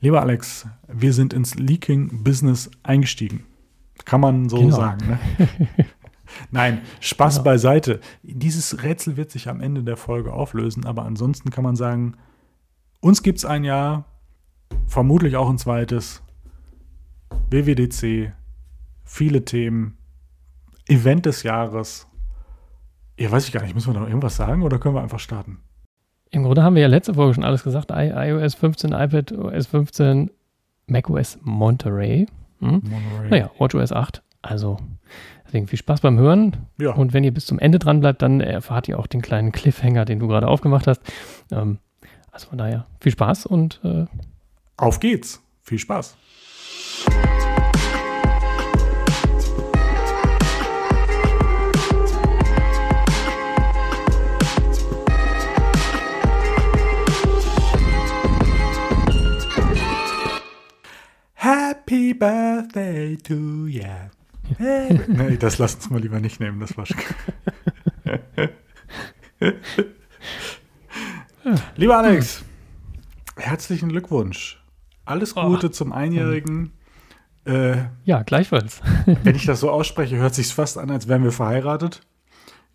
Lieber 0.00 0.22
Alex, 0.22 0.66
wir 0.88 1.12
sind 1.12 1.34
ins 1.34 1.56
Leaking-Business 1.56 2.70
eingestiegen. 2.82 3.44
Kann 4.06 4.22
man 4.22 4.48
so 4.48 4.56
genau. 4.56 4.76
sagen. 4.76 5.06
Ne? 5.06 5.68
Nein, 6.50 6.80
Spaß 7.00 7.36
genau. 7.36 7.44
beiseite. 7.44 8.00
Dieses 8.22 8.82
Rätsel 8.82 9.18
wird 9.18 9.30
sich 9.30 9.48
am 9.48 9.60
Ende 9.60 9.82
der 9.82 9.98
Folge 9.98 10.32
auflösen, 10.32 10.86
aber 10.86 11.04
ansonsten 11.04 11.50
kann 11.50 11.64
man 11.64 11.76
sagen, 11.76 12.16
uns 13.00 13.22
gibt 13.22 13.38
es 13.38 13.44
ein 13.44 13.62
Jahr, 13.62 14.06
vermutlich 14.86 15.36
auch 15.36 15.50
ein 15.50 15.58
zweites. 15.58 16.22
WWDC, 17.50 18.32
viele 19.04 19.44
Themen, 19.44 19.98
Event 20.86 21.26
des 21.26 21.42
Jahres. 21.42 22.06
Ja, 23.18 23.30
weiß 23.30 23.46
ich 23.46 23.52
gar 23.52 23.62
nicht, 23.62 23.74
müssen 23.74 23.92
wir 23.92 24.00
noch 24.00 24.08
irgendwas 24.08 24.36
sagen 24.36 24.62
oder 24.62 24.78
können 24.78 24.94
wir 24.94 25.02
einfach 25.02 25.20
starten? 25.20 25.58
Im 26.30 26.44
Grunde 26.44 26.62
haben 26.62 26.74
wir 26.74 26.82
ja 26.82 26.88
letzte 26.88 27.14
Folge 27.14 27.34
schon 27.34 27.44
alles 27.44 27.64
gesagt. 27.64 27.90
I 27.90 28.10
iOS 28.14 28.54
15, 28.54 28.92
iPad 28.92 29.32
OS 29.32 29.66
15, 29.66 30.30
macOS 30.86 31.38
Monterey. 31.42 32.26
Hm? 32.60 32.82
Monterey. 32.84 33.30
Naja, 33.30 33.50
WatchOS 33.58 33.92
8. 33.92 34.22
Also, 34.42 34.78
deswegen 35.46 35.66
viel 35.66 35.78
Spaß 35.78 36.00
beim 36.00 36.18
Hören. 36.18 36.56
Ja. 36.78 36.92
Und 36.94 37.12
wenn 37.12 37.24
ihr 37.24 37.34
bis 37.34 37.46
zum 37.46 37.58
Ende 37.58 37.78
dran 37.78 38.00
bleibt, 38.00 38.22
dann 38.22 38.40
erfahrt 38.40 38.88
ihr 38.88 38.98
auch 38.98 39.06
den 39.06 39.22
kleinen 39.22 39.52
Cliffhanger, 39.52 40.04
den 40.04 40.20
du 40.20 40.28
gerade 40.28 40.46
aufgemacht 40.46 40.86
hast. 40.86 41.02
Ähm, 41.50 41.78
also 42.30 42.48
von 42.48 42.58
daher, 42.58 42.86
viel 43.00 43.12
Spaß 43.12 43.46
und 43.46 43.80
äh, 43.84 44.06
auf 44.76 45.00
geht's. 45.00 45.42
Viel 45.62 45.78
Spaß. 45.78 46.16
Happy 61.90 62.14
Birthday 62.14 63.16
to 63.16 63.66
you. 63.66 63.82
nee, 64.60 65.36
das 65.36 65.58
lass 65.58 65.74
uns 65.74 65.90
mal 65.90 66.00
lieber 66.00 66.20
nicht 66.20 66.38
nehmen, 66.38 66.60
das 66.60 66.76
war. 66.76 66.84
Lieber 71.74 71.98
Alex, 71.98 72.44
herzlichen 73.36 73.88
Glückwunsch. 73.88 74.62
Alles 75.04 75.36
oh. 75.36 75.48
Gute 75.48 75.66
oh. 75.66 75.70
zum 75.70 75.92
Einjährigen. 75.92 76.70
Äh, 77.44 77.78
ja, 78.04 78.22
gleichfalls. 78.22 78.80
wenn 79.24 79.34
ich 79.34 79.46
das 79.46 79.58
so 79.58 79.68
ausspreche, 79.68 80.16
hört 80.16 80.36
sich 80.36 80.54
fast 80.54 80.78
an, 80.78 80.92
als 80.92 81.08
wären 81.08 81.24
wir 81.24 81.32
verheiratet. 81.32 82.02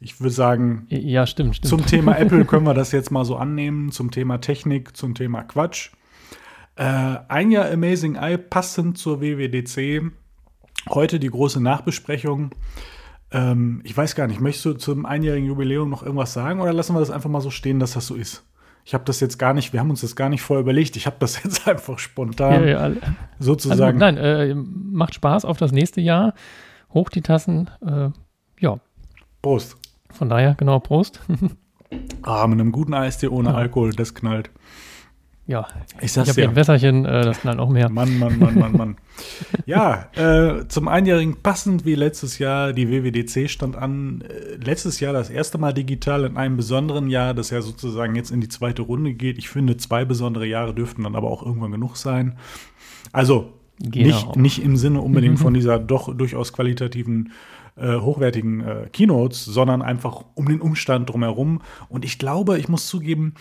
Ich 0.02 0.20
würde 0.20 0.34
sagen, 0.34 0.88
ja, 0.90 1.26
stimmt, 1.26 1.56
stimmt. 1.56 1.70
zum 1.70 1.86
Thema 1.86 2.18
Apple 2.18 2.44
können 2.44 2.66
wir 2.66 2.74
das 2.74 2.92
jetzt 2.92 3.12
mal 3.12 3.24
so 3.24 3.38
annehmen, 3.38 3.94
zum 3.94 4.12
Thema 4.12 4.42
Technik, 4.42 4.98
zum 4.98 5.16
Thema 5.16 5.44
Quatsch. 5.44 5.92
Äh, 6.76 7.18
ein 7.28 7.52
Jahr 7.52 7.72
Amazing 7.72 8.16
Eye 8.16 8.38
passend 8.38 8.98
zur 8.98 9.22
WWDC. 9.22 10.12
Heute 10.90 11.20
die 11.20 11.30
große 11.30 11.62
Nachbesprechung. 11.62 12.52
Ähm, 13.32 13.82
ich 13.84 13.96
weiß 13.96 14.16
gar 14.16 14.28
nicht, 14.28 14.42
möchtest 14.42 14.66
du 14.66 14.74
zum 14.74 15.06
einjährigen 15.06 15.48
Jubiläum 15.48 15.90
noch 15.90 16.04
irgendwas 16.04 16.34
sagen 16.34 16.60
oder 16.60 16.74
lassen 16.74 16.94
wir 16.94 17.00
das 17.00 17.12
einfach 17.12 17.30
mal 17.30 17.42
so 17.42 17.50
stehen, 17.50 17.80
dass 17.80 17.94
das 17.94 18.08
so 18.08 18.16
ist? 18.16 18.44
Ich 18.84 18.94
habe 18.94 19.04
das 19.04 19.20
jetzt 19.20 19.40
gar 19.40 19.54
nicht, 19.54 19.74
wir 19.74 19.80
haben 19.80 19.90
uns 19.90 20.02
das 20.02 20.16
gar 20.16 20.30
nicht 20.30 20.42
vorher 20.42 20.62
überlegt. 20.62 20.96
Ich 20.96 21.08
habe 21.08 21.16
das 21.20 21.42
jetzt 21.44 21.68
einfach 21.68 21.98
spontan 21.98 22.68
ja, 22.68 22.90
ja, 22.90 22.96
sozusagen. 23.40 23.82
Also, 23.82 23.98
nein, 23.98 24.18
äh, 24.18 24.54
macht 24.54 25.16
Spaß 25.16 25.46
auf 25.46 25.58
das 25.58 25.72
nächste 25.72 26.02
Jahr. 26.02 26.34
Hoch 26.94 27.10
die 27.10 27.22
Tassen. 27.22 27.70
Äh, 27.86 28.10
ja. 28.60 28.80
Prost. 29.42 29.78
Von 30.12 30.30
daher, 30.30 30.56
genau, 30.56 30.80
Prost. 30.80 31.22
ah, 32.22 32.46
mit 32.48 32.60
einem 32.60 32.72
guten 32.72 32.94
Eistee 32.94 33.28
ohne 33.28 33.50
ja. 33.50 33.56
Alkohol, 33.56 33.92
das 33.92 34.14
knallt. 34.14 34.52
Ja, 35.48 35.68
ich 36.02 36.12
sag's 36.12 36.30
ich 36.30 36.34
habe 36.34 36.42
ja. 36.42 36.50
ein 36.50 36.56
Wässerchen, 36.56 37.06
äh, 37.06 37.24
das 37.24 37.42
knallt 37.42 37.60
auch 37.60 37.70
mehr. 37.70 37.88
Mann, 37.90 38.18
Mann, 38.18 38.40
Mann, 38.40 38.58
Mann, 38.58 38.72
Mann. 38.72 38.98
ja, 39.68 40.08
äh, 40.16 40.68
zum 40.68 40.88
Einjährigen 40.88 41.38
passend 41.44 41.86
wie 41.86 41.94
letztes 41.94 42.40
Jahr, 42.40 42.74
die 42.74 42.90
WWDC 42.90 43.48
stand 43.48 43.76
an. 43.76 44.22
Äh, 44.22 44.56
letztes 44.56 45.00
Jahr 45.00 45.14
das 45.14 45.30
erste 45.30 45.60
Mal 45.60 45.72
digital 45.72 46.24
in 46.24 46.36
einem 46.36 46.58
besonderen 46.58 47.10
Jahr, 47.10 47.36
das 47.36 47.52
ja 47.52 47.62
sozusagen 47.62 48.16
jetzt 48.16 48.32
in 48.32 48.42
die 48.42 48.50
zweite 48.50 48.82
Runde 48.82 49.14
geht. 49.14 49.38
Ich 49.38 49.50
finde, 49.50 49.78
zwei 49.78 50.04
besondere 50.04 50.48
Jahre 50.48 50.74
dürften 50.74 51.04
dann 51.04 51.16
aber 51.16 51.30
auch 51.30 51.46
irgendwann 51.46 51.72
genug 51.72 51.96
sein. 51.96 52.40
Also 53.12 53.54
genau. 53.80 54.08
nicht, 54.08 54.36
nicht 54.36 54.64
im 54.64 54.78
Sinne 54.78 55.02
unbedingt 55.02 55.38
von 55.38 55.54
dieser 55.54 55.78
doch 55.78 56.16
durchaus 56.16 56.54
qualitativen 56.54 57.32
äh, 57.76 57.98
hochwertigen 58.00 58.62
äh, 58.62 58.90
Keynotes, 58.92 59.46
sondern 59.46 59.82
einfach 59.82 60.24
um 60.36 60.48
den 60.48 60.62
Umstand 60.62 61.10
drumherum. 61.10 61.62
Und 61.90 62.06
ich 62.06 62.20
glaube, 62.20 62.58
ich 62.58 62.70
muss 62.70 62.88
zugeben, 62.88 63.34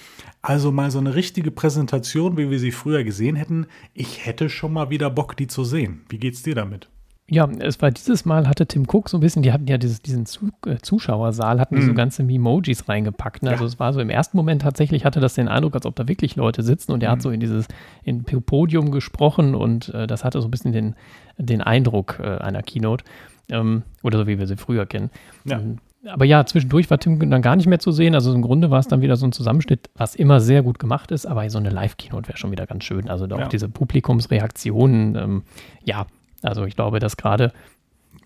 also 0.43 0.73
mal 0.73 0.91
so 0.91 0.99
eine 0.99 1.15
richtige 1.15 1.51
Präsentation, 1.51 2.37
wie 2.37 2.51
wir 2.51 2.59
sie 2.59 2.73
früher 2.73 3.05
gesehen 3.05 3.37
hätten, 3.37 3.67
ich 3.93 4.27
hätte 4.27 4.49
schon 4.49 4.73
mal 4.73 4.91
wieder 4.91 5.11
Bock, 5.11 5.37
die 5.37 5.47
zu 5.47 5.65
sehen. 5.65 6.03
Wie 6.09 6.19
geht's 6.19 6.43
dir 6.43 6.55
damit? 6.55 6.89
Ja, 7.31 7.49
es 7.61 7.81
war 7.81 7.91
dieses 7.91 8.27
Mal 8.27 8.47
hatte 8.47 8.67
Tim 8.67 8.85
Cook 8.87 9.09
so 9.09 9.17
ein 9.17 9.21
bisschen, 9.21 9.43
die 9.43 9.51
hatten 9.51 9.67
ja 9.67 9.79
dieses, 9.79 10.03
diesen 10.03 10.27
Zu, 10.27 10.51
äh, 10.67 10.77
Zuschauersaal, 10.83 11.59
hatten 11.59 11.79
mm. 11.79 11.83
so 11.83 11.95
ganze 11.95 12.23
Memojis 12.23 12.87
reingepackt. 12.87 13.43
Ne? 13.43 13.49
Ja. 13.49 13.53
Also 13.55 13.65
es 13.65 13.81
war 13.81 13.95
so 13.95 14.01
im 14.01 14.11
ersten 14.11 14.37
Moment 14.37 14.61
tatsächlich 14.61 15.07
hatte 15.07 15.21
das 15.21 15.33
den 15.33 15.49
Eindruck, 15.49 15.75
als 15.75 15.87
ob 15.87 15.97
da 15.97 16.07
wirklich 16.07 16.37
Leute 16.37 16.63
sitzen 16.63 16.93
und 16.93 17.03
er 17.03 17.09
mm. 17.09 17.13
hat 17.13 17.19
mhm. 17.21 17.23
so 17.23 17.31
in 17.31 17.41
dieses 17.41 17.67
in 18.03 18.25
Podium 18.25 18.91
gesprochen 18.91 19.55
und 19.55 19.89
äh, 19.95 20.07
das 20.07 20.23
hatte 20.23 20.43
so 20.43 20.49
ein 20.49 20.51
bisschen 20.51 20.73
den, 20.73 20.97
den 21.39 21.63
Eindruck 21.63 22.21
äh, 22.21 22.25
einer 22.25 22.63
Keynote. 22.63 23.05
Ähm, 23.51 23.83
oder 24.03 24.19
so 24.19 24.27
wie 24.27 24.39
wir 24.39 24.47
sie 24.47 24.57
früher 24.57 24.87
kennen. 24.87 25.11
Ja. 25.45 25.59
Ähm, 25.59 25.79
aber 26.07 26.25
ja, 26.25 26.45
zwischendurch 26.45 26.91
war 26.91 26.99
Tim 26.99 27.31
dann 27.31 27.43
gar 27.43 27.57
nicht 27.57 27.67
mehr 27.67 27.79
zu 27.79 27.91
sehen. 27.91 28.15
Also 28.15 28.35
im 28.35 28.43
Grunde 28.43 28.71
war 28.71 28.79
es 28.79 28.89
dann 28.89 29.01
wieder 29.01 29.17
so 29.17 29.27
ein 29.27 29.33
Zusammenschnitt, 29.33 29.91
was 29.95 30.15
immer 30.15 30.41
sehr 30.41 30.63
gut 30.63 30.79
gemacht 30.79 31.11
ist, 31.11 31.27
aber 31.27 31.49
so 31.49 31.59
eine 31.59 31.71
Live-Keynote 31.71 32.29
wäre 32.29 32.37
schon 32.37 32.51
wieder 32.51 32.67
ganz 32.67 32.85
schön. 32.85 33.09
Also 33.09 33.25
auch 33.27 33.39
ja. 33.39 33.49
diese 33.49 33.69
Publikumsreaktionen, 33.69 35.17
ähm, 35.17 35.43
ja, 35.83 36.07
also 36.43 36.67
ich 36.67 36.77
glaube, 36.77 36.99
dass 36.99 37.17
gerade, 37.17 37.53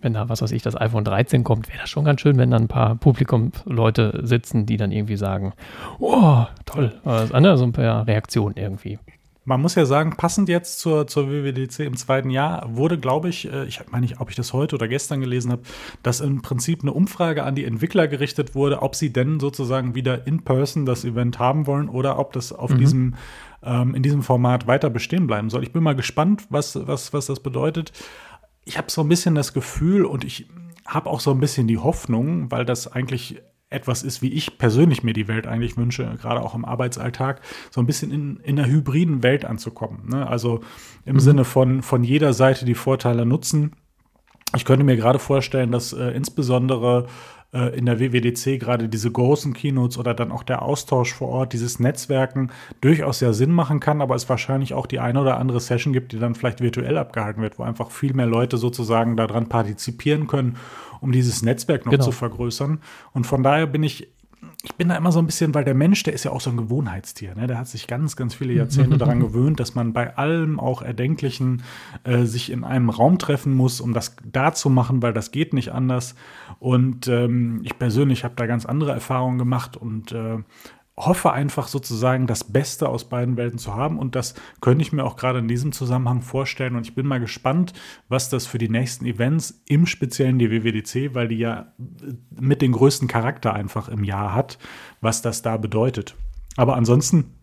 wenn 0.01 0.13
da, 0.13 0.27
was 0.27 0.41
weiß 0.41 0.51
ich, 0.51 0.61
das 0.61 0.79
iPhone 0.79 1.05
13 1.05 1.43
kommt, 1.43 1.69
wäre 1.69 1.79
das 1.79 1.89
schon 1.89 2.03
ganz 2.03 2.19
schön, 2.19 2.37
wenn 2.37 2.51
dann 2.51 2.63
ein 2.63 2.67
paar 2.67 2.95
Publikumsleute 2.95 4.19
sitzen, 4.23 4.65
die 4.65 4.77
dann 4.77 4.91
irgendwie 4.91 5.17
sagen, 5.17 5.53
oh, 5.99 6.45
toll, 6.65 6.99
also, 7.05 7.55
so 7.55 7.63
ein 7.63 7.71
paar 7.71 8.05
Reaktionen 8.05 8.57
irgendwie. 8.57 8.99
Man 9.45 9.61
muss 9.61 9.75
ja 9.75 9.85
sagen, 9.85 10.15
passend 10.15 10.49
jetzt 10.49 10.79
zur, 10.79 11.07
zur 11.07 11.29
WWDC 11.29 11.79
im 11.79 11.95
zweiten 11.95 12.29
Jahr 12.29 12.75
wurde, 12.75 12.99
glaube 12.99 13.29
ich, 13.29 13.51
äh, 13.51 13.65
ich 13.65 13.79
meine 13.89 14.01
nicht, 14.01 14.19
ob 14.19 14.29
ich 14.29 14.35
das 14.35 14.53
heute 14.53 14.75
oder 14.75 14.87
gestern 14.87 15.21
gelesen 15.21 15.51
habe, 15.51 15.63
dass 16.03 16.19
im 16.19 16.41
Prinzip 16.41 16.81
eine 16.81 16.93
Umfrage 16.93 17.43
an 17.43 17.55
die 17.55 17.65
Entwickler 17.65 18.07
gerichtet 18.07 18.53
wurde, 18.53 18.81
ob 18.81 18.95
sie 18.95 19.11
denn 19.11 19.39
sozusagen 19.39 19.95
wieder 19.95 20.27
in 20.27 20.43
person 20.43 20.85
das 20.85 21.05
Event 21.05 21.39
haben 21.39 21.67
wollen 21.67 21.89
oder 21.89 22.19
ob 22.19 22.33
das 22.33 22.53
auf 22.53 22.71
mhm. 22.71 22.77
diesem 22.77 23.15
ähm, 23.63 23.95
in 23.95 24.03
diesem 24.03 24.23
Format 24.23 24.67
weiter 24.67 24.89
bestehen 24.89 25.27
bleiben 25.27 25.49
soll. 25.49 25.63
Ich 25.63 25.73
bin 25.73 25.83
mal 25.83 25.95
gespannt, 25.95 26.45
was, 26.49 26.87
was, 26.87 27.13
was 27.13 27.25
das 27.25 27.39
bedeutet. 27.39 27.91
Ich 28.65 28.77
habe 28.77 28.89
so 28.91 29.01
ein 29.01 29.09
bisschen 29.09 29.35
das 29.35 29.53
Gefühl 29.53 30.05
und 30.05 30.23
ich 30.23 30.47
habe 30.85 31.09
auch 31.09 31.19
so 31.19 31.31
ein 31.31 31.39
bisschen 31.39 31.67
die 31.67 31.77
Hoffnung, 31.77 32.51
weil 32.51 32.65
das 32.65 32.91
eigentlich 32.91 33.41
etwas 33.69 34.03
ist, 34.03 34.21
wie 34.21 34.33
ich 34.33 34.57
persönlich 34.57 35.03
mir 35.03 35.13
die 35.13 35.27
Welt 35.27 35.45
eigentlich 35.45 35.77
wünsche, 35.77 36.17
gerade 36.19 36.41
auch 36.41 36.55
im 36.55 36.65
Arbeitsalltag, 36.65 37.41
so 37.69 37.79
ein 37.79 37.85
bisschen 37.85 38.11
in, 38.11 38.37
in 38.37 38.59
einer 38.59 38.67
hybriden 38.67 39.21
Welt 39.21 39.45
anzukommen. 39.45 40.09
Ne? 40.09 40.27
Also 40.27 40.61
im 41.05 41.15
mhm. 41.15 41.19
Sinne 41.19 41.45
von, 41.45 41.83
von 41.83 42.03
jeder 42.03 42.33
Seite 42.33 42.65
die 42.65 42.75
Vorteile 42.75 43.25
nutzen. 43.25 43.73
Ich 44.55 44.65
könnte 44.65 44.83
mir 44.83 44.95
gerade 44.95 45.19
vorstellen, 45.19 45.71
dass 45.71 45.93
äh, 45.93 46.09
insbesondere 46.09 47.05
äh, 47.53 47.77
in 47.77 47.85
der 47.85 47.99
WWDC 47.99 48.59
gerade 48.59 48.89
diese 48.89 49.11
großen 49.11 49.53
Keynotes 49.53 49.97
oder 49.97 50.15
dann 50.15 50.31
auch 50.31 50.43
der 50.43 50.63
Austausch 50.63 51.13
vor 51.13 51.29
Ort, 51.29 51.53
dieses 51.53 51.79
Netzwerken 51.79 52.51
durchaus 52.81 53.19
ja 53.19 53.33
Sinn 53.33 53.51
machen 53.51 53.79
kann, 53.79 54.01
aber 54.01 54.15
es 54.15 54.29
wahrscheinlich 54.29 54.73
auch 54.73 54.87
die 54.87 54.99
eine 54.99 55.21
oder 55.21 55.37
andere 55.37 55.59
Session 55.59 55.93
gibt, 55.93 56.11
die 56.11 56.19
dann 56.19 56.33
vielleicht 56.33 56.61
virtuell 56.61 56.97
abgehalten 56.97 57.43
wird, 57.43 57.59
wo 57.59 57.63
einfach 57.63 57.91
viel 57.91 58.13
mehr 58.13 58.27
Leute 58.27 58.57
sozusagen 58.57 59.17
daran 59.17 59.49
partizipieren 59.49 60.27
können 60.27 60.57
um 61.01 61.11
dieses 61.11 61.41
Netzwerk 61.41 61.85
noch 61.85 61.91
genau. 61.91 62.05
zu 62.05 62.11
vergrößern. 62.11 62.79
Und 63.13 63.27
von 63.27 63.43
daher 63.43 63.67
bin 63.67 63.83
ich 63.83 64.09
ich 64.63 64.75
bin 64.75 64.89
da 64.89 64.97
immer 64.97 65.11
so 65.13 65.19
ein 65.19 65.25
bisschen, 65.25 65.53
weil 65.53 65.63
der 65.63 65.73
Mensch, 65.73 66.03
der 66.03 66.13
ist 66.13 66.25
ja 66.25 66.31
auch 66.31 66.41
so 66.41 66.49
ein 66.49 66.57
Gewohnheitstier. 66.57 67.33
Ne? 67.35 67.47
Der 67.47 67.57
hat 67.57 67.67
sich 67.67 67.87
ganz, 67.87 68.17
ganz 68.17 68.33
viele 68.33 68.53
Jahrzehnte 68.53 68.97
daran 68.97 69.21
gewöhnt, 69.21 69.59
dass 69.59 69.73
man 69.73 69.93
bei 69.93 70.17
allem 70.17 70.59
auch 70.59 70.81
Erdenklichen 70.81 71.63
äh, 72.03 72.23
sich 72.23 72.51
in 72.51 72.65
einem 72.65 72.89
Raum 72.89 73.19
treffen 73.19 73.53
muss, 73.53 73.79
um 73.79 73.93
das 73.93 74.17
da 74.29 74.53
zu 74.53 74.69
machen, 74.69 75.01
weil 75.01 75.13
das 75.13 75.31
geht 75.31 75.53
nicht 75.53 75.71
anders. 75.71 76.15
Und 76.59 77.07
ähm, 77.07 77.61
ich 77.63 77.77
persönlich 77.79 78.25
habe 78.25 78.35
da 78.35 78.47
ganz 78.47 78.65
andere 78.65 78.91
Erfahrungen 78.91 79.37
gemacht 79.37 79.77
und 79.77 80.11
äh, 80.11 80.39
hoffe 80.99 81.31
einfach 81.31 81.69
sozusagen 81.69 82.27
das 82.27 82.43
Beste 82.43 82.89
aus 82.89 83.07
beiden 83.07 83.37
Welten 83.37 83.57
zu 83.57 83.73
haben 83.73 83.97
und 83.97 84.15
das 84.15 84.35
könnte 84.59 84.81
ich 84.81 84.91
mir 84.91 85.05
auch 85.05 85.15
gerade 85.15 85.39
in 85.39 85.47
diesem 85.47 85.71
Zusammenhang 85.71 86.21
vorstellen 86.21 86.75
und 86.75 86.85
ich 86.85 86.93
bin 86.93 87.07
mal 87.07 87.21
gespannt, 87.21 87.73
was 88.09 88.29
das 88.29 88.45
für 88.45 88.57
die 88.57 88.69
nächsten 88.69 89.05
Events, 89.05 89.63
im 89.65 89.85
speziellen 89.85 90.39
die 90.39 90.51
WWDC, 90.51 91.15
weil 91.15 91.29
die 91.29 91.37
ja 91.37 91.73
mit 92.37 92.61
den 92.61 92.73
größten 92.73 93.07
Charakter 93.07 93.53
einfach 93.53 93.87
im 93.87 94.03
Jahr 94.03 94.35
hat, 94.35 94.59
was 94.99 95.21
das 95.21 95.41
da 95.41 95.55
bedeutet. 95.55 96.15
Aber 96.57 96.75
ansonsten 96.75 97.33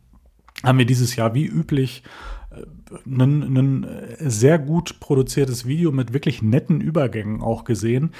haben 0.62 0.78
wir 0.78 0.86
dieses 0.86 1.16
Jahr 1.16 1.34
wie 1.34 1.46
üblich 1.46 2.02
ein, 3.06 3.56
ein 3.56 3.86
sehr 4.18 4.58
gut 4.58 5.00
produziertes 5.00 5.66
Video 5.66 5.92
mit 5.92 6.12
wirklich 6.12 6.42
netten 6.42 6.80
Übergängen 6.80 7.42
auch 7.42 7.64
gesehen. 7.64 8.12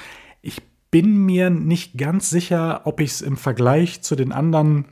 Ich 0.43 0.63
bin 0.91 1.17
mir 1.27 1.51
nicht 1.51 1.99
ganz 1.99 2.31
sicher, 2.31 2.83
ob 2.85 3.01
ich 3.01 3.11
es 3.11 3.21
im 3.21 3.37
Vergleich 3.37 4.03
zu 4.03 4.17
den 4.17 4.33
anderen 4.33 4.87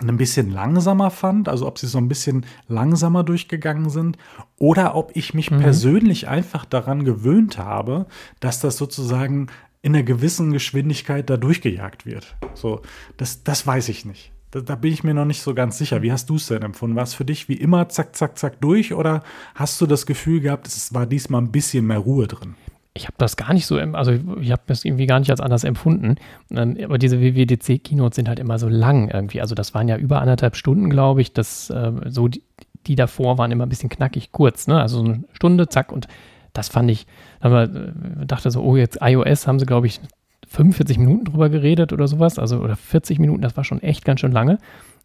ein 0.00 0.16
bisschen 0.16 0.50
langsamer 0.50 1.10
fand, 1.10 1.48
also 1.48 1.66
ob 1.66 1.78
sie 1.78 1.86
so 1.86 1.98
ein 1.98 2.08
bisschen 2.08 2.46
langsamer 2.66 3.24
durchgegangen 3.24 3.90
sind 3.90 4.16
oder 4.58 4.94
ob 4.94 5.12
ich 5.14 5.34
mich 5.34 5.50
mhm. 5.50 5.60
persönlich 5.60 6.28
einfach 6.28 6.64
daran 6.64 7.04
gewöhnt 7.04 7.58
habe, 7.58 8.06
dass 8.40 8.60
das 8.60 8.76
sozusagen 8.76 9.48
in 9.82 9.94
einer 9.94 10.04
gewissen 10.04 10.52
Geschwindigkeit 10.52 11.28
da 11.28 11.36
durchgejagt 11.36 12.06
wird. 12.06 12.36
So, 12.54 12.82
das, 13.16 13.42
das 13.42 13.66
weiß 13.66 13.88
ich 13.88 14.04
nicht. 14.04 14.32
Da, 14.52 14.60
da 14.60 14.76
bin 14.76 14.92
ich 14.92 15.02
mir 15.02 15.14
noch 15.14 15.24
nicht 15.24 15.42
so 15.42 15.54
ganz 15.54 15.78
sicher. 15.78 16.02
Wie 16.02 16.12
hast 16.12 16.30
du 16.30 16.36
es 16.36 16.46
denn 16.46 16.62
empfunden? 16.62 16.96
War 16.96 17.02
es 17.02 17.14
für 17.14 17.24
dich 17.24 17.48
wie 17.48 17.54
immer 17.54 17.88
zack, 17.88 18.14
zack, 18.14 18.38
zack 18.38 18.60
durch 18.60 18.94
oder 18.94 19.22
hast 19.54 19.80
du 19.80 19.86
das 19.86 20.06
Gefühl 20.06 20.40
gehabt, 20.40 20.66
es 20.68 20.94
war 20.94 21.06
diesmal 21.06 21.42
ein 21.42 21.52
bisschen 21.52 21.86
mehr 21.86 21.98
Ruhe 21.98 22.28
drin? 22.28 22.54
Ich 22.94 23.06
habe 23.06 23.14
das 23.18 23.36
gar 23.36 23.54
nicht 23.54 23.66
so, 23.66 23.78
also 23.78 24.12
ich 24.40 24.52
habe 24.52 24.62
das 24.66 24.84
irgendwie 24.84 25.06
gar 25.06 25.18
nicht 25.18 25.30
als 25.30 25.40
anders 25.40 25.64
empfunden. 25.64 26.16
Ähm, 26.50 26.76
aber 26.82 26.98
diese 26.98 27.20
WWDC-Keynotes 27.20 28.16
sind 28.16 28.28
halt 28.28 28.38
immer 28.38 28.58
so 28.58 28.68
lang 28.68 29.08
irgendwie. 29.08 29.40
Also 29.40 29.54
das 29.54 29.72
waren 29.74 29.88
ja 29.88 29.96
über 29.96 30.20
anderthalb 30.20 30.56
Stunden, 30.56 30.90
glaube 30.90 31.22
ich. 31.22 31.32
Das, 31.32 31.70
äh, 31.70 31.92
so 32.06 32.28
die, 32.28 32.42
die, 32.86 32.94
davor 32.94 33.38
waren 33.38 33.50
immer 33.50 33.64
ein 33.64 33.70
bisschen 33.70 33.88
knackig 33.88 34.30
kurz, 34.32 34.66
ne? 34.66 34.80
Also 34.80 34.98
so 34.98 35.04
eine 35.04 35.24
Stunde, 35.32 35.68
zack. 35.68 35.90
Und 35.90 36.06
das 36.52 36.68
fand 36.68 36.90
ich, 36.90 37.06
da 37.40 37.64
äh, 37.64 37.92
dachte 38.26 38.50
so, 38.50 38.62
oh, 38.62 38.76
jetzt 38.76 38.98
iOS 39.00 39.46
haben 39.46 39.58
sie, 39.58 39.66
glaube 39.66 39.86
ich, 39.86 40.00
45 40.48 40.98
Minuten 40.98 41.24
drüber 41.24 41.48
geredet 41.48 41.94
oder 41.94 42.06
sowas. 42.08 42.38
Also 42.38 42.58
oder 42.58 42.76
40 42.76 43.18
Minuten, 43.18 43.40
das 43.40 43.56
war 43.56 43.64
schon 43.64 43.82
echt 43.82 44.04
ganz 44.04 44.20
schön 44.20 44.32
lange. 44.32 44.58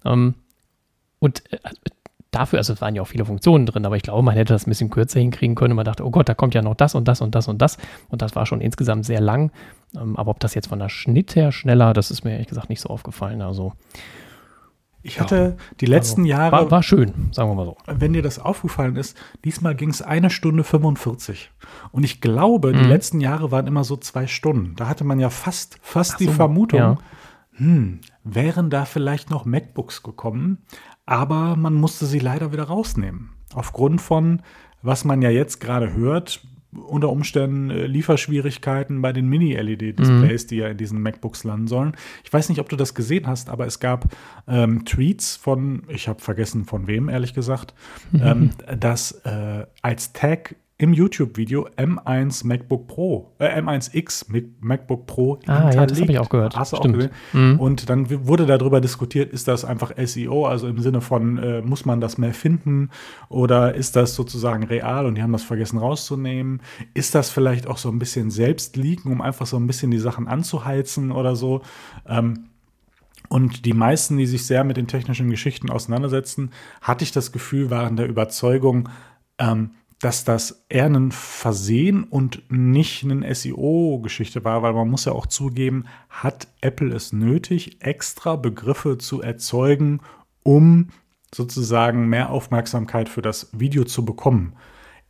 Ähm, 0.04 0.36
und 1.20 1.42
äh, 1.54 1.58
dafür, 2.32 2.60
also 2.60 2.74
es 2.74 2.82
waren 2.82 2.96
ja 2.96 3.02
auch 3.02 3.08
viele 3.08 3.26
Funktionen 3.26 3.66
drin, 3.66 3.86
aber 3.86 3.96
ich 3.96 4.04
glaube, 4.04 4.22
man 4.22 4.36
hätte 4.36 4.54
das 4.54 4.68
ein 4.68 4.70
bisschen 4.70 4.90
kürzer 4.90 5.20
hinkriegen 5.20 5.56
können. 5.56 5.76
Man 5.76 5.86
dachte, 5.86 6.06
oh 6.06 6.12
Gott, 6.12 6.30
da 6.30 6.34
kommt 6.34 6.54
ja 6.54 6.62
noch 6.62 6.76
das 6.76 6.96
und 6.96 7.08
das 7.08 7.22
und 7.22 7.36
das 7.36 7.48
und 7.48 7.62
das. 7.62 7.78
Und 8.10 8.22
das 8.22 8.36
war 8.36 8.46
schon 8.46 8.62
insgesamt 8.62 9.06
sehr 9.06 9.22
lang. 9.22 9.52
Ähm, 9.96 10.18
aber 10.18 10.32
ob 10.32 10.40
das 10.40 10.54
jetzt 10.54 10.68
von 10.68 10.80
der 10.80 10.90
Schnitt 10.90 11.36
her 11.36 11.52
schneller, 11.52 11.94
das 11.94 12.12
ist 12.12 12.24
mir 12.24 12.32
ehrlich 12.32 12.48
gesagt 12.48 12.70
nicht 12.70 12.82
so 12.82 12.90
aufgefallen. 12.90 13.42
Also. 13.42 13.74
Ich 15.04 15.22
hatte 15.22 15.56
ja, 15.58 15.66
die 15.80 15.86
letzten 15.86 16.22
also, 16.22 16.30
Jahre. 16.30 16.52
War, 16.52 16.72
war, 16.72 16.84
schön, 16.84 17.30
sagen 17.32 17.50
wir 17.50 17.56
mal 17.56 17.66
so. 17.66 17.78
Wenn 17.86 18.14
dir 18.14 18.22
das 18.22 18.40
aufgefallen 18.40 18.98
ist, 18.98 19.18
diesmal 19.46 19.74
ging 19.74 19.90
es 19.90 20.02
eine 20.02 20.30
Stunde 20.30 20.64
45. 20.64 21.52
Und 21.92 22.04
ich 22.04 22.20
glaube, 22.20 22.74
mhm. 22.74 22.78
die 22.80 22.86
letzten 22.86 23.22
Jahre 23.22 23.52
waren 23.52 23.68
immer 23.68 23.86
so 23.86 23.96
zwei 23.96 24.28
Stunden. 24.28 24.76
Da 24.76 24.90
hatte 24.90 25.06
man 25.06 25.20
ja 25.20 25.30
fast, 25.30 25.80
fast 25.82 26.12
so, 26.12 26.18
die 26.18 26.28
Vermutung, 26.28 26.80
ja. 26.80 26.98
hm, 27.54 28.02
wären 28.26 28.70
da 28.70 28.84
vielleicht 28.84 29.30
noch 29.30 29.46
MacBooks 29.46 30.04
gekommen, 30.04 30.66
aber 31.08 31.56
man 31.56 31.74
musste 31.74 32.06
sie 32.06 32.20
leider 32.20 32.52
wieder 32.52 32.66
rausnehmen. 32.66 33.32
Aufgrund 33.56 34.02
von, 34.02 34.44
was 34.84 35.06
man 35.06 35.24
ja 35.24 35.32
jetzt 35.32 35.60
gerade 35.60 35.94
hört, 35.94 36.42
unter 36.74 37.10
Umständen 37.10 37.70
äh, 37.70 37.88
Lieferschwierigkeiten 37.88 39.02
bei 39.02 39.14
den 39.14 39.28
Mini-LED-Displays, 39.30 40.44
mhm. 40.44 40.48
die 40.50 40.56
ja 40.58 40.68
in 40.68 40.78
diesen 40.78 41.02
MacBooks 41.02 41.44
landen 41.46 41.68
sollen. 41.68 41.94
Ich 42.24 42.32
weiß 42.32 42.50
nicht, 42.50 42.60
ob 42.60 42.70
du 42.70 42.76
das 42.76 42.94
gesehen 42.94 43.26
hast, 43.26 43.50
aber 43.50 43.66
es 43.66 43.80
gab 43.80 44.14
ähm, 44.48 44.86
Tweets 44.86 45.38
von, 45.38 45.84
ich 45.88 46.08
habe 46.08 46.22
vergessen 46.22 46.66
von 46.66 46.86
wem, 46.86 47.10
ehrlich 47.10 47.34
gesagt, 47.34 47.74
mhm. 48.12 48.22
ähm, 48.22 48.50
dass 48.78 49.12
äh, 49.24 49.66
als 49.82 50.14
Tag 50.14 50.56
im 50.80 50.94
YouTube-Video 50.94 51.68
M1 51.76 52.46
MacBook 52.46 52.88
Pro, 52.88 53.34
äh, 53.40 53.60
M1X 53.60 54.32
mit 54.32 54.64
MacBook 54.64 55.08
Pro 55.08 55.40
ah, 55.48 55.72
ja, 55.74 55.86
das 55.88 56.00
habe 56.00 56.12
ich 56.12 56.20
auch 56.20 56.30
gehört. 56.30 56.56
Hast 56.56 56.74
du 56.74 56.78
Stimmt. 56.78 56.94
auch 56.94 56.98
gesehen? 56.98 57.14
Mhm. 57.34 57.60
Und 57.60 57.90
dann 57.90 58.28
wurde 58.28 58.46
darüber 58.46 58.80
diskutiert, 58.80 59.34
ist 59.34 59.48
das 59.48 59.66
einfach 59.66 59.94
SEO, 59.98 60.46
also 60.46 60.68
im 60.68 60.80
Sinne 60.80 61.02
von, 61.02 61.40
äh, 61.40 61.62
muss 61.62 61.86
man 61.86 62.00
das 62.00 62.20
mehr 62.20 62.34
finden 62.34 62.92
oder 63.28 63.74
ist 63.74 63.96
das 63.96 64.14
sozusagen 64.14 64.64
real 64.64 65.08
und 65.08 65.16
die 65.16 65.24
haben 65.24 65.32
das 65.32 65.44
vergessen 65.44 65.80
rauszunehmen? 65.80 66.62
Ist 66.94 67.16
das 67.16 67.32
vielleicht 67.32 67.66
auch 67.66 67.80
so 67.80 67.90
ein 67.90 67.98
bisschen 67.98 68.30
Selbstleaken, 68.30 69.12
um 69.12 69.22
einfach 69.22 69.48
so 69.48 69.58
ein 69.58 69.66
bisschen 69.66 69.90
die 69.90 69.98
Sachen 69.98 70.28
anzuheizen 70.28 71.12
oder 71.12 71.36
so? 71.36 71.64
Ähm, 72.08 72.50
und 73.30 73.66
die 73.66 73.74
meisten, 73.74 74.18
die 74.18 74.28
sich 74.28 74.46
sehr 74.46 74.64
mit 74.64 74.78
den 74.78 74.88
technischen 74.88 75.30
Geschichten 75.32 75.72
auseinandersetzen, 75.72 76.52
hatte 76.82 77.04
ich 77.04 77.12
das 77.12 77.32
Gefühl, 77.32 77.72
waren 77.72 77.96
der 77.96 78.08
Überzeugung, 78.08 78.90
ähm, 79.40 79.72
dass 80.00 80.24
das 80.24 80.66
eher 80.70 80.86
ein 80.86 81.12
Versehen 81.12 82.04
und 82.04 82.44
nicht 82.52 83.04
eine 83.04 83.34
SEO-Geschichte 83.34 84.44
war, 84.44 84.62
weil 84.62 84.74
man 84.74 84.90
muss 84.90 85.06
ja 85.06 85.12
auch 85.12 85.26
zugeben, 85.26 85.86
hat 86.10 86.48
Apple 86.62 86.94
es 86.94 87.14
nötig, 87.14 87.78
extra 87.82 88.36
Begriffe 88.36 89.00
zu 89.00 89.22
erzeugen, 89.22 90.02
um 90.44 90.90
sozusagen 91.34 92.08
mehr 92.08 92.30
Aufmerksamkeit 92.30 93.10
für 93.10 93.22
das 93.22 93.50
Video 93.54 93.84
zu 93.86 94.06
bekommen. 94.06 94.56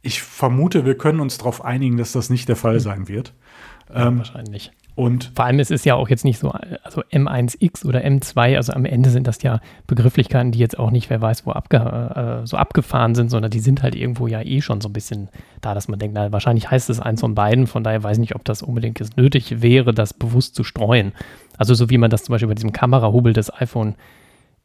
Ich 0.02 0.22
vermute, 0.22 0.86
wir 0.86 0.98
können 0.98 1.20
uns 1.20 1.38
darauf 1.38 1.66
einigen, 1.66 1.98
dass 1.98 2.14
das 2.14 2.30
nicht 2.30 2.48
der 2.48 2.56
Fall 2.56 2.76
hm. 2.76 2.80
sein 2.80 3.08
wird. 3.08 3.34
Ja, 3.90 4.08
ähm, 4.08 4.20
wahrscheinlich. 4.20 4.72
Und 4.98 5.32
Vor 5.36 5.46
allem, 5.46 5.60
es 5.60 5.70
ist 5.70 5.86
ja 5.86 5.94
auch 5.94 6.10
jetzt 6.10 6.26
nicht 6.26 6.40
so, 6.40 6.50
also 6.50 7.04
M1X 7.12 7.86
oder 7.86 8.04
M2, 8.04 8.56
also 8.56 8.74
am 8.74 8.84
Ende 8.84 9.12
sind 9.12 9.28
das 9.28 9.44
ja 9.44 9.60
Begrifflichkeiten, 9.86 10.52
die 10.52 10.58
jetzt 10.58 10.80
auch 10.80 10.90
nicht, 10.90 11.12
wer 11.12 11.22
weiß, 11.22 11.46
wo 11.46 11.52
abge, 11.52 11.78
äh, 11.78 12.48
so 12.48 12.58
abgefahren 12.58 13.14
sind, 13.14 13.30
sondern 13.30 13.52
die 13.52 13.60
sind 13.60 13.84
halt 13.84 13.94
irgendwo 13.94 14.26
ja 14.26 14.42
eh 14.42 14.60
schon 14.60 14.82
so 14.82 14.90
ein 14.90 14.94
bisschen 14.94 15.30
da, 15.62 15.76
dass 15.76 15.88
man 15.88 16.00
denkt, 16.00 16.16
na, 16.16 16.32
wahrscheinlich 16.32 16.72
heißt 16.72 16.90
es 16.90 17.00
eins 17.00 17.22
von 17.22 17.36
beiden, 17.36 17.68
von 17.68 17.84
daher 17.84 18.02
weiß 18.02 18.18
ich 18.18 18.22
nicht, 18.22 18.36
ob 18.36 18.44
das 18.44 18.64
unbedingt 18.64 19.00
jetzt 19.00 19.18
nötig 19.18 19.62
wäre, 19.62 19.94
das 19.94 20.16
bewusst 20.16 20.56
zu 20.56 20.64
streuen. 20.64 21.12
Also 21.60 21.76
so 21.76 21.92
wie 21.92 22.00
man 22.00 22.10
das 22.10 22.24
zum 22.24 22.34
Beispiel 22.34 22.48
bei 22.48 22.56
diesem 22.56 22.72
Kamerahubel 22.72 23.34
des 23.34 23.54
iPhone 23.54 23.94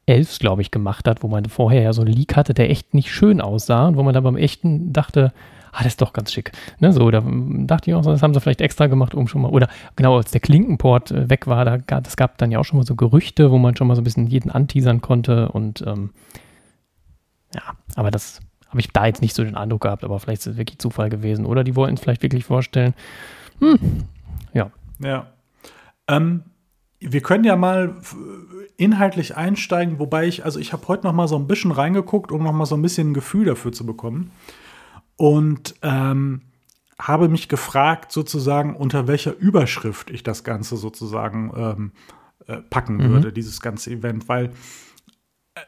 11, 0.07 0.39
glaube 0.39 0.63
ich, 0.63 0.71
gemacht 0.71 1.07
hat, 1.09 1.23
wo 1.23 1.29
man 1.29 1.45
vorher 1.45 1.83
ja 1.83 1.93
so 1.93 2.01
einen 2.01 2.15
Leak 2.15 2.37
hatte, 2.37 2.55
der 2.55 2.71
echt 2.71 2.95
nicht 2.95 3.13
schön 3.13 3.43
aussah 3.43 3.87
und 3.87 3.99
wo 3.99 4.03
man 4.03 4.15
dann 4.15 4.25
beim 4.25 4.39
echten 4.39 4.95
dachte, 4.95 5.35
ah, 5.73 5.79
das 5.79 5.95
ist 5.95 6.03
doch 6.03 6.13
ganz 6.13 6.33
schick. 6.33 6.53
Ne, 6.79 6.93
so, 6.93 7.11
da 7.11 7.23
dachte 7.23 7.91
ich 7.91 7.95
auch, 7.97 8.03
das 8.03 8.23
haben 8.23 8.35
sie 8.35 8.41
vielleicht 8.41 8.61
extra 8.61 8.87
gemacht, 8.87 9.15
um 9.15 9.27
schon 9.27 9.43
mal, 9.43 9.51
oder 9.51 9.69
genau, 9.97 10.17
als 10.17 10.31
der 10.31 10.41
Klinkenport 10.41 11.11
äh, 11.11 11.31
weg 11.31 11.47
war, 11.47 11.65
da 11.65 11.79
gab, 11.79 12.05
das 12.05 12.17
gab 12.17 12.39
dann 12.39 12.51
ja 12.53 12.59
auch 12.59 12.65
schon 12.65 12.79
mal 12.79 12.87
so 12.87 12.95
Gerüchte, 12.95 13.51
wo 13.51 13.59
man 13.59 13.75
schon 13.75 13.87
mal 13.87 13.97
so 13.97 14.03
ein 14.03 14.05
bisschen 14.05 14.27
jeden 14.27 14.51
anteasern 14.51 15.01
konnte 15.01 15.49
und 15.49 15.83
ähm, 15.87 16.11
ja, 17.55 17.63
aber 17.97 18.11
das 18.11 18.41
habe 18.69 18.81
ich 18.81 18.91
da 18.91 19.07
jetzt 19.07 19.21
nicht 19.21 19.35
so 19.35 19.45
den 19.45 19.57
Eindruck 19.57 19.83
gehabt, 19.83 20.05
aber 20.05 20.19
vielleicht 20.21 20.43
ist 20.43 20.47
es 20.47 20.57
wirklich 20.57 20.79
Zufall 20.79 21.11
gewesen 21.11 21.45
oder 21.45 21.65
die 21.65 21.75
wollten 21.75 21.95
es 21.95 22.01
vielleicht 22.01 22.23
wirklich 22.23 22.45
vorstellen. 22.45 22.95
Hm, 23.61 23.79
ja. 24.55 24.71
Ja. 25.01 25.27
Ähm, 26.09 26.45
wir 27.01 27.21
können 27.21 27.45
ja 27.45 27.57
mal 27.57 27.97
inhaltlich 28.77 29.37
einsteigen, 29.37 29.99
wobei 29.99 30.27
ich, 30.27 30.45
also 30.45 30.61
ich 30.61 30.73
habe 30.73 30.87
heute 30.89 31.07
noch 31.07 31.13
mal 31.13 31.29
so 31.29 31.37
ein 31.37 31.47
bisschen 31.47 31.73
reingeguckt, 31.73 32.31
um 32.31 32.45
noch 32.45 32.53
mal 32.53 32.65
so 32.65 32.77
ein 32.77 32.83
bisschen 32.83 33.11
ein 33.11 33.15
Gefühl 33.15 33.45
dafür 33.45 33.73
zu 33.73 33.85
bekommen 33.85 34.31
und 35.17 35.75
ähm, 35.83 36.43
habe 36.99 37.29
mich 37.29 37.49
gefragt, 37.49 38.13
sozusagen, 38.13 38.77
unter 38.77 39.09
welcher 39.09 39.37
Überschrift 39.37 40.11
ich 40.11 40.23
das 40.23 40.45
Ganze 40.45 40.77
sozusagen 40.77 41.53
ähm, 41.57 41.93
äh, 42.47 42.59
packen 42.63 42.97
mhm. 42.97 43.11
würde, 43.11 43.33
dieses 43.33 43.61
ganze 43.61 43.91
Event, 43.91 44.29
weil 44.29 44.51
äh, 45.55 45.61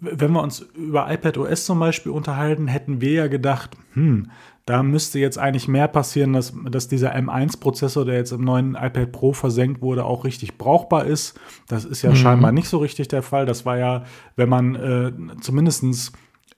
wenn 0.00 0.32
wir 0.32 0.42
uns 0.42 0.60
über 0.60 1.10
iPad 1.12 1.38
OS 1.38 1.64
zum 1.64 1.78
Beispiel 1.78 2.12
unterhalten, 2.12 2.68
hätten 2.68 3.00
wir 3.00 3.12
ja 3.12 3.26
gedacht, 3.26 3.76
hm, 3.94 4.30
da 4.66 4.82
müsste 4.82 5.18
jetzt 5.18 5.38
eigentlich 5.38 5.66
mehr 5.66 5.88
passieren, 5.88 6.32
dass, 6.34 6.52
dass 6.70 6.86
dieser 6.86 7.16
M1-Prozessor, 7.16 8.04
der 8.04 8.16
jetzt 8.16 8.30
im 8.32 8.44
neuen 8.44 8.76
iPad 8.76 9.10
Pro 9.10 9.32
versenkt 9.32 9.82
wurde, 9.82 10.04
auch 10.04 10.24
richtig 10.24 10.56
brauchbar 10.56 11.04
ist. 11.06 11.38
Das 11.66 11.84
ist 11.84 12.02
ja 12.02 12.10
mhm. 12.10 12.16
scheinbar 12.16 12.52
nicht 12.52 12.68
so 12.68 12.78
richtig 12.78 13.08
der 13.08 13.22
Fall. 13.22 13.44
Das 13.44 13.66
war 13.66 13.76
ja, 13.76 14.04
wenn 14.36 14.48
man 14.48 14.74
äh, 14.76 15.12
zumindest 15.40 16.12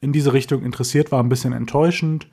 in 0.04 0.12
diese 0.12 0.32
Richtung 0.32 0.62
interessiert 0.62 1.11
war, 1.11 1.23
ein 1.23 1.28
bisschen 1.28 1.52
enttäuschend. 1.52 2.28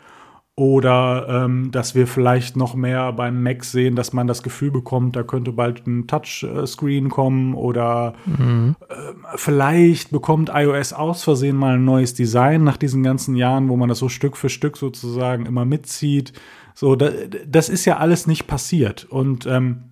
Oder 0.56 1.28
ähm, 1.30 1.72
dass 1.72 1.96
wir 1.96 2.08
vielleicht 2.08 2.58
noch 2.58 2.76
mehr 2.76 3.14
beim 3.14 3.42
Mac 3.42 3.64
sehen, 3.64 3.96
dass 3.96 4.12
man 4.12 4.28
das 4.28 4.44
Gefühl 4.44 4.70
bekommt, 4.70 5.16
da 5.16 5.24
könnte 5.24 5.54
bald 5.54 5.88
ein 5.88 6.08
Touchscreen 6.08 7.10
kommen. 7.10 7.56
Oder 7.56 8.14
mhm. 8.26 8.76
äh, 8.90 8.94
vielleicht 9.38 10.12
bekommt 10.12 10.52
iOS 10.54 10.92
aus 10.92 11.24
Versehen 11.24 11.56
mal 11.56 11.76
ein 11.76 11.86
neues 11.86 12.14
Design 12.14 12.66
nach 12.66 12.76
diesen 12.76 13.02
ganzen 13.02 13.36
Jahren, 13.36 13.70
wo 13.70 13.78
man 13.78 13.88
das 13.88 14.00
so 14.00 14.10
Stück 14.10 14.36
für 14.36 14.50
Stück 14.50 14.76
sozusagen 14.76 15.46
immer 15.46 15.64
mitzieht. 15.64 16.34
So, 16.76 16.98
da, 16.98 17.10
das 17.48 17.70
ist 17.70 17.86
ja 17.86 17.98
alles 17.98 18.28
nicht 18.28 18.46
passiert. 18.46 19.06
Und 19.06 19.46
ähm, 19.46 19.91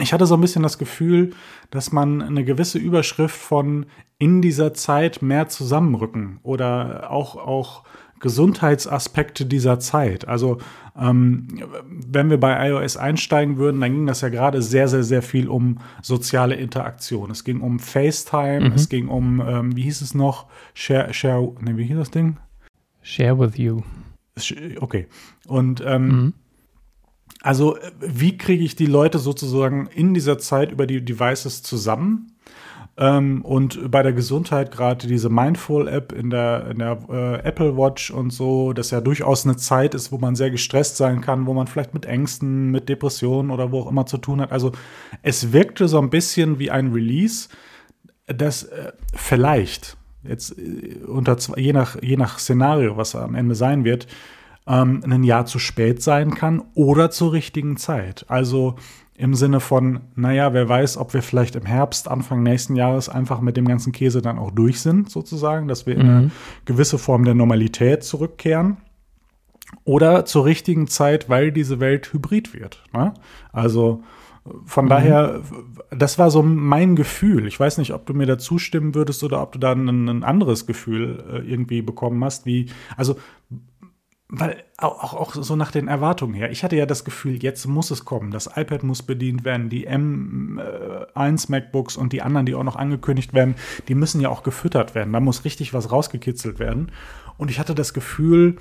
ich 0.00 0.12
hatte 0.12 0.26
so 0.26 0.34
ein 0.34 0.40
bisschen 0.40 0.62
das 0.62 0.78
Gefühl, 0.78 1.30
dass 1.70 1.92
man 1.92 2.22
eine 2.22 2.44
gewisse 2.44 2.78
Überschrift 2.78 3.36
von 3.36 3.86
in 4.18 4.42
dieser 4.42 4.74
Zeit 4.74 5.22
mehr 5.22 5.48
zusammenrücken 5.48 6.40
oder 6.42 7.10
auch, 7.10 7.36
auch 7.36 7.84
Gesundheitsaspekte 8.20 9.44
dieser 9.44 9.78
Zeit. 9.78 10.26
Also 10.26 10.58
ähm, 10.98 11.48
wenn 11.86 12.30
wir 12.30 12.40
bei 12.40 12.70
iOS 12.70 12.96
einsteigen 12.96 13.58
würden, 13.58 13.80
dann 13.80 13.92
ging 13.92 14.06
das 14.06 14.22
ja 14.22 14.30
gerade 14.30 14.62
sehr, 14.62 14.88
sehr, 14.88 15.04
sehr 15.04 15.22
viel 15.22 15.48
um 15.48 15.78
soziale 16.02 16.54
Interaktion. 16.54 17.30
Es 17.30 17.44
ging 17.44 17.60
um 17.60 17.78
FaceTime, 17.78 18.70
mhm. 18.70 18.72
es 18.72 18.88
ging 18.88 19.08
um, 19.08 19.42
ähm, 19.46 19.76
wie 19.76 19.82
hieß 19.82 20.00
es 20.00 20.14
noch? 20.14 20.46
Share, 20.72 21.12
Share, 21.12 21.52
ne, 21.60 21.76
wie 21.76 21.84
hieß 21.84 21.98
das 21.98 22.10
Ding? 22.10 22.38
Share 23.02 23.38
with 23.38 23.58
you. 23.58 23.82
Okay. 24.80 25.06
Und 25.46 25.82
ähm, 25.86 26.08
mhm. 26.08 26.34
Also, 27.46 27.78
wie 28.00 28.36
kriege 28.36 28.64
ich 28.64 28.74
die 28.74 28.86
Leute 28.86 29.20
sozusagen 29.20 29.88
in 29.94 30.14
dieser 30.14 30.36
Zeit 30.36 30.72
über 30.72 30.84
die 30.84 31.04
Devices 31.04 31.62
zusammen? 31.62 32.32
Ähm, 32.98 33.44
und 33.44 33.88
bei 33.88 34.02
der 34.02 34.12
Gesundheit 34.12 34.72
gerade 34.72 35.06
diese 35.06 35.28
Mindful-App 35.28 36.10
in 36.10 36.30
der, 36.30 36.66
in 36.72 36.78
der 36.80 36.98
äh, 37.08 37.46
Apple 37.46 37.76
Watch 37.76 38.10
und 38.10 38.32
so, 38.32 38.72
das 38.72 38.90
ja 38.90 39.00
durchaus 39.00 39.44
eine 39.44 39.56
Zeit 39.56 39.94
ist, 39.94 40.10
wo 40.10 40.18
man 40.18 40.34
sehr 40.34 40.50
gestresst 40.50 40.96
sein 40.96 41.20
kann, 41.20 41.46
wo 41.46 41.54
man 41.54 41.68
vielleicht 41.68 41.94
mit 41.94 42.04
Ängsten, 42.04 42.72
mit 42.72 42.88
Depressionen 42.88 43.52
oder 43.52 43.70
wo 43.70 43.82
auch 43.82 43.90
immer 43.90 44.06
zu 44.06 44.18
tun 44.18 44.40
hat. 44.40 44.50
Also 44.50 44.72
es 45.22 45.52
wirkte 45.52 45.86
so 45.86 46.00
ein 46.00 46.10
bisschen 46.10 46.58
wie 46.58 46.72
ein 46.72 46.90
Release, 46.92 47.48
dass 48.26 48.64
äh, 48.64 48.90
vielleicht 49.14 49.96
jetzt 50.24 50.58
äh, 50.58 50.96
unter 51.06 51.36
je 51.56 51.72
nach 51.72 52.02
je 52.02 52.16
nach 52.16 52.40
Szenario, 52.40 52.96
was 52.96 53.14
am 53.14 53.36
Ende 53.36 53.54
sein 53.54 53.84
wird, 53.84 54.08
ähm, 54.66 55.02
ein 55.04 55.24
Jahr 55.24 55.46
zu 55.46 55.58
spät 55.58 56.02
sein 56.02 56.34
kann 56.34 56.62
oder 56.74 57.10
zur 57.10 57.32
richtigen 57.32 57.76
Zeit. 57.76 58.24
Also 58.28 58.76
im 59.18 59.34
Sinne 59.34 59.60
von, 59.60 60.00
naja, 60.14 60.52
wer 60.52 60.68
weiß, 60.68 60.98
ob 60.98 61.14
wir 61.14 61.22
vielleicht 61.22 61.56
im 61.56 61.64
Herbst, 61.64 62.08
Anfang 62.08 62.42
nächsten 62.42 62.76
Jahres 62.76 63.08
einfach 63.08 63.40
mit 63.40 63.56
dem 63.56 63.66
ganzen 63.66 63.92
Käse 63.92 64.20
dann 64.20 64.38
auch 64.38 64.50
durch 64.50 64.80
sind, 64.80 65.10
sozusagen, 65.10 65.68
dass 65.68 65.86
wir 65.86 65.94
in 65.94 66.00
eine 66.00 66.20
mhm. 66.20 66.30
gewisse 66.66 66.98
Form 66.98 67.24
der 67.24 67.34
Normalität 67.34 68.04
zurückkehren. 68.04 68.78
Oder 69.84 70.24
zur 70.26 70.44
richtigen 70.44 70.86
Zeit, 70.86 71.28
weil 71.28 71.50
diese 71.50 71.80
Welt 71.80 72.12
hybrid 72.12 72.54
wird. 72.54 72.84
Ne? 72.92 73.14
Also 73.52 74.04
von 74.64 74.84
mhm. 74.84 74.88
daher, 74.90 75.42
das 75.90 76.18
war 76.18 76.30
so 76.30 76.42
mein 76.42 76.94
Gefühl. 76.94 77.46
Ich 77.46 77.58
weiß 77.58 77.78
nicht, 77.78 77.92
ob 77.92 78.06
du 78.06 78.14
mir 78.14 78.26
da 78.26 78.38
zustimmen 78.38 78.94
würdest 78.94 79.24
oder 79.24 79.42
ob 79.42 79.52
du 79.52 79.58
da 79.58 79.72
ein, 79.72 80.08
ein 80.08 80.24
anderes 80.24 80.66
Gefühl 80.66 81.24
äh, 81.32 81.50
irgendwie 81.50 81.82
bekommen 81.82 82.22
hast, 82.24 82.46
wie, 82.46 82.66
also 82.96 83.16
weil 84.28 84.64
auch, 84.76 85.14
auch, 85.14 85.34
so 85.34 85.54
nach 85.54 85.70
den 85.70 85.86
Erwartungen 85.86 86.34
her. 86.34 86.50
Ich 86.50 86.64
hatte 86.64 86.74
ja 86.74 86.86
das 86.86 87.04
Gefühl, 87.04 87.40
jetzt 87.42 87.64
muss 87.66 87.92
es 87.92 88.04
kommen. 88.04 88.32
Das 88.32 88.50
iPad 88.56 88.82
muss 88.82 89.02
bedient 89.02 89.44
werden, 89.44 89.68
die 89.68 89.88
M1 89.88 91.50
MacBooks 91.50 91.96
und 91.96 92.12
die 92.12 92.22
anderen, 92.22 92.44
die 92.44 92.56
auch 92.56 92.64
noch 92.64 92.76
angekündigt 92.76 93.34
werden, 93.34 93.54
die 93.86 93.94
müssen 93.94 94.20
ja 94.20 94.28
auch 94.28 94.42
gefüttert 94.42 94.94
werden. 94.96 95.12
Da 95.12 95.20
muss 95.20 95.44
richtig 95.44 95.72
was 95.74 95.92
rausgekitzelt 95.92 96.58
werden. 96.58 96.90
Und 97.38 97.50
ich 97.50 97.60
hatte 97.60 97.74
das 97.74 97.94
Gefühl, 97.94 98.56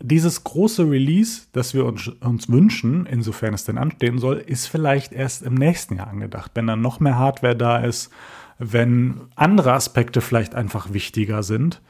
dieses 0.00 0.44
große 0.44 0.88
Release, 0.88 1.46
das 1.52 1.72
wir 1.74 1.86
uns, 1.86 2.08
uns, 2.08 2.48
wünschen, 2.48 3.06
insofern 3.06 3.54
es 3.54 3.64
denn 3.64 3.78
anstehen 3.78 4.18
soll, 4.18 4.36
ist 4.36 4.66
vielleicht 4.66 5.12
erst 5.12 5.42
im 5.42 5.54
nächsten 5.54 5.96
Jahr 5.96 6.08
angedacht, 6.08 6.52
wenn 6.54 6.66
dann 6.66 6.82
noch 6.82 7.00
mehr 7.00 7.18
Hardware 7.18 7.56
da 7.56 7.78
ist, 7.78 8.10
wenn 8.58 9.22
andere 9.34 9.72
Aspekte 9.72 10.20
vielleicht 10.20 10.54
einfach 10.54 10.92
wichtiger 10.92 11.42
sind, 11.42 11.80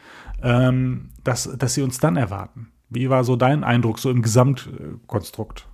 ähm, 0.42 1.10
dass, 1.25 1.50
dass 1.58 1.75
sie 1.75 1.82
uns 1.82 1.98
dann 1.98 2.16
erwarten. 2.16 2.68
Wie 2.90 3.11
war 3.11 3.25
so 3.25 3.37
dein 3.37 3.64
Eindruck 3.64 3.99
so 3.99 4.11
im 4.11 4.23
Gesamtkonstrukt? 4.23 5.66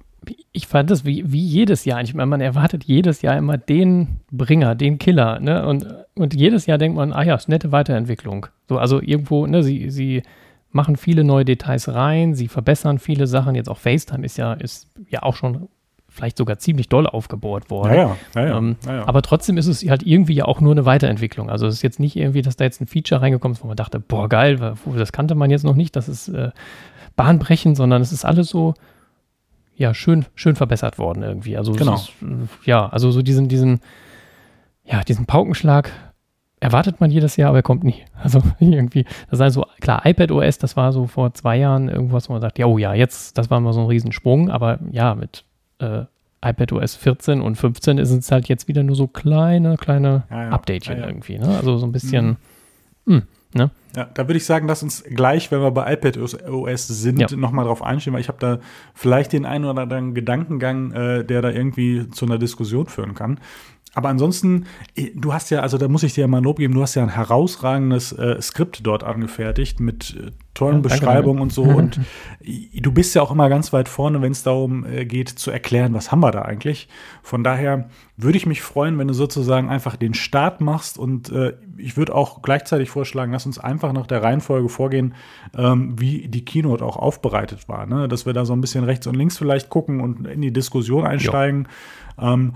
Ich 0.53 0.67
fand 0.67 0.91
das 0.91 1.05
wie, 1.05 1.31
wie 1.31 1.45
jedes 1.45 1.85
Jahr. 1.85 2.01
Ich 2.01 2.15
meine, 2.15 2.27
man 2.27 2.41
erwartet 2.41 2.85
jedes 2.85 3.23
Jahr 3.23 3.37
immer 3.37 3.59
den 3.59 4.21
Bringer, 4.31 4.75
den 4.75 4.99
Killer. 4.99 5.39
Ne? 5.39 5.67
Und, 5.67 5.87
und 6.15 6.35
jedes 6.35 6.67
Jahr 6.67 6.79
denkt 6.79 6.97
man, 6.97 7.13
ah 7.13 7.23
ja, 7.23 7.35
ist 7.35 7.49
nette 7.49 7.73
Weiterentwicklung. 7.73 8.47
So, 8.69 8.79
also 8.79 9.03
irgendwo, 9.03 9.47
ne, 9.47 9.63
sie, 9.63 9.91
sie 9.91 10.23
machen 10.71 10.97
viele 10.97 11.25
neue 11.25 11.45
Details 11.45 11.89
rein, 11.93 12.35
sie 12.35 12.49
verbessern 12.49 12.99
viele 12.99 13.27
Sachen. 13.27 13.55
Jetzt 13.55 13.69
auch 13.69 13.79
FaceTime 13.79 14.25
ist 14.25 14.39
ja, 14.39 14.55
ist 14.55 14.89
ja 15.09 15.23
auch 15.23 15.37
schon 15.37 15.69
vielleicht 16.15 16.39
sogar 16.39 16.59
ziemlich 16.59 16.89
doll 16.89 17.09
aufgebohrt 17.09 17.71
worden. 17.71 17.95
Ja, 17.95 18.17
ja, 18.37 18.47
ja, 18.47 18.57
ähm, 18.57 18.77
Aber 19.05 19.21
trotzdem 19.21 19.59
ist 19.59 19.67
es 19.67 19.83
halt 19.89 20.05
irgendwie 20.05 20.35
ja 20.35 20.45
auch 20.45 20.61
nur 20.61 20.71
eine 20.71 20.85
Weiterentwicklung. 20.85 21.51
Also 21.51 21.67
es 21.67 21.75
ist 21.75 21.83
jetzt 21.83 21.99
nicht 21.99 22.15
irgendwie, 22.15 22.41
dass 22.41 22.57
da 22.57 22.65
jetzt 22.65 22.81
ein 22.81 22.87
Feature 22.87 23.21
reingekommen 23.21 23.57
ist, 23.57 23.65
wo 23.65 23.67
man 23.67 23.77
dachte, 23.77 23.99
boah, 23.99 24.29
geil, 24.29 24.75
das 24.97 25.13
kannte 25.13 25.35
man 25.35 25.51
jetzt 25.51 25.65
noch 25.65 25.75
nicht, 25.75 25.97
das 25.97 26.09
ist 26.09 26.29
äh, 26.29 26.51
bahnbrechend, 27.17 27.77
sondern 27.77 28.03
es 28.03 28.13
ist 28.13 28.25
alles 28.25 28.49
so, 28.49 28.75
ja, 29.77 29.95
schön, 29.95 30.27
schön 30.35 30.57
verbessert 30.57 30.99
worden 30.99 31.23
irgendwie. 31.23 31.57
Also 31.57 31.73
genau. 31.73 31.95
Ist, 31.95 32.13
ja, 32.65 32.89
also 32.89 33.11
so 33.11 33.23
diesen, 33.23 33.49
diesen, 33.49 33.81
ja, 34.85 35.03
diesen 35.03 35.27
Paukenschlag 35.27 35.91
erwartet 36.61 37.01
man 37.01 37.11
jedes 37.11 37.37
Jahr, 37.37 37.51
aber 37.51 37.59
er 37.59 37.63
kommt 37.63 37.85
nie. 37.85 38.03
Also 38.23 38.43
irgendwie, 38.59 39.05
das 39.31 39.39
ist 39.39 39.41
also 39.41 39.67
klar, 39.81 40.05
iPad 40.07 40.31
OS, 40.31 40.59
das 40.59 40.77
war 40.77 40.93
so 40.93 41.07
vor 41.07 41.35
zwei 41.35 41.59
Jahren 41.59 41.89
irgendwas, 41.89 42.29
wo 42.29 42.33
man 42.33 42.41
sagt, 42.41 42.59
ja, 42.59 42.67
oh 42.67 42.79
ja, 42.79 42.95
jetzt, 42.95 43.37
das 43.37 43.51
war 43.51 43.61
mal 43.61 43.73
so 43.73 43.81
ein 43.81 43.87
Riesensprung, 43.87 44.51
aber 44.51 44.79
ja, 44.91 45.15
mit 45.15 45.45
äh, 45.79 46.05
iPad 46.45 46.73
OS 46.73 46.95
14 46.95 47.41
und 47.41 47.57
15 47.57 47.99
ist 47.99 48.11
es 48.11 48.31
halt 48.31 48.49
jetzt 48.49 48.69
wieder 48.69 48.83
nur 48.83 48.97
so 48.97 49.07
kleine, 49.07 49.77
kleine 49.77 50.25
ja, 50.31 50.45
ja. 50.45 50.49
Updatechen 50.51 51.01
ja, 51.01 51.07
irgendwie, 51.07 51.39
ne? 51.39 51.49
Also 51.49 51.79
so 51.79 51.87
ein 51.87 51.93
bisschen, 51.93 52.37
mhm. 53.05 53.15
mh, 53.15 53.23
ne? 53.55 53.71
Ja, 53.97 54.07
da 54.13 54.27
würde 54.27 54.39
ich 54.39 54.45
sagen, 54.45 54.67
lass 54.67 54.83
uns 54.83 55.05
gleich, 55.05 55.51
wenn 55.51 55.61
wir 55.61 55.71
bei 55.71 55.93
iPad 55.93 56.19
OS 56.19 56.89
sind, 56.89 57.21
ja. 57.21 57.37
nochmal 57.37 57.65
drauf 57.65 57.83
einstehen, 57.83 58.13
weil 58.13 58.21
ich 58.21 58.29
habe 58.29 58.39
da 58.41 58.59
vielleicht 58.93 59.33
den 59.33 59.47
einen 59.47 59.65
oder 59.65 59.83
anderen 59.83 60.15
Gedankengang, 60.15 60.93
äh, 60.93 61.25
der 61.25 61.43
da 61.43 61.51
irgendwie 61.51 62.11
zu 62.11 62.25
einer 62.25 62.39
Diskussion 62.39 62.87
führen 62.87 63.15
kann. 63.15 63.39
Aber 63.95 64.09
ansonsten, 64.09 64.67
äh, 64.97 65.11
du 65.15 65.33
hast 65.33 65.51
ja, 65.51 65.61
also 65.61 65.79
da 65.79 65.89
muss 65.89 66.03
ich 66.03 66.15
dir 66.15 66.23
ja 66.23 66.27
mal 66.27 66.43
Lob 66.43 66.59
geben, 66.59 66.75
du 66.75 66.83
hast 66.83 66.95
ja 66.97 67.03
ein 67.03 67.09
herausragendes 67.09 68.13
äh, 68.13 68.41
Skript 68.43 68.85
dort 68.85 69.05
angefertigt 69.05 69.81
mit 69.81 70.17
äh, 70.19 70.31
tollen 70.53 70.77
ja, 70.77 70.81
Beschreibungen 70.83 71.41
und 71.41 71.53
so. 71.53 71.63
und 71.63 72.01
du 72.75 72.93
bist 72.93 73.15
ja 73.15 73.23
auch 73.23 73.31
immer 73.31 73.49
ganz 73.49 73.73
weit 73.73 73.89
vorne, 73.89 74.21
wenn 74.21 74.33
es 74.33 74.43
darum 74.43 74.85
äh, 74.85 75.05
geht, 75.05 75.29
zu 75.29 75.51
erklären, 75.51 75.95
was 75.95 76.11
haben 76.11 76.21
wir 76.21 76.33
da 76.33 76.43
eigentlich. 76.43 76.89
Von 77.23 77.45
daher 77.45 77.89
würde 78.17 78.37
ich 78.37 78.47
mich 78.47 78.63
freuen, 78.63 78.99
wenn 78.99 79.09
du 79.09 79.15
sozusagen 79.15 79.69
einfach 79.69 79.97
den 79.97 80.15
Start 80.15 80.61
machst 80.61 80.99
und 80.99 81.31
äh, 81.31 81.55
ich 81.77 81.97
würde 81.97 82.15
auch 82.15 82.43
gleichzeitig 82.43 82.91
vorschlagen, 82.91 83.33
lass 83.33 83.47
uns 83.47 83.59
einfach 83.59 83.93
nach 83.93 84.07
der 84.07 84.23
Reihenfolge 84.23 84.69
vorgehen, 84.69 85.15
ähm, 85.57 86.01
wie 86.01 86.29
die 86.29 86.45
Keynote 86.45 86.85
auch 86.85 86.97
aufbereitet 86.97 87.69
war. 87.69 87.87
Ne? 87.87 88.09
Dass 88.09 88.27
wir 88.27 88.33
da 88.33 88.45
so 88.45 88.53
ein 88.55 88.61
bisschen 88.61 88.85
rechts 88.85 89.07
und 89.07 89.15
links 89.15 89.39
vielleicht 89.39 89.71
gucken 89.71 90.01
und 90.01 90.27
in 90.27 90.43
die 90.43 90.53
Diskussion 90.53 91.07
einsteigen. 91.07 91.69
Ähm, 92.21 92.55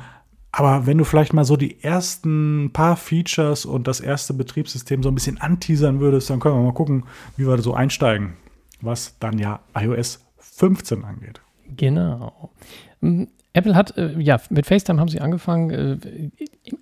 aber 0.59 0.87
wenn 0.87 0.99
du 0.99 1.05
vielleicht 1.05 1.33
mal 1.33 1.45
so 1.45 1.57
die 1.57 1.85
ersten 1.85 2.71
paar 2.73 2.97
Features 2.97 3.65
und 3.65 3.87
das 3.87 4.01
erste 4.01 4.35
Betriebssystem 4.35 5.05
so 5.05 5.09
ein 5.09 5.15
bisschen 5.15 5.41
anteasern 5.41 6.01
würdest, 6.01 6.31
dann 6.31 6.41
können 6.41 6.57
wir 6.57 6.63
mal 6.63 6.75
gucken, 6.75 7.05
wie 7.37 7.47
wir 7.47 7.57
so 7.59 7.75
einsteigen, 7.75 8.33
was 8.81 9.17
dann 9.21 9.39
ja 9.39 9.61
iOS 9.77 10.27
15 10.39 11.05
angeht. 11.05 11.41
Genau. 11.77 12.51
Hm, 13.01 13.29
Apple 13.53 13.77
hat, 13.77 13.97
äh, 13.97 14.19
ja, 14.19 14.41
mit 14.51 14.67
FaceTime 14.67 14.99
haben 14.99 15.09
sie 15.09 15.21
angefangen. 15.21 15.71
Äh, 15.71 16.31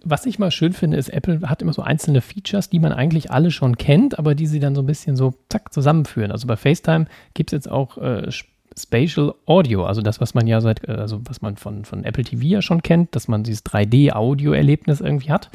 was 0.02 0.25
ich 0.25 0.38
mal 0.38 0.50
schön 0.50 0.73
finde, 0.73 0.97
ist, 0.97 1.11
Apple 1.11 1.42
hat 1.42 1.61
immer 1.61 1.75
so 1.75 1.83
einzelne 1.83 2.23
Features, 2.23 2.71
die 2.71 2.78
man 2.78 2.92
eigentlich 2.92 3.30
alle 3.30 3.50
schon 3.50 3.76
kennt, 3.76 4.18
aber 4.18 4.35
die 4.35 4.47
sie 4.47 4.59
dann 4.59 4.75
so 4.75 4.80
ein 4.80 4.87
bisschen 4.87 5.16
so 5.16 5.35
zack 5.50 5.75
zusammenführen. 5.75 6.33
Also 6.33 6.47
bei 6.47 6.56
FaceTime 6.56 7.09
gibt 7.35 7.52
es 7.52 7.59
jetzt 7.59 7.71
auch 7.71 7.99
äh, 7.99 8.30
Spatial 8.78 9.35
Audio, 9.47 9.85
also 9.85 10.02
das, 10.02 10.21
was 10.21 10.35
man 10.35 10.47
ja 10.47 10.61
seit, 10.61 10.87
äh, 10.88 10.92
also 10.92 11.21
was 11.25 11.40
man 11.42 11.56
von, 11.56 11.85
von 11.85 12.04
Apple 12.04 12.25
TV 12.25 12.42
ja 12.42 12.62
schon 12.62 12.83
kennt, 12.83 13.14
dass 13.16 13.28
man 13.28 13.42
dieses 13.42 13.64
3D-Audio-Erlebnis 13.64 15.00
irgendwie 15.00 15.33
hat, 15.33 15.50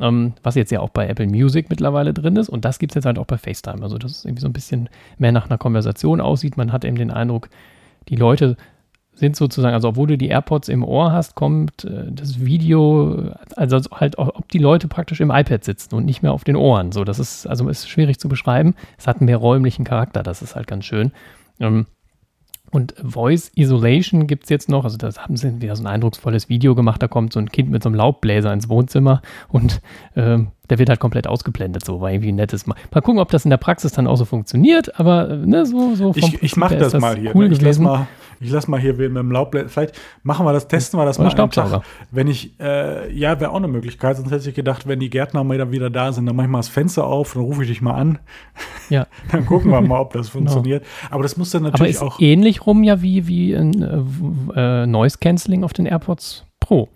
ähm, 0.00 0.32
was 0.42 0.56
jetzt 0.56 0.72
ja 0.72 0.80
auch 0.80 0.88
bei 0.88 1.06
Apple 1.06 1.26
Music 1.26 1.70
mittlerweile 1.70 2.12
drin 2.12 2.36
ist 2.36 2.48
und 2.48 2.64
das 2.64 2.78
gibt 2.78 2.92
es 2.92 2.96
jetzt 2.96 3.06
halt 3.06 3.18
auch 3.18 3.26
bei 3.26 3.38
FaceTime, 3.38 3.82
also 3.82 3.96
dass 3.98 4.10
es 4.10 4.24
irgendwie 4.24 4.42
so 4.42 4.48
ein 4.48 4.52
bisschen 4.52 4.88
mehr 5.18 5.32
nach 5.32 5.48
einer 5.48 5.58
Konversation 5.58 6.20
aussieht. 6.20 6.56
Man 6.56 6.72
hat 6.72 6.84
eben 6.84 6.96
den 6.96 7.10
Eindruck, 7.10 7.48
die 8.08 8.16
Leute 8.16 8.56
sind 9.14 9.36
sozusagen, 9.36 9.74
also 9.74 9.88
obwohl 9.88 10.08
du 10.08 10.18
die 10.18 10.28
AirPods 10.28 10.68
im 10.68 10.82
Ohr 10.82 11.12
hast, 11.12 11.36
kommt 11.36 11.84
äh, 11.84 12.10
das 12.10 12.44
Video, 12.44 13.30
also 13.56 13.78
halt, 13.92 14.18
ob 14.18 14.48
die 14.48 14.58
Leute 14.58 14.88
praktisch 14.88 15.20
im 15.20 15.30
iPad 15.30 15.62
sitzen 15.62 15.94
und 15.94 16.04
nicht 16.04 16.22
mehr 16.22 16.32
auf 16.32 16.44
den 16.44 16.56
Ohren. 16.56 16.90
So, 16.92 17.04
das 17.04 17.18
ist, 17.18 17.46
also 17.46 17.68
ist 17.68 17.88
schwierig 17.88 18.18
zu 18.18 18.28
beschreiben. 18.28 18.74
Es 18.98 19.06
hat 19.06 19.18
einen 19.18 19.26
mehr 19.26 19.36
räumlichen 19.36 19.84
Charakter, 19.84 20.22
das 20.22 20.42
ist 20.42 20.56
halt 20.56 20.66
ganz 20.66 20.84
schön. 20.84 21.12
Ähm, 21.60 21.86
und 22.74 22.94
Voice 23.02 23.52
Isolation 23.54 24.26
gibt 24.26 24.44
es 24.44 24.50
jetzt 24.50 24.68
noch. 24.68 24.84
Also, 24.84 24.98
das 24.98 25.20
haben 25.20 25.36
sie 25.36 25.62
wieder 25.62 25.76
so 25.76 25.84
ein 25.84 25.86
eindrucksvolles 25.86 26.48
Video 26.48 26.74
gemacht. 26.74 27.00
Da 27.00 27.08
kommt 27.08 27.32
so 27.32 27.38
ein 27.38 27.50
Kind 27.50 27.70
mit 27.70 27.82
so 27.82 27.88
einem 27.88 27.96
Laubbläser 27.96 28.52
ins 28.52 28.68
Wohnzimmer 28.68 29.22
und 29.48 29.80
ähm, 30.16 30.48
der 30.68 30.78
wird 30.78 30.88
halt 30.88 30.98
komplett 30.98 31.26
ausgeblendet. 31.26 31.84
So 31.84 32.00
war 32.00 32.10
irgendwie 32.10 32.32
ein 32.32 32.36
nettes 32.36 32.66
Mal. 32.66 32.76
Mal 32.92 33.00
gucken, 33.00 33.20
ob 33.20 33.30
das 33.30 33.44
in 33.44 33.50
der 33.50 33.58
Praxis 33.58 33.92
dann 33.92 34.06
auch 34.06 34.16
so 34.16 34.24
funktioniert. 34.24 34.98
Aber 34.98 35.30
äh, 35.30 35.36
ne, 35.36 35.66
so, 35.66 35.94
so 35.94 36.12
Ich, 36.16 36.42
ich 36.42 36.56
mache 36.56 36.76
das, 36.76 36.92
das, 36.92 37.00
mal 37.00 37.16
hier. 37.16 37.34
Cool 37.34 37.48
ne? 37.48 37.54
Ich 37.54 37.60
lasse 37.60 37.80
mal, 37.80 38.08
ich 38.40 38.50
lass 38.50 38.68
mal 38.68 38.80
hier 38.80 38.94
mit 38.94 39.16
dem 39.16 39.30
Laubbläser. 39.30 39.68
Vielleicht 39.68 40.00
machen 40.22 40.46
wir 40.46 40.52
das, 40.52 40.68
testen 40.68 40.98
wir 40.98 41.04
das 41.04 41.18
Oder 41.18 41.26
mal. 41.26 41.30
Staubsauger. 41.30 41.82
Wenn 42.10 42.28
ich, 42.28 42.58
äh, 42.60 43.12
ja, 43.12 43.40
wäre 43.40 43.50
auch 43.50 43.56
eine 43.56 43.68
Möglichkeit. 43.68 44.16
Sonst 44.16 44.30
hätte 44.30 44.48
ich 44.48 44.54
gedacht, 44.54 44.86
wenn 44.86 45.00
die 45.00 45.10
Gärtner 45.10 45.44
mal 45.44 45.72
wieder 45.72 45.90
da 45.90 46.12
sind, 46.12 46.26
dann 46.26 46.36
mache 46.36 46.46
ich 46.46 46.50
mal 46.50 46.58
das 46.58 46.68
Fenster 46.68 47.04
auf, 47.06 47.34
dann 47.34 47.42
rufe 47.42 47.62
ich 47.62 47.68
dich 47.68 47.82
mal 47.82 47.94
an. 47.94 48.18
Ja. 48.90 49.06
dann 49.32 49.46
gucken 49.46 49.70
wir 49.70 49.80
mal, 49.80 50.00
ob 50.00 50.12
das 50.12 50.32
genau. 50.32 50.50
funktioniert. 50.50 50.84
Aber 51.10 51.22
das 51.22 51.36
muss 51.36 51.50
dann 51.50 51.62
natürlich 51.62 52.00
Aber 52.00 52.08
ist 52.08 52.14
auch. 52.14 52.20
ähnlich 52.20 52.66
rum 52.66 52.82
ja 52.82 53.02
wie, 53.02 53.26
wie 53.26 53.54
ein 53.54 53.82
äh, 54.54 54.82
äh, 54.82 54.86
Noise 54.86 55.18
Cancelling 55.18 55.64
auf 55.64 55.72
den 55.72 55.86
AirPods 55.86 56.44
Pro. 56.60 56.88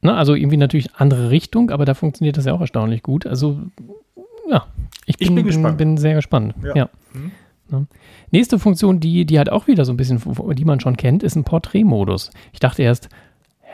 Ne, 0.00 0.14
also 0.14 0.34
irgendwie 0.34 0.56
natürlich 0.56 0.94
andere 0.94 1.30
Richtung, 1.30 1.70
aber 1.70 1.84
da 1.84 1.94
funktioniert 1.94 2.36
das 2.36 2.44
ja 2.44 2.52
auch 2.52 2.60
erstaunlich 2.60 3.02
gut. 3.02 3.26
Also, 3.26 3.58
ja, 4.48 4.66
ich 5.06 5.18
bin, 5.18 5.36
ich 5.36 5.44
bin, 5.44 5.62
bin, 5.62 5.76
bin 5.76 5.96
sehr 5.96 6.14
gespannt. 6.14 6.54
Ja. 6.62 6.74
ja. 6.76 6.88
Mhm. 7.12 7.86
Nächste 8.30 8.58
Funktion, 8.58 9.00
die, 9.00 9.24
die 9.24 9.38
halt 9.38 9.50
auch 9.50 9.66
wieder 9.66 9.84
so 9.84 9.92
ein 9.92 9.96
bisschen, 9.96 10.20
die 10.54 10.64
man 10.64 10.80
schon 10.80 10.96
kennt, 10.96 11.22
ist 11.22 11.36
ein 11.36 11.44
Porträtmodus. 11.44 12.30
Ich 12.52 12.60
dachte 12.60 12.82
erst, 12.82 13.08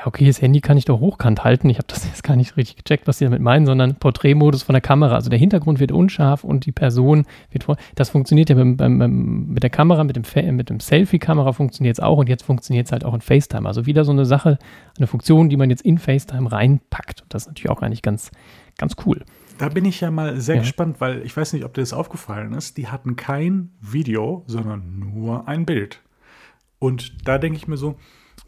okay, 0.04 0.26
das 0.26 0.40
Handy 0.42 0.61
kann 0.61 0.76
ich 0.76 0.84
doch 0.84 1.00
hochkant 1.00 1.44
halten. 1.44 1.70
Ich 1.70 1.78
habe 1.78 1.87
das 1.88 2.04
jetzt 2.06 2.23
gar 2.23 2.37
nicht 2.37 2.56
richtig 2.56 2.76
gecheckt, 2.76 3.06
was 3.06 3.18
sie 3.18 3.25
damit 3.25 3.40
meinen, 3.40 3.66
sondern 3.66 3.96
Porträtmodus 3.96 4.62
von 4.62 4.75
der 4.75 4.80
Kamera. 4.80 5.14
Also 5.14 5.30
der 5.30 5.38
Hintergrund 5.38 5.80
wird 5.80 5.92
unscharf 5.92 6.44
und 6.44 6.66
die 6.66 6.73
Person 6.73 7.25
wird 7.50 7.64
vor. 7.64 7.76
Das 7.94 8.11
funktioniert 8.11 8.50
ja 8.50 8.56
beim, 8.56 8.76
beim, 8.76 8.99
beim, 8.99 9.46
mit 9.49 9.62
der 9.62 9.70
Kamera, 9.70 10.04
mit 10.04 10.16
dem, 10.16 10.56
mit 10.56 10.70
dem 10.70 10.80
Selfie-Kamera 10.80 11.52
funktioniert 11.52 11.96
es 11.96 12.00
auch 12.02 12.18
und 12.18 12.28
jetzt 12.28 12.42
funktioniert 12.42 12.87
es 12.87 12.92
halt 12.92 13.04
auch 13.04 13.14
in 13.14 13.20
FaceTime. 13.20 13.66
Also 13.66 13.87
wieder 13.87 14.04
so 14.04 14.12
eine 14.12 14.25
Sache, 14.25 14.58
eine 14.99 15.06
Funktion, 15.06 15.49
die 15.49 15.56
man 15.56 15.70
jetzt 15.70 15.82
in 15.82 15.99
FaceTime 15.99 16.50
reinpackt. 16.50 17.23
Und 17.23 17.34
das 17.34 17.42
ist 17.42 17.49
natürlich 17.49 17.70
auch 17.70 17.82
eigentlich 17.82 18.02
ganz, 18.02 18.30
ganz 18.78 18.96
cool. 19.06 19.25
Da 19.58 19.68
bin 19.68 19.84
ich 19.84 20.00
ja 20.00 20.11
mal 20.11 20.40
sehr 20.40 20.56
ja. 20.56 20.61
gespannt, 20.62 21.00
weil 21.00 21.23
ich 21.25 21.37
weiß 21.37 21.52
nicht, 21.52 21.64
ob 21.64 21.75
dir 21.75 21.82
das 21.82 21.92
aufgefallen 21.92 22.54
ist. 22.54 22.76
Die 22.76 22.88
hatten 22.88 23.16
kein 23.16 23.70
Video, 23.80 24.44
sondern 24.46 24.99
nur 24.99 25.49
ein 25.49 25.64
Bild. 25.66 26.00
Und 26.78 27.26
da 27.26 27.38
denke 27.38 27.56
ich 27.56 27.68
mir 27.68 27.76
so, 27.76 27.96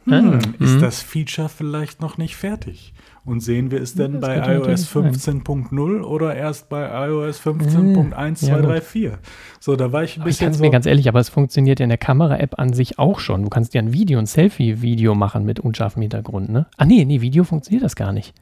hm, 0.05 0.39
ist 0.61 0.77
mhm. 0.77 0.81
das 0.81 1.03
Feature 1.03 1.49
vielleicht 1.49 2.01
noch 2.01 2.17
nicht 2.17 2.37
fertig? 2.37 2.95
Und 3.25 3.41
sehen 3.41 3.73
wir 3.73 3.83
es 3.83 3.95
denn 3.95 4.21
bei 4.21 4.37
iOS 4.55 4.89
15.0 4.89 6.03
oder 6.03 6.37
erst 6.37 6.69
bei 6.69 7.09
iOS 7.09 7.41
15.1234? 7.41 8.99
Ja, 8.99 9.19
so, 9.59 9.75
da 9.75 9.91
war 9.91 10.05
ich 10.05 10.17
ein 10.17 10.23
bisschen. 10.23 10.53
Ich 10.53 10.59
so 10.59 10.63
mir 10.63 10.71
ganz 10.71 10.87
ehrlich, 10.87 11.09
aber 11.09 11.19
es 11.19 11.29
funktioniert 11.29 11.81
in 11.81 11.89
der 11.89 11.99
Kamera-App 11.99 12.57
an 12.59 12.73
sich 12.73 13.01
auch 13.01 13.19
schon. 13.19 13.43
Du 13.43 13.49
kannst 13.49 13.75
ja 13.75 13.83
ein 13.83 13.93
Video, 13.93 14.21
ein 14.21 14.27
Selfie-Video 14.27 15.17
machen 15.17 15.45
mit 15.45 15.59
unscharfem 15.59 16.03
Hintergrund, 16.03 16.51
ne? 16.51 16.67
Ah, 16.77 16.85
nee, 16.85 17.05
nee, 17.05 17.21
Video 17.21 17.43
funktioniert 17.43 17.83
das 17.83 17.97
gar 17.97 18.13
nicht. 18.13 18.33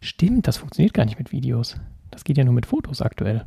Stimmt, 0.00 0.48
das 0.48 0.56
funktioniert 0.56 0.94
gar 0.94 1.04
nicht 1.04 1.18
mit 1.18 1.32
Videos. 1.32 1.76
Das 2.10 2.24
geht 2.24 2.38
ja 2.38 2.44
nur 2.44 2.54
mit 2.54 2.66
Fotos 2.66 3.02
aktuell. 3.02 3.46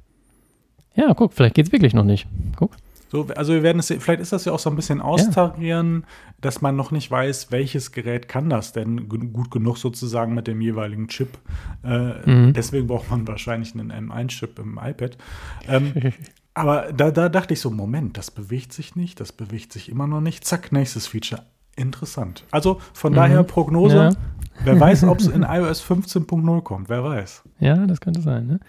Ja, 0.96 1.14
guck, 1.14 1.34
vielleicht 1.34 1.56
geht 1.56 1.68
es 1.68 1.72
wirklich 1.72 1.94
noch 1.94 2.04
nicht. 2.04 2.28
Guck. 2.56 2.76
So, 3.14 3.28
also 3.36 3.54
wir 3.54 3.62
werden 3.62 3.78
es, 3.78 3.94
vielleicht 4.00 4.22
ist 4.22 4.34
das 4.34 4.46
ja 4.46 4.54
auch 4.54 4.60
so 4.60 4.72
ein 4.72 4.76
bisschen 4.76 5.00
austarieren, 5.00 6.02
ja. 6.02 6.34
dass 6.42 6.62
man 6.62 6.76
noch 6.76 6.90
nicht 6.90 7.12
weiß, 7.12 7.52
welches 7.52 7.92
Gerät 7.92 8.28
kann 8.28 8.50
das 8.50 8.74
denn 8.74 9.08
gut 9.08 9.52
genug 9.52 9.78
sozusagen 9.78 10.34
mit 10.34 10.48
dem 10.48 10.62
jeweiligen 10.62 11.08
Chip. 11.10 11.38
Äh, 11.84 12.28
mhm. 12.28 12.54
Deswegen 12.54 12.88
braucht 12.88 13.12
man 13.12 13.28
wahrscheinlich 13.28 13.76
einen 13.76 13.92
M1-Chip 13.92 14.58
im 14.58 14.80
iPad. 14.82 15.16
Ähm, 15.68 15.94
aber 16.56 16.92
da, 16.92 17.12
da 17.12 17.30
dachte 17.30 17.54
ich 17.54 17.60
so, 17.60 17.70
Moment, 17.70 18.18
das 18.18 18.32
bewegt 18.32 18.74
sich 18.74 18.96
nicht, 18.96 19.20
das 19.20 19.32
bewegt 19.32 19.74
sich 19.74 19.90
immer 19.90 20.08
noch 20.08 20.22
nicht. 20.22 20.44
Zack, 20.44 20.72
nächstes 20.72 21.06
Feature. 21.06 21.44
Interessant. 21.76 22.46
Also 22.52 22.80
von 22.94 23.14
mhm. 23.14 23.18
daher 23.18 23.44
Prognose. 23.44 23.96
Ja. 23.96 24.12
Wer 24.64 24.80
weiß, 24.80 25.04
ob 25.06 25.20
es 25.20 25.28
in 25.28 25.44
iOS 25.44 25.84
15.0 25.84 26.62
kommt, 26.62 26.90
wer 26.90 27.04
weiß. 27.04 27.44
Ja, 27.60 27.86
das 27.88 28.02
könnte 28.02 28.22
sein. 28.22 28.48
Ne? 28.48 28.60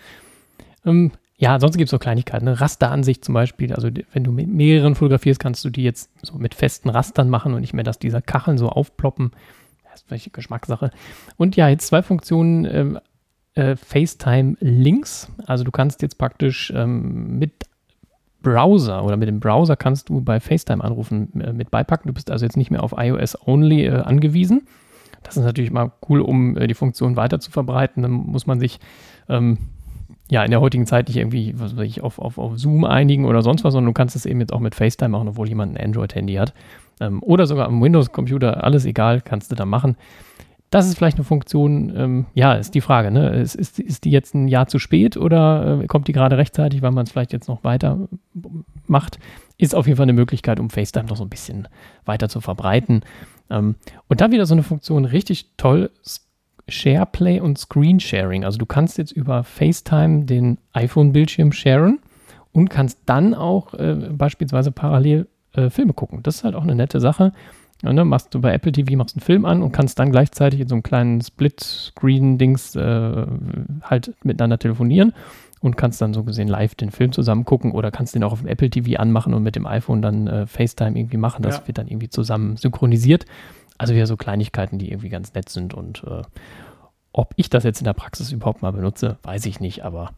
Ähm, 0.84 1.12
ja, 1.36 1.54
ansonsten 1.54 1.78
gibt 1.78 1.88
es 1.88 1.90
so 1.90 1.98
Kleinigkeiten. 1.98 2.46
Ne? 2.46 2.60
Rasteransicht 2.60 3.24
zum 3.24 3.34
Beispiel. 3.34 3.72
Also 3.74 3.90
wenn 4.12 4.24
du 4.24 4.32
mit 4.32 4.48
mehreren 4.48 4.94
fotografierst, 4.94 5.40
kannst 5.40 5.64
du 5.64 5.70
die 5.70 5.82
jetzt 5.82 6.10
so 6.22 6.38
mit 6.38 6.54
festen 6.54 6.88
Rastern 6.88 7.28
machen 7.28 7.54
und 7.54 7.60
nicht 7.60 7.74
mehr, 7.74 7.84
dass 7.84 7.98
diese 7.98 8.22
Kacheln 8.22 8.56
so 8.56 8.68
aufploppen. 8.68 9.32
Das 9.84 10.00
ist 10.00 10.06
vielleicht 10.06 10.32
Geschmackssache. 10.32 10.90
Und 11.36 11.56
ja, 11.56 11.68
jetzt 11.68 11.86
zwei 11.86 12.02
Funktionen. 12.02 12.64
Ähm, 12.64 12.98
äh, 13.54 13.76
FaceTime 13.76 14.56
Links. 14.60 15.28
Also 15.46 15.64
du 15.64 15.70
kannst 15.70 16.02
jetzt 16.02 16.18
praktisch 16.18 16.72
ähm, 16.74 17.38
mit 17.38 17.52
Browser 18.44 19.04
oder 19.04 19.16
mit 19.16 19.28
dem 19.28 19.40
Browser 19.40 19.74
kannst 19.74 20.08
du 20.08 20.20
bei 20.20 20.38
FaceTime 20.38 20.84
anrufen 20.84 21.40
äh, 21.40 21.52
mit 21.52 21.72
beipacken. 21.72 22.06
Du 22.06 22.14
bist 22.14 22.30
also 22.30 22.44
jetzt 22.44 22.56
nicht 22.56 22.70
mehr 22.70 22.84
auf 22.84 22.94
iOS 22.96 23.36
only 23.46 23.86
äh, 23.86 23.90
angewiesen. 23.90 24.68
Das 25.24 25.36
ist 25.36 25.42
natürlich 25.44 25.72
mal 25.72 25.90
cool, 26.08 26.20
um 26.20 26.56
äh, 26.56 26.68
die 26.68 26.74
Funktion 26.74 27.16
weiter 27.16 27.40
zu 27.40 27.50
verbreiten. 27.50 28.02
Dann 28.02 28.12
muss 28.12 28.46
man 28.46 28.60
sich 28.60 28.78
ähm, 29.28 29.58
ja, 30.30 30.44
in 30.44 30.50
der 30.50 30.60
heutigen 30.60 30.86
Zeit 30.86 31.08
nicht 31.08 31.16
irgendwie, 31.16 31.54
was 31.58 31.76
weiß 31.76 31.86
ich, 31.86 32.02
auf, 32.02 32.18
auf, 32.18 32.38
auf 32.38 32.58
Zoom 32.58 32.84
einigen 32.84 33.24
oder 33.24 33.42
sonst 33.42 33.64
was, 33.64 33.72
sondern 33.72 33.92
du 33.92 33.94
kannst 33.94 34.16
es 34.16 34.26
eben 34.26 34.40
jetzt 34.40 34.52
auch 34.52 34.60
mit 34.60 34.74
FaceTime 34.74 35.10
machen, 35.10 35.28
obwohl 35.28 35.48
jemand 35.48 35.76
ein 35.76 35.84
Android-Handy 35.84 36.34
hat. 36.34 36.54
Ähm, 37.00 37.22
oder 37.22 37.46
sogar 37.46 37.66
am 37.66 37.82
Windows-Computer, 37.82 38.62
alles 38.62 38.84
egal, 38.84 39.20
kannst 39.20 39.50
du 39.50 39.56
da 39.56 39.64
machen. 39.64 39.96
Das 40.74 40.88
ist 40.88 40.96
vielleicht 40.96 41.18
eine 41.18 41.24
Funktion, 41.24 41.94
ähm, 41.96 42.26
ja, 42.34 42.54
ist 42.54 42.74
die 42.74 42.80
Frage, 42.80 43.12
ne? 43.12 43.30
Ist, 43.36 43.54
ist, 43.54 43.78
ist 43.78 44.04
die 44.04 44.10
jetzt 44.10 44.34
ein 44.34 44.48
Jahr 44.48 44.66
zu 44.66 44.80
spät 44.80 45.16
oder 45.16 45.82
äh, 45.82 45.86
kommt 45.86 46.08
die 46.08 46.12
gerade 46.12 46.36
rechtzeitig, 46.36 46.82
weil 46.82 46.90
man 46.90 47.04
es 47.04 47.12
vielleicht 47.12 47.32
jetzt 47.32 47.46
noch 47.46 47.62
weiter 47.62 48.08
macht? 48.88 49.20
Ist 49.56 49.76
auf 49.76 49.86
jeden 49.86 49.98
Fall 49.98 50.02
eine 50.06 50.14
Möglichkeit, 50.14 50.58
um 50.58 50.70
FaceTime 50.70 51.06
noch 51.06 51.16
so 51.16 51.22
ein 51.22 51.28
bisschen 51.28 51.68
weiter 52.06 52.28
zu 52.28 52.40
verbreiten. 52.40 53.02
Ähm, 53.50 53.76
und 54.08 54.20
dann 54.20 54.32
wieder 54.32 54.46
so 54.46 54.54
eine 54.54 54.64
Funktion, 54.64 55.04
richtig 55.04 55.46
toll, 55.58 55.92
SharePlay 56.68 57.38
und 57.38 57.56
Screensharing. 57.56 58.44
Also 58.44 58.58
du 58.58 58.66
kannst 58.66 58.98
jetzt 58.98 59.12
über 59.12 59.44
FaceTime 59.44 60.24
den 60.24 60.58
iPhone-Bildschirm 60.72 61.52
sharen 61.52 62.00
und 62.50 62.68
kannst 62.68 62.98
dann 63.06 63.34
auch 63.34 63.74
äh, 63.74 63.94
beispielsweise 64.10 64.72
parallel 64.72 65.28
äh, 65.52 65.70
Filme 65.70 65.92
gucken. 65.92 66.24
Das 66.24 66.34
ist 66.34 66.44
halt 66.44 66.56
auch 66.56 66.64
eine 66.64 66.74
nette 66.74 66.98
Sache. 66.98 67.32
Ja, 67.84 67.92
ne, 67.92 68.04
machst 68.04 68.34
du 68.34 68.40
bei 68.40 68.52
Apple 68.52 68.72
TV 68.72 68.96
machst 68.96 69.14
einen 69.14 69.22
Film 69.22 69.44
an 69.44 69.62
und 69.62 69.72
kannst 69.72 69.98
dann 69.98 70.10
gleichzeitig 70.10 70.60
in 70.60 70.68
so 70.68 70.74
einem 70.74 70.82
kleinen 70.82 71.20
Split-Screen-Dings 71.20 72.76
äh, 72.76 73.26
halt 73.82 74.14
miteinander 74.24 74.58
telefonieren 74.58 75.12
und 75.60 75.76
kannst 75.76 76.00
dann 76.00 76.14
so 76.14 76.24
gesehen 76.24 76.48
live 76.48 76.74
den 76.74 76.90
Film 76.90 77.12
zusammen 77.12 77.44
gucken 77.44 77.72
oder 77.72 77.90
kannst 77.90 78.14
den 78.14 78.24
auch 78.24 78.32
auf 78.32 78.40
dem 78.40 78.48
Apple 78.48 78.70
TV 78.70 78.98
anmachen 78.98 79.34
und 79.34 79.42
mit 79.42 79.54
dem 79.54 79.66
iPhone 79.66 80.00
dann 80.00 80.26
äh, 80.26 80.46
FaceTime 80.46 80.98
irgendwie 80.98 81.18
machen. 81.18 81.42
Das 81.42 81.58
ja. 81.58 81.66
wird 81.66 81.76
dann 81.76 81.88
irgendwie 81.88 82.08
zusammen 82.08 82.56
synchronisiert. 82.56 83.26
Also 83.76 83.94
wieder 83.94 84.06
so 84.06 84.16
Kleinigkeiten, 84.16 84.78
die 84.78 84.90
irgendwie 84.90 85.08
ganz 85.10 85.34
nett 85.34 85.50
sind 85.50 85.74
und 85.74 86.04
äh, 86.04 86.22
ob 87.12 87.32
ich 87.36 87.48
das 87.48 87.64
jetzt 87.64 87.80
in 87.80 87.84
der 87.84 87.92
Praxis 87.92 88.32
überhaupt 88.32 88.62
mal 88.62 88.72
benutze, 88.72 89.18
weiß 89.22 89.46
ich 89.46 89.60
nicht, 89.60 89.84
aber. 89.84 90.10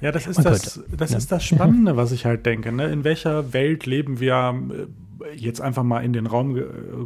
Ja, 0.00 0.12
das 0.12 0.26
ist, 0.26 0.44
das, 0.44 0.80
das, 0.96 1.10
ja. 1.10 1.18
ist 1.18 1.32
das 1.32 1.44
Spannende, 1.44 1.96
was 1.96 2.12
ich 2.12 2.24
halt 2.24 2.46
denke. 2.46 2.72
Ne? 2.72 2.86
In 2.90 3.04
welcher 3.04 3.52
Welt 3.52 3.86
leben 3.86 4.20
wir 4.20 4.54
äh, 4.70 5.34
jetzt 5.36 5.60
einfach 5.60 5.82
mal 5.82 6.00
in 6.00 6.12
den 6.12 6.26
Raum 6.26 6.54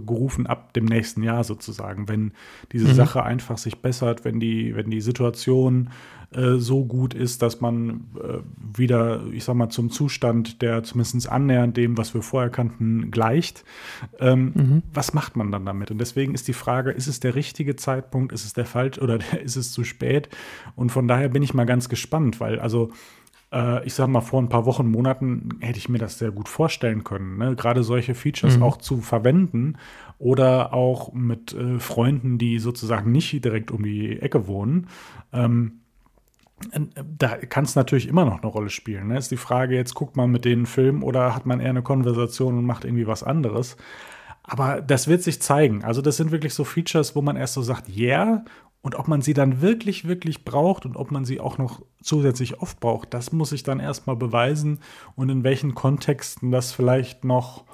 gerufen 0.07 0.47
ab 0.47 0.73
dem 0.73 0.85
nächsten 0.85 1.23
Jahr 1.23 1.45
sozusagen, 1.45 2.09
wenn 2.09 2.33
diese 2.73 2.89
mhm. 2.89 2.95
Sache 2.95 3.23
einfach 3.23 3.59
sich 3.59 3.79
bessert, 3.79 4.25
wenn 4.25 4.39
die, 4.39 4.77
wenn 4.77 4.91
die 4.91 5.01
Situation 5.01 5.91
äh, 6.35 6.59
so 6.59 6.85
gut 6.85 7.15
ist, 7.15 7.43
dass 7.43 7.61
man 7.61 8.09
äh, 8.17 8.39
wieder, 8.77 9.23
ich 9.33 9.45
sag 9.45 9.55
mal, 9.55 9.69
zum 9.69 9.91
Zustand, 9.91 10.63
der 10.63 10.83
zumindest 10.83 11.29
annähernd 11.31 11.77
dem, 11.77 11.97
was 11.97 12.15
wir 12.15 12.23
vorher 12.23 12.51
kannten, 12.51 13.11
gleicht. 13.11 13.65
Ähm, 14.19 14.53
mhm. 14.55 14.83
Was 14.93 15.15
macht 15.15 15.37
man 15.37 15.53
dann 15.53 15.65
damit? 15.65 15.91
Und 15.91 15.99
deswegen 15.99 16.35
ist 16.35 16.49
die 16.49 16.53
Frage, 16.53 16.91
ist 16.91 17.07
es 17.07 17.21
der 17.21 17.35
richtige 17.35 17.77
Zeitpunkt, 17.77 18.33
ist 18.33 18.45
es 18.45 18.53
der 18.53 18.67
falsch 18.67 18.99
oder 18.99 19.19
ist 19.45 19.57
es 19.57 19.73
zu 19.73 19.85
spät? 19.85 20.29
Und 20.77 20.91
von 20.91 21.09
daher 21.09 21.29
bin 21.29 21.43
ich 21.43 21.55
mal 21.55 21.65
ganz 21.65 21.89
gespannt, 21.89 22.41
weil 22.41 22.59
also 22.59 22.91
äh, 23.53 23.87
ich 23.87 23.95
sag 23.95 24.09
mal, 24.09 24.21
vor 24.21 24.43
ein 24.43 24.49
paar 24.49 24.67
Wochen, 24.67 24.91
Monaten 24.91 25.51
hätte 25.61 25.79
ich 25.79 25.89
mir 25.89 25.99
das 25.99 26.19
sehr 26.19 26.33
gut 26.33 26.49
vorstellen 26.49 27.05
können, 27.05 27.39
ne? 27.39 27.55
gerade 27.55 27.85
solche 27.85 28.15
Features 28.15 28.57
mhm. 28.57 28.63
auch 28.65 28.77
zu 28.79 29.01
verwenden 29.01 29.77
oder 30.19 30.75
auch 30.75 31.13
mit 31.13 31.53
äh, 31.55 31.79
Freunden, 31.79 32.39
die 32.39 32.59
sozusagen 32.59 33.13
nicht 33.13 33.45
direkt 33.45 33.71
um 33.71 33.85
die 33.85 34.21
Ecke 34.21 34.47
wohnen. 34.47 34.89
Ähm, 35.33 35.81
da 37.19 37.37
kann 37.37 37.65
es 37.65 37.75
natürlich 37.75 38.09
immer 38.09 38.25
noch 38.25 38.43
eine 38.43 38.51
Rolle 38.51 38.71
spielen. 38.71 39.09
Ne? 39.09 39.19
Ist 39.19 39.31
die 39.31 39.37
Frage, 39.37 39.75
jetzt 39.75 39.95
guckt 39.95 40.17
man 40.17 40.31
mit 40.31 40.45
denen 40.45 40.67
Film 40.67 41.03
oder 41.03 41.35
hat 41.35 41.47
man 41.47 41.61
eher 41.61 41.71
eine 41.71 41.83
Konversation 41.83 42.59
und 42.59 42.65
macht 42.65 42.85
irgendwie 42.85 43.07
was 43.07 43.23
anderes. 43.23 43.77
Aber 44.43 44.81
das 44.83 45.09
wird 45.09 45.23
sich 45.23 45.41
zeigen. 45.41 45.85
Also, 45.85 46.03
das 46.03 46.19
sind 46.19 46.31
wirklich 46.31 46.53
so 46.55 46.65
Features, 46.65 47.17
wo 47.17 47.23
man 47.23 47.37
erst 47.37 47.55
so 47.55 47.63
sagt, 47.63 47.89
yeah, 47.89 48.45
und 48.83 48.95
ob 48.97 49.09
man 49.09 49.23
sie 49.23 49.33
dann 49.33 49.63
wirklich, 49.63 50.07
wirklich 50.07 50.45
braucht 50.45 50.85
und 50.85 50.97
ob 50.97 51.11
man 51.11 51.25
sie 51.25 51.41
auch 51.41 51.57
noch 51.57 51.81
zusätzlich 52.03 52.61
oft 52.61 52.81
braucht, 52.81 53.15
das 53.15 53.33
muss 53.33 53.53
ich 53.53 53.63
dann 53.63 53.81
erstmal 53.81 54.17
beweisen 54.17 54.81
und 55.17 55.31
in 55.31 55.43
welchen 55.43 55.75
Kontexten 55.75 56.51
das 56.51 56.73
vielleicht 56.73 57.25
noch 57.25 57.65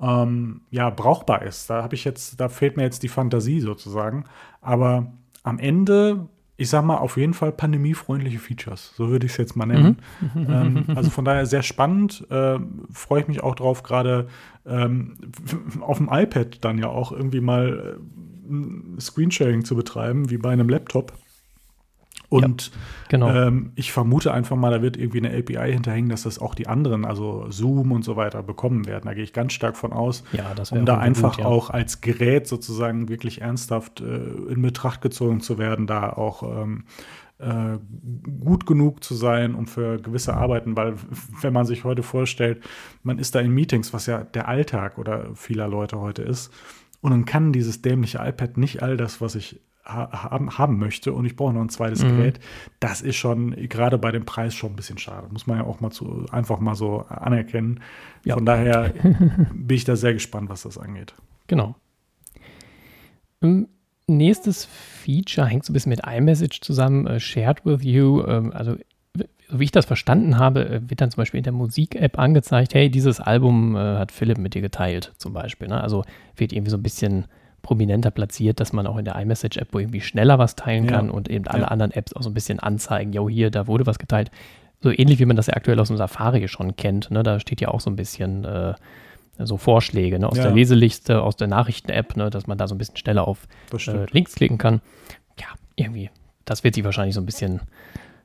ähm, 0.00 0.62
ja, 0.70 0.90
brauchbar 0.90 1.42
ist. 1.42 1.70
Da 1.70 1.84
habe 1.84 1.94
ich 1.94 2.04
jetzt, 2.04 2.40
da 2.40 2.48
fehlt 2.48 2.76
mir 2.76 2.82
jetzt 2.82 3.04
die 3.04 3.08
Fantasie 3.08 3.60
sozusagen. 3.60 4.24
Aber 4.60 5.12
am 5.44 5.60
Ende 5.60 6.28
ich 6.56 6.70
sag 6.70 6.84
mal, 6.84 6.96
auf 6.96 7.16
jeden 7.16 7.34
Fall 7.34 7.52
pandemiefreundliche 7.52 8.38
Features. 8.38 8.94
So 8.96 9.10
würde 9.10 9.26
ich 9.26 9.32
es 9.32 9.38
jetzt 9.38 9.56
mal 9.56 9.66
nennen. 9.66 9.98
Mhm. 10.34 10.46
ähm, 10.48 10.84
also 10.94 11.10
von 11.10 11.24
daher 11.24 11.46
sehr 11.46 11.62
spannend. 11.62 12.26
Äh, 12.30 12.58
Freue 12.90 13.20
ich 13.20 13.28
mich 13.28 13.42
auch 13.42 13.54
drauf, 13.54 13.82
gerade 13.82 14.28
ähm, 14.64 15.16
auf 15.80 15.98
dem 15.98 16.08
iPad 16.10 16.64
dann 16.64 16.78
ja 16.78 16.88
auch 16.88 17.12
irgendwie 17.12 17.40
mal 17.40 17.98
äh, 17.98 19.00
Screensharing 19.00 19.64
zu 19.64 19.76
betreiben, 19.76 20.30
wie 20.30 20.38
bei 20.38 20.50
einem 20.50 20.68
Laptop. 20.68 21.12
Und 22.28 22.66
ja, 22.66 22.72
genau. 23.08 23.30
ähm, 23.30 23.72
ich 23.76 23.92
vermute 23.92 24.32
einfach 24.32 24.56
mal, 24.56 24.70
da 24.70 24.82
wird 24.82 24.96
irgendwie 24.96 25.18
eine 25.18 25.36
API 25.36 25.72
hinterhängen, 25.72 26.10
dass 26.10 26.22
das 26.22 26.38
auch 26.38 26.54
die 26.54 26.66
anderen, 26.66 27.04
also 27.04 27.46
Zoom 27.50 27.92
und 27.92 28.04
so 28.04 28.16
weiter, 28.16 28.42
bekommen 28.42 28.86
werden. 28.86 29.04
Da 29.04 29.14
gehe 29.14 29.24
ich 29.24 29.32
ganz 29.32 29.52
stark 29.52 29.76
von 29.76 29.92
aus, 29.92 30.24
ja, 30.32 30.54
um 30.70 30.86
da 30.86 30.98
einfach 30.98 31.36
gut, 31.36 31.44
ja. 31.44 31.46
auch 31.46 31.70
als 31.70 32.00
Gerät 32.00 32.46
sozusagen 32.48 33.08
wirklich 33.08 33.42
ernsthaft 33.42 34.00
äh, 34.00 34.52
in 34.52 34.62
Betracht 34.62 35.00
gezogen 35.02 35.40
zu 35.40 35.58
werden, 35.58 35.86
da 35.86 36.10
auch 36.10 36.42
ähm, 36.42 36.84
äh, 37.38 37.78
gut 38.40 38.66
genug 38.66 39.04
zu 39.04 39.14
sein, 39.14 39.54
um 39.54 39.66
für 39.66 39.98
gewisse 39.98 40.34
Arbeiten, 40.34 40.76
weil 40.76 40.94
wenn 41.40 41.52
man 41.52 41.66
sich 41.66 41.84
heute 41.84 42.02
vorstellt, 42.02 42.62
man 43.02 43.18
ist 43.18 43.34
da 43.34 43.40
in 43.40 43.52
Meetings, 43.52 43.92
was 43.92 44.06
ja 44.06 44.24
der 44.24 44.48
Alltag 44.48 44.98
oder 44.98 45.34
vieler 45.34 45.68
Leute 45.68 46.00
heute 46.00 46.22
ist, 46.22 46.52
und 47.02 47.10
dann 47.10 47.24
kann 47.24 47.52
dieses 47.52 47.82
dämliche 47.82 48.18
iPad 48.18 48.56
nicht 48.56 48.82
all 48.82 48.96
das, 48.96 49.20
was 49.20 49.34
ich 49.34 49.60
haben, 49.86 50.58
haben 50.58 50.78
möchte 50.78 51.12
und 51.12 51.24
ich 51.24 51.36
brauche 51.36 51.52
noch 51.52 51.60
ein 51.60 51.68
zweites 51.68 52.02
mhm. 52.02 52.16
Gerät, 52.16 52.40
das 52.80 53.02
ist 53.02 53.16
schon 53.16 53.52
gerade 53.68 53.98
bei 53.98 54.10
dem 54.10 54.24
Preis 54.24 54.54
schon 54.54 54.72
ein 54.72 54.76
bisschen 54.76 54.98
schade. 54.98 55.28
Muss 55.30 55.46
man 55.46 55.58
ja 55.58 55.64
auch 55.64 55.80
mal 55.80 55.90
zu, 55.90 56.26
einfach 56.30 56.58
mal 56.58 56.74
so 56.74 57.00
anerkennen. 57.08 57.80
Ja. 58.24 58.34
Von 58.34 58.44
daher 58.44 58.88
bin 59.54 59.76
ich 59.76 59.84
da 59.84 59.96
sehr 59.96 60.12
gespannt, 60.12 60.48
was 60.48 60.62
das 60.62 60.76
angeht. 60.76 61.14
Genau. 61.46 61.76
Nächstes 64.08 64.64
Feature 64.64 65.46
hängt 65.46 65.64
so 65.64 65.72
ein 65.72 65.74
bisschen 65.74 65.90
mit 65.90 66.02
iMessage 66.06 66.60
zusammen, 66.60 67.06
uh, 67.06 67.18
Shared 67.18 67.64
with 67.64 67.82
You. 67.82 68.20
Um, 68.22 68.52
also, 68.52 68.76
so 69.48 69.58
wie 69.60 69.64
ich 69.64 69.72
das 69.72 69.84
verstanden 69.84 70.38
habe, 70.38 70.68
äh, 70.68 70.90
wird 70.90 71.00
dann 71.00 71.10
zum 71.10 71.20
Beispiel 71.20 71.38
in 71.38 71.44
der 71.44 71.52
Musik-App 71.52 72.18
angezeigt, 72.18 72.74
hey, 72.74 72.90
dieses 72.90 73.20
Album 73.20 73.74
uh, 73.74 73.78
hat 73.78 74.10
Philipp 74.10 74.38
mit 74.38 74.54
dir 74.54 74.62
geteilt, 74.62 75.12
zum 75.18 75.32
Beispiel. 75.32 75.68
Ne? 75.68 75.80
Also 75.80 76.04
wird 76.36 76.52
irgendwie 76.52 76.70
so 76.70 76.76
ein 76.76 76.82
bisschen 76.82 77.26
prominenter 77.66 78.12
platziert, 78.12 78.60
dass 78.60 78.72
man 78.72 78.86
auch 78.86 78.96
in 78.96 79.04
der 79.04 79.16
iMessage-App 79.16 79.74
irgendwie 79.74 80.00
schneller 80.00 80.38
was 80.38 80.54
teilen 80.54 80.84
ja. 80.84 80.92
kann 80.92 81.10
und 81.10 81.28
eben 81.28 81.48
alle 81.48 81.62
ja. 81.62 81.68
anderen 81.68 81.90
Apps 81.90 82.12
auch 82.12 82.22
so 82.22 82.30
ein 82.30 82.34
bisschen 82.34 82.60
anzeigen, 82.60 83.12
jo, 83.12 83.28
hier, 83.28 83.50
da 83.50 83.66
wurde 83.66 83.86
was 83.86 83.98
geteilt. 83.98 84.30
So 84.82 84.90
ähnlich 84.90 85.18
wie 85.18 85.24
man 85.24 85.36
das 85.36 85.48
ja 85.48 85.54
aktuell 85.54 85.80
aus 85.80 85.88
dem 85.88 85.96
Safari 85.96 86.46
schon 86.46 86.76
kennt. 86.76 87.10
Ne? 87.10 87.24
Da 87.24 87.40
steht 87.40 87.60
ja 87.60 87.68
auch 87.68 87.80
so 87.80 87.90
ein 87.90 87.96
bisschen, 87.96 88.44
äh, 88.44 88.74
so 89.38 89.56
Vorschläge 89.56 90.20
ne, 90.20 90.28
aus 90.28 90.36
Ja. 90.36 90.44
der 90.44 90.52
Leseliste, 90.52 91.20
aus 91.22 91.34
der 91.34 91.48
Nachrichten-App, 91.48 92.16
ne, 92.16 92.30
dass 92.30 92.46
man 92.46 92.56
da 92.56 92.68
so 92.68 92.74
ein 92.76 92.78
bisschen 92.78 92.96
schneller 92.96 93.26
auf 93.26 93.48
äh. 93.72 94.06
Links 94.12 94.36
klicken 94.36 94.58
kann. 94.58 94.80
Ja, 95.40 95.46
irgendwie. 95.74 96.10
Das 96.44 96.62
wird 96.62 96.76
sich 96.76 96.84
wahrscheinlich 96.84 97.16
so 97.16 97.20
ein 97.20 97.26
bisschen 97.26 97.62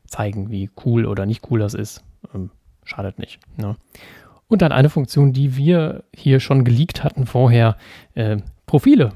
zeigen, 0.06 0.52
wie 0.52 0.70
cool 0.86 1.08
oder 1.08 1.26
nicht 1.26 1.50
cool 1.50 1.60
das 1.60 1.74
ist. 1.74 2.04
Ähm, 2.36 2.52
schadet 2.84 3.18
nicht. 3.18 3.40
Ne? 3.58 3.76
Und 4.48 4.62
dann 4.62 4.72
eine 4.72 4.90
Funktion, 4.90 5.34
die 5.34 5.56
wir 5.56 6.04
hier 6.14 6.40
schon 6.40 6.64
geleakt 6.64 7.04
hatten 7.04 7.26
vorher, 7.26 7.76
äh, 8.14 8.38
Profile. 8.72 9.12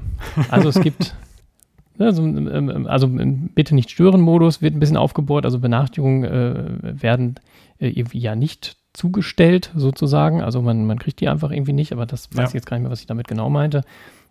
Also 0.50 0.68
es 0.68 0.78
gibt, 0.82 1.14
ne, 1.98 2.12
so, 2.12 2.22
ähm, 2.22 2.46
ähm, 2.52 2.86
also 2.86 3.06
im 3.06 3.48
Bitte 3.54 3.74
nicht 3.74 3.90
stören 3.90 4.20
Modus 4.20 4.60
wird 4.60 4.74
ein 4.74 4.80
bisschen 4.80 4.98
aufgebohrt, 4.98 5.46
also 5.46 5.58
Benachrichtigungen 5.60 6.24
äh, 6.24 7.02
werden 7.02 7.36
äh, 7.78 7.88
irgendwie 7.88 8.18
ja 8.18 8.36
nicht 8.36 8.76
zugestellt 8.92 9.72
sozusagen, 9.74 10.42
also 10.42 10.60
man, 10.60 10.86
man 10.86 10.98
kriegt 10.98 11.20
die 11.20 11.28
einfach 11.28 11.50
irgendwie 11.50 11.72
nicht, 11.72 11.92
aber 11.92 12.04
das 12.04 12.28
weiß 12.32 12.36
Ja. 12.38 12.44
ich 12.48 12.52
jetzt 12.54 12.66
gar 12.66 12.76
nicht 12.76 12.82
mehr, 12.82 12.90
was 12.92 13.00
ich 13.00 13.06
damit 13.06 13.28
genau 13.28 13.48
meinte. 13.48 13.80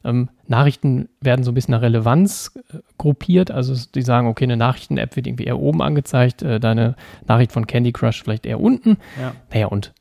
Ähm, 0.04 0.30
Nachrichten 0.48 1.10
werden 1.22 1.44
so 1.44 1.50
ein 1.50 1.56
bisschen 1.56 1.72
nach 1.72 1.82
Relevanz 1.82 2.52
äh, 2.72 2.78
gruppiert. 3.00 3.50
Also 3.50 3.74
die 3.96 4.04
sagen, 4.04 4.28
okay, 4.28 4.44
eine 4.44 4.58
Nachrichten-App 4.58 5.16
wird 5.16 5.26
irgendwie 5.26 5.46
eher 5.46 5.58
oben 5.60 5.82
angezeigt, 5.82 6.44
äh, 6.44 6.60
deine 6.60 6.96
Nachricht 7.28 7.52
von 7.52 7.66
Candy 7.66 7.92
Crush 7.92 8.22
vielleicht 8.22 8.46
eher 8.46 8.60
unten. 8.60 8.98
Ja. 9.20 9.34
Naja, 9.52 9.66
und 9.68 9.94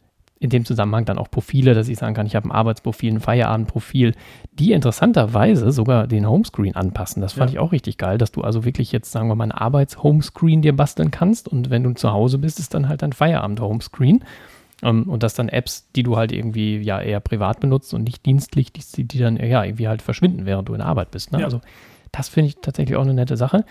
in 0.45 0.51
dem 0.51 0.67
Zusammenhang 0.67 1.07
dann 1.07 1.17
auch 1.19 1.31
Profile, 1.31 1.73
dass 1.73 1.89
ich 1.89 1.97
sagen 1.99 2.15
kann, 2.15 2.27
ich 2.27 2.37
habe 2.37 2.47
ein 2.49 2.53
Arbeitsprofil, 2.53 3.15
ein 3.15 3.21
Feierabendprofil, 3.21 4.13
die 4.53 4.73
interessanterweise 4.73 5.73
sogar 5.73 6.07
den 6.07 6.29
Homescreen 6.29 6.77
anpassen. 6.77 7.23
Das 7.23 7.33
fand 7.33 7.51
Ja. 7.51 7.55
ich 7.55 7.59
auch 7.61 7.73
richtig 7.73 7.97
geil, 7.97 8.19
dass 8.19 8.31
du 8.31 8.43
also 8.43 8.65
wirklich 8.67 8.93
jetzt, 8.93 9.11
sagen 9.11 9.29
wir 9.29 9.35
mal, 9.35 9.45
einen 9.45 9.53
Arbeits-Homescreen 9.53 10.61
dir 10.61 10.77
basteln 10.77 11.11
kannst 11.11 11.49
und 11.49 11.71
wenn 11.71 11.83
du 11.83 11.93
zu 11.95 12.13
Hause 12.13 12.37
bist, 12.39 12.59
ist 12.61 12.75
dann 12.75 12.89
halt 12.91 13.01
dein 13.03 13.15
Feierabend-Homescreen. 13.15 14.23
Ähm, 14.83 15.05
und 15.05 15.23
dass 15.23 15.33
dann 15.35 15.49
Apps, 15.49 15.89
die 15.97 16.03
du 16.03 16.17
halt 16.19 16.31
irgendwie 16.31 16.79
ja 16.79 17.01
eher 17.01 17.21
privat 17.21 17.61
benutzt 17.61 17.95
und 17.95 18.03
nicht 18.05 18.27
dienstlich, 18.27 18.71
die, 18.73 19.05
die 19.05 19.19
dann 19.19 19.37
ja 19.37 19.65
irgendwie 19.65 19.89
halt 19.89 20.03
verschwinden, 20.03 20.45
während 20.45 20.69
du 20.69 20.75
in 20.75 20.81
der 20.81 20.89
Arbeit 20.89 21.11
bist. 21.11 21.33
Ne? 21.33 21.39
Ja. 21.39 21.47
Also 21.47 21.61
das 22.13 22.29
finde 22.29 22.49
ich 22.49 22.57
tatsächlich 22.61 22.97
auch 22.97 23.03
eine 23.03 23.15
nette 23.15 23.39
Sache. 23.39 23.65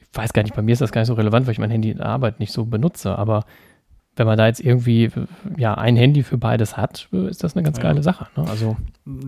Ich 0.00 0.18
weiß 0.18 0.32
gar 0.32 0.42
nicht, 0.42 0.56
bei 0.56 0.62
mir 0.62 0.72
ist 0.72 0.80
das 0.80 0.90
gar 0.90 1.02
nicht 1.02 1.06
so 1.08 1.14
relevant, 1.14 1.46
weil 1.46 1.52
ich 1.52 1.58
mein 1.60 1.70
Handy 1.70 1.90
in 1.90 1.98
der 1.98 2.06
Arbeit 2.06 2.40
nicht 2.40 2.52
so 2.52 2.64
benutze, 2.64 3.16
aber 3.16 3.44
wenn 4.18 4.26
man 4.26 4.36
da 4.36 4.46
jetzt 4.46 4.60
irgendwie 4.60 5.10
ja 5.56 5.74
ein 5.74 5.96
Handy 5.96 6.22
für 6.22 6.38
beides 6.38 6.76
hat, 6.76 7.08
ist 7.12 7.42
das 7.44 7.54
eine 7.56 7.62
ganz 7.64 7.78
Ja. 7.78 7.82
geile 7.84 8.02
Sache. 8.02 8.26
Ne? 8.36 8.44
Also 8.48 8.76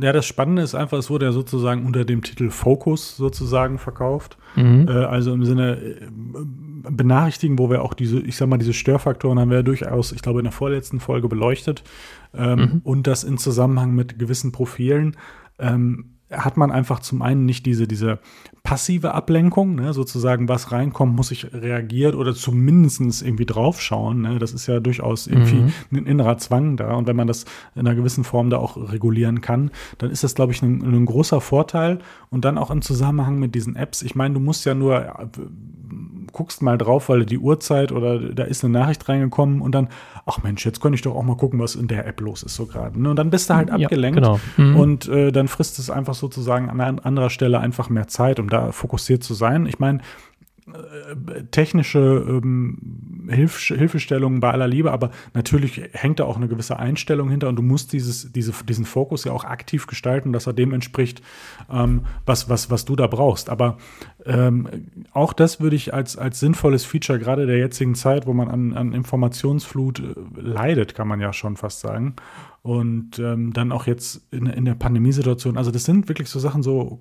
Ja, 0.03 0.12
das 0.12 0.26
Spannende 0.26 0.62
ist 0.62 0.74
einfach, 0.74 0.98
es 0.98 1.09
wurde 1.11 1.26
ja 1.26 1.33
sozusagen 1.33 1.87
unter 1.87 2.05
dem 2.05 2.22
Titel 2.22 2.50
Focus 2.50 3.16
sozusagen 3.16 3.79
verkauft. 3.79 4.37
mhm. 4.57 4.87
Äh, 4.88 4.92
also 4.92 5.33
im 5.33 5.44
Sinne 5.44 5.76
äh, 5.76 6.07
benachrichtigen, 6.90 7.59
wo 7.59 7.70
wir 7.70 7.83
auch 7.83 7.94
diese, 7.94 8.20
ich 8.20 8.37
sag 8.37 8.48
mal, 8.48 8.59
diese 8.59 8.72
Störfaktoren 8.72 9.38
haben 9.38 9.50
wir 9.50 9.59
ja 9.59 9.62
durchaus, 9.62 10.12
ich 10.12 10.22
glaube, 10.22 10.40
in 10.40 10.44
der 10.44 10.53
vorletzten 10.53 11.00
Folge 11.00 11.29
beleuchtet. 11.29 11.83
Ähm, 12.35 12.59
Mhm. 12.59 12.81
Und 12.85 13.07
das 13.07 13.24
in 13.24 13.38
Zusammenhang 13.38 13.94
mit 13.94 14.18
gewissen 14.18 14.53
Profilen. 14.53 15.16
Ähm, 15.59 16.16
hat 16.30 16.56
man 16.56 16.70
einfach 16.70 17.00
zum 17.00 17.22
einen 17.22 17.44
nicht 17.44 17.66
diese, 17.66 17.88
diese 17.88 18.18
passive 18.62 19.14
Ablenkung, 19.14 19.74
ne, 19.74 19.92
sozusagen, 19.92 20.48
was 20.48 20.70
reinkommt, 20.70 21.16
muss 21.16 21.30
ich 21.30 21.52
reagiert 21.52 22.14
oder 22.14 22.34
zumindest 22.34 23.22
irgendwie 23.22 23.46
draufschauen. 23.46 24.20
Ne? 24.22 24.38
Das 24.38 24.52
ist 24.52 24.66
ja 24.66 24.80
durchaus 24.80 25.26
irgendwie 25.26 25.56
Mhm. 25.56 25.72
ein 25.92 26.06
innerer 26.06 26.38
Zwang 26.38 26.76
da. 26.76 26.94
Und 26.94 27.06
wenn 27.06 27.16
man 27.16 27.26
das 27.26 27.46
in 27.74 27.80
einer 27.86 27.94
gewissen 27.94 28.22
Form 28.24 28.50
da 28.50 28.58
auch 28.58 28.76
regulieren 28.76 29.40
kann, 29.40 29.70
dann 29.98 30.10
ist 30.10 30.22
das, 30.22 30.34
glaube 30.34 30.52
ich, 30.52 30.62
ein, 30.62 30.82
ein 30.82 31.06
großer 31.06 31.40
Vorteil. 31.40 31.98
Und 32.28 32.44
dann 32.44 32.58
auch 32.58 32.70
im 32.70 32.82
Zusammenhang 32.82 33.38
mit 33.38 33.54
diesen 33.54 33.74
Apps. 33.76 34.02
Ich 34.02 34.14
meine, 34.14 34.34
du 34.34 34.40
musst 34.40 34.64
ja 34.66 34.74
nur 34.74 35.30
guckst 36.32 36.62
mal 36.62 36.78
drauf, 36.78 37.08
weil 37.08 37.24
die 37.26 37.38
Uhrzeit 37.38 37.92
oder 37.92 38.18
da 38.18 38.44
ist 38.44 38.64
eine 38.64 38.72
Nachricht 38.78 39.08
reingekommen 39.08 39.60
und 39.60 39.72
dann, 39.74 39.88
ach 40.26 40.42
Mensch, 40.42 40.64
jetzt 40.64 40.80
könnte 40.80 40.96
ich 40.96 41.02
doch 41.02 41.14
auch 41.14 41.22
mal 41.22 41.36
gucken, 41.36 41.58
was 41.60 41.74
in 41.74 41.88
der 41.88 42.06
App 42.06 42.20
los 42.20 42.42
ist 42.42 42.54
so 42.54 42.66
gerade. 42.66 43.00
Ne? 43.00 43.10
Und 43.10 43.16
dann 43.16 43.30
bist 43.30 43.50
du 43.50 43.54
halt 43.54 43.68
Ja, 43.68 43.74
abgelenkt 43.76 44.16
genau. 44.20 44.40
Mhm. 44.56 44.76
und 44.76 45.08
äh, 45.08 45.32
dann 45.32 45.48
frisst 45.48 45.78
es 45.78 45.90
einfach 45.90 46.14
sozusagen 46.14 46.68
an 46.70 46.80
an 46.80 46.98
anderer 46.98 47.30
Stelle 47.30 47.60
einfach 47.60 47.88
mehr 47.90 48.08
Zeit, 48.08 48.40
um 48.40 48.48
da 48.48 48.72
fokussiert 48.72 49.22
zu 49.22 49.34
sein. 49.34 49.66
Ich 49.66 49.78
meine, 49.78 50.00
technische 51.50 52.24
ähm, 52.28 53.26
Hilf 53.28 53.59
Hilfestellungen 53.59 54.40
bei 54.40 54.50
aller 54.50 54.66
Liebe, 54.66 54.90
aber 54.90 55.11
natürlich 55.35 55.83
hängt 55.92 56.20
da 56.20 56.24
auch 56.24 56.37
eine 56.37 56.48
gewisse 56.48 56.78
Einstellung 56.78 57.30
hinter 57.30 57.48
und 57.48 57.56
du 57.56 57.62
musst 57.62 57.92
dieses, 57.92 58.33
diese, 58.33 58.52
diesen 58.64 58.85
Fokus 58.85 59.24
ja 59.24 59.33
auch 59.33 59.44
aktiv 59.44 59.87
gestalten, 59.87 60.33
dass 60.33 60.46
er 60.46 60.52
dem 60.52 60.72
entspricht, 60.72 61.22
ähm, 61.70 62.02
was, 62.26 62.48
was, 62.48 62.70
was 62.70 62.85
du 62.85 62.96
da 62.96 63.06
brauchst. 63.06 63.50
Aber 63.50 63.78
ähm, 64.26 64.68
auch 65.12 65.33
das 65.33 65.61
würde 65.61 65.76
ich 65.76 65.94
als, 65.94 66.16
als 66.16 66.40
sinnvolles 66.40 66.85
Feature 66.85 67.18
gerade 67.18 67.46
der 67.46 67.59
jetzigen 67.59 67.94
Zeit, 67.94 68.26
wo 68.26 68.33
man 68.33 68.48
an, 68.48 68.72
an 68.74 68.92
Informationsflut 68.92 70.00
äh, 70.00 70.40
leidet, 70.40 70.94
kann 70.94 71.09
man 71.09 71.20
ja 71.20 71.33
schon 71.33 71.56
fast 71.56 71.80
sagen. 71.80 72.16
Und 72.62 73.18
ähm, 73.18 73.54
dann 73.54 73.72
auch 73.72 73.87
jetzt 73.87 74.20
in, 74.33 74.46
in 74.46 74.66
der 74.66 74.74
Pandemiesituation, 74.74 75.56
also 75.56 75.70
das 75.70 75.85
sind 75.85 76.09
wirklich 76.09 76.28
so 76.28 76.38
Sachen 76.38 76.62
so, 76.62 76.98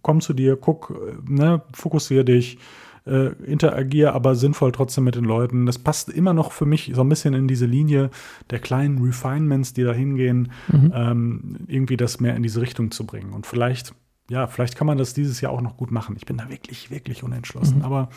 komm 0.00 0.22
zu 0.22 0.32
dir, 0.32 0.56
guck, 0.56 0.90
äh, 0.90 1.30
ne, 1.30 1.62
fokussiere 1.74 2.24
dich, 2.24 2.58
äh, 3.06 3.32
interagier 3.44 4.14
aber 4.14 4.34
sinnvoll 4.34 4.72
trotzdem 4.72 5.04
mit 5.04 5.14
den 5.14 5.24
Leuten. 5.24 5.66
Das 5.66 5.78
passt 5.78 6.08
immer 6.08 6.32
noch 6.32 6.52
für 6.52 6.66
mich 6.66 6.92
so 6.94 7.02
ein 7.02 7.08
bisschen 7.08 7.34
in 7.34 7.46
diese 7.48 7.66
Linie 7.66 8.10
der 8.50 8.58
kleinen 8.60 8.98
Refinements, 9.02 9.74
die 9.74 9.82
da 9.84 9.92
hingehen, 9.92 10.50
Mhm. 10.72 10.92
ähm, 10.94 11.56
irgendwie 11.66 11.96
das 11.96 12.20
mehr 12.20 12.34
in 12.36 12.42
diese 12.42 12.60
Richtung 12.60 12.90
zu 12.90 13.04
bringen. 13.06 13.32
Und 13.32 13.46
vielleicht, 13.46 13.94
ja, 14.30 14.46
vielleicht 14.46 14.76
kann 14.76 14.86
man 14.86 14.96
das 14.98 15.12
dieses 15.14 15.40
Jahr 15.40 15.52
auch 15.52 15.60
noch 15.60 15.76
gut 15.76 15.90
machen. 15.90 16.14
Ich 16.16 16.24
bin 16.26 16.36
da 16.38 16.48
wirklich, 16.48 16.90
wirklich 16.90 17.22
unentschlossen. 17.22 17.78
Mhm. 17.78 17.84
Aber 17.84 18.08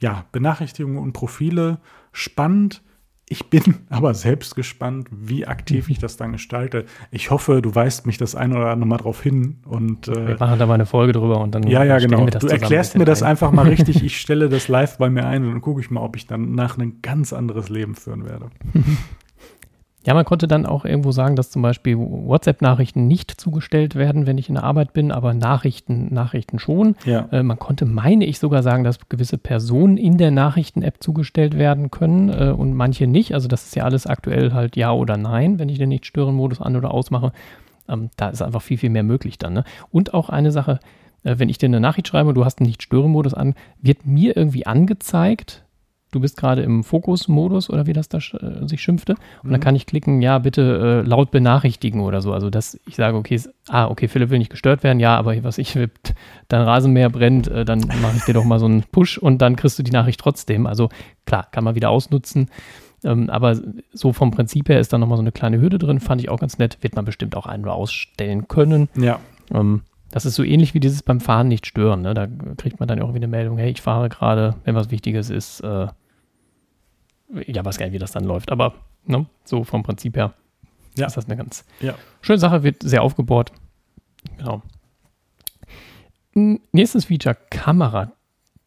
ja, 0.00 0.24
Benachrichtigungen 0.32 0.98
und 0.98 1.12
Profile, 1.12 1.78
spannend. 2.12 2.82
Ich 3.28 3.48
bin 3.48 3.62
aber 3.88 4.14
selbst 4.14 4.54
gespannt, 4.54 5.08
wie 5.10 5.46
aktiv 5.46 5.88
ich 5.88 5.98
das 5.98 6.16
dann 6.16 6.32
gestalte. 6.32 6.84
Ich 7.10 7.30
hoffe, 7.30 7.62
du 7.62 7.74
weist 7.74 8.06
mich 8.06 8.18
das 8.18 8.34
ein 8.34 8.52
oder 8.54 8.70
andere 8.70 8.88
Mal 8.88 8.98
drauf 8.98 9.22
hin. 9.22 9.58
Und 9.64 10.08
äh, 10.08 10.28
Wir 10.28 10.36
machen 10.38 10.58
da 10.58 10.66
mal 10.66 10.74
eine 10.74 10.86
Folge 10.86 11.12
drüber 11.12 11.40
und 11.40 11.54
dann 11.54 11.62
ja, 11.64 11.84
ja, 11.84 11.98
genau. 11.98 12.26
Du 12.26 12.46
erklärst 12.48 12.94
ein 12.94 12.98
mir 12.98 13.04
das 13.04 13.22
ein. 13.22 13.30
einfach 13.30 13.50
mal 13.52 13.66
richtig. 13.66 14.02
Ich 14.02 14.20
stelle 14.20 14.48
das 14.48 14.68
live 14.68 14.98
bei 14.98 15.08
mir 15.10 15.26
ein 15.26 15.44
und 15.44 15.52
dann 15.52 15.60
gucke 15.60 15.80
ich 15.80 15.90
mal, 15.90 16.00
ob 16.00 16.16
ich 16.16 16.26
dann 16.26 16.54
nach 16.54 16.78
ein 16.78 17.00
ganz 17.02 17.32
anderes 17.32 17.68
Leben 17.68 17.94
führen 17.94 18.24
werde. 18.24 18.50
Ja, 20.06 20.12
man 20.12 20.24
konnte 20.24 20.46
dann 20.46 20.66
auch 20.66 20.84
irgendwo 20.84 21.12
sagen, 21.12 21.34
dass 21.34 21.50
zum 21.50 21.62
Beispiel 21.62 21.96
WhatsApp-Nachrichten 21.96 23.06
nicht 23.06 23.30
zugestellt 23.40 23.94
werden, 23.94 24.26
wenn 24.26 24.36
ich 24.36 24.48
in 24.48 24.56
der 24.56 24.64
Arbeit 24.64 24.92
bin, 24.92 25.10
aber 25.10 25.32
Nachrichten, 25.32 26.12
Nachrichten 26.12 26.58
schon. 26.58 26.96
Ja. 27.06 27.26
Äh, 27.32 27.42
man 27.42 27.58
konnte, 27.58 27.86
meine 27.86 28.26
ich, 28.26 28.38
sogar 28.38 28.62
sagen, 28.62 28.84
dass 28.84 29.08
gewisse 29.08 29.38
Personen 29.38 29.96
in 29.96 30.18
der 30.18 30.30
Nachrichten-App 30.30 31.02
zugestellt 31.02 31.56
werden 31.56 31.90
können 31.90 32.28
äh, 32.28 32.52
und 32.54 32.74
manche 32.74 33.06
nicht. 33.06 33.32
Also 33.32 33.48
das 33.48 33.64
ist 33.64 33.76
ja 33.76 33.84
alles 33.84 34.06
aktuell 34.06 34.52
halt 34.52 34.76
Ja 34.76 34.92
oder 34.92 35.16
Nein, 35.16 35.58
wenn 35.58 35.70
ich 35.70 35.78
den 35.78 35.88
Nicht-Stören-Modus 35.88 36.60
an- 36.60 36.76
oder 36.76 36.92
ausmache. 36.92 37.32
Ähm, 37.88 38.10
da 38.16 38.28
ist 38.28 38.42
einfach 38.42 38.62
viel, 38.62 38.78
viel 38.78 38.90
mehr 38.90 39.02
möglich 39.04 39.38
dann. 39.38 39.54
Ne? 39.54 39.64
Und 39.90 40.12
auch 40.12 40.28
eine 40.28 40.52
Sache, 40.52 40.80
äh, 41.22 41.36
wenn 41.38 41.48
ich 41.48 41.58
dir 41.58 41.66
eine 41.66 41.80
Nachricht 41.80 42.08
schreibe 42.08 42.28
und 42.28 42.34
du 42.34 42.44
hast 42.44 42.60
einen 42.60 42.66
Nicht-Stören-Modus 42.66 43.32
an, 43.32 43.54
wird 43.80 44.06
mir 44.06 44.36
irgendwie 44.36 44.66
angezeigt, 44.66 45.63
du 46.14 46.20
bist 46.20 46.36
gerade 46.36 46.62
im 46.62 46.84
Fokus-Modus 46.84 47.68
oder 47.70 47.86
wie 47.86 47.92
das 47.92 48.08
da 48.08 48.18
äh, 48.18 48.66
sich 48.68 48.80
schimpfte. 48.82 49.12
Und 49.42 49.50
dann 49.50 49.60
Mhm. 49.60 49.64
kann 49.64 49.76
ich 49.76 49.86
klicken, 49.86 50.22
ja, 50.22 50.38
bitte 50.38 51.02
äh, 51.04 51.08
laut 51.08 51.30
benachrichtigen 51.30 52.00
oder 52.00 52.22
so. 52.22 52.32
Also, 52.32 52.50
dass 52.50 52.78
ich 52.86 52.96
sage, 52.96 53.16
okay, 53.16 53.34
s- 53.34 53.50
ah, 53.68 53.86
okay, 53.86 54.08
Philipp 54.08 54.30
will 54.30 54.38
nicht 54.38 54.50
gestört 54.50 54.82
werden, 54.82 55.00
ja, 55.00 55.16
aber 55.16 55.42
was 55.44 55.58
ich, 55.58 55.74
dein 56.48 56.62
Rasenmäher 56.62 57.10
brennt, 57.10 57.48
äh, 57.48 57.64
dann 57.64 57.80
mache 57.80 58.16
ich 58.16 58.24
dir 58.24 58.34
doch 58.34 58.44
mal 58.44 58.58
so 58.58 58.66
einen 58.66 58.82
Push 58.84 59.18
und 59.18 59.38
dann 59.42 59.56
kriegst 59.56 59.78
du 59.78 59.82
die 59.82 59.90
Nachricht 59.92 60.20
trotzdem. 60.20 60.66
Also, 60.66 60.88
klar, 61.26 61.46
kann 61.50 61.64
man 61.64 61.74
wieder 61.74 61.90
ausnutzen. 61.90 62.48
Ähm, 63.02 63.28
aber 63.28 63.58
so 63.92 64.12
vom 64.14 64.30
Prinzip 64.30 64.68
her 64.70 64.80
ist 64.80 64.92
da 64.92 64.98
nochmal 64.98 65.18
so 65.18 65.22
eine 65.22 65.32
kleine 65.32 65.60
Hürde 65.60 65.78
drin, 65.78 66.00
fand 66.00 66.22
ich 66.22 66.30
auch 66.30 66.40
ganz 66.40 66.56
nett. 66.58 66.78
Wird 66.80 66.96
man 66.96 67.04
bestimmt 67.04 67.36
auch 67.36 67.44
ein- 67.46 67.62
oder 67.62 67.74
ausstellen 67.74 68.48
können. 68.48 68.88
Ja. 68.96 69.18
Ähm, 69.52 69.82
das 70.10 70.24
ist 70.26 70.36
so 70.36 70.44
ähnlich 70.44 70.74
wie 70.74 70.80
dieses 70.80 71.02
beim 71.02 71.20
Fahren 71.20 71.48
nicht 71.48 71.66
stören. 71.66 72.00
Ne? 72.02 72.14
Da 72.14 72.28
kriegt 72.56 72.78
man 72.78 72.88
dann 72.88 73.02
auch 73.02 73.08
wieder 73.10 73.24
eine 73.24 73.28
Meldung, 73.36 73.58
hey, 73.58 73.70
ich 73.72 73.82
fahre 73.82 74.08
gerade, 74.08 74.54
wenn 74.64 74.74
was 74.76 74.90
Wichtiges 74.90 75.28
ist. 75.28 75.60
Äh, 75.60 75.88
ja, 77.46 77.64
weiß 77.64 77.78
gar 77.78 77.86
nicht, 77.86 77.94
wie 77.94 77.98
das 77.98 78.12
dann 78.12 78.24
läuft, 78.24 78.50
aber 78.52 78.74
ne, 79.06 79.26
so 79.44 79.64
vom 79.64 79.82
Prinzip 79.82 80.16
her 80.16 80.32
Ja. 80.96 81.06
ist 81.06 81.16
das 81.16 81.26
eine 81.26 81.36
ganz 81.36 81.64
Ja. 81.80 81.94
schöne 82.20 82.38
Sache, 82.38 82.62
wird 82.62 82.82
sehr 82.82 83.02
aufgebohrt. 83.02 83.52
Genau. 84.38 84.62
Nächstes 86.72 87.04
Feature, 87.06 87.36
Kamera. 87.50 88.12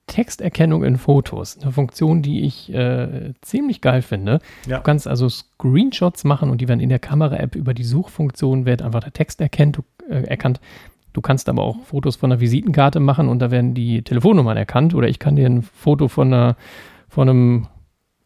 Texterkennung 0.08 0.86
in 0.86 0.96
Fotos. 0.98 1.58
Eine 1.62 1.74
Funktion, 1.74 2.22
die 2.22 2.46
ich 2.46 2.74
äh, 2.74 3.34
ziemlich 3.42 3.82
geil 3.82 4.02
finde. 4.02 4.40
Ja. 4.66 4.78
Du 4.78 4.84
kannst 4.84 5.06
also 5.06 5.28
Screenshots 5.28 6.24
machen 6.24 6.50
und 6.50 6.62
die 6.62 6.70
werden 6.70 6.80
in 6.80 6.88
der 6.88 7.00
Kamera-App 7.00 7.56
über 7.56 7.74
die 7.74 7.84
Suchfunktion 7.84 8.66
wird 8.66 8.82
einfach 8.82 9.02
der 9.02 9.12
Text 9.12 9.42
erkennt, 9.42 9.76
du, 9.78 9.84
äh, 10.10 10.22
erkannt. 10.24 10.62
Du 11.12 11.20
kannst 11.20 11.50
aber 11.50 11.62
auch 11.64 11.84
Fotos 11.84 12.16
von 12.16 12.32
einer 12.32 12.40
Visitenkarte 12.40 13.02
machen 13.02 13.28
und 13.28 13.40
da 13.40 13.52
werden 13.52 13.74
die 13.74 14.02
Telefonnummern 14.02 14.56
erkannt. 14.56 14.94
Oder 14.94 15.10
ich 15.10 15.20
kann 15.20 15.36
dir 15.36 15.46
ein 15.46 15.62
Foto 15.62 16.08
von, 16.08 16.34
einer, 16.34 16.56
von 17.10 17.28
einem 17.28 17.68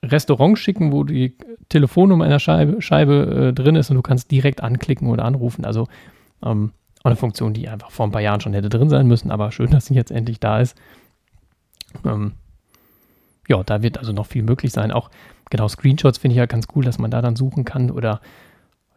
Restaurant 0.03 0.57
schicken, 0.57 0.91
wo 0.91 1.03
die 1.03 1.37
Telefonnummer 1.69 2.25
in 2.25 2.31
der 2.31 2.39
Scheibe, 2.39 2.81
Scheibe 2.81 3.49
äh, 3.49 3.53
drin 3.53 3.75
ist 3.75 3.89
und 3.89 3.97
du 3.97 4.01
kannst 4.01 4.31
direkt 4.31 4.61
anklicken 4.61 5.07
oder 5.07 5.25
anrufen. 5.25 5.63
Also 5.63 5.87
ähm, 6.43 6.71
auch 7.01 7.05
eine 7.05 7.15
Funktion, 7.15 7.53
die 7.53 7.67
einfach 7.69 7.91
vor 7.91 8.07
ein 8.07 8.11
paar 8.11 8.21
Jahren 8.21 8.41
schon 8.41 8.53
hätte 8.53 8.69
drin 8.69 8.89
sein 8.89 9.07
müssen, 9.07 9.31
aber 9.31 9.51
schön, 9.51 9.69
dass 9.71 9.85
sie 9.87 9.93
jetzt 9.93 10.11
endlich 10.11 10.39
da 10.39 10.59
ist. 10.59 10.75
Ähm, 12.05 12.33
ja, 13.47 13.63
da 13.63 13.81
wird 13.81 13.97
also 13.97 14.11
noch 14.13 14.27
viel 14.27 14.43
möglich 14.43 14.71
sein. 14.71 14.91
Auch 14.91 15.09
genau 15.49 15.67
Screenshots 15.67 16.17
finde 16.17 16.33
ich 16.33 16.37
ja 16.37 16.45
ganz 16.45 16.67
cool, 16.75 16.83
dass 16.83 16.99
man 16.99 17.11
da 17.11 17.21
dann 17.21 17.35
suchen 17.35 17.65
kann 17.65 17.91
oder 17.91 18.21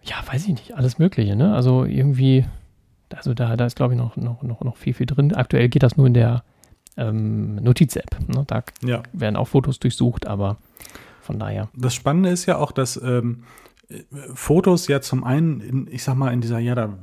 ja, 0.02 0.16
weiß 0.30 0.46
ich 0.46 0.52
nicht, 0.52 0.76
alles 0.76 0.98
Mögliche, 0.98 1.34
ne? 1.34 1.54
Also 1.54 1.84
irgendwie, 1.84 2.44
also 3.14 3.32
da, 3.32 3.56
da 3.56 3.64
ist, 3.64 3.76
glaube 3.76 3.94
ich, 3.94 3.98
noch, 3.98 4.16
noch, 4.16 4.42
noch, 4.42 4.60
noch 4.60 4.76
viel, 4.76 4.92
viel 4.92 5.06
drin. 5.06 5.34
Aktuell 5.34 5.68
geht 5.68 5.82
das 5.82 5.96
nur 5.96 6.06
in 6.06 6.14
der 6.14 6.44
ähm, 6.96 7.56
Notiz-App. 7.56 8.16
Ne? 8.28 8.44
Da 8.46 8.62
ja. 8.84 9.02
werden 9.12 9.36
auch 9.36 9.48
Fotos 9.48 9.78
durchsucht, 9.78 10.26
aber 10.26 10.56
von 11.20 11.38
daher. 11.38 11.68
Das 11.74 11.94
Spannende 11.94 12.30
ist 12.30 12.46
ja 12.46 12.58
auch, 12.58 12.72
dass 12.72 13.00
ähm, 13.02 13.44
Fotos 14.34 14.88
ja 14.88 15.00
zum 15.00 15.24
einen, 15.24 15.60
in, 15.60 15.88
ich 15.90 16.04
sag 16.04 16.14
mal, 16.16 16.32
in 16.32 16.40
dieser, 16.40 16.58
ja, 16.58 16.74
da 16.74 16.94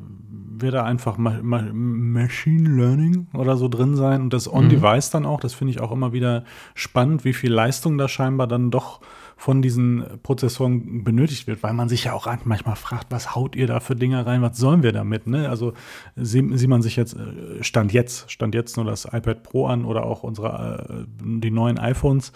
wird 0.61 0.73
da 0.75 0.83
einfach 0.83 1.17
Ma 1.17 1.39
Ma 1.41 1.61
Machine 1.61 2.69
Learning 2.69 3.27
oder 3.33 3.57
so 3.57 3.67
drin 3.67 3.95
sein 3.95 4.21
und 4.21 4.33
das 4.33 4.51
On-Device 4.51 5.09
mhm. 5.09 5.11
dann 5.13 5.25
auch. 5.25 5.39
Das 5.39 5.53
finde 5.53 5.71
ich 5.71 5.81
auch 5.81 5.91
immer 5.91 6.13
wieder 6.13 6.43
spannend, 6.75 7.25
wie 7.25 7.33
viel 7.33 7.51
Leistung 7.51 7.97
da 7.97 8.07
scheinbar 8.07 8.47
dann 8.47 8.71
doch 8.71 9.01
von 9.41 9.63
diesen 9.63 10.05
Prozessoren 10.21 11.03
benötigt 11.03 11.47
wird, 11.47 11.63
weil 11.63 11.73
man 11.73 11.89
sich 11.89 12.03
ja 12.03 12.13
auch 12.13 12.27
manchmal 12.45 12.75
fragt, 12.75 13.07
was 13.09 13.33
haut 13.33 13.55
ihr 13.55 13.65
da 13.65 13.79
für 13.79 13.95
Dinger 13.95 14.27
rein, 14.27 14.43
was 14.43 14.55
sollen 14.57 14.83
wir 14.83 14.91
damit? 14.91 15.25
Ne? 15.25 15.49
Also 15.49 15.73
sieht, 16.15 16.45
sieht 16.59 16.69
man 16.69 16.83
sich 16.83 16.95
jetzt, 16.95 17.15
äh, 17.15 17.63
Stand 17.63 17.91
jetzt, 17.91 18.29
Stand 18.29 18.53
jetzt 18.53 18.77
nur 18.77 18.85
das 18.85 19.05
iPad 19.05 19.41
Pro 19.41 19.65
an 19.65 19.83
oder 19.83 20.05
auch 20.05 20.21
unsere, 20.21 21.07
äh, 21.09 21.39
die 21.39 21.49
neuen 21.49 21.79
iPhones, 21.79 22.33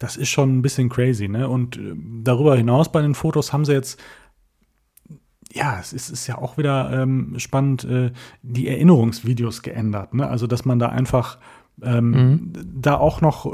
das 0.00 0.16
ist 0.16 0.30
schon 0.30 0.58
ein 0.58 0.60
bisschen 0.60 0.88
crazy. 0.88 1.28
Ne? 1.28 1.48
Und 1.48 1.76
äh, 1.76 1.94
darüber 2.24 2.56
hinaus 2.56 2.90
bei 2.90 3.00
den 3.00 3.14
Fotos 3.14 3.52
haben 3.52 3.64
sie 3.64 3.72
jetzt 3.72 4.00
ja, 5.52 5.78
es 5.78 5.92
ist, 5.92 6.10
ist 6.10 6.26
ja 6.26 6.36
auch 6.36 6.58
wieder 6.58 6.90
ähm, 6.92 7.34
spannend, 7.38 7.84
äh, 7.84 8.10
die 8.42 8.66
Erinnerungsvideos 8.66 9.62
geändert. 9.62 10.14
Ne? 10.14 10.28
Also, 10.28 10.48
dass 10.48 10.64
man 10.64 10.80
da 10.80 10.88
einfach 10.88 11.38
ähm, 11.82 12.10
mhm. 12.10 12.52
da 12.80 12.96
auch 12.96 13.20
noch 13.20 13.46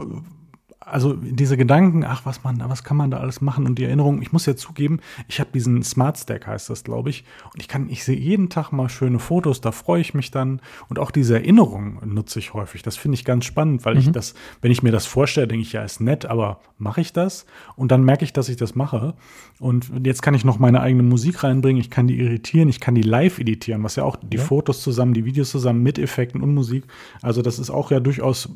also 0.86 1.14
diese 1.14 1.56
Gedanken, 1.56 2.04
ach, 2.04 2.24
was 2.24 2.44
man, 2.44 2.62
was 2.68 2.84
kann 2.84 2.96
man 2.96 3.10
da 3.10 3.18
alles 3.18 3.40
machen 3.40 3.66
und 3.66 3.76
die 3.76 3.84
Erinnerung, 3.84 4.22
ich 4.22 4.32
muss 4.32 4.46
ja 4.46 4.54
zugeben, 4.54 5.00
ich 5.26 5.40
habe 5.40 5.50
diesen 5.52 5.82
Smart 5.82 6.16
Stack 6.16 6.46
heißt 6.46 6.70
das, 6.70 6.84
glaube 6.84 7.10
ich, 7.10 7.24
und 7.52 7.60
ich 7.60 7.66
kann, 7.66 7.90
ich 7.90 8.04
sehe 8.04 8.16
jeden 8.16 8.50
Tag 8.50 8.70
mal 8.70 8.88
schöne 8.88 9.18
Fotos, 9.18 9.60
da 9.60 9.72
freue 9.72 10.00
ich 10.00 10.14
mich 10.14 10.30
dann 10.30 10.60
und 10.88 11.00
auch 11.00 11.10
diese 11.10 11.34
Erinnerung 11.34 11.98
nutze 12.06 12.38
ich 12.38 12.54
häufig. 12.54 12.82
Das 12.82 12.96
finde 12.96 13.16
ich 13.16 13.24
ganz 13.24 13.44
spannend, 13.44 13.84
weil 13.84 13.94
mhm. 13.94 14.00
ich 14.00 14.12
das, 14.12 14.34
wenn 14.62 14.70
ich 14.70 14.84
mir 14.84 14.92
das 14.92 15.06
vorstelle, 15.06 15.48
denke 15.48 15.62
ich, 15.62 15.72
ja, 15.72 15.82
ist 15.82 16.00
nett, 16.00 16.24
aber 16.24 16.60
mache 16.78 17.00
ich 17.00 17.12
das? 17.12 17.46
Und 17.74 17.90
dann 17.90 18.04
merke 18.04 18.24
ich, 18.24 18.32
dass 18.32 18.48
ich 18.48 18.56
das 18.56 18.76
mache 18.76 19.14
und 19.58 19.90
jetzt 20.04 20.22
kann 20.22 20.34
ich 20.34 20.44
noch 20.44 20.60
meine 20.60 20.80
eigene 20.82 21.02
Musik 21.02 21.42
reinbringen, 21.42 21.80
ich 21.80 21.90
kann 21.90 22.06
die 22.06 22.18
irritieren, 22.20 22.68
ich 22.68 22.78
kann 22.78 22.94
die 22.94 23.02
live 23.02 23.40
editieren, 23.40 23.82
was 23.82 23.96
ja 23.96 24.04
auch 24.04 24.14
die 24.14 24.36
ja. 24.36 24.42
Fotos 24.42 24.82
zusammen, 24.82 25.14
die 25.14 25.24
Videos 25.24 25.50
zusammen 25.50 25.82
mit 25.82 25.98
Effekten 25.98 26.42
und 26.42 26.54
Musik, 26.54 26.84
also 27.22 27.42
das 27.42 27.58
ist 27.58 27.70
auch 27.70 27.90
ja 27.90 27.98
durchaus 27.98 28.50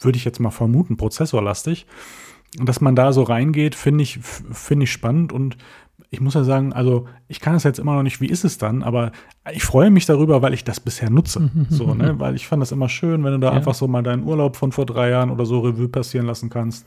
würde 0.00 0.16
ich 0.16 0.24
jetzt 0.24 0.40
mal 0.40 0.50
vermuten, 0.50 0.96
prozessorlastig. 0.96 1.86
Und 2.58 2.68
dass 2.68 2.80
man 2.80 2.96
da 2.96 3.12
so 3.12 3.22
reingeht, 3.22 3.74
finde 3.74 4.02
ich, 4.02 4.18
finde 4.18 4.84
ich 4.84 4.92
spannend 4.92 5.32
und 5.32 5.56
ich 6.10 6.20
muss 6.20 6.34
ja 6.34 6.44
sagen, 6.44 6.72
also 6.72 7.06
ich 7.26 7.40
kann 7.40 7.54
es 7.54 7.64
jetzt 7.64 7.78
immer 7.78 7.94
noch 7.94 8.02
nicht, 8.02 8.20
wie 8.20 8.26
ist 8.26 8.44
es 8.44 8.58
dann, 8.58 8.82
aber 8.82 9.12
ich 9.52 9.64
freue 9.64 9.90
mich 9.90 10.06
darüber, 10.06 10.40
weil 10.42 10.54
ich 10.54 10.64
das 10.64 10.78
bisher 10.80 11.10
nutze. 11.10 11.50
so, 11.68 11.94
ne? 11.94 12.18
Weil 12.18 12.36
ich 12.36 12.46
fand 12.46 12.62
das 12.62 12.72
immer 12.72 12.88
schön, 12.88 13.24
wenn 13.24 13.32
du 13.32 13.38
da 13.38 13.48
ja. 13.48 13.52
einfach 13.54 13.74
so 13.74 13.88
mal 13.88 14.02
deinen 14.02 14.24
Urlaub 14.24 14.56
von 14.56 14.72
vor 14.72 14.86
drei 14.86 15.10
Jahren 15.10 15.30
oder 15.30 15.44
so 15.46 15.60
Revue 15.60 15.88
passieren 15.88 16.26
lassen 16.26 16.48
kannst. 16.48 16.86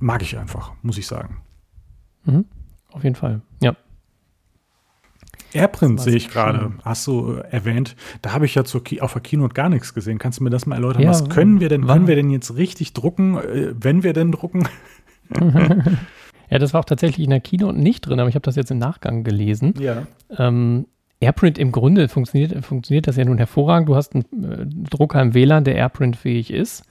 Mag 0.00 0.22
ich 0.22 0.38
einfach, 0.38 0.72
muss 0.82 0.98
ich 0.98 1.06
sagen. 1.06 1.38
Mhm. 2.24 2.44
Auf 2.92 3.04
jeden 3.04 3.16
Fall. 3.16 3.42
Ja. 3.62 3.76
Airprint 5.52 6.00
sehe 6.00 6.16
ich 6.16 6.30
gerade, 6.30 6.72
hast 6.84 7.06
du 7.06 7.36
äh, 7.36 7.48
erwähnt. 7.50 7.96
Da 8.22 8.32
habe 8.32 8.44
ich 8.44 8.54
ja 8.54 8.64
zur 8.64 8.82
auf 9.00 9.12
der 9.12 9.22
Keynote 9.22 9.54
gar 9.54 9.68
nichts 9.68 9.94
gesehen. 9.94 10.18
Kannst 10.18 10.40
du 10.40 10.44
mir 10.44 10.50
das 10.50 10.66
mal 10.66 10.76
erläutern? 10.76 11.02
Ja, 11.02 11.10
was 11.10 11.28
können 11.28 11.60
wir 11.60 11.68
denn, 11.68 11.88
wann 11.88 12.06
wir 12.06 12.16
denn 12.16 12.30
jetzt 12.30 12.56
richtig 12.56 12.92
drucken, 12.92 13.38
äh, 13.38 13.72
wenn 13.78 14.02
wir 14.02 14.12
denn 14.12 14.32
drucken? 14.32 14.68
ja, 16.50 16.58
das 16.58 16.72
war 16.72 16.80
auch 16.80 16.84
tatsächlich 16.86 17.24
in 17.24 17.30
der 17.30 17.40
Keynote 17.40 17.78
nicht 17.78 18.02
drin, 18.02 18.20
aber 18.20 18.28
ich 18.28 18.34
habe 18.34 18.44
das 18.44 18.56
jetzt 18.56 18.70
im 18.70 18.78
Nachgang 18.78 19.24
gelesen. 19.24 19.74
Ja. 19.78 20.06
Ähm, 20.36 20.86
AirPrint 21.20 21.58
im 21.58 21.72
Grunde 21.72 22.08
funktioniert, 22.08 22.64
funktioniert 22.64 23.06
das 23.06 23.16
ja 23.16 23.24
nun 23.24 23.38
hervorragend. 23.38 23.88
Du 23.88 23.96
hast 23.96 24.14
einen 24.14 24.24
äh, 24.44 24.66
Drucker 24.88 25.20
im 25.20 25.34
WLAN, 25.34 25.64
der 25.64 25.74
AirPrint-fähig 25.76 26.52
ist. 26.52 26.84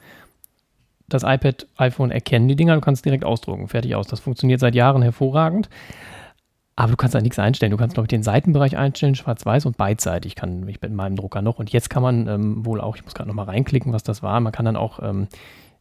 Das 1.08 1.24
iPad, 1.24 1.67
iPhone 1.78 2.12
erkennen 2.12 2.50
die 2.50 2.58
Dinger, 2.58 2.76
du 2.76 2.82
kannst 2.82 3.06
direkt 3.06 3.24
ausdrucken, 3.24 3.70
fertig 3.70 3.96
aus. 3.96 4.08
Das 4.08 4.20
funktioniert 4.20 4.60
seit 4.60 4.76
Jahren 4.76 5.02
hervorragend. 5.02 5.70
Aber 6.78 6.92
du 6.92 6.96
kannst 6.96 7.16
da 7.16 7.22
nichts 7.22 7.40
einstellen. 7.40 7.72
Du 7.72 7.78
kannst, 7.78 7.96
glaube 7.96 8.06
ich, 8.06 8.10
den 8.10 8.22
Seitenbereich 8.22 8.78
einstellen, 8.78 9.16
schwarz-weiß 9.16 9.66
und 9.66 9.78
beidseitig 9.78 10.36
kann 10.36 10.68
ich 10.68 10.80
mit 10.80 10.94
meinem 10.94 11.16
Drucker 11.16 11.42
noch. 11.42 11.58
Und 11.58 11.72
jetzt 11.72 11.90
kann 11.90 12.04
man 12.04 12.28
ähm, 12.28 12.66
wohl 12.66 12.80
auch, 12.80 12.96
ich 12.96 13.04
muss 13.04 13.16
gerade 13.16 13.28
noch 13.28 13.36
mal 13.36 13.44
reinklicken, 13.44 13.94
was 13.94 14.04
das 14.04 14.22
war. 14.22 14.40
Man 14.40 14.54
kann 14.54 14.66
dann 14.66 14.76
auch 14.76 15.00
ähm, 15.02 15.28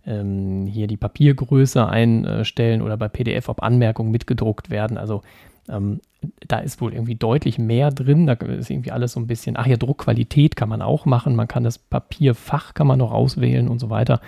ähm, 0.06 0.64
hier 0.64 0.87
die 0.87 0.96
Papiergröße 0.96 1.87
einstellen 1.87 2.80
oder 2.80 2.96
bei 2.96 3.09
PDF, 3.09 3.50
ob 3.50 3.62
Anmerkungen 3.62 4.11
mitgedruckt 4.11 4.70
werden. 4.70 4.96
Also 4.96 5.20
ähm, 5.68 6.00
da 6.48 6.61
ist 6.61 6.80
wohl 6.80 6.94
irgendwie 6.94 7.16
deutlich 7.16 7.59
mehr 7.59 7.90
drin. 7.90 8.26
Da 8.26 8.32
ist 8.32 8.70
irgendwie 8.70 8.92
alles 8.92 9.12
so 9.12 9.20
ein 9.20 9.26
bisschen, 9.26 9.59
ach 9.59 9.66
ja, 9.66 9.76
Druckqualität 9.76 10.56
kann 10.56 10.70
man 10.70 10.80
auch 10.80 11.04
machen. 11.04 11.37
Man 11.37 11.46
kann 11.46 11.62
das 11.62 11.76
Papierfach 11.76 12.72
kann 12.72 12.87
man 12.87 12.98
noch 12.98 13.12
auswählen 13.12 13.68
und 13.68 13.80
so 13.80 13.90
weiter. 13.90 14.22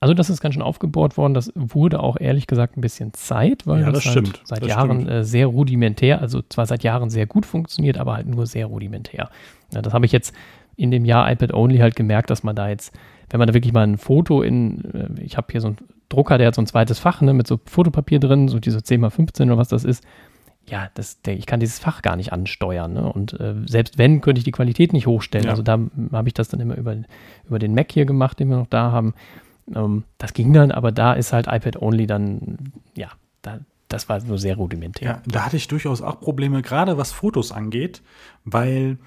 Also 0.00 0.12
das 0.12 0.28
ist 0.28 0.40
ganz 0.40 0.54
schön 0.54 0.62
aufgebohrt 0.62 1.16
worden. 1.16 1.34
Das 1.34 1.50
wurde 1.54 2.00
auch 2.00 2.16
ehrlich 2.18 2.46
gesagt 2.46 2.76
ein 2.76 2.80
bisschen 2.80 3.14
Zeit, 3.14 3.66
weil 3.66 3.80
ja, 3.80 3.90
das, 3.90 4.04
das 4.04 4.12
stimmt. 4.12 4.42
seit 4.44 4.62
das 4.62 4.68
Jahren 4.68 5.08
äh, 5.08 5.24
sehr 5.24 5.46
rudimentär, 5.46 6.20
also 6.20 6.42
zwar 6.48 6.66
seit 6.66 6.82
Jahren 6.84 7.10
sehr 7.10 7.26
gut 7.26 7.46
funktioniert, 7.46 7.96
aber 7.96 8.14
halt 8.14 8.26
nur 8.26 8.46
sehr 8.46 8.66
rudimentär. 8.66 9.30
Ja, 9.72 9.82
das 9.82 9.94
habe 9.94 10.04
ich 10.06 10.12
jetzt 10.12 10.34
in 10.76 10.90
dem 10.90 11.04
Jahr 11.04 11.30
iPad 11.30 11.54
Only 11.54 11.78
halt 11.78 11.96
gemerkt, 11.96 12.30
dass 12.30 12.42
man 12.42 12.56
da 12.56 12.68
jetzt, 12.68 12.94
wenn 13.30 13.38
man 13.38 13.48
da 13.48 13.54
wirklich 13.54 13.72
mal 13.72 13.86
ein 13.86 13.98
Foto 13.98 14.42
in, 14.42 14.84
äh, 14.92 15.22
ich 15.22 15.36
habe 15.36 15.46
hier 15.50 15.60
so 15.60 15.68
einen 15.68 15.78
Drucker, 16.08 16.38
der 16.38 16.48
hat 16.48 16.54
so 16.54 16.62
ein 16.62 16.66
zweites 16.66 16.98
Fach 16.98 17.20
ne, 17.20 17.32
mit 17.32 17.46
so 17.46 17.58
Fotopapier 17.64 18.20
drin, 18.20 18.48
so 18.48 18.58
diese 18.58 18.78
10x15 18.78 19.44
oder 19.44 19.58
was 19.58 19.68
das 19.68 19.84
ist. 19.84 20.04
Ja, 20.66 20.88
das, 20.94 21.20
der, 21.22 21.36
ich 21.36 21.46
kann 21.46 21.60
dieses 21.60 21.78
Fach 21.78 22.00
gar 22.00 22.16
nicht 22.16 22.32
ansteuern. 22.32 22.94
Ne? 22.94 23.12
Und 23.12 23.38
äh, 23.38 23.54
selbst 23.66 23.98
wenn, 23.98 24.20
könnte 24.20 24.38
ich 24.38 24.44
die 24.44 24.50
Qualität 24.50 24.92
nicht 24.92 25.06
hochstellen. 25.06 25.44
Ja. 25.44 25.50
Also 25.50 25.62
da 25.62 25.78
habe 26.12 26.28
ich 26.28 26.34
das 26.34 26.48
dann 26.48 26.60
immer 26.60 26.76
über, 26.76 26.96
über 27.46 27.58
den 27.58 27.74
Mac 27.74 27.92
hier 27.92 28.06
gemacht, 28.06 28.40
den 28.40 28.48
wir 28.48 28.56
noch 28.56 28.66
da 28.66 28.90
haben. 28.90 29.14
Ähm, 29.74 30.04
das 30.18 30.32
ging 30.32 30.52
dann, 30.52 30.70
aber 30.70 30.92
da 30.92 31.12
ist 31.12 31.32
halt 31.32 31.46
iPad 31.46 31.80
Only 31.80 32.06
dann, 32.06 32.72
ja, 32.96 33.08
da, 33.42 33.60
das 33.88 34.08
war 34.08 34.20
nur 34.22 34.38
sehr 34.38 34.56
rudimentär. 34.56 35.08
Ja, 35.08 35.22
da 35.26 35.44
hatte 35.46 35.56
ich 35.56 35.68
durchaus 35.68 36.02
auch 36.02 36.20
Probleme, 36.20 36.62
gerade 36.62 36.98
was 36.98 37.12
Fotos 37.12 37.52
angeht, 37.52 38.02
weil 38.44 38.98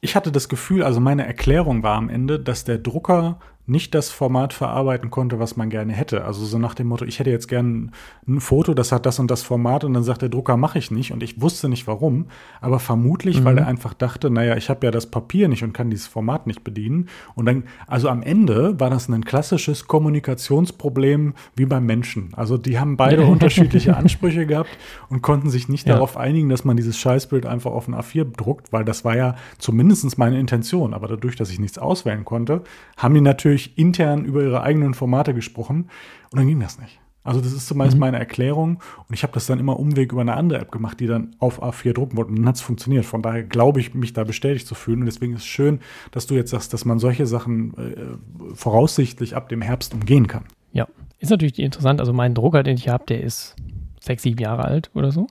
ich 0.00 0.16
hatte 0.16 0.32
das 0.32 0.48
Gefühl, 0.48 0.82
also 0.82 1.00
meine 1.00 1.26
Erklärung 1.26 1.82
war 1.82 1.96
am 1.96 2.08
Ende, 2.08 2.40
dass 2.40 2.64
der 2.64 2.78
Drucker 2.78 3.38
nicht 3.66 3.94
das 3.94 4.10
Format 4.10 4.52
verarbeiten 4.52 5.10
konnte, 5.10 5.38
was 5.38 5.56
man 5.56 5.70
gerne 5.70 5.92
hätte. 5.92 6.24
Also 6.24 6.44
so 6.44 6.58
nach 6.58 6.74
dem 6.74 6.88
Motto, 6.88 7.06
ich 7.06 7.18
hätte 7.18 7.30
jetzt 7.30 7.48
gern 7.48 7.92
ein 8.28 8.40
Foto, 8.40 8.74
das 8.74 8.92
hat 8.92 9.06
das 9.06 9.18
und 9.18 9.30
das 9.30 9.42
Format 9.42 9.84
und 9.84 9.94
dann 9.94 10.04
sagt 10.04 10.20
der 10.20 10.28
Drucker, 10.28 10.58
mache 10.58 10.78
ich 10.78 10.90
nicht 10.90 11.12
und 11.12 11.22
ich 11.22 11.40
wusste 11.40 11.70
nicht 11.70 11.86
warum, 11.86 12.26
aber 12.60 12.78
vermutlich, 12.78 13.40
mhm. 13.40 13.44
weil 13.44 13.58
er 13.58 13.66
einfach 13.66 13.94
dachte, 13.94 14.28
naja, 14.28 14.56
ich 14.56 14.68
habe 14.68 14.86
ja 14.86 14.90
das 14.90 15.06
Papier 15.06 15.48
nicht 15.48 15.64
und 15.64 15.72
kann 15.72 15.88
dieses 15.88 16.06
Format 16.06 16.46
nicht 16.46 16.62
bedienen 16.62 17.08
und 17.34 17.46
dann, 17.46 17.64
also 17.86 18.08
am 18.10 18.22
Ende 18.22 18.78
war 18.78 18.90
das 18.90 19.08
ein 19.08 19.24
klassisches 19.24 19.86
Kommunikationsproblem 19.86 21.34
wie 21.56 21.64
beim 21.64 21.86
Menschen. 21.86 22.32
Also 22.34 22.58
die 22.58 22.78
haben 22.78 22.98
beide 22.98 23.24
unterschiedliche 23.26 23.96
Ansprüche 23.96 24.44
gehabt 24.44 24.76
und 25.08 25.22
konnten 25.22 25.48
sich 25.48 25.68
nicht 25.68 25.86
ja. 25.86 25.94
darauf 25.94 26.18
einigen, 26.18 26.50
dass 26.50 26.66
man 26.66 26.76
dieses 26.76 26.98
Scheißbild 26.98 27.46
einfach 27.46 27.70
auf 27.70 27.88
ein 27.88 27.94
A4 27.94 28.24
druckt, 28.36 28.72
weil 28.74 28.84
das 28.84 29.06
war 29.06 29.16
ja 29.16 29.36
zumindest 29.58 30.18
meine 30.18 30.38
Intention, 30.38 30.92
aber 30.92 31.08
dadurch, 31.08 31.36
dass 31.36 31.50
ich 31.50 31.58
nichts 31.58 31.78
auswählen 31.78 32.26
konnte, 32.26 32.62
haben 32.98 33.14
die 33.14 33.20
natürlich 33.22 33.53
natürlich 33.54 33.78
intern 33.78 34.24
über 34.24 34.42
ihre 34.42 34.62
eigenen 34.62 34.94
Formate 34.94 35.34
gesprochen 35.34 35.88
und 36.30 36.38
dann 36.38 36.46
ging 36.46 36.60
das 36.60 36.78
nicht. 36.78 37.00
Also 37.22 37.40
das 37.40 37.52
ist 37.52 37.66
zumindest 37.66 37.96
mhm. 37.96 38.00
meine 38.00 38.18
Erklärung 38.18 38.82
und 39.08 39.14
ich 39.14 39.22
habe 39.22 39.32
das 39.32 39.46
dann 39.46 39.58
immer 39.58 39.78
Umweg 39.78 40.12
über 40.12 40.20
eine 40.20 40.34
andere 40.34 40.60
App 40.60 40.70
gemacht, 40.70 41.00
die 41.00 41.06
dann 41.06 41.34
auf 41.38 41.62
A4 41.62 41.94
drucken 41.94 42.18
wollte 42.18 42.30
und 42.30 42.36
dann 42.36 42.46
hat 42.46 42.56
es 42.56 42.60
funktioniert. 42.60 43.06
Von 43.06 43.22
daher 43.22 43.42
glaube 43.42 43.80
ich, 43.80 43.94
mich 43.94 44.12
da 44.12 44.24
bestätigt 44.24 44.66
zu 44.66 44.74
fühlen 44.74 45.00
und 45.00 45.06
deswegen 45.06 45.32
ist 45.32 45.40
es 45.40 45.46
schön, 45.46 45.80
dass 46.10 46.26
du 46.26 46.34
jetzt 46.34 46.50
sagst, 46.50 46.74
dass 46.74 46.84
man 46.84 46.98
solche 46.98 47.26
Sachen 47.26 47.74
äh, 47.78 48.54
voraussichtlich 48.54 49.36
ab 49.36 49.48
dem 49.48 49.62
Herbst 49.62 49.94
umgehen 49.94 50.26
kann. 50.26 50.44
Ja, 50.72 50.86
ist 51.18 51.30
natürlich 51.30 51.58
interessant. 51.58 52.00
Also 52.00 52.12
mein 52.12 52.34
Drucker, 52.34 52.62
den 52.62 52.76
ich 52.76 52.88
habe, 52.88 53.06
der 53.06 53.22
ist 53.22 53.56
sechs, 54.00 54.22
sieben 54.22 54.38
Jahre 54.38 54.64
alt 54.64 54.90
oder 54.92 55.10
so. 55.10 55.28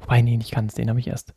Wobei, 0.00 0.22
nee, 0.22 0.36
nicht 0.36 0.52
ganz, 0.52 0.74
den 0.74 0.88
habe 0.88 0.98
ich 0.98 1.06
erst. 1.06 1.34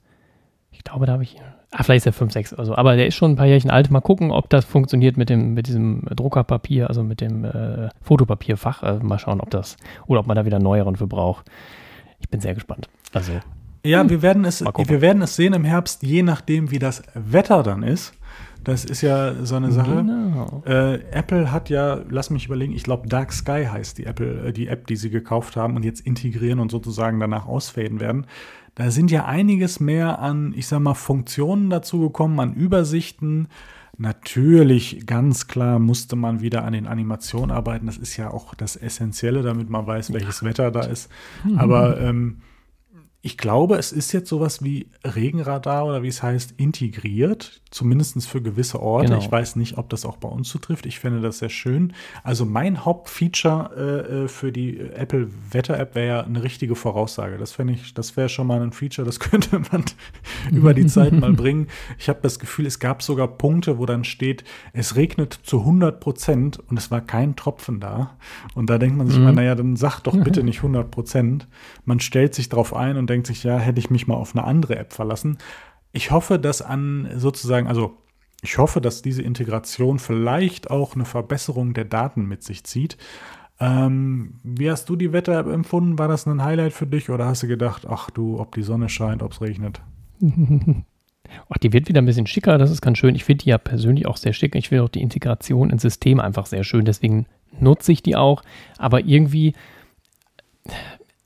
Ich 0.82 0.86
glaube, 0.86 1.06
da 1.06 1.14
habe 1.14 1.22
ich 1.22 1.38
Ah, 1.74 1.84
vielleicht 1.84 2.00
ist 2.00 2.08
er 2.08 2.14
5, 2.14 2.34
6 2.34 2.54
oder 2.54 2.66
so. 2.66 2.76
Aber 2.76 2.98
der 2.98 3.08
ist 3.08 3.16
schon 3.16 3.32
ein 3.32 3.36
paar 3.38 3.46
Jährchen 3.46 3.70
alt. 3.70 3.92
Mal 3.92 4.02
gucken, 4.02 4.32
ob 4.32 4.50
das 4.50 4.66
funktioniert 4.66 5.16
mit, 5.16 5.30
dem, 5.30 5.54
mit 5.54 5.68
diesem 5.68 6.04
Druckerpapier, 6.14 6.90
also 6.90 7.02
mit 7.02 7.22
dem 7.22 7.46
äh, 7.46 7.90
Fotopapierfach. 8.02 8.84
Äh, 8.84 9.00
mal 9.02 9.20
schauen, 9.20 9.40
ob 9.40 9.52
das, 9.52 9.78
oder 10.06 10.20
ob 10.20 10.28
man 10.28 10.36
da 10.36 10.46
wieder 10.46 10.60
neueren 10.60 10.98
für 10.98 11.08
braucht. 11.08 11.46
Ich 12.20 12.30
bin 12.30 12.42
sehr 12.42 12.56
gespannt. 12.56 12.90
Also. 13.14 13.34
Ja, 13.86 14.02
hm, 14.02 14.10
wir 14.10 14.22
werden 14.22 14.44
es, 14.44 14.62
wir 14.62 15.02
werden 15.02 15.22
es 15.22 15.38
sehen 15.38 15.54
im 15.54 15.64
Herbst, 15.64 16.04
je 16.04 16.24
nachdem, 16.24 16.72
wie 16.72 16.80
das 16.80 17.04
Wetter 17.14 17.64
dann 17.64 17.84
ist. 17.84 18.14
Das 18.64 18.86
ist 18.86 19.02
ja 19.02 19.34
so 19.44 19.56
eine 19.56 19.72
Sache. 19.72 19.96
Genau. 19.96 20.62
Äh, 20.68 21.00
Apple 21.12 21.52
hat 21.52 21.70
ja, 21.70 22.02
lass 22.10 22.30
mich 22.30 22.46
überlegen, 22.46 22.74
ich 22.74 22.84
glaube 22.84 23.08
Dark 23.08 23.34
Sky 23.34 23.66
heißt 23.72 23.98
die 23.98 24.06
Apple, 24.06 24.50
äh, 24.50 24.54
die 24.54 24.68
App, 24.68 24.86
die 24.86 24.98
sie 24.98 25.10
gekauft 25.10 25.56
haben 25.56 25.76
und 25.76 25.84
jetzt 25.84 26.02
integrieren 26.02 26.60
und 26.60 26.70
sozusagen 26.70 27.20
danach 27.20 27.48
ausfaden 27.48 28.00
werden. 28.00 28.28
Da 28.82 28.90
sind 28.90 29.12
ja 29.12 29.26
einiges 29.26 29.80
mehr 29.80 30.18
an, 30.18 30.56
ich 30.56 30.66
sag 30.66 30.80
mal, 30.80 30.96
Funktionen 30.96 31.70
dazu 31.70 32.00
gekommen, 32.00 32.40
an 32.40 32.56
Übersichten. 32.56 33.48
Natürlich, 34.00 35.06
ganz 35.06 35.46
klar, 35.46 35.78
musste 35.78 36.16
man 36.16 36.42
wieder 36.42 36.64
an 36.64 36.74
den 36.74 36.88
Animationen 36.88 37.52
arbeiten. 37.52 37.86
Das 37.86 37.98
ist 37.98 38.18
ja 38.18 38.32
auch 38.32 38.56
das 38.56 38.76
Essentielle, 38.76 39.44
damit 39.44 39.70
man 39.70 39.86
weiß, 39.86 40.14
welches 40.14 40.42
Wetter 40.44 40.72
da 40.72 40.82
ist. 40.82 41.12
Aber 41.58 42.02
ähm, 42.02 42.38
ich 43.24 43.38
glaube, 43.38 43.76
es 43.76 43.92
ist 43.92 44.14
jetzt 44.14 44.30
sowas 44.30 44.64
wie 44.64 44.88
Regenradar 45.04 45.86
oder 45.86 46.02
wie 46.02 46.08
es 46.08 46.24
heißt, 46.24 46.56
integriert, 46.58 47.62
zumindest 47.70 48.28
für 48.28 48.42
gewisse 48.42 48.82
Orte. 48.82 49.10
Genau. 49.10 49.20
Ich 49.20 49.32
weiß 49.32 49.58
nicht, 49.58 49.78
ob 49.78 49.90
das 49.90 50.06
auch 50.06 50.18
bei 50.18 50.28
uns 50.28 50.50
zutrifft. 50.50 50.88
Ich 50.88 51.00
finde 51.00 51.22
das 51.22 51.38
sehr 51.38 51.50
schön. 51.50 51.94
Also 52.24 52.46
mein 52.46 52.84
Hauptfeature 52.84 54.08
äh, 54.10 54.24
äh 54.24 54.28
für 54.28 54.52
die 54.52 54.80
Apple 54.80 55.30
Wetter 55.52 55.80
App 55.80 55.94
wäre 55.94 56.08
ja 56.08 56.22
eine 56.22 56.42
richtige 56.42 56.76
Voraussage. 56.76 57.38
Das 57.38 57.52
fände 57.52 57.74
ich, 57.74 57.94
das 57.94 58.18
wäre 58.18 58.28
schon 58.28 58.48
mal 58.48 58.60
ein 58.60 58.72
Feature, 58.72 59.06
das 59.06 59.20
könnte 59.20 59.62
man 59.72 59.86
über 60.52 60.74
die 60.74 60.88
Zeit 60.88 61.14
mal 61.14 61.34
bringen. 61.34 61.68
Ich 62.00 62.10
habe 62.10 62.20
das 62.24 62.40
Gefühl, 62.40 62.66
es 62.66 62.80
gab 62.80 63.04
sogar 63.04 63.28
Punkte, 63.28 63.78
wo 63.78 63.86
dann 63.86 64.04
steht, 64.04 64.44
es 64.74 64.96
regnet 64.96 65.40
zu 65.44 65.60
100 65.60 66.00
Prozent 66.00 66.60
und 66.70 66.78
es 66.78 66.90
war 66.90 67.02
kein 67.02 67.36
Tropfen 67.36 67.80
da. 67.80 68.18
Und 68.56 68.72
da 68.72 68.80
denkt 68.80 68.98
man 68.98 69.08
sich 69.08 69.20
mhm. 69.20 69.26
mal, 69.26 69.34
naja, 69.34 69.54
dann 69.54 69.76
sag 69.76 70.00
doch 70.00 70.18
bitte 70.24 70.42
nicht 70.42 70.58
100 70.58 70.90
Prozent. 70.90 71.48
Man 71.86 72.00
stellt 72.00 72.34
sich 72.34 72.50
drauf 72.50 72.76
ein 72.76 72.98
und 72.98 73.11
denkt 73.12 73.28
sich, 73.28 73.44
ja, 73.44 73.58
hätte 73.58 73.80
ich 73.80 73.90
mich 73.90 74.08
mal 74.08 74.16
auf 74.16 74.36
eine 74.36 74.44
andere 74.46 74.78
App 74.78 74.94
verlassen. 74.94 75.38
Ich 75.92 76.12
hoffe, 76.12 76.40
dass 76.40 76.62
an 76.62 77.10
sozusagen, 77.16 77.68
also 77.68 77.98
ich 78.42 78.58
hoffe, 78.58 78.82
dass 78.82 79.02
diese 79.02 79.22
Integration 79.22 80.00
vielleicht 80.00 80.72
auch 80.72 80.96
eine 80.96 81.06
Verbesserung 81.06 81.74
der 81.74 81.86
Daten 81.86 82.26
mit 82.26 82.44
sich 82.44 82.64
zieht. 82.64 82.98
Ähm, 83.60 84.40
wie 84.44 84.72
hast 84.72 84.90
du 84.90 84.96
die 84.96 85.14
Wetter-App 85.14 85.48
empfunden? 85.48 86.00
War 86.00 86.08
das 86.08 86.26
ein 86.26 86.44
Highlight 86.44 86.74
für 86.74 86.88
dich 86.88 87.10
oder 87.12 87.26
hast 87.26 87.44
du 87.44 87.48
gedacht, 87.48 87.86
ach 87.88 88.10
du, 88.10 88.40
ob 88.40 88.56
die 88.56 88.64
Sonne 88.64 88.90
scheint, 88.90 89.22
ob 89.22 89.34
es 89.34 89.42
regnet? 89.42 89.82
Ach, 91.50 91.58
die 91.58 91.72
wird 91.72 91.88
wieder 91.88 92.02
ein 92.02 92.06
bisschen 92.06 92.28
schicker, 92.28 92.58
das 92.58 92.72
ist 92.72 92.82
ganz 92.82 92.98
schön. 92.98 93.16
Ich 93.16 93.24
finde 93.24 93.46
die 93.46 93.52
ja 93.52 93.58
persönlich 93.58 94.06
auch 94.06 94.18
sehr 94.18 94.34
schick. 94.34 94.54
Ich 94.56 94.68
finde 94.68 94.84
auch 94.84 94.90
die 94.90 95.02
Integration 95.02 95.70
ins 95.70 95.82
System 95.82 96.20
einfach 96.20 96.46
sehr 96.46 96.66
schön, 96.66 96.84
deswegen 96.84 97.26
nutze 97.58 97.94
ich 97.94 98.04
die 98.04 98.18
auch. 98.18 98.44
Aber 98.78 99.06
irgendwie 99.06 99.54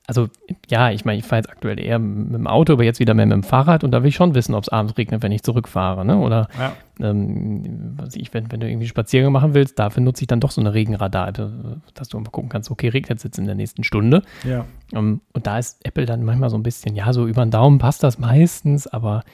also 0.06 0.28
ja, 0.68 0.90
ich 0.90 1.04
meine, 1.04 1.18
ich 1.18 1.24
fahre 1.24 1.40
jetzt 1.40 1.50
aktuell 1.50 1.80
eher 1.80 1.98
mit 1.98 2.34
dem 2.34 2.46
Auto, 2.46 2.74
aber 2.74 2.84
jetzt 2.84 3.00
wieder 3.00 3.14
mehr 3.14 3.26
mit 3.26 3.34
dem 3.34 3.42
Fahrrad 3.42 3.82
und 3.82 3.90
da 3.90 4.02
will 4.02 4.08
ich 4.08 4.14
schon 4.14 4.34
wissen, 4.34 4.54
ob 4.54 4.62
es 4.62 4.68
abends 4.68 4.96
regnet, 4.96 5.22
wenn 5.22 5.32
ich 5.32 5.42
zurückfahre. 5.42 6.04
Ne? 6.04 6.16
Oder 6.18 6.48
ja. 6.58 6.72
ähm, 7.00 7.94
was 7.96 8.14
ich, 8.14 8.32
wenn, 8.32 8.50
wenn 8.52 8.60
du 8.60 8.68
irgendwie 8.68 8.86
Spaziergang 8.86 9.32
machen 9.32 9.54
willst, 9.54 9.78
dafür 9.78 10.02
nutze 10.02 10.22
ich 10.22 10.28
dann 10.28 10.40
doch 10.40 10.52
so 10.52 10.60
eine 10.60 10.74
Regenradar, 10.74 11.32
dass 11.32 12.08
du 12.08 12.18
mal 12.18 12.30
gucken 12.30 12.48
kannst, 12.48 12.70
okay, 12.70 12.88
regnet 12.88 13.18
es 13.18 13.24
jetzt 13.24 13.38
in 13.38 13.46
der 13.46 13.56
nächsten 13.56 13.82
Stunde. 13.82 14.22
Ja. 14.44 14.64
Um, 14.92 14.98
ähm, 14.98 15.20
und 15.32 15.46
da 15.46 15.58
ist 15.58 15.84
Apple 15.84 16.06
dann 16.06 16.22
manchmal 16.22 16.50
so 16.50 16.56
ein 16.56 16.62
bisschen, 16.62 16.94
ja, 16.94 17.12
so 17.12 17.26
über 17.26 17.44
den 17.44 17.50
Daumen 17.50 17.78
passt 17.78 18.04
das 18.04 18.18
meistens, 18.18 18.86
aber 18.86 19.24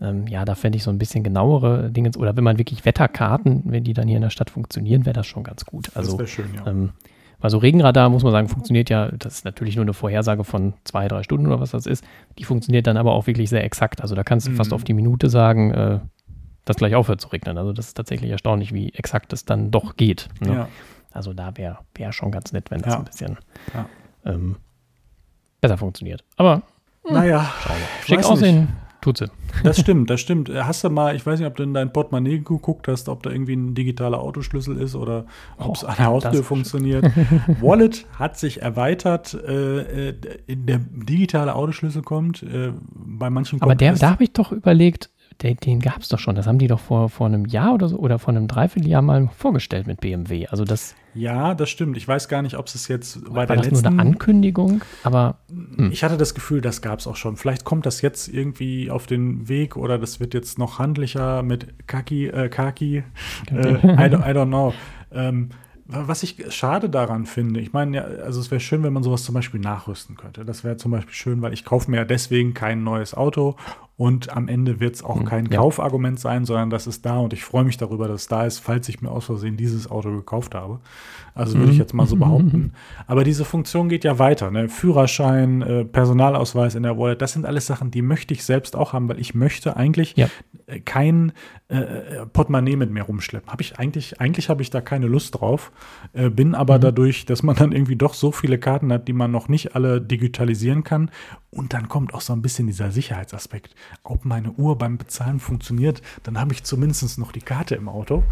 ähm, 0.00 0.26
ja, 0.28 0.44
da 0.44 0.54
fände 0.54 0.76
ich 0.76 0.84
so 0.84 0.90
ein 0.90 0.98
bisschen 0.98 1.24
genauere 1.24 1.90
Dinge. 1.90 2.10
Oder 2.16 2.36
wenn 2.36 2.44
man 2.44 2.58
wirklich 2.58 2.84
Wetterkarten, 2.84 3.62
wenn 3.66 3.84
die 3.84 3.92
dann 3.92 4.06
hier 4.06 4.16
in 4.16 4.22
der 4.22 4.30
Stadt 4.30 4.50
funktionieren, 4.50 5.04
wäre 5.04 5.14
das 5.14 5.26
schon 5.26 5.42
ganz 5.42 5.66
gut. 5.66 5.90
Also, 5.94 6.12
das 6.12 6.18
wäre 6.18 6.28
schön, 6.28 6.54
ja. 6.54 6.70
Ähm, 6.70 6.90
also 7.40 7.58
Regenradar, 7.58 8.08
muss 8.10 8.22
man 8.22 8.32
sagen, 8.32 8.48
funktioniert 8.48 8.90
ja, 8.90 9.10
das 9.10 9.34
ist 9.34 9.44
natürlich 9.44 9.76
nur 9.76 9.84
eine 9.84 9.94
Vorhersage 9.94 10.44
von 10.44 10.74
zwei, 10.84 11.08
drei 11.08 11.22
Stunden 11.22 11.46
oder 11.46 11.60
was 11.60 11.70
das 11.70 11.86
ist. 11.86 12.04
Die 12.38 12.44
funktioniert 12.44 12.86
dann 12.86 12.96
aber 12.96 13.12
auch 13.12 13.26
wirklich 13.26 13.48
sehr 13.48 13.64
exakt. 13.64 14.02
Also 14.02 14.14
da 14.14 14.22
kannst 14.22 14.46
du 14.46 14.52
mhm. 14.52 14.56
fast 14.56 14.72
auf 14.72 14.84
die 14.84 14.92
Minute 14.92 15.30
sagen, 15.30 15.70
äh, 15.72 15.98
dass 16.64 16.76
gleich 16.76 16.94
aufhört 16.94 17.20
zu 17.20 17.28
regnen. 17.28 17.56
Also 17.56 17.72
das 17.72 17.88
ist 17.88 17.94
tatsächlich 17.94 18.30
erstaunlich, 18.30 18.74
wie 18.74 18.92
exakt 18.92 19.32
es 19.32 19.44
dann 19.44 19.70
doch 19.70 19.96
geht. 19.96 20.28
Ne? 20.40 20.54
Ja. 20.54 20.68
Also 21.12 21.32
da 21.32 21.56
wäre 21.56 21.78
wär 21.94 22.12
schon 22.12 22.30
ganz 22.30 22.52
nett, 22.52 22.70
wenn 22.70 22.82
das 22.82 22.92
ja. 22.92 22.98
ein 22.98 23.04
bisschen 23.04 23.38
ja. 23.74 23.86
ähm, 24.24 24.56
besser 25.60 25.78
funktioniert. 25.78 26.24
Aber 26.36 26.62
hm, 27.04 27.14
naja, 27.14 27.52
schick 28.04 28.24
aussehen. 28.24 28.68
Tut 29.00 29.18
sie. 29.18 29.30
Das 29.64 29.80
stimmt, 29.80 30.10
das 30.10 30.20
stimmt. 30.20 30.50
Hast 30.50 30.84
du 30.84 30.90
mal, 30.90 31.16
ich 31.16 31.24
weiß 31.24 31.38
nicht, 31.38 31.48
ob 31.48 31.56
du 31.56 31.62
in 31.62 31.72
dein 31.72 31.92
Portemonnaie 31.92 32.38
geguckt 32.38 32.86
hast, 32.86 33.08
ob 33.08 33.22
da 33.22 33.30
irgendwie 33.30 33.54
ein 33.54 33.74
digitaler 33.74 34.20
Autoschlüssel 34.20 34.76
ist 34.76 34.94
oder 34.94 35.24
ob 35.56 35.76
es 35.76 35.84
oh, 35.84 35.88
an 35.88 35.94
der 35.96 36.06
Haustür 36.06 36.44
funktioniert. 36.44 37.04
Wallet 37.60 38.06
hat 38.18 38.38
sich 38.38 38.62
erweitert. 38.62 39.34
Äh, 39.34 40.08
äh 40.08 40.14
der 40.48 40.78
digitale 40.78 41.54
Autoschlüssel 41.54 42.02
kommt. 42.02 42.42
Äh, 42.42 42.72
bei 42.92 43.30
manchen 43.30 43.62
Aber 43.62 43.74
der, 43.74 43.94
da 43.94 44.10
habe 44.10 44.24
ich 44.24 44.32
doch 44.32 44.52
überlegt, 44.52 45.10
den, 45.42 45.56
den 45.56 45.80
gab 45.80 46.00
es 46.00 46.08
doch 46.08 46.18
schon. 46.18 46.34
Das 46.34 46.46
haben 46.46 46.58
die 46.58 46.66
doch 46.66 46.80
vor, 46.80 47.08
vor 47.08 47.26
einem 47.26 47.46
Jahr 47.46 47.74
oder 47.74 47.88
so 47.88 47.96
oder 47.96 48.18
vor 48.18 48.34
einem 48.34 48.48
Dreivierteljahr 48.48 49.02
mal 49.02 49.28
vorgestellt 49.36 49.86
mit 49.86 50.00
BMW. 50.00 50.46
Also 50.48 50.64
das. 50.64 50.94
Ja, 51.14 51.54
das 51.54 51.70
stimmt. 51.70 51.96
Ich 51.96 52.06
weiß 52.06 52.28
gar 52.28 52.42
nicht, 52.42 52.56
ob 52.56 52.66
es 52.66 52.88
jetzt 52.88 53.24
bei 53.24 53.34
war 53.34 53.46
der 53.46 53.56
das 53.56 53.66
letzten. 53.66 53.82
Nur 53.82 54.00
eine 54.00 54.10
Ankündigung, 54.10 54.82
aber. 55.02 55.38
Hm. 55.48 55.90
Ich 55.92 56.04
hatte 56.04 56.16
das 56.16 56.34
Gefühl, 56.34 56.60
das 56.60 56.82
gab 56.82 57.00
es 57.00 57.06
auch 57.06 57.16
schon. 57.16 57.36
Vielleicht 57.36 57.64
kommt 57.64 57.86
das 57.86 58.02
jetzt 58.02 58.28
irgendwie 58.28 58.90
auf 58.90 59.06
den 59.06 59.48
Weg 59.48 59.76
oder 59.76 59.98
das 59.98 60.20
wird 60.20 60.34
jetzt 60.34 60.58
noch 60.58 60.78
handlicher 60.78 61.42
mit 61.42 61.86
Kaki, 61.86 62.28
äh, 62.28 62.48
Kaki. 62.48 63.02
Äh, 63.50 63.54
I, 63.54 64.10
don't, 64.10 64.28
I 64.28 64.34
don't 64.34 64.46
know. 64.46 64.72
Ähm, 65.12 65.50
was 65.92 66.22
ich 66.22 66.36
schade 66.50 66.88
daran 66.88 67.26
finde, 67.26 67.60
ich 67.60 67.72
meine, 67.72 67.96
ja, 67.96 68.04
also 68.04 68.40
es 68.40 68.50
wäre 68.50 68.60
schön, 68.60 68.82
wenn 68.82 68.92
man 68.92 69.02
sowas 69.02 69.24
zum 69.24 69.34
Beispiel 69.34 69.60
nachrüsten 69.60 70.16
könnte. 70.16 70.44
Das 70.44 70.64
wäre 70.64 70.76
zum 70.76 70.92
Beispiel 70.92 71.14
schön, 71.14 71.42
weil 71.42 71.52
ich 71.52 71.64
kaufe 71.64 71.90
mir 71.90 71.98
ja 71.98 72.04
deswegen 72.04 72.54
kein 72.54 72.84
neues 72.84 73.14
Auto 73.14 73.56
und 73.96 74.34
am 74.34 74.48
Ende 74.48 74.80
wird 74.80 74.94
es 74.94 75.04
auch 75.04 75.18
hm, 75.18 75.24
kein 75.26 75.46
ja. 75.46 75.58
Kaufargument 75.58 76.18
sein, 76.18 76.44
sondern 76.44 76.70
das 76.70 76.86
ist 76.86 77.04
da 77.04 77.18
und 77.18 77.32
ich 77.32 77.44
freue 77.44 77.64
mich 77.64 77.76
darüber, 77.76 78.08
dass 78.08 78.22
es 78.22 78.28
da 78.28 78.46
ist, 78.46 78.58
falls 78.58 78.88
ich 78.88 79.02
mir 79.02 79.10
aus 79.10 79.26
Versehen 79.26 79.56
dieses 79.56 79.90
Auto 79.90 80.10
gekauft 80.10 80.54
habe. 80.54 80.80
Also 81.34 81.58
würde 81.58 81.70
ich 81.70 81.76
mhm. 81.76 81.80
jetzt 81.80 81.94
mal 81.94 82.06
so 82.06 82.16
behaupten. 82.16 82.72
Aber 83.06 83.24
diese 83.24 83.44
Funktion 83.44 83.88
geht 83.88 84.04
ja 84.04 84.18
weiter. 84.18 84.50
Ne? 84.50 84.68
Führerschein, 84.68 85.62
äh, 85.62 85.84
Personalausweis 85.84 86.74
in 86.74 86.82
der 86.82 86.98
Wallet, 86.98 87.22
das 87.22 87.32
sind 87.32 87.46
alles 87.46 87.66
Sachen, 87.66 87.90
die 87.90 88.02
möchte 88.02 88.34
ich 88.34 88.44
selbst 88.44 88.76
auch 88.76 88.92
haben, 88.92 89.08
weil 89.08 89.20
ich 89.20 89.34
möchte 89.34 89.76
eigentlich 89.76 90.16
ja. 90.16 90.28
Äh, 90.66 90.80
kein 90.80 91.32
äh, 91.68 92.26
Portemonnaie 92.32 92.76
mit 92.76 92.90
mir 92.90 93.02
rumschleppen. 93.02 93.50
Habe 93.50 93.62
ich 93.62 93.78
eigentlich, 93.78 94.20
eigentlich 94.20 94.48
habe 94.48 94.62
ich 94.62 94.70
da 94.70 94.80
keine 94.80 95.06
Lust 95.06 95.40
drauf, 95.40 95.72
äh, 96.12 96.30
bin 96.30 96.54
aber 96.54 96.78
mhm. 96.78 96.82
dadurch, 96.82 97.26
dass 97.26 97.42
man 97.42 97.56
dann 97.56 97.72
irgendwie 97.72 97.96
doch 97.96 98.14
so 98.14 98.32
viele 98.32 98.58
Karten 98.58 98.92
hat, 98.92 99.08
die 99.08 99.12
man 99.12 99.30
noch 99.30 99.48
nicht 99.48 99.74
alle 99.74 100.00
digitalisieren 100.00 100.84
kann 100.84 101.10
und 101.50 101.74
dann 101.74 101.88
kommt 101.88 102.14
auch 102.14 102.20
so 102.20 102.32
ein 102.32 102.42
bisschen 102.42 102.68
dieser 102.68 102.92
Sicherheitsaspekt. 102.92 103.74
Ob 104.04 104.24
meine 104.24 104.52
Uhr 104.52 104.78
beim 104.78 104.98
Bezahlen 104.98 105.40
funktioniert, 105.40 106.00
dann 106.22 106.38
habe 106.38 106.52
ich 106.52 106.62
zumindest 106.62 107.18
noch 107.18 107.32
die 107.32 107.40
Karte 107.40 107.74
im 107.74 107.88
Auto. 107.88 108.22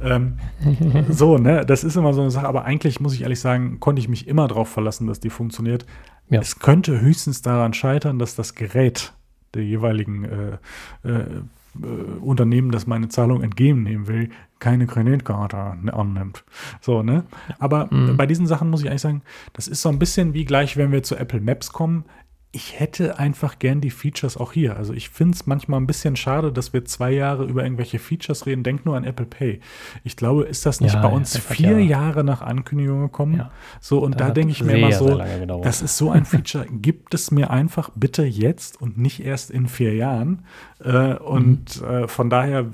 Ähm, 0.00 0.38
so, 1.08 1.38
ne, 1.38 1.66
das 1.66 1.82
ist 1.82 1.96
immer 1.96 2.14
so 2.14 2.20
eine 2.20 2.30
Sache. 2.30 2.46
Aber 2.46 2.57
eigentlich 2.64 3.00
muss 3.00 3.14
ich 3.14 3.22
ehrlich 3.22 3.40
sagen, 3.40 3.80
konnte 3.80 4.00
ich 4.00 4.08
mich 4.08 4.28
immer 4.28 4.48
darauf 4.48 4.68
verlassen, 4.68 5.06
dass 5.06 5.20
die 5.20 5.30
funktioniert. 5.30 5.86
Ja. 6.30 6.40
Es 6.40 6.58
könnte 6.58 7.00
höchstens 7.00 7.42
daran 7.42 7.72
scheitern, 7.72 8.18
dass 8.18 8.34
das 8.34 8.54
Gerät 8.54 9.12
der 9.54 9.64
jeweiligen 9.64 10.24
äh, 10.24 10.58
äh, 11.04 11.10
äh, 11.82 12.20
Unternehmen, 12.20 12.70
das 12.70 12.86
meine 12.86 13.08
Zahlung 13.08 13.42
entgegennehmen 13.42 14.06
will, 14.08 14.30
keine 14.58 14.86
Kreditkarte 14.86 15.56
annimmt. 15.56 16.44
So, 16.80 17.02
ne? 17.02 17.24
Aber 17.58 17.92
mhm. 17.92 18.16
bei 18.16 18.26
diesen 18.26 18.46
Sachen 18.46 18.70
muss 18.70 18.82
ich 18.82 18.88
eigentlich 18.88 19.02
sagen, 19.02 19.22
das 19.52 19.68
ist 19.68 19.82
so 19.82 19.88
ein 19.88 19.98
bisschen 19.98 20.34
wie 20.34 20.44
gleich, 20.44 20.76
wenn 20.76 20.92
wir 20.92 21.02
zu 21.02 21.16
Apple 21.16 21.40
Maps 21.40 21.72
kommen 21.72 22.04
ich 22.50 22.80
hätte 22.80 23.18
einfach 23.18 23.58
gern 23.58 23.82
die 23.82 23.90
Features 23.90 24.38
auch 24.38 24.52
hier. 24.52 24.76
Also 24.76 24.94
ich 24.94 25.10
finde 25.10 25.36
es 25.36 25.46
manchmal 25.46 25.80
ein 25.80 25.86
bisschen 25.86 26.16
schade, 26.16 26.50
dass 26.50 26.72
wir 26.72 26.84
zwei 26.86 27.10
Jahre 27.10 27.44
über 27.44 27.62
irgendwelche 27.62 27.98
Features 27.98 28.46
reden. 28.46 28.62
Denk 28.62 28.86
nur 28.86 28.96
an 28.96 29.04
Apple 29.04 29.26
Pay. 29.26 29.60
Ich 30.02 30.16
glaube, 30.16 30.44
ist 30.44 30.64
das 30.64 30.80
nicht 30.80 30.94
ja, 30.94 31.02
bei 31.02 31.08
uns 31.08 31.36
vier 31.36 31.78
ja. 31.78 32.00
Jahre 32.00 32.24
nach 32.24 32.40
Ankündigung 32.40 33.02
gekommen? 33.02 33.36
Ja. 33.36 33.50
So, 33.80 33.98
und 33.98 34.18
da 34.18 34.30
denke 34.30 34.52
ich 34.52 34.64
mir 34.64 34.78
immer 34.78 34.92
so, 34.92 35.20
das 35.62 35.82
ist 35.82 35.98
so 35.98 36.10
ein 36.10 36.24
Feature, 36.24 36.66
gibt 36.70 37.12
es 37.12 37.30
mir 37.30 37.50
einfach 37.50 37.90
bitte 37.94 38.24
jetzt 38.24 38.80
und 38.80 38.96
nicht 38.96 39.20
erst 39.20 39.50
in 39.50 39.68
vier 39.68 39.94
Jahren. 39.94 40.46
Äh, 40.82 41.16
und 41.16 41.82
mhm. 41.82 41.86
äh, 41.86 42.08
von 42.08 42.30
daher 42.30 42.66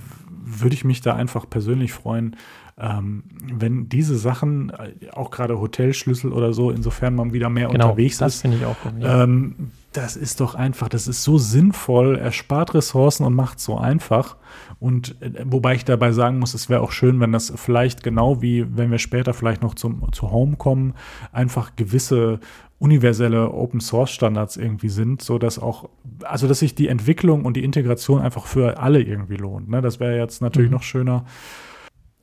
würde 0.45 0.75
ich 0.75 0.85
mich 0.85 1.01
da 1.01 1.17
einfach 1.17 1.51
persönlich 1.51 1.93
freuen, 1.93 2.37
ähm, 2.77 3.23
wenn 3.41 3.89
diese 3.89 4.17
Sachen, 4.17 4.71
äh, 4.71 5.11
auch 5.13 5.31
gerade 5.31 5.61
Hotelschlüssel 5.61 6.33
oder 6.33 6.53
so, 6.53 6.71
insofern 6.71 7.15
man 7.15 7.33
wieder 7.33 7.49
mehr 7.49 7.69
genau, 7.69 7.91
unterwegs 7.91 8.19
das 8.19 8.37
ist, 8.37 8.45
ich 8.45 8.65
auch. 8.65 8.77
Ähm, 9.01 9.71
das 9.93 10.17
ist 10.17 10.41
doch 10.41 10.57
einfach, 10.57 10.89
das 10.89 11.07
ist 11.07 11.23
so 11.23 11.39
sinnvoll, 11.39 12.17
erspart 12.19 12.75
Ressourcen 12.75 13.25
und 13.25 13.35
macht 13.35 13.61
so 13.61 13.79
einfach. 13.79 14.37
Und 14.81 15.15
äh, 15.23 15.45
wobei 15.45 15.77
ich 15.77 15.85
dabei 15.85 16.11
sagen 16.11 16.41
muss, 16.41 16.53
es 16.53 16.69
wäre 16.69 16.81
auch 16.81 16.91
schön, 16.91 17.21
wenn 17.21 17.31
das 17.31 17.53
vielleicht 17.55 18.03
genau 18.03 18.43
wie, 18.43 18.67
wenn 18.77 18.91
wir 18.91 18.99
später 18.99 19.35
vielleicht 19.35 19.63
noch 19.63 19.75
zum, 19.75 20.13
zu 20.13 20.33
Home 20.33 20.57
kommen, 20.57 20.95
einfach 21.31 21.77
gewisse 21.77 22.41
universelle 22.81 23.53
Open 23.53 23.81
Source 23.81 24.11
Standards 24.11 24.57
irgendwie 24.57 24.89
sind, 24.89 25.23
so 25.23 25.39
dass 25.39 25.61
auch, 25.61 25.89
also 26.25 26.49
dass 26.49 26.59
sich 26.59 26.75
die 26.75 26.89
Entwicklung 26.89 27.45
und 27.45 27.57
die 27.57 27.63
Integration 27.63 28.21
einfach 28.21 28.47
für 28.47 28.79
alle 28.79 29.01
irgendwie 29.01 29.37
lohnt. 29.37 29.71
Ne? 29.71 29.81
Das 29.81 30.01
wäre 30.01 30.19
jetzt 30.19 30.43
natürlich 30.43 30.71
mhm. 30.71 30.77
noch 30.77 30.83
schöner. 30.83 31.25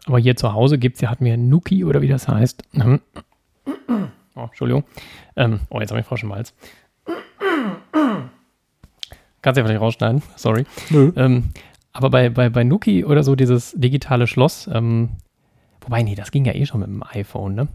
Aber 0.06 0.20
hier 0.20 0.36
zu 0.36 0.54
Hause 0.54 0.78
gibt 0.78 0.96
es 0.96 1.02
ja, 1.02 1.10
hatten 1.10 1.26
wir 1.26 1.38
Nuki 1.38 1.86
oder 1.86 2.02
wie 2.02 2.08
das 2.08 2.28
heißt. 2.28 2.64
Oh, 4.36 4.44
Entschuldigung. 4.44 4.84
Ähm, 5.36 5.62
oh, 5.70 5.80
jetzt 5.80 5.92
habe 5.92 6.00
ich 6.00 6.06
Frosch 6.06 6.24
im 6.24 6.34
Hals. 6.34 6.54
Kannst 9.42 9.58
du 9.58 9.62
ja 9.62 9.66
vielleicht 9.66 9.82
rausschneiden, 9.82 10.22
sorry. 10.36 10.66
Ähm, 11.16 11.52
aber 11.94 12.10
bei, 12.10 12.30
bei, 12.30 12.50
bei 12.50 12.64
Nuki 12.64 13.04
oder 13.06 13.24
so 13.24 13.36
dieses 13.36 13.74
digitale 13.74 14.28
Schloss, 14.28 14.70
ähm, 14.72 15.10
wobei, 15.82 16.04
nee, 16.04 16.16
das 16.16 16.32
ging 16.32 16.46
ja 16.46 16.54
eh 16.54 16.66
schon 16.66 16.80
mit 16.80 16.90
dem 16.90 17.04
iPhone, 17.04 17.56
ne? 17.56 17.68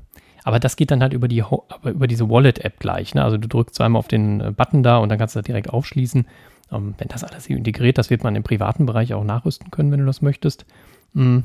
Aber 0.45 0.61
das 0.61 0.77
geht 0.77 0.93
dann 0.93 1.03
halt 1.03 1.13
über, 1.13 1.27
die, 1.27 1.43
über 1.83 2.07
diese 2.07 2.31
Wallet-App 2.31 2.79
gleich. 2.79 3.17
Ne? 3.17 3.25
Also 3.25 3.37
du 3.37 3.49
drückst 3.49 3.75
zweimal 3.75 3.99
auf 3.99 4.07
den 4.07 4.41
äh, 4.41 4.53
Button 4.53 4.85
da 4.85 4.99
und 4.99 5.09
dann 5.09 5.19
kannst 5.19 5.35
du 5.35 5.41
das 5.41 5.45
direkt 5.45 5.71
aufschließen. 5.71 6.25
Ähm, 6.71 6.95
wenn 6.99 7.09
das 7.09 7.25
alles 7.25 7.47
hier 7.47 7.57
integriert, 7.57 7.99
das 7.99 8.11
wird 8.11 8.23
man 8.23 8.37
im 8.37 8.45
privaten 8.45 8.87
Bereich 8.87 9.13
auch 9.13 9.25
nachrüsten 9.25 9.73
können, 9.73 9.91
wenn 9.91 9.99
du 9.99 10.07
das 10.07 10.23
möchtest. 10.23 10.65
Mhm. 11.15 11.43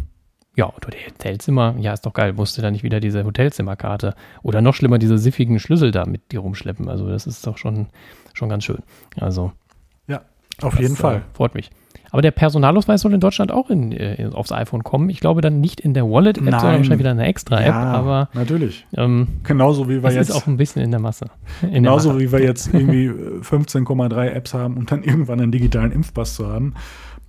Ja, 0.55 0.67
oder 0.67 0.89
die 0.89 1.09
Hotelzimmer, 1.09 1.75
ja, 1.79 1.93
ist 1.93 2.05
doch 2.05 2.13
geil, 2.13 2.33
musst 2.33 2.57
du 2.57 2.61
da 2.61 2.71
nicht 2.71 2.83
wieder 2.83 2.99
diese 2.99 3.23
Hotelzimmerkarte 3.23 4.15
oder 4.43 4.61
noch 4.61 4.75
schlimmer, 4.75 4.99
diese 4.99 5.17
siffigen 5.17 5.59
Schlüssel 5.59 5.91
da 5.91 6.05
mit 6.05 6.31
dir 6.31 6.39
rumschleppen. 6.39 6.89
Also 6.89 7.07
das 7.07 7.25
ist 7.25 7.47
doch 7.47 7.57
schon, 7.57 7.87
schon 8.33 8.49
ganz 8.49 8.65
schön. 8.65 8.79
Also. 9.19 9.53
Ja, 10.07 10.21
auf 10.61 10.79
jeden 10.79 10.95
Fall. 10.95 11.17
Äh, 11.17 11.35
freut 11.35 11.55
mich. 11.55 11.71
Aber 12.11 12.21
der 12.21 12.31
Personalausweis 12.31 13.01
soll 13.01 13.13
in 13.13 13.21
Deutschland 13.21 13.53
auch 13.53 13.69
in, 13.69 13.93
in, 13.93 14.31
äh, 14.31 14.33
aufs 14.33 14.51
iPhone 14.51 14.83
kommen. 14.83 15.09
Ich 15.09 15.21
glaube 15.21 15.39
dann 15.39 15.61
nicht 15.61 15.79
in 15.79 15.93
der 15.93 16.03
Wallet-App, 16.09 16.43
sondern 16.43 16.61
wahrscheinlich 16.61 16.99
wieder 16.99 17.11
eine 17.11 17.25
Extra-App. 17.25 17.67
Ja, 17.67 17.83
aber 17.83 18.27
natürlich. 18.33 18.85
Ähm, 18.97 19.27
Genauso 19.43 19.87
wie 19.87 20.03
wir 20.03 20.11
jetzt. 20.11 20.29
ist 20.29 20.35
auch 20.35 20.45
ein 20.47 20.57
bisschen 20.57 20.81
in 20.81 20.91
der 20.91 20.99
Masse. 20.99 21.27
In 21.61 21.71
genauso 21.71 22.19
wie 22.19 22.29
wir 22.29 22.43
jetzt 22.43 22.73
irgendwie 22.73 23.09
15,3 23.41 24.27
Apps 24.27 24.53
haben, 24.53 24.75
um 24.75 24.85
dann 24.85 25.03
irgendwann 25.03 25.39
einen 25.39 25.53
digitalen 25.53 25.93
Impfpass 25.93 26.35
zu 26.35 26.47
haben 26.47 26.73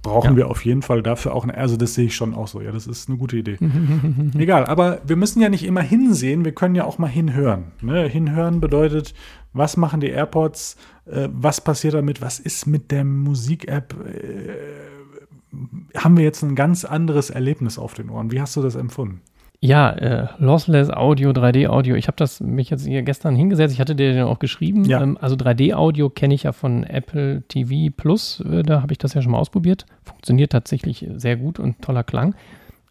brauchen 0.03 0.33
ja. 0.33 0.37
wir 0.37 0.49
auf 0.49 0.65
jeden 0.65 0.83
Fall 0.83 1.03
dafür 1.03 1.35
auch 1.35 1.45
eine, 1.45 1.57
also 1.57 1.77
das 1.77 1.95
sehe 1.95 2.07
ich 2.07 2.17
schon 2.17 2.35
auch 2.35 2.49
so, 2.49 2.61
ja, 2.61 2.73
das 2.73 2.87
ist 2.87 3.09
eine 3.09 3.19
gute 3.19 3.37
Idee. 3.37 3.59
Egal, 4.39 4.67
aber 4.67 5.01
wir 5.07 5.17
müssen 5.17 5.41
ja 5.41 5.49
nicht 5.49 5.65
immer 5.65 5.81
hinsehen, 5.81 6.45
wir 6.45 6.53
können 6.53 6.75
ja 6.75 6.85
auch 6.85 6.99
mal 6.99 7.09
hinhören. 7.09 7.73
Ne? 7.81 8.09
Hinhören 8.09 8.61
bedeutet, 8.61 9.15
was 9.53 9.77
machen 9.77 10.01
die 10.01 10.09
AirPods, 10.09 10.77
äh, 11.07 11.29
was 11.33 11.61
passiert 11.61 11.95
damit, 11.95 12.21
was 12.21 12.41
ist 12.41 12.67
mit 12.67 12.91
der 12.91 13.05
Musik-App, 13.05 13.95
äh, 14.05 15.99
haben 15.99 16.17
wir 16.17 16.25
jetzt 16.25 16.43
ein 16.43 16.57
ganz 16.57 16.85
anderes 16.85 17.31
Erlebnis 17.31 17.79
auf 17.79 17.95
den 17.95 18.11
Ohren. 18.11 18.33
Wie 18.33 18.41
hast 18.41 18.57
du 18.57 18.63
das 18.63 18.75
empfunden? 18.75 19.21
Ja, 19.65 19.91
äh, 19.91 20.27
Lossless 20.39 20.91
Audio, 20.91 21.31
3D-Audio. 21.31 21.95
Ich 21.95 22.09
habe 22.09 22.17
das 22.17 22.41
mich 22.41 22.69
jetzt 22.71 22.85
hier 22.85 23.03
gestern 23.03 23.37
hingesetzt. 23.37 23.73
Ich 23.73 23.81
hatte 23.81 23.95
dir 23.95 24.13
den 24.13 24.25
auch 24.25 24.41
geschrieben. 24.41 24.85
Ja. 24.85 25.01
Ähm, 25.01 25.17
also 25.21 25.37
3D-Audio 25.37 26.11
kenne 26.11 26.35
ich 26.35 26.43
ja 26.43 26.53
von 26.53 26.83
Apple 26.83 27.43
TV 27.47 27.95
Plus. 27.97 28.41
Äh, 28.41 28.65
da 28.65 28.83
habe 28.83 28.93
ich 28.93 28.99
das 28.99 29.15
ja 29.15 29.23
schon 29.23 29.31
mal 29.31 29.39
ausprobiert. 29.39 29.87
Funktioniert 30.03 30.51
tatsächlich 30.51 31.07
sehr 31.15 31.37
gut 31.37 31.61
und 31.61 31.81
toller 31.81 32.03
Klang. 32.03 32.35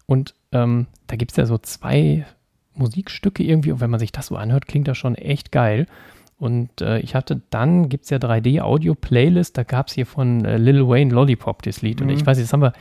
Und 0.06 0.34
ähm, 0.52 0.86
da 1.08 1.16
gibt 1.16 1.32
es 1.32 1.36
ja 1.36 1.44
so 1.44 1.58
zwei 1.58 2.24
Musikstücke 2.74 3.42
irgendwie. 3.42 3.72
Und 3.72 3.82
wenn 3.82 3.90
man 3.90 4.00
sich 4.00 4.10
das 4.10 4.28
so 4.28 4.36
anhört, 4.36 4.66
klingt 4.66 4.88
das 4.88 4.96
schon 4.96 5.14
echt 5.14 5.52
geil. 5.52 5.86
Und 6.38 6.80
äh, 6.80 7.00
ich 7.00 7.14
hatte 7.14 7.42
dann, 7.50 7.90
gibt 7.90 8.04
es 8.04 8.10
ja 8.10 8.16
3D-Audio-Playlist, 8.16 9.58
da 9.58 9.62
gab 9.62 9.88
es 9.88 9.92
hier 9.92 10.06
von 10.06 10.46
äh, 10.46 10.56
Lil 10.56 10.88
Wayne 10.88 11.12
Lollipop 11.12 11.60
das 11.62 11.82
Lied. 11.82 12.00
Mhm. 12.00 12.08
Und 12.08 12.14
ich 12.14 12.24
weiß, 12.24 12.38
jetzt 12.38 12.54
haben 12.54 12.62
wir 12.62 12.72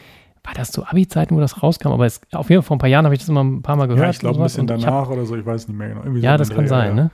war 0.44 0.54
das 0.56 0.72
zu 0.72 0.86
Abi-Zeiten, 0.86 1.36
wo 1.36 1.39
das 1.39 1.62
rauskam, 1.62 1.89
aber 1.89 2.06
es, 2.06 2.22
auf 2.32 2.50
jeden 2.50 2.62
Fall 2.62 2.68
vor 2.68 2.76
ein 2.78 2.80
paar 2.80 2.89
Jahren 2.89 3.06
habe 3.06 3.14
ich 3.14 3.22
das 3.22 3.30
immer 3.30 3.44
ein 3.44 3.62
paar 3.62 3.76
Mal 3.76 3.88
gehört. 3.88 4.06
Ja, 4.06 4.10
ich 4.10 4.20
glaube 4.20 4.39
ein 4.39 4.44
bisschen 4.44 4.68
danach 4.68 4.86
hab, 4.86 5.12
oder 5.12 5.26
so, 5.26 5.36
ich 5.36 5.46
weiß 5.46 5.68
nicht 5.68 5.78
mehr 5.78 5.89
genau. 5.89 6.02
Irgendwie 6.02 6.22
ja, 6.22 6.34
so 6.34 6.38
das 6.39 6.50
kann 6.50 6.66
Dreh, 6.66 6.68
sein, 6.68 6.98
ja. 6.98 7.04
ne? 7.04 7.12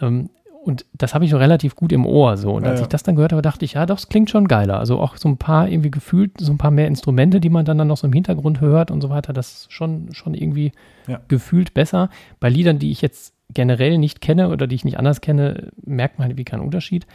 Ähm, 0.00 0.30
und 0.64 0.86
das 0.94 1.12
habe 1.12 1.26
ich 1.26 1.30
so 1.30 1.36
relativ 1.36 1.76
gut 1.76 1.92
im 1.92 2.06
Ohr 2.06 2.38
so. 2.38 2.52
Und 2.52 2.64
ja, 2.64 2.70
als 2.70 2.80
ich 2.80 2.86
das 2.86 3.02
dann 3.02 3.16
gehört 3.16 3.32
habe, 3.32 3.42
dachte 3.42 3.66
ich, 3.66 3.74
ja, 3.74 3.84
doch, 3.84 3.98
es 3.98 4.08
klingt 4.08 4.30
schon 4.30 4.48
geiler. 4.48 4.78
Also 4.78 4.98
auch 4.98 5.18
so 5.18 5.28
ein 5.28 5.36
paar 5.36 5.68
irgendwie 5.68 5.90
gefühlt, 5.90 6.40
so 6.40 6.52
ein 6.52 6.58
paar 6.58 6.70
mehr 6.70 6.86
Instrumente, 6.86 7.38
die 7.38 7.50
man 7.50 7.66
dann, 7.66 7.76
dann 7.76 7.88
noch 7.88 7.98
so 7.98 8.06
im 8.06 8.14
Hintergrund 8.14 8.62
hört 8.62 8.90
und 8.90 9.02
so 9.02 9.10
weiter, 9.10 9.34
das 9.34 9.52
ist 9.52 9.72
schon, 9.72 10.14
schon 10.14 10.32
irgendwie 10.32 10.72
ja. 11.06 11.20
gefühlt 11.28 11.74
besser. 11.74 12.08
Bei 12.40 12.48
Liedern, 12.48 12.78
die 12.78 12.90
ich 12.90 13.02
jetzt 13.02 13.34
generell 13.52 13.98
nicht 13.98 14.22
kenne 14.22 14.48
oder 14.48 14.66
die 14.66 14.74
ich 14.74 14.86
nicht 14.86 14.98
anders 14.98 15.20
kenne, 15.20 15.70
merkt 15.84 16.18
man 16.18 16.30
irgendwie 16.30 16.44
keinen 16.44 16.62
Unterschied. 16.62 17.06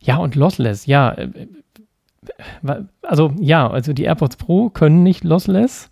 Ja, 0.00 0.16
und 0.16 0.34
Lossless, 0.34 0.86
ja, 0.86 1.12
äh, 1.12 1.28
also 3.02 3.32
ja, 3.40 3.68
also 3.68 3.92
die 3.92 4.04
AirPods 4.04 4.36
Pro 4.36 4.70
können 4.70 5.02
nicht 5.02 5.24
lossless, 5.24 5.90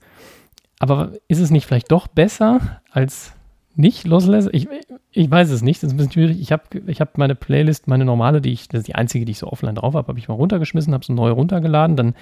aber 0.78 1.12
ist 1.28 1.40
es 1.40 1.50
nicht 1.50 1.66
vielleicht 1.66 1.92
doch 1.92 2.06
besser 2.06 2.80
als 2.90 3.34
nicht 3.74 4.06
lossless? 4.06 4.48
Ich, 4.52 4.68
ich 5.10 5.30
weiß 5.30 5.50
es 5.50 5.62
nicht, 5.62 5.82
das 5.82 5.88
ist 5.88 5.94
ein 5.94 5.96
bisschen 5.98 6.12
schwierig. 6.12 6.40
Ich 6.40 6.52
habe 6.52 6.62
ich 6.86 7.00
hab 7.00 7.18
meine 7.18 7.34
Playlist, 7.34 7.88
meine 7.88 8.04
normale, 8.04 8.40
die 8.40 8.52
ich, 8.52 8.68
das 8.68 8.80
ist 8.80 8.88
die 8.88 8.94
einzige, 8.94 9.24
die 9.24 9.32
ich 9.32 9.38
so 9.38 9.48
offline 9.48 9.74
drauf 9.74 9.94
habe, 9.94 10.08
habe 10.08 10.18
ich 10.18 10.28
mal 10.28 10.34
runtergeschmissen, 10.34 10.92
habe 10.92 11.04
sie 11.04 11.12
neu 11.12 11.30
runtergeladen, 11.30 11.96
dann 11.96 12.14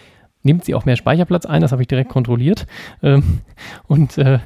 nimmt 0.43 0.65
sie 0.65 0.75
auch 0.75 0.85
mehr 0.85 0.97
Speicherplatz 0.97 1.47
ein, 1.47 1.61
das 1.61 1.73
habe 1.73 1.83
ich 1.83 1.89
direkt 1.89 2.11
kontrolliert. 2.11 2.67
Ähm, 3.03 3.41
und 3.87 4.19
äh, 4.19 4.39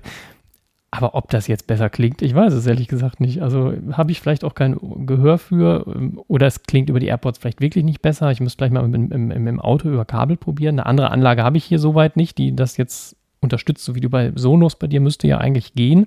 aber 0.96 1.16
ob 1.16 1.28
das 1.28 1.48
jetzt 1.48 1.66
besser 1.66 1.90
klingt, 1.90 2.22
ich 2.22 2.36
weiß 2.36 2.52
es 2.52 2.68
ehrlich 2.68 2.86
gesagt 2.86 3.20
nicht. 3.20 3.42
Also 3.42 3.72
habe 3.92 4.12
ich 4.12 4.20
vielleicht 4.20 4.44
auch 4.44 4.54
kein 4.54 4.78
Gehör 5.06 5.38
für 5.38 5.84
ähm, 5.88 6.20
oder 6.28 6.46
es 6.46 6.62
klingt 6.62 6.88
über 6.88 7.00
die 7.00 7.08
AirPods 7.08 7.38
vielleicht 7.38 7.60
wirklich 7.60 7.82
nicht 7.82 8.00
besser. 8.00 8.30
Ich 8.30 8.38
müsste 8.38 8.58
gleich 8.58 8.70
mal 8.70 8.84
im, 8.84 9.10
im, 9.10 9.30
im 9.48 9.60
Auto 9.60 9.88
über 9.88 10.04
Kabel 10.04 10.36
probieren. 10.36 10.78
Eine 10.78 10.86
andere 10.86 11.10
Anlage 11.10 11.42
habe 11.42 11.56
ich 11.56 11.64
hier 11.64 11.80
soweit 11.80 12.16
nicht, 12.16 12.38
die 12.38 12.54
das 12.54 12.76
jetzt 12.76 13.16
unterstützt, 13.40 13.84
so 13.84 13.96
wie 13.96 14.00
du 14.00 14.08
bei 14.08 14.30
Sonos 14.36 14.76
bei 14.76 14.86
dir 14.86 15.00
müsste 15.00 15.26
ja 15.26 15.38
eigentlich 15.38 15.74
gehen. 15.74 16.06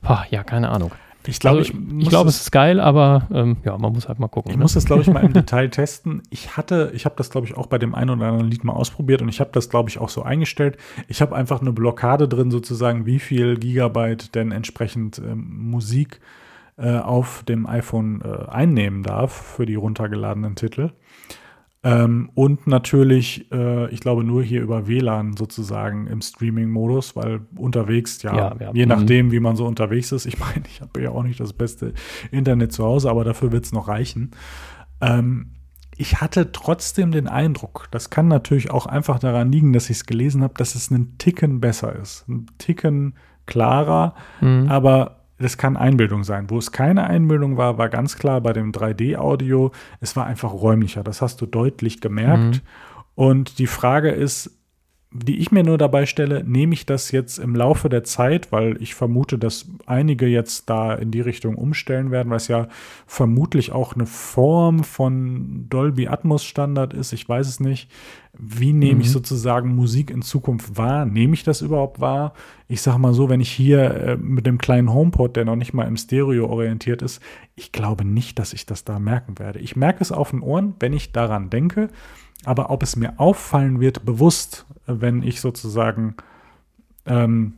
Boah, 0.00 0.24
ja, 0.30 0.42
keine 0.44 0.70
Ahnung. 0.70 0.92
Ich 1.28 1.40
glaube, 1.40 1.58
also, 1.58 1.72
ich, 1.72 2.02
ich 2.02 2.08
glaube, 2.08 2.28
es 2.28 2.40
ist 2.40 2.50
geil, 2.52 2.80
aber 2.80 3.28
ähm, 3.32 3.56
ja, 3.64 3.76
man 3.78 3.92
muss 3.92 4.08
halt 4.08 4.18
mal 4.18 4.28
gucken. 4.28 4.50
Ich 4.50 4.56
ne? 4.56 4.62
muss 4.62 4.74
das, 4.74 4.84
glaube 4.84 5.02
ich, 5.02 5.08
mal 5.08 5.20
im 5.24 5.32
Detail 5.32 5.68
testen. 5.68 6.22
Ich 6.30 6.56
hatte, 6.56 6.92
ich 6.94 7.04
habe 7.04 7.14
das, 7.16 7.30
glaube 7.30 7.46
ich, 7.46 7.56
auch 7.56 7.66
bei 7.66 7.78
dem 7.78 7.94
einen 7.94 8.10
oder 8.10 8.26
anderen 8.26 8.50
Lied 8.50 8.64
mal 8.64 8.72
ausprobiert 8.72 9.22
und 9.22 9.28
ich 9.28 9.40
habe 9.40 9.50
das, 9.52 9.68
glaube 9.68 9.88
ich, 9.88 9.98
auch 9.98 10.08
so 10.08 10.22
eingestellt. 10.22 10.76
Ich 11.08 11.20
habe 11.20 11.34
einfach 11.34 11.60
eine 11.60 11.72
Blockade 11.72 12.28
drin, 12.28 12.50
sozusagen, 12.50 13.06
wie 13.06 13.18
viel 13.18 13.56
Gigabyte 13.56 14.34
denn 14.34 14.52
entsprechend 14.52 15.18
ähm, 15.18 15.70
Musik 15.70 16.20
äh, 16.78 16.98
auf 16.98 17.42
dem 17.44 17.66
iPhone 17.66 18.22
äh, 18.22 18.50
einnehmen 18.50 19.02
darf 19.02 19.32
für 19.32 19.66
die 19.66 19.76
runtergeladenen 19.76 20.56
Titel. 20.56 20.90
Ähm, 21.86 22.30
und 22.34 22.66
natürlich, 22.66 23.46
äh, 23.52 23.88
ich 23.90 24.00
glaube, 24.00 24.24
nur 24.24 24.42
hier 24.42 24.60
über 24.60 24.88
WLAN 24.88 25.36
sozusagen 25.36 26.08
im 26.08 26.20
Streaming-Modus, 26.20 27.14
weil 27.14 27.42
unterwegs, 27.54 28.20
ja, 28.22 28.34
ja, 28.34 28.56
ja. 28.58 28.70
je 28.74 28.86
nachdem, 28.86 29.30
wie 29.30 29.38
man 29.38 29.54
so 29.54 29.64
unterwegs 29.66 30.10
ist, 30.10 30.26
ich 30.26 30.36
meine, 30.40 30.64
ich 30.66 30.80
habe 30.80 31.00
ja 31.00 31.10
auch 31.10 31.22
nicht 31.22 31.38
das 31.38 31.52
beste 31.52 31.94
Internet 32.32 32.72
zu 32.72 32.82
Hause, 32.82 33.08
aber 33.08 33.22
dafür 33.22 33.52
wird 33.52 33.66
es 33.66 33.72
noch 33.72 33.86
reichen. 33.86 34.32
Ähm, 35.00 35.52
ich 35.96 36.20
hatte 36.20 36.50
trotzdem 36.50 37.12
den 37.12 37.28
Eindruck, 37.28 37.86
das 37.92 38.10
kann 38.10 38.26
natürlich 38.26 38.72
auch 38.72 38.86
einfach 38.86 39.20
daran 39.20 39.52
liegen, 39.52 39.72
dass 39.72 39.88
ich 39.88 39.98
es 39.98 40.06
gelesen 40.06 40.42
habe, 40.42 40.54
dass 40.54 40.74
es 40.74 40.90
einen 40.90 41.18
Ticken 41.18 41.60
besser 41.60 41.94
ist, 41.94 42.24
einen 42.28 42.46
Ticken 42.58 43.14
klarer, 43.46 44.16
mhm. 44.40 44.66
aber 44.68 45.25
das 45.38 45.58
kann 45.58 45.76
Einbildung 45.76 46.24
sein. 46.24 46.48
Wo 46.50 46.58
es 46.58 46.72
keine 46.72 47.04
Einbildung 47.06 47.56
war, 47.56 47.78
war 47.78 47.88
ganz 47.88 48.16
klar 48.16 48.40
bei 48.40 48.52
dem 48.52 48.72
3D-Audio, 48.72 49.72
es 50.00 50.16
war 50.16 50.26
einfach 50.26 50.52
räumlicher. 50.52 51.02
Das 51.02 51.22
hast 51.22 51.40
du 51.40 51.46
deutlich 51.46 52.00
gemerkt. 52.00 52.56
Mhm. 52.56 52.60
Und 53.14 53.58
die 53.58 53.66
Frage 53.66 54.10
ist, 54.10 54.58
die 55.12 55.38
ich 55.38 55.52
mir 55.52 55.62
nur 55.62 55.78
dabei 55.78 56.04
stelle, 56.04 56.42
nehme 56.44 56.74
ich 56.74 56.84
das 56.84 57.12
jetzt 57.12 57.38
im 57.38 57.54
Laufe 57.54 57.88
der 57.88 58.04
Zeit, 58.04 58.50
weil 58.50 58.80
ich 58.82 58.94
vermute, 58.94 59.38
dass 59.38 59.66
einige 59.86 60.26
jetzt 60.26 60.68
da 60.68 60.94
in 60.94 61.10
die 61.10 61.20
Richtung 61.20 61.54
umstellen 61.54 62.10
werden, 62.10 62.28
weil 62.28 62.38
es 62.38 62.48
ja 62.48 62.68
vermutlich 63.06 63.72
auch 63.72 63.94
eine 63.94 64.06
Form 64.06 64.84
von 64.84 65.66
Dolby 65.68 66.08
Atmos 66.08 66.44
Standard 66.44 66.92
ist. 66.92 67.12
Ich 67.12 67.28
weiß 67.28 67.46
es 67.48 67.60
nicht. 67.60 67.90
Wie 68.38 68.72
nehme 68.72 68.96
mhm. 68.96 69.00
ich 69.02 69.10
sozusagen 69.10 69.74
Musik 69.74 70.10
in 70.10 70.22
Zukunft 70.22 70.76
wahr? 70.76 71.06
Nehme 71.06 71.34
ich 71.34 71.44
das 71.44 71.62
überhaupt 71.62 72.00
wahr? 72.00 72.34
Ich 72.68 72.82
sage 72.82 72.98
mal 72.98 73.14
so, 73.14 73.30
wenn 73.30 73.40
ich 73.40 73.50
hier 73.50 73.94
äh, 73.94 74.16
mit 74.16 74.44
dem 74.44 74.58
kleinen 74.58 74.92
HomePod, 74.92 75.36
der 75.36 75.44
noch 75.44 75.56
nicht 75.56 75.72
mal 75.72 75.86
im 75.86 75.96
Stereo 75.96 76.46
orientiert 76.46 77.00
ist, 77.00 77.22
ich 77.54 77.72
glaube 77.72 78.04
nicht, 78.04 78.38
dass 78.38 78.52
ich 78.52 78.66
das 78.66 78.84
da 78.84 78.98
merken 78.98 79.38
werde. 79.38 79.60
Ich 79.60 79.76
merke 79.76 80.02
es 80.02 80.12
auf 80.12 80.30
den 80.30 80.42
Ohren, 80.42 80.74
wenn 80.80 80.92
ich 80.92 81.12
daran 81.12 81.48
denke. 81.48 81.88
Aber 82.44 82.70
ob 82.70 82.82
es 82.82 82.96
mir 82.96 83.18
auffallen 83.18 83.80
wird, 83.80 84.04
bewusst, 84.04 84.66
wenn 84.86 85.22
ich 85.22 85.40
sozusagen 85.40 86.14
ähm, 87.06 87.54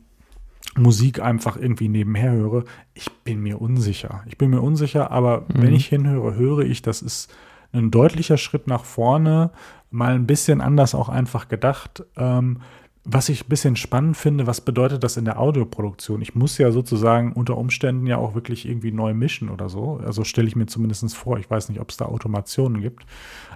Musik 0.75 1.21
einfach 1.21 1.57
irgendwie 1.57 1.89
nebenher 1.89 2.31
höre, 2.31 2.63
ich 2.93 3.11
bin 3.23 3.41
mir 3.41 3.61
unsicher. 3.61 4.23
Ich 4.27 4.37
bin 4.37 4.49
mir 4.49 4.61
unsicher, 4.61 5.11
aber 5.11 5.41
mhm. 5.41 5.45
wenn 5.61 5.73
ich 5.73 5.87
hinhöre, 5.87 6.35
höre 6.35 6.59
ich, 6.59 6.81
das 6.81 7.01
ist 7.01 7.31
ein 7.71 7.91
deutlicher 7.91 8.37
Schritt 8.37 8.67
nach 8.67 8.85
vorne, 8.85 9.51
mal 9.91 10.13
ein 10.13 10.27
bisschen 10.27 10.61
anders 10.61 10.95
auch 10.95 11.09
einfach 11.09 11.47
gedacht. 11.47 12.03
Ähm, 12.17 12.61
was 13.05 13.29
ich 13.29 13.45
ein 13.45 13.49
bisschen 13.49 13.75
spannend 13.75 14.17
finde, 14.17 14.45
was 14.45 14.61
bedeutet 14.61 15.03
das 15.03 15.15
in 15.15 15.25
der 15.25 15.39
Audioproduktion? 15.39 16.21
Ich 16.21 16.35
muss 16.35 16.57
ja 16.57 16.71
sozusagen 16.71 17.31
unter 17.31 17.57
Umständen 17.57 18.05
ja 18.05 18.17
auch 18.17 18.35
wirklich 18.35 18.67
irgendwie 18.67 18.91
neu 18.91 19.13
mischen 19.13 19.49
oder 19.49 19.69
so. 19.69 20.01
Also 20.05 20.23
stelle 20.23 20.47
ich 20.47 20.55
mir 20.55 20.65
zumindest 20.65 21.15
vor. 21.15 21.39
Ich 21.39 21.49
weiß 21.49 21.69
nicht, 21.69 21.79
ob 21.79 21.89
es 21.89 21.97
da 21.97 22.05
Automationen 22.05 22.81
gibt. 22.81 23.05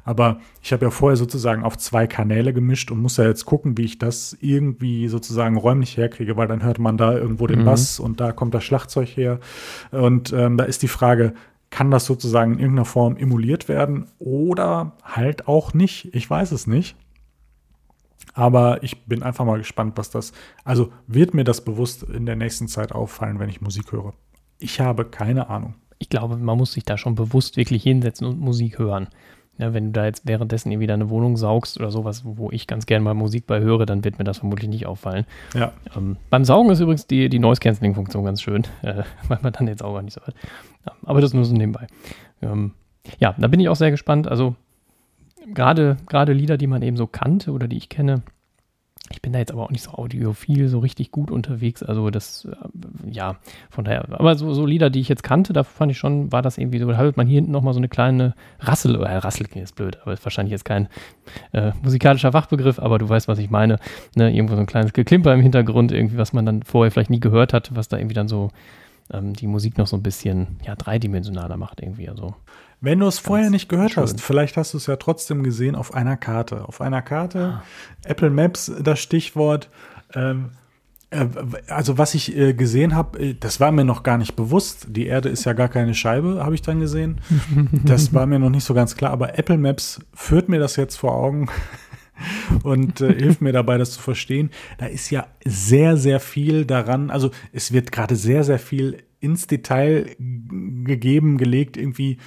Aber 0.06 0.40
ich 0.62 0.72
habe 0.72 0.86
ja 0.86 0.92
vorher 0.92 1.18
sozusagen 1.18 1.64
auf 1.64 1.78
zwei 1.78 2.08
Kanäle 2.08 2.54
gemischt 2.54 2.90
und 2.90 3.02
muss 3.02 3.18
ja 3.18 3.26
jetzt 3.26 3.46
gucken, 3.46 3.78
wie 3.78 3.84
ich 3.84 4.00
das 4.00 4.38
irgendwie 4.40 5.08
sozusagen 5.10 5.58
räumlich 5.58 5.98
herkriege, 5.98 6.38
weil 6.38 6.48
dann 6.48 6.64
hört 6.64 6.80
man 6.80 6.98
da 6.98 7.14
irgendwo 7.14 7.46
den 7.46 7.60
mhm. 7.60 7.66
Bass 7.66 8.00
und 8.00 8.22
da 8.22 8.32
kommt 8.32 8.54
das 8.54 8.64
Schlagzeug 8.64 9.10
her. 9.10 9.40
Und 9.92 10.32
ähm, 10.32 10.58
da 10.58 10.64
ist 10.64 10.82
die 10.84 10.88
Frage, 10.88 11.34
kann 11.70 11.92
das 11.92 12.06
sozusagen 12.06 12.54
in 12.54 12.60
irgendeiner 12.60 12.86
Form 12.86 13.18
emuliert 13.18 13.68
werden 13.68 14.06
oder 14.20 14.94
halt 15.04 15.48
auch 15.48 15.74
nicht? 15.74 16.14
Ich 16.14 16.30
weiß 16.30 16.52
es 16.52 16.66
nicht. 16.68 16.96
Aber 18.34 18.84
ich 18.84 19.06
bin 19.06 19.24
einfach 19.24 19.46
mal 19.46 19.58
gespannt, 19.58 19.94
was 19.96 20.10
das. 20.10 20.34
Also 20.64 20.92
wird 21.08 21.34
mir 21.34 21.44
das 21.44 21.64
bewusst 21.64 22.04
in 22.04 22.26
der 22.26 22.36
nächsten 22.36 22.68
Zeit 22.68 22.92
auffallen, 22.92 23.40
wenn 23.40 23.50
ich 23.50 23.62
Musik 23.62 23.92
höre? 23.92 24.14
Ich 24.60 24.80
habe 24.80 25.06
keine 25.06 25.50
Ahnung. 25.50 25.76
Ich 26.00 26.10
glaube, 26.10 26.38
man 26.38 26.58
muss 26.58 26.74
sich 26.74 26.84
da 26.84 26.98
schon 26.98 27.16
bewusst 27.16 27.58
wirklich 27.58 27.84
hinsetzen 27.84 28.28
und 28.28 28.40
Musik 28.40 28.80
hören. 28.80 29.08
Ja, 29.60 29.72
wenn 29.74 29.86
du 29.86 29.92
da 29.92 30.06
jetzt 30.06 30.28
währenddessen 30.28 30.72
irgendwie 30.72 30.88
deine 30.88 31.12
Wohnung 31.12 31.38
saugst 31.38 31.80
oder 31.80 31.92
sowas, 31.92 32.24
wo 32.26 32.50
ich 32.50 32.66
ganz 32.66 32.88
gerne 32.88 33.04
mal 33.04 33.14
Musik 33.14 33.46
bei 33.46 33.60
höre, 33.60 33.86
dann 33.86 34.04
wird 34.04 34.18
mir 34.18 34.24
das 34.24 34.40
vermutlich 34.40 34.68
nicht 34.68 34.88
auffallen. 34.88 35.26
Ja. 35.54 35.74
Ähm, 35.96 36.18
beim 36.32 36.44
Saugen 36.44 36.72
ist 36.72 36.80
übrigens 36.80 37.06
die, 37.06 37.30
die 37.30 37.38
Noise-Canceling-Funktion 37.38 38.26
ganz 38.26 38.42
schön, 38.42 38.64
äh, 38.82 39.04
weil 39.28 39.40
man 39.44 39.54
dann 39.54 39.68
den 39.68 39.78
Sauger 39.78 40.02
nicht 40.02 40.16
so 40.16 40.22
hört. 40.22 40.36
Ja, 40.88 40.94
aber 41.04 41.22
das 41.22 41.36
nur 41.36 41.46
so 41.46 41.54
nebenbei. 41.54 41.86
Ähm, 42.42 42.72
ja, 43.20 43.36
da 43.38 43.48
bin 43.48 43.60
ich 43.60 43.70
auch 43.70 43.76
sehr 43.76 43.92
gespannt. 43.92 44.28
Also 44.28 44.56
gerade, 45.54 45.98
gerade 46.08 46.34
Lieder, 46.34 46.58
die 46.58 46.68
man 46.68 46.82
eben 46.82 46.98
so 46.98 47.08
kannte 47.08 47.52
oder 47.52 47.68
die 47.68 47.78
ich 47.78 47.90
kenne, 47.90 48.24
ich 49.12 49.22
bin 49.22 49.34
da 49.34 49.40
jetzt 49.40 49.52
aber 49.52 49.64
auch 49.64 49.70
nicht 49.70 49.84
so 49.84 49.92
audiophil, 49.92 50.70
so 50.70 50.80
richtig 50.80 51.12
gut 51.12 51.30
unterwegs. 51.30 51.84
Also 51.84 52.10
das, 52.10 52.46
äh, 52.46 53.12
ja, 53.12 53.36
von 53.70 53.84
daher. 53.84 54.06
Aber 54.12 54.36
so, 54.36 54.54
so 54.54 54.66
Lieder, 54.66 54.90
die 54.90 55.02
ich 55.02 55.10
jetzt 55.10 55.24
kannte, 55.24 55.52
da 55.54 55.64
fand 55.64 55.92
ich 55.92 55.98
schon, 55.98 56.32
war 56.32 56.42
das 56.42 56.58
irgendwie 56.58 56.80
so, 56.80 56.88
da 56.88 56.98
hört 56.98 57.18
man 57.18 57.28
hier 57.28 57.36
hinten 57.36 57.52
nochmal 57.52 57.74
so 57.74 57.80
eine 57.80 57.90
kleine 57.90 58.34
Rassel, 58.60 58.96
äh, 58.96 59.18
Rassel 59.18 59.48
ist 59.56 59.76
blöd, 59.76 60.00
aber 60.02 60.14
ist 60.14 60.26
wahrscheinlich 60.26 60.52
jetzt 60.52 60.66
kein 60.66 60.88
äh, 61.52 61.72
musikalischer 61.84 62.32
Fachbegriff, 62.32 62.80
aber 62.80 62.98
du 62.98 63.08
weißt, 63.08 63.28
was 63.28 63.40
ich 63.40 63.50
meine. 63.50 63.78
Ne? 64.16 64.34
Irgendwo 64.34 64.56
so 64.56 64.62
ein 64.62 64.68
kleines 64.68 64.94
Geklimper 64.94 65.34
im 65.34 65.42
Hintergrund, 65.42 65.92
irgendwie, 65.92 66.18
was 66.18 66.34
man 66.34 66.46
dann 66.46 66.64
vorher 66.64 66.92
vielleicht 66.92 67.10
nie 67.10 67.20
gehört 67.20 67.54
hat, 67.54 67.76
was 67.76 67.90
da 67.90 67.98
irgendwie 67.98 68.16
dann 68.16 68.28
so 68.28 68.52
ähm, 69.12 69.34
die 69.34 69.48
Musik 69.48 69.78
noch 69.78 69.88
so 69.88 69.98
ein 69.98 70.04
bisschen, 70.04 70.60
ja, 70.66 70.76
dreidimensionaler 70.76 71.58
macht 71.58 71.82
irgendwie. 71.82 72.10
Also. 72.10 72.36
Wenn 72.82 73.00
du 73.00 73.08
es 73.08 73.20
vorher 73.20 73.50
nicht 73.50 73.70
gehört 73.70 73.92
schön. 73.92 74.04
hast, 74.04 74.22
vielleicht 74.22 74.58
hast 74.58 74.74
du 74.74 74.78
es 74.78 74.88
ja 74.88 74.98
trotzdem 74.98 75.44
gesehen 75.44 75.76
auf 75.76 75.94
einer 75.94 76.18
Karte. 76.18 76.68
Auf 76.68 76.82
einer 76.82 77.02
Karte, 77.02 77.62
ah. 77.62 77.64
Apple 78.06 78.30
Maps, 78.30 78.72
das 78.82 79.00
Stichwort. 79.00 79.70
Ähm, 80.14 80.52
äh, 81.14 81.28
also 81.68 81.98
was 81.98 82.16
ich 82.16 82.36
äh, 82.36 82.54
gesehen 82.54 82.96
habe, 82.96 83.20
äh, 83.20 83.36
das 83.40 83.60
war 83.60 83.72
mir 83.72 83.86
noch 83.86 84.04
gar 84.04 84.18
nicht 84.18 84.36
bewusst. 84.36 84.88
Die 84.90 85.06
Erde 85.06 85.30
ist 85.30 85.46
ja 85.46 85.54
gar 85.54 85.70
keine 85.70 85.94
Scheibe, 85.94 86.44
habe 86.44 86.56
ich 86.56 86.62
dann 86.62 86.80
gesehen. 86.80 87.22
Das 87.86 88.14
war 88.14 88.26
mir 88.26 88.40
noch 88.40 88.50
nicht 88.50 88.64
so 88.64 88.74
ganz 88.74 88.96
klar. 88.96 89.12
Aber 89.12 89.38
Apple 89.38 89.58
Maps 89.58 90.00
führt 90.14 90.50
mir 90.50 90.60
das 90.60 90.76
jetzt 90.76 90.96
vor 90.96 91.16
Augen 91.16 91.50
und 92.64 93.02
äh, 93.02 93.14
hilft 93.14 93.42
mir 93.42 93.54
dabei, 93.54 93.78
das 93.78 93.92
zu 93.92 94.02
verstehen. 94.02 94.50
Da 94.78 94.86
ist 94.86 95.10
ja 95.10 95.28
sehr, 95.46 95.98
sehr 95.98 96.20
viel 96.20 96.66
daran. 96.66 97.10
Also 97.10 97.32
es 97.52 97.72
wird 97.72 97.92
gerade 97.92 98.16
sehr, 98.16 98.44
sehr 98.44 98.60
viel 98.60 99.04
ins 99.20 99.48
Detail 99.48 100.16
gegeben, 100.20 101.38
gelegt, 101.38 101.78
irgendwie 101.78 102.18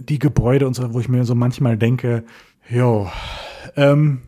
die 0.00 0.18
Gebäude 0.18 0.66
und 0.66 0.74
so, 0.74 0.92
wo 0.94 1.00
ich 1.00 1.08
mir 1.08 1.24
so 1.24 1.34
manchmal 1.34 1.76
denke, 1.76 2.24
jo, 2.68 3.10
ähm, 3.76 4.22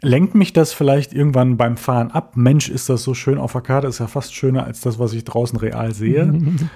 lenkt 0.00 0.34
mich 0.34 0.52
das 0.52 0.72
vielleicht 0.72 1.12
irgendwann 1.12 1.56
beim 1.56 1.76
Fahren 1.76 2.10
ab? 2.10 2.36
Mensch, 2.36 2.68
ist 2.68 2.88
das 2.88 3.02
so 3.02 3.14
schön 3.14 3.38
auf 3.38 3.52
der 3.52 3.60
Karte, 3.60 3.88
ist 3.88 3.98
ja 3.98 4.06
fast 4.06 4.34
schöner 4.34 4.64
als 4.64 4.80
das, 4.80 4.98
was 4.98 5.12
ich 5.12 5.24
draußen 5.24 5.58
real 5.58 5.92
sehe. 5.94 6.32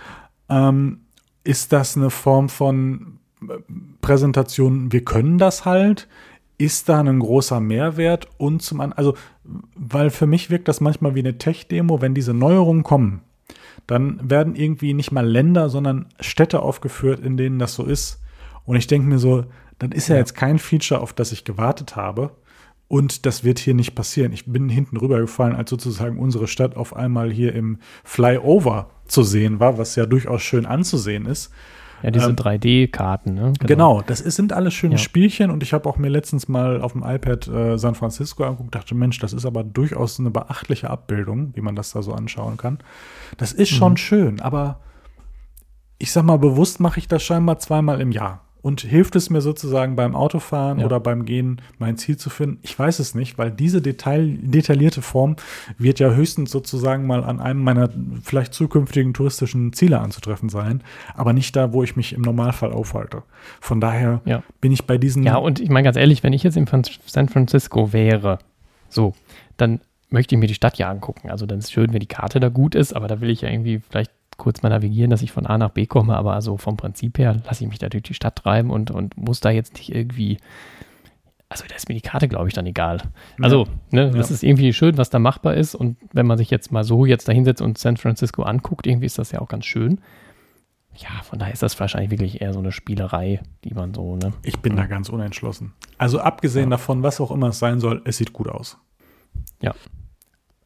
ähm, 0.49 1.01
ist 1.45 1.73
das 1.73 1.97
eine 1.97 2.11
Form 2.11 2.49
von 2.49 3.19
äh, 3.43 3.55
Präsentation, 4.01 4.93
wir 4.93 5.05
können 5.05 5.39
das 5.39 5.65
halt? 5.65 6.09
Ist 6.57 6.89
da 6.89 7.01
ein 7.01 7.19
großer 7.19 7.61
Mehrwert? 7.61 8.29
Und 8.39 8.63
zum 8.63 8.81
anderen, 8.81 8.99
also, 8.99 9.17
weil 9.75 10.11
für 10.11 10.27
mich 10.27 10.51
wirkt 10.51 10.69
das 10.69 10.81
manchmal 10.81 11.15
wie 11.15 11.21
eine 11.21 11.39
Tech-Demo, 11.39 12.01
wenn 12.01 12.15
diese 12.15 12.35
Neuerungen 12.35 12.85
kommen 12.85 13.23
dann 13.87 14.19
werden 14.29 14.55
irgendwie 14.55 14.95
nicht 14.95 15.13
mal 15.13 15.27
Länder, 15.27 15.69
sondern 15.69 16.07
Städte 16.21 16.63
aufgeführt, 16.63 17.21
in 17.21 17.37
denen 17.37 17.59
das 17.59 17.75
so 17.75 17.85
ist. 17.85 18.21
Und 18.65 18.77
ich 18.77 18.87
denke 18.87 19.07
mir 19.07 19.19
so, 19.19 19.45
dann 19.79 19.93
ist 19.93 20.09
ja. 20.09 20.15
ja 20.15 20.21
jetzt 20.21 20.35
kein 20.35 20.59
Feature, 20.59 21.01
auf 21.01 21.13
das 21.13 21.33
ich 21.33 21.45
gewartet 21.45 21.97
habe. 21.97 22.31
Und 22.89 23.27
das 23.27 23.45
wird 23.45 23.59
hier 23.59 23.75
nicht 23.75 23.95
passieren. 23.95 24.33
Ich 24.33 24.47
bin 24.47 24.69
hinten 24.69 24.97
rübergefallen, 24.97 25.57
als 25.57 25.71
sozusagen 25.71 26.19
unsere 26.19 26.47
Stadt 26.47 26.77
auf 26.77 26.95
einmal 26.95 27.31
hier 27.31 27.55
im 27.55 27.79
Flyover 28.05 28.91
zu 29.07 29.23
sehen 29.23 29.59
war, 29.59 29.79
was 29.79 29.97
ja 29.97 30.07
durchaus 30.07 30.43
schön 30.43 30.67
anzusehen 30.67 31.27
ist. 31.27 31.51
Ja, 32.05 32.11
diese 32.11 32.29
ähm, 32.29 32.37
3D-Karten, 32.37 33.33
ne? 33.33 33.55
Genau. 33.59 33.67
genau, 33.67 34.03
das 34.07 34.21
ist, 34.21 34.37
sind 34.37 34.53
alles 34.53 34.75
schöne 34.75 34.97
ja. 34.97 34.99
Spielchen 34.99 35.51
und 35.51 35.63
ich 35.63 35.73
habe 35.73 35.89
auch 35.89 35.97
mir 35.97 36.11
letztens 36.11 36.49
mal 36.49 36.83
auf 36.83 36.93
dem 36.93 37.03
iPad 37.03 37.49
äh, 37.49 37.79
San 37.79 37.95
Francisco 37.95 38.45
angeguckt, 38.45 38.75
dachte, 38.75 38.95
Mensch, 38.95 39.19
das 39.21 39.33
ist 39.33 39.47
aber 39.47 39.65
durchaus 39.65 40.21
eine 40.21 40.31
beachtliche 40.31 40.91
Abbildung, 40.91 41.53
wie 41.55 41.63
man 41.63 41.75
das 41.75 41.93
da 41.93 42.03
so 42.03 42.13
anschauen 42.13 42.59
kann. 42.59 42.79
Das 43.39 43.53
ist 43.53 43.71
schon 43.71 43.93
mhm. 43.93 43.97
schön, 43.97 44.41
aber 44.41 44.81
ich 45.97 46.13
sag 46.13 46.25
mal, 46.25 46.37
bewusst 46.37 46.79
mache 46.79 46.99
ich 46.99 47.09
das 47.09 47.23
scheinbar 47.23 47.59
zweimal 47.59 48.03
im 48.03 48.13
Jahr. 48.13 48.44
Und 48.65 48.81
hilft 48.81 49.15
es 49.15 49.29
mir 49.29 49.43
sozusagen 49.43 49.95
beim 49.95 50.17
Autofahren 50.17 50.79
ja. 50.79 50.87
oder 50.87 50.99
beim 50.99 51.27
Gehen, 51.27 51.61
mein 51.79 51.99
Ziel 51.99 52.17
zu 52.17 52.31
finden? 52.31 52.61
Ich 52.63 52.79
weiß 52.79 52.99
es 52.99 53.15
nicht, 53.15 53.37
weil 53.37 53.51
diese 53.51 53.83
Detail, 53.83 54.39
detaillierte 54.41 55.03
Form 55.03 55.37
wird 55.77 55.99
ja 55.99 56.15
höchstens 56.15 56.51
sozusagen 56.51 57.07
mal 57.07 57.25
an 57.25 57.41
einem 57.41 57.63
meiner 57.63 57.91
vielleicht 58.23 58.55
zukünftigen 58.55 59.13
touristischen 59.13 59.75
Ziele 59.75 60.01
anzutreffen 60.01 60.49
sein, 60.49 60.83
aber 61.15 61.35
nicht 61.35 61.55
da, 61.55 61.75
wo 61.75 61.83
ich 61.83 61.95
mich 61.95 62.15
im 62.15 62.23
Normalfall 62.23 62.73
aufhalte. 62.73 63.23
Von 63.61 63.83
daher 63.83 64.23
ja. 64.25 64.43
bin 64.63 64.73
ich 64.73 64.87
bei 64.87 64.97
diesen. 64.97 65.25
Ja, 65.25 65.37
und 65.37 65.61
ich 65.61 65.69
meine 65.69 65.85
ganz 65.85 65.99
ehrlich, 65.99 66.23
wenn 66.23 66.33
ich 66.33 66.43
jetzt 66.43 66.57
in 66.57 66.67
San 67.05 67.29
Francisco 67.29 67.93
wäre, 67.93 68.39
so, 68.89 69.13
dann 69.59 69.81
möchte 70.09 70.37
ich 70.37 70.41
mir 70.41 70.47
die 70.47 70.55
Stadt 70.55 70.79
ja 70.79 70.89
angucken. 70.89 71.29
Also 71.29 71.45
dann 71.45 71.59
ist 71.59 71.67
es 71.67 71.73
schön, 71.73 71.93
wenn 71.93 72.01
die 72.01 72.07
Karte 72.07 72.41
da 72.41 72.49
gut 72.49 72.75
ist, 72.75 72.95
aber 72.97 73.09
da 73.09 73.21
will 73.21 73.29
ich 73.29 73.43
ja 73.43 73.51
irgendwie 73.51 73.83
vielleicht 73.91 74.11
kurz 74.37 74.63
mal 74.63 74.69
navigieren, 74.69 75.11
dass 75.11 75.23
ich 75.23 75.33
von 75.33 75.47
A 75.47 75.59
nach 75.59 75.71
B 75.71 75.87
komme, 75.87 76.17
aber 76.17 76.35
also 76.35 76.57
vom 76.57 76.77
Prinzip 76.77 77.19
her 77.19 77.41
lasse 77.45 77.65
ich 77.65 77.71
mich 77.71 77.79
da 77.79 77.89
durch 77.89 78.03
die 78.03 78.15
Stadt 78.15 78.37
treiben 78.37 78.71
und, 78.71 78.91
und 78.91 79.17
muss 79.17 79.41
da 79.41 79.51
jetzt 79.51 79.75
nicht 79.75 79.95
irgendwie, 79.95 80.39
also 81.49 81.65
da 81.69 81.75
ist 81.75 81.89
mir 81.89 81.95
die 81.95 82.01
Karte, 82.01 82.29
glaube 82.29 82.49
ich, 82.49 82.55
dann 82.55 82.67
egal. 82.67 83.03
Also, 83.41 83.65
ja. 83.93 84.07
ne, 84.07 84.11
das 84.11 84.31
ja. 84.31 84.35
ist 84.35 84.43
irgendwie 84.43 84.73
schön, 84.73 84.99
was 84.99 85.11
da 85.11 85.19
machbar 85.19 85.55
ist 85.55 85.75
und 85.75 85.97
wenn 86.13 86.27
man 86.27 86.39
sich 86.39 86.51
jetzt 86.51 86.73
mal 86.73 86.85
so 86.85 87.07
jetzt 87.07 87.29
da 87.29 87.33
hinsetzt 87.33 87.63
und 87.63 87.79
San 87.79 87.97
Francisco 87.97 88.43
anguckt, 88.43 88.87
irgendwie 88.87 89.07
ist 89.07 89.19
das 89.19 89.33
ja 89.33 89.41
auch 89.41 89.49
ganz 89.49 89.65
schön. 89.67 90.01
Ja, 90.97 91.23
von 91.23 91.39
daher 91.39 91.53
ist 91.53 91.63
das 91.63 91.79
wahrscheinlich 91.81 92.11
wirklich 92.11 92.41
eher 92.41 92.53
so 92.53 92.61
eine 92.61 92.71
Spielerei, 92.71 93.41
die 93.65 93.75
man 93.75 93.93
so, 93.95 94.17
ne? 94.17 94.33
Ich 94.43 94.61
bin 94.61 94.77
da 94.77 94.87
ganz 94.87 95.09
unentschlossen. 95.09 95.73
Also 95.99 96.21
abgesehen 96.21 96.71
ja. 96.71 96.77
davon, 96.77 97.03
was 97.03 97.21
auch 97.21 97.33
immer 97.33 97.49
es 97.49 97.59
sein 97.59 97.81
soll, 97.81 98.01
es 98.05 98.17
sieht 98.17 98.33
gut 98.33 98.49
aus. 98.49 98.79
Ja. 99.61 99.75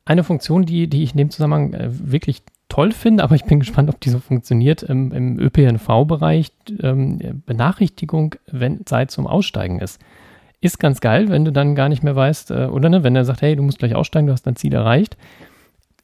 Eine 0.05 0.25
Funktion, 0.25 0.65
die, 0.65 0.89
die 0.89 1.03
ich 1.03 1.13
in 1.13 1.19
dem 1.19 1.31
Zusammenhang 1.31 1.73
äh, 1.73 1.89
wirklich 1.91 2.43
toll 2.69 2.93
finde, 2.93 3.23
aber 3.25 3.35
ich 3.35 3.45
bin 3.45 3.61
gespannt, 3.61 3.89
ob 3.89 4.01
die 4.01 4.11
so 4.11 4.19
funktioniert. 4.19 4.83
Im, 4.83 5.13
im 5.13 5.39
ÖPNV-Bereich 5.39 6.53
ähm, 6.83 7.43
Benachrichtigung, 7.47 8.35
wenn 8.47 8.87
Zeit 8.87 9.11
zum 9.11 9.27
Aussteigen 9.27 9.81
ist. 9.81 10.01
Ist 10.61 10.79
ganz 10.79 11.01
geil, 11.01 11.29
wenn 11.29 11.45
du 11.45 11.53
dann 11.53 11.75
gar 11.75 11.89
nicht 11.89 12.03
mehr 12.03 12.17
weißt, 12.17 12.51
äh, 12.51 12.67
oder 12.67 12.89
ne, 12.89 13.05
wenn 13.05 13.17
er 13.17 13.25
sagt, 13.25 13.43
hey, 13.43 13.57
du 13.57 13.63
musst 13.63 13.79
gleich 13.79 13.95
aussteigen, 13.95 14.27
du 14.27 14.33
hast 14.33 14.43
dein 14.43 14.57
Ziel 14.57 14.75
erreicht. 14.75 15.17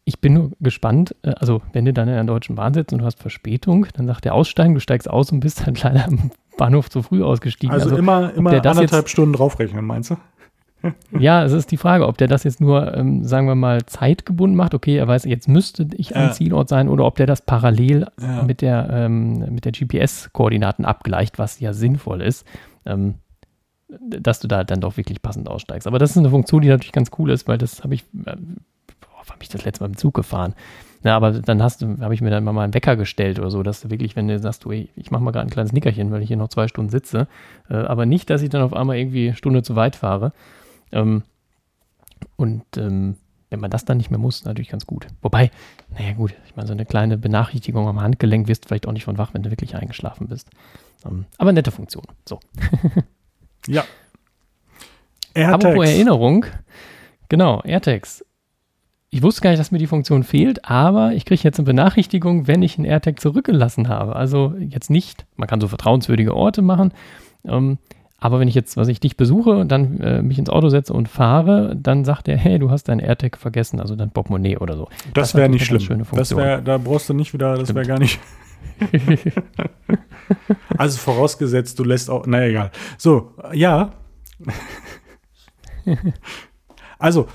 Ich 0.07 0.21
bin 0.21 0.35
nur 0.35 0.53
gespannt, 0.61 1.15
äh, 1.23 1.31
also 1.31 1.61
wenn 1.73 1.85
du 1.85 1.93
dann 1.93 2.09
in 2.09 2.15
der 2.15 2.25
Deutschen 2.25 2.55
Bahn 2.55 2.73
sitzt 2.73 2.93
und 2.93 3.01
du 3.01 3.05
hast 3.05 3.21
Verspätung, 3.21 3.87
dann 3.95 4.07
sagt 4.07 4.25
der 4.25 4.35
Aussteigen, 4.35 4.75
du 4.75 4.81
steigst 4.81 5.11
aus 5.11 5.33
und 5.33 5.41
bist 5.41 5.67
dann 5.67 5.75
leider 5.83 6.07
am 6.07 6.31
Bahnhof 6.57 6.89
zu 6.89 7.03
früh 7.03 7.23
ausgestiegen. 7.23 7.75
Also, 7.75 7.91
also 7.91 7.97
immer, 7.97 8.33
immer 8.35 8.53
anderthalb 8.53 9.09
Stunden 9.09 9.35
draufrechnen, 9.35 9.85
meinst 9.85 10.11
du? 10.11 10.17
Ja, 11.19 11.45
es 11.45 11.53
ist 11.53 11.71
die 11.71 11.77
Frage, 11.77 12.07
ob 12.07 12.19
der 12.19 12.29
das 12.29 12.45
jetzt 12.45 12.61
nur, 12.61 12.95
ähm, 12.95 13.25
sagen 13.25 13.47
wir 13.47 13.55
mal, 13.55 13.85
zeitgebunden 13.87 14.57
macht. 14.57 14.75
Okay, 14.75 14.97
er 14.97 15.09
weiß, 15.09 15.25
jetzt 15.25 15.49
müsste 15.49 15.89
ich 15.97 16.17
am 16.17 16.23
ja. 16.23 16.33
Zielort 16.33 16.69
sein, 16.69 16.89
oder 16.89 17.05
ob 17.05 17.17
der 17.17 17.27
das 17.27 17.43
parallel 17.43 18.07
ja. 18.21 18.43
mit 18.43 18.61
der, 18.61 18.89
ähm, 18.91 19.61
der 19.61 19.73
GPS-Koordinaten 19.73 20.85
abgleicht, 20.85 21.39
was 21.39 21.61
ja 21.61 21.73
sinnvoll 21.73 22.23
ist, 22.23 22.47
ähm, 22.87 23.15
dass 23.89 24.41
du 24.41 24.49
da 24.49 24.65
dann 24.65 24.81
doch 24.81 24.97
wirklich 24.97 25.23
passend 25.23 25.49
aussteigst. 25.49 25.87
Aber 25.87 25.99
das 25.99 26.11
ist 26.11 26.19
eine 26.19 26.31
Funktion, 26.31 26.63
die 26.63 26.69
natürlich 26.69 26.93
ganz 26.93 27.11
cool 27.19 27.31
ist, 27.31 27.47
weil 27.49 27.59
das 27.59 27.85
habe 27.85 27.95
ich, 27.95 28.03
äh, 28.25 28.37
boah, 29.01 29.29
habe 29.29 29.43
ich 29.43 29.49
das 29.49 29.65
letzte 29.65 29.85
Mal 29.85 29.89
im 29.89 29.97
Zug 29.97 30.15
gefahren. 30.15 30.55
Ja, 31.05 31.17
aber 31.17 31.33
dann 31.33 31.63
hast 31.63 31.83
du, 31.83 31.99
habe 32.01 32.15
ich 32.15 32.23
mir 32.23 32.31
dann 32.31 32.45
mal 32.45 32.59
einen 32.59 32.73
Wecker 32.73 32.97
gestellt 32.97 33.39
oder 33.39 33.51
so, 33.51 33.63
dass 33.63 33.83
du 33.83 33.91
wirklich, 33.91 34.17
wenn 34.17 34.27
du 34.27 34.39
sagst, 34.39 34.65
du, 34.65 34.73
ey, 34.73 34.89
ich 34.97 35.11
mache 35.11 35.23
mal 35.23 35.33
gerade 35.33 35.47
ein 35.47 35.51
kleines 35.51 35.75
Nickerchen, 35.75 36.11
weil 36.11 36.23
ich 36.23 36.29
hier 36.29 36.39
noch 36.39 36.49
zwei 36.49 36.67
Stunden 36.67 36.91
sitze, 36.91 37.29
äh, 37.69 37.75
aber 37.75 38.07
nicht, 38.07 38.31
dass 38.31 38.41
ich 38.41 38.49
dann 38.49 38.63
auf 38.63 38.73
einmal 38.73 38.97
irgendwie 38.97 39.29
eine 39.29 39.37
Stunde 39.37 39.63
zu 39.63 39.77
weit 39.77 39.97
fahre. 39.97 40.33
Ähm, 40.95 41.23
und 42.37 42.65
ähm, 42.77 43.17
wenn 43.51 43.61
man 43.61 43.71
das 43.71 43.85
dann 43.85 43.99
nicht 43.99 44.11
mehr 44.11 44.19
muss, 44.19 44.45
natürlich 44.45 44.71
ganz 44.71 44.87
gut. 44.87 45.07
Wobei, 45.23 45.51
naja 45.97 46.13
gut, 46.15 46.35
ich 46.47 46.57
meine, 46.57 46.67
so 46.67 46.73
eine 46.73 46.87
kleine 46.87 47.17
Benachrichtigung 47.19 47.87
am 47.87 48.01
Handgelenk 48.01 48.49
wirst 48.49 48.65
du 48.65 48.69
vielleicht 48.69 48.89
auch 48.89 48.93
nicht 48.93 49.05
von 49.05 49.19
wach, 49.19 49.35
wenn 49.35 49.43
du 49.43 49.51
wirklich 49.51 49.77
eingeschlafen 49.77 50.29
bist. 50.29 50.49
Ähm, 51.05 51.27
aber 51.39 51.53
nette 51.53 51.71
Funktion. 51.71 52.05
So. 52.29 52.41
ja. 53.69 53.85
AirTags. 55.35 55.65
Apropos 55.65 55.87
Erinnerung. 55.87 56.47
Genau, 57.29 57.61
AirTags. 57.63 58.25
Ich 59.11 59.23
wusste 59.23 59.43
gar 59.43 59.51
nicht, 59.51 59.61
dass 59.61 59.71
mir 59.71 59.79
die 59.79 59.87
Funktion 59.87 60.25
fehlt, 60.25 60.65
aber 60.65 61.13
ich 61.13 61.25
kriege 61.25 61.43
jetzt 61.45 61.61
eine 61.61 61.67
Benachrichtigung, 61.67 62.49
wenn 62.49 62.63
ich 62.63 62.77
einen 62.77 62.85
AirTag 62.85 63.21
zurückgelassen 63.21 63.89
habe. 63.89 64.17
Also 64.17 64.55
jetzt 64.59 64.91
nicht, 64.91 65.27
man 65.37 65.47
kann 65.47 65.61
so 65.61 65.69
vertrauenswürdige 65.69 66.35
Orte 66.35 66.63
machen. 66.63 66.93
Ähm, 67.45 67.79
aber 68.25 68.41
wenn 68.41 68.49
ich 68.49 68.55
jetzt, 68.55 68.79
was 68.79 68.89
ich 68.89 69.01
dich 69.01 69.19
besuche 69.19 69.51
und 69.51 69.69
dann 69.69 70.01
äh, 70.01 70.23
mich 70.23 70.39
ins 70.39 70.49
Auto 70.49 70.71
setze 70.71 70.95
und 70.95 71.11
fahre, 71.11 71.77
dann 71.77 72.07
sagt 72.07 72.27
er, 72.27 72.39
hey, 72.39 72.59
du 72.59 72.71
hast 72.71 72.85
dein 72.85 72.99
AirTag 72.99 73.37
vergessen, 73.37 73.81
also 73.81 73.97
dein 73.97 74.13
Portemonnaie 74.13 74.57
oder 74.57 74.79
so. 74.79 74.89
Das, 75.13 75.33
das 75.33 75.35
wäre 75.35 75.51
nicht 75.51 75.67
schlimm. 75.67 76.07
Das 76.11 76.35
wäre, 76.35 76.63
da 76.63 76.79
brauchst 76.79 77.07
du 77.11 77.13
nicht 77.13 77.35
wieder, 77.35 77.59
das 77.59 77.75
wäre 77.75 77.85
gar 77.85 77.99
nicht. 77.99 78.19
also 80.79 80.97
vorausgesetzt, 80.97 81.79
du 81.79 81.85
lässt 81.85 82.09
auch, 82.09 82.25
naja, 82.27 82.47
egal. 82.47 82.71
So, 82.97 83.33
ja. 83.53 83.91
also, 86.99 87.29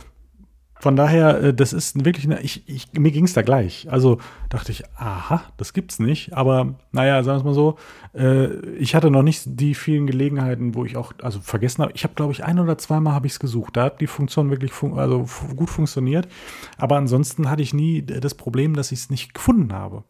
von 0.80 0.96
daher, 0.96 1.44
äh, 1.44 1.54
das 1.54 1.74
ist 1.74 2.06
wirklich, 2.06 2.26
eine, 2.26 2.42
ich, 2.42 2.68
ich, 2.68 2.88
mir 2.94 3.12
ging 3.12 3.26
es 3.26 3.34
da 3.34 3.42
gleich. 3.42 3.88
Also 3.92 4.18
dachte 4.48 4.72
ich, 4.72 4.84
aha, 4.96 5.44
das 5.58 5.74
gibt's 5.74 6.00
nicht. 6.00 6.34
Aber 6.34 6.76
naja, 6.94 7.22
sagen 7.22 7.36
wir 7.36 7.40
es 7.40 7.44
mal 7.44 7.54
so, 7.54 7.78
äh, 8.16 8.56
ich 8.78 8.96
hatte 8.96 9.12
noch 9.12 9.22
nicht 9.22 9.44
die 9.46 9.76
vielen 9.76 10.08
Gelegenheiten, 10.08 10.76
wo 10.76 10.86
ich 10.86 10.96
auch, 10.96 11.12
also 11.22 11.42
vergessen 11.42 11.84
habe. 11.84 11.92
Ich 11.96 12.06
habe, 12.06 12.14
glaube 12.16 12.32
ich, 12.32 12.46
ein 12.46 12.60
oder 12.60 12.78
zweimal 12.78 13.14
habe 13.14 13.28
ich 13.28 13.34
es 13.34 13.40
gesucht. 13.40 13.76
Da 13.76 13.84
hat 13.84 14.00
die 14.00 14.08
Funktion 14.08 14.50
wirklich 14.50 14.72
fun 14.72 14.98
also 14.98 15.26
gut 15.56 15.70
funktioniert. 15.70 16.30
Aber 16.78 16.96
ansonsten 16.96 17.50
hatte 17.50 17.62
ich 17.62 17.74
nie 17.74 18.02
das 18.02 18.36
Problem, 18.36 18.74
dass 18.74 18.94
ich 18.94 19.00
es 19.00 19.10
nicht 19.10 19.34
gefunden 19.34 19.74
habe. 19.74 20.06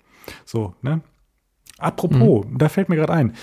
So, 0.46 0.76
ne? 0.84 1.02
Apropos, 1.80 2.46
mhm. 2.46 2.60
da 2.60 2.70
fällt 2.70 2.90
mir 2.90 2.96
gerade 2.96 3.14
ein, 3.14 3.34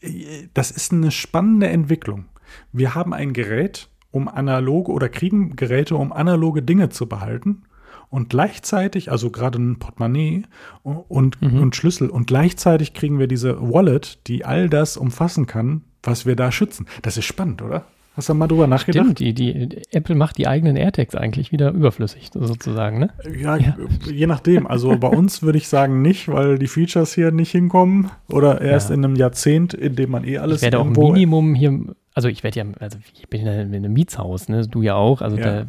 äh, 0.00 0.48
das 0.52 0.70
ist 0.70 0.92
eine 0.92 1.10
spannende 1.10 1.68
Entwicklung. 1.68 2.26
Wir 2.72 2.94
haben 2.94 3.14
ein 3.14 3.32
Gerät, 3.32 3.88
um 4.14 4.28
analoge 4.28 4.92
oder 4.92 5.08
kriegen 5.08 5.56
Geräte, 5.56 5.96
um 5.96 6.12
analoge 6.12 6.62
Dinge 6.62 6.88
zu 6.88 7.06
behalten 7.06 7.64
und 8.10 8.30
gleichzeitig, 8.30 9.10
also 9.10 9.30
gerade 9.30 9.58
ein 9.58 9.78
Portemonnaie 9.80 10.44
und, 10.82 11.42
mhm. 11.42 11.60
und 11.60 11.74
Schlüssel 11.74 12.10
und 12.10 12.28
gleichzeitig 12.28 12.94
kriegen 12.94 13.18
wir 13.18 13.26
diese 13.26 13.60
Wallet, 13.60 14.18
die 14.28 14.44
all 14.44 14.68
das 14.68 14.96
umfassen 14.96 15.46
kann, 15.46 15.82
was 16.02 16.26
wir 16.26 16.36
da 16.36 16.52
schützen. 16.52 16.86
Das 17.02 17.16
ist 17.16 17.24
spannend, 17.24 17.60
oder? 17.60 17.86
Hast 18.16 18.28
du 18.28 18.34
mal 18.34 18.46
drüber 18.46 18.68
nachgedacht? 18.68 19.06
Stimmt, 19.06 19.18
die, 19.18 19.34
die, 19.34 19.82
Apple 19.90 20.14
macht 20.14 20.38
die 20.38 20.46
eigenen 20.46 20.76
AirTags 20.76 21.16
eigentlich 21.16 21.50
wieder 21.50 21.72
überflüssig, 21.72 22.30
sozusagen, 22.32 23.00
ne? 23.00 23.10
Ja, 23.36 23.56
ja. 23.56 23.76
je 24.06 24.28
nachdem. 24.28 24.68
Also 24.68 24.96
bei 24.96 25.08
uns 25.08 25.42
würde 25.42 25.58
ich 25.58 25.66
sagen 25.66 26.00
nicht, 26.00 26.28
weil 26.28 26.60
die 26.60 26.68
Features 26.68 27.12
hier 27.12 27.32
nicht 27.32 27.50
hinkommen. 27.50 28.12
Oder 28.28 28.60
erst 28.60 28.90
ja. 28.90 28.94
in 28.94 29.04
einem 29.04 29.16
Jahrzehnt, 29.16 29.74
in 29.74 29.96
dem 29.96 30.12
man 30.12 30.22
eh 30.22 30.38
alles. 30.38 30.58
Ich 30.58 30.62
werde 30.62 30.78
auch 30.78 30.86
ein 30.86 30.92
Minimum 30.92 31.56
hier, 31.56 31.80
also 32.14 32.28
ich 32.28 32.44
werde 32.44 32.60
ja, 32.60 32.66
also 32.78 32.96
ich 33.12 33.28
bin 33.28 33.44
in 33.44 33.74
einem 33.74 33.92
Mietshaus, 33.92 34.48
ne? 34.48 34.66
Du 34.68 34.82
ja 34.82 34.94
auch. 34.94 35.20
Also 35.20 35.36
ja. 35.36 35.62
Da, 35.62 35.66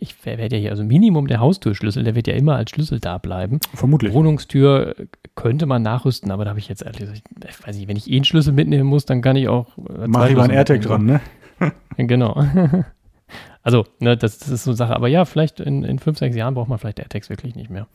ich 0.00 0.26
werde 0.26 0.56
ja 0.56 0.60
hier, 0.60 0.70
also 0.70 0.82
Minimum 0.82 1.28
der 1.28 1.38
Haustürschlüssel, 1.38 2.02
der 2.02 2.16
wird 2.16 2.26
ja 2.26 2.34
immer 2.34 2.56
als 2.56 2.70
Schlüssel 2.70 2.98
da 2.98 3.18
bleiben. 3.18 3.60
Vermutlich. 3.74 4.12
Wohnungstür 4.12 4.96
könnte 5.36 5.66
man 5.66 5.82
nachrüsten, 5.82 6.32
aber 6.32 6.44
da 6.44 6.50
habe 6.50 6.58
ich 6.58 6.68
jetzt 6.68 6.82
ehrlich 6.82 6.98
gesagt, 6.98 7.22
ich 7.48 7.66
weiß 7.66 7.76
nicht, 7.76 7.86
wenn 7.86 7.96
ich 7.96 8.10
eh 8.10 8.16
einen 8.16 8.24
Schlüssel 8.24 8.52
mitnehmen 8.52 8.88
muss, 8.88 9.06
dann 9.06 9.22
kann 9.22 9.36
ich 9.36 9.46
auch. 9.46 9.78
Äh, 9.78 10.08
Mach 10.08 10.28
ich 10.28 10.36
mal 10.36 10.44
ein 10.44 10.50
AirTag 10.50 10.82
dran, 10.82 11.06
ne? 11.06 11.20
genau. 11.96 12.44
Also, 13.66 13.86
ne, 13.98 14.14
das, 14.14 14.38
das, 14.38 14.50
ist 14.50 14.64
so 14.64 14.72
eine 14.72 14.76
Sache. 14.76 14.94
Aber 14.94 15.08
ja, 15.08 15.24
vielleicht 15.24 15.58
in, 15.58 15.84
in 15.84 15.98
fünf, 15.98 16.18
sechs 16.18 16.36
Jahren 16.36 16.52
braucht 16.52 16.68
man 16.68 16.78
vielleicht 16.78 16.98
AirTags 16.98 17.30
wirklich 17.30 17.56
nicht 17.56 17.70
mehr. 17.70 17.86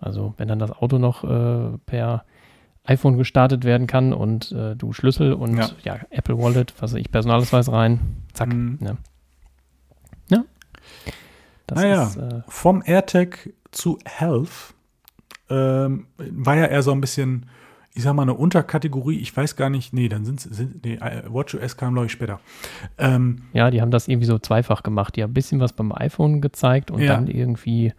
Also, 0.00 0.34
wenn 0.38 0.48
dann 0.48 0.58
das 0.58 0.72
Auto 0.72 0.98
noch 0.98 1.22
äh, 1.22 1.78
per 1.86 2.24
iPhone 2.84 3.16
gestartet 3.16 3.64
werden 3.64 3.86
kann 3.86 4.12
und 4.12 4.52
äh, 4.52 4.76
du 4.76 4.92
Schlüssel 4.92 5.32
und 5.32 5.56
ja. 5.56 5.70
ja. 5.84 5.98
Apple 6.10 6.38
Wallet, 6.38 6.74
was 6.80 6.92
weiß 6.92 7.00
ich, 7.00 7.10
Personalausweis 7.10 7.70
rein, 7.72 8.00
zack. 8.32 8.52
Mhm. 8.52 8.78
Ne? 8.80 8.96
Ja. 10.28 10.44
Das 11.66 11.78
naja, 11.78 12.02
ist, 12.04 12.16
äh, 12.16 12.42
vom 12.46 12.82
AirTag 12.84 13.50
zu 13.70 13.98
Health 14.04 14.74
ähm, 15.48 16.06
war 16.18 16.56
ja 16.56 16.66
eher 16.66 16.82
so 16.82 16.92
ein 16.92 17.00
bisschen 17.00 17.46
ich 17.96 18.02
sag 18.02 18.14
mal, 18.14 18.22
eine 18.22 18.34
Unterkategorie, 18.34 19.18
ich 19.18 19.34
weiß 19.34 19.54
gar 19.54 19.70
nicht, 19.70 19.92
nee, 19.92 20.08
dann 20.08 20.24
sind, 20.24 20.40
sind 20.40 20.84
nee, 20.84 20.94
äh, 20.96 21.22
WatchOS 21.28 21.76
kam, 21.76 21.94
glaube 21.94 22.06
ich, 22.06 22.12
später. 22.12 22.40
Ähm, 22.98 23.42
ja, 23.52 23.70
die 23.70 23.80
haben 23.80 23.92
das 23.92 24.08
irgendwie 24.08 24.26
so 24.26 24.36
zweifach 24.38 24.82
gemacht. 24.82 25.14
Die 25.14 25.22
haben 25.22 25.30
ein 25.30 25.34
bisschen 25.34 25.60
was 25.60 25.72
beim 25.72 25.92
iPhone 25.92 26.40
gezeigt 26.40 26.90
und 26.90 27.00
ja. 27.00 27.14
dann 27.14 27.28
irgendwie 27.28 27.92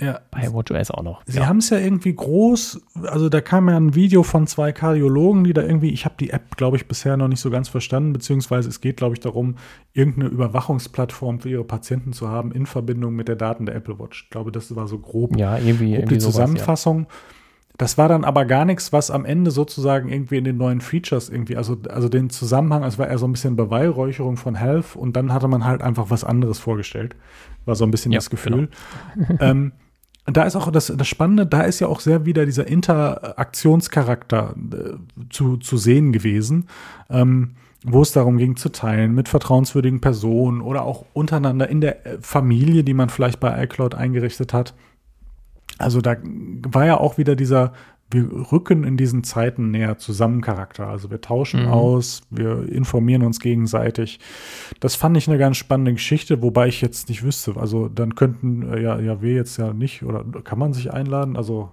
ja. 0.00 0.20
bei 0.30 0.52
WatchOS 0.52 0.90
auch 0.90 1.02
noch. 1.02 1.22
Sie 1.26 1.38
ja. 1.38 1.46
haben 1.46 1.58
es 1.58 1.70
ja 1.70 1.78
irgendwie 1.78 2.14
groß, 2.14 2.80
also 3.04 3.28
da 3.28 3.40
kam 3.40 3.68
ja 3.68 3.76
ein 3.76 3.94
Video 3.94 4.22
von 4.22 4.46
zwei 4.46 4.72
Kardiologen, 4.72 5.44
die 5.44 5.52
da 5.52 5.62
irgendwie, 5.62 5.90
ich 5.90 6.04
habe 6.04 6.14
die 6.18 6.30
App, 6.30 6.56
glaube 6.56 6.76
ich, 6.76 6.86
bisher 6.86 7.16
noch 7.16 7.28
nicht 7.28 7.40
so 7.40 7.50
ganz 7.50 7.68
verstanden, 7.68 8.12
beziehungsweise 8.12 8.68
es 8.68 8.80
geht, 8.80 8.98
glaube 8.98 9.14
ich, 9.14 9.20
darum, 9.20 9.56
irgendeine 9.92 10.28
Überwachungsplattform 10.28 11.40
für 11.40 11.50
ihre 11.50 11.64
Patienten 11.64 12.12
zu 12.12 12.28
haben 12.28 12.52
in 12.52 12.66
Verbindung 12.66 13.14
mit 13.14 13.28
der 13.28 13.36
Daten 13.36 13.66
der 13.66 13.74
Apple 13.74 13.98
Watch. 13.98 14.24
Ich 14.24 14.30
glaube, 14.30 14.52
das 14.52 14.74
war 14.74 14.86
so 14.86 14.98
grob, 14.98 15.36
ja, 15.36 15.56
irgendwie, 15.58 15.90
grob 15.90 15.98
irgendwie 15.98 16.14
die 16.14 16.20
Zusammenfassung. 16.20 17.04
Sowas, 17.04 17.12
ja. 17.12 17.34
Das 17.78 17.96
war 17.96 18.08
dann 18.08 18.24
aber 18.24 18.44
gar 18.44 18.64
nichts, 18.64 18.92
was 18.92 19.08
am 19.08 19.24
Ende 19.24 19.52
sozusagen 19.52 20.08
irgendwie 20.08 20.36
in 20.36 20.42
den 20.42 20.56
neuen 20.56 20.80
Features 20.80 21.28
irgendwie, 21.28 21.56
also, 21.56 21.76
also 21.88 22.08
den 22.08 22.28
Zusammenhang, 22.28 22.82
es 22.82 22.98
war 22.98 23.06
eher 23.06 23.18
so 23.18 23.26
ein 23.26 23.32
bisschen 23.32 23.54
Beweihräucherung 23.54 24.36
von 24.36 24.56
Health 24.56 24.96
und 24.96 25.14
dann 25.14 25.32
hatte 25.32 25.46
man 25.46 25.64
halt 25.64 25.80
einfach 25.80 26.10
was 26.10 26.24
anderes 26.24 26.58
vorgestellt. 26.58 27.14
War 27.66 27.76
so 27.76 27.84
ein 27.84 27.92
bisschen 27.92 28.10
ja, 28.10 28.18
das 28.18 28.30
Gefühl. 28.30 28.68
Genau. 29.14 29.38
ähm, 29.40 29.72
da 30.32 30.44
ist 30.44 30.56
auch 30.56 30.70
das, 30.70 30.92
das 30.94 31.08
Spannende, 31.08 31.46
da 31.46 31.62
ist 31.62 31.80
ja 31.80 31.86
auch 31.86 32.00
sehr 32.00 32.24
wieder 32.26 32.44
dieser 32.44 32.66
Interaktionscharakter 32.66 34.54
äh, 34.72 35.28
zu, 35.30 35.56
zu 35.56 35.76
sehen 35.76 36.12
gewesen, 36.12 36.68
ähm, 37.08 37.54
wo 37.84 38.02
es 38.02 38.12
darum 38.12 38.36
ging 38.38 38.56
zu 38.56 38.70
teilen 38.70 39.14
mit 39.14 39.28
vertrauenswürdigen 39.28 40.00
Personen 40.00 40.60
oder 40.60 40.82
auch 40.82 41.04
untereinander 41.12 41.68
in 41.68 41.80
der 41.80 42.06
äh, 42.06 42.18
Familie, 42.20 42.84
die 42.84 42.94
man 42.94 43.08
vielleicht 43.08 43.40
bei 43.40 43.62
iCloud 43.64 43.94
eingerichtet 43.94 44.52
hat. 44.52 44.74
Also 45.78 46.00
da 46.00 46.16
war 46.24 46.86
ja 46.86 46.98
auch 46.98 47.18
wieder 47.18 47.36
dieser, 47.36 47.72
wir 48.10 48.52
rücken 48.52 48.84
in 48.84 48.96
diesen 48.96 49.22
Zeiten 49.22 49.70
näher 49.70 49.98
zusammen 49.98 50.40
Charakter. 50.40 50.86
Also 50.86 51.10
wir 51.10 51.20
tauschen 51.20 51.64
mhm. 51.64 51.68
aus, 51.68 52.22
wir 52.30 52.68
informieren 52.68 53.22
uns 53.22 53.40
gegenseitig. 53.40 54.18
Das 54.80 54.94
fand 54.94 55.16
ich 55.16 55.28
eine 55.28 55.38
ganz 55.38 55.56
spannende 55.56 55.92
Geschichte, 55.92 56.42
wobei 56.42 56.68
ich 56.68 56.80
jetzt 56.80 57.08
nicht 57.08 57.22
wüsste. 57.22 57.56
Also 57.56 57.88
dann 57.88 58.14
könnten 58.14 58.62
äh, 58.72 58.80
ja, 58.80 58.98
ja 58.98 59.20
wir 59.20 59.34
jetzt 59.34 59.58
ja 59.58 59.72
nicht 59.72 60.02
oder 60.02 60.24
kann 60.42 60.58
man 60.58 60.72
sich 60.72 60.92
einladen? 60.92 61.36
Also 61.36 61.72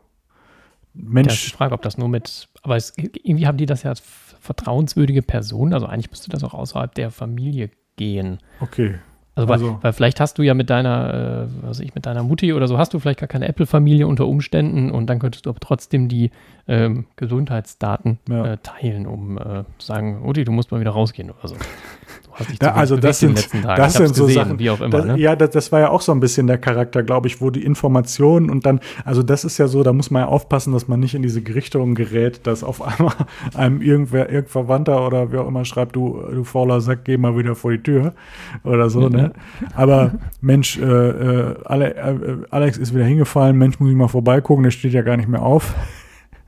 Mensch. 0.94 1.48
Ich 1.48 1.54
frage, 1.54 1.74
ob 1.74 1.82
das 1.82 1.98
nur 1.98 2.10
mit, 2.10 2.48
aber 2.62 2.76
es, 2.76 2.94
irgendwie 2.98 3.48
haben 3.48 3.58
die 3.58 3.66
das 3.66 3.84
ja 3.84 3.90
als 3.90 4.02
vertrauenswürdige 4.40 5.22
Personen. 5.22 5.74
Also 5.74 5.86
eigentlich 5.86 6.10
müsste 6.10 6.30
das 6.30 6.44
auch 6.44 6.54
außerhalb 6.54 6.94
der 6.96 7.12
Familie 7.12 7.70
gehen. 7.96 8.40
Okay. 8.60 8.96
Also, 9.36 9.52
also 9.52 9.74
weil, 9.74 9.84
weil, 9.84 9.94
vielleicht 9.94 10.20
hast 10.22 10.38
du 10.38 10.44
ja 10.44 10.54
mit 10.54 10.70
deiner, 10.70 11.48
äh, 11.48 11.68
was 11.68 11.82
ich, 11.82 11.94
mit 11.94 12.06
deiner 12.06 12.24
Mutti 12.24 12.54
oder 12.54 12.68
so 12.68 12.78
hast 12.78 12.94
du 12.94 13.00
vielleicht 13.00 13.20
gar 13.20 13.28
keine 13.28 13.48
Apple-Familie 13.48 14.08
unter 14.08 14.28
Umständen 14.28 14.92
und 14.92 15.08
dann 15.08 15.20
könntest 15.20 15.46
du 15.46 15.50
aber 15.50 15.60
trotzdem 15.60 16.08
die 16.08 16.32
ähm, 16.68 17.06
Gesundheitsdaten 17.18 18.20
ja. 18.30 18.54
äh, 18.54 18.58
teilen, 18.64 19.06
um 19.06 19.38
äh, 19.38 19.66
zu 19.78 19.88
sagen, 19.88 20.22
Mutti, 20.22 20.46
du 20.46 20.52
musst 20.52 20.72
mal 20.72 20.80
wieder 20.80 20.92
rausgehen 20.92 21.32
oder 21.32 21.50
so. 21.50 21.56
Da, 22.60 22.72
also 22.72 22.98
das 22.98 23.20
sind, 23.20 23.50
das 23.64 23.94
sind 23.94 24.16
so 24.16 24.26
gesehen, 24.26 24.44
Sachen, 24.44 24.60
wie 24.60 24.70
auch 24.70 24.80
immer. 24.80 24.90
Das, 24.90 25.06
ne? 25.06 25.18
Ja, 25.20 25.36
das, 25.36 25.52
das, 25.52 25.72
war 25.72 25.80
ja 25.80 25.90
auch 25.90 26.02
so 26.02 26.12
ein 26.12 26.20
bisschen 26.20 26.48
der 26.48 26.58
Charakter, 26.58 27.04
glaube 27.04 27.28
ich, 27.28 27.42
wo 27.42 27.50
die 27.50 27.64
Informationen 27.64 28.50
und 28.50 28.66
dann, 28.66 28.80
also 29.04 29.24
das 29.24 29.46
ist 29.46 29.58
ja 29.58 29.68
so, 29.68 29.84
da 29.84 29.94
muss 29.94 30.12
man 30.12 30.24
ja 30.24 30.28
aufpassen, 30.28 30.74
dass 30.74 30.88
man 30.88 31.00
nicht 31.00 31.16
in 31.16 31.22
diese 31.22 31.42
Richtung 31.48 31.96
gerät, 31.96 32.46
dass 32.48 32.64
auf 32.64 32.82
einmal 32.82 33.14
einem 33.54 33.82
irgendwer, 33.82 34.30
irgendein 34.30 34.52
Verwandter 34.52 35.06
oder 35.06 35.32
wer 35.32 35.42
auch 35.42 35.48
immer 35.48 35.66
schreibt, 35.66 35.96
du, 35.96 36.22
du 36.32 36.44
fauler 36.44 36.82
Sack, 36.82 37.06
geh 37.06 37.18
mal 37.18 37.38
wieder 37.38 37.56
vor 37.56 37.72
die 37.72 37.84
Tür 37.84 38.14
oder 38.64 38.90
so, 38.90 39.10
ne? 39.10 39.32
Aber 39.76 40.12
Mensch, 40.42 40.78
äh, 40.78 40.84
äh, 40.84 41.56
äh, 41.70 42.38
Alex 42.50 42.78
ist 42.78 42.94
wieder 42.94 43.06
hingefallen, 43.06 43.58
Mensch, 43.58 43.80
muss 43.80 43.90
ich 43.90 43.96
mal 43.96 44.08
vorbeigucken, 44.08 44.64
der 44.64 44.72
steht 44.72 44.94
ja 44.94 45.02
gar 45.02 45.18
nicht 45.18 45.30
mehr 45.30 45.42
auf. 45.42 45.74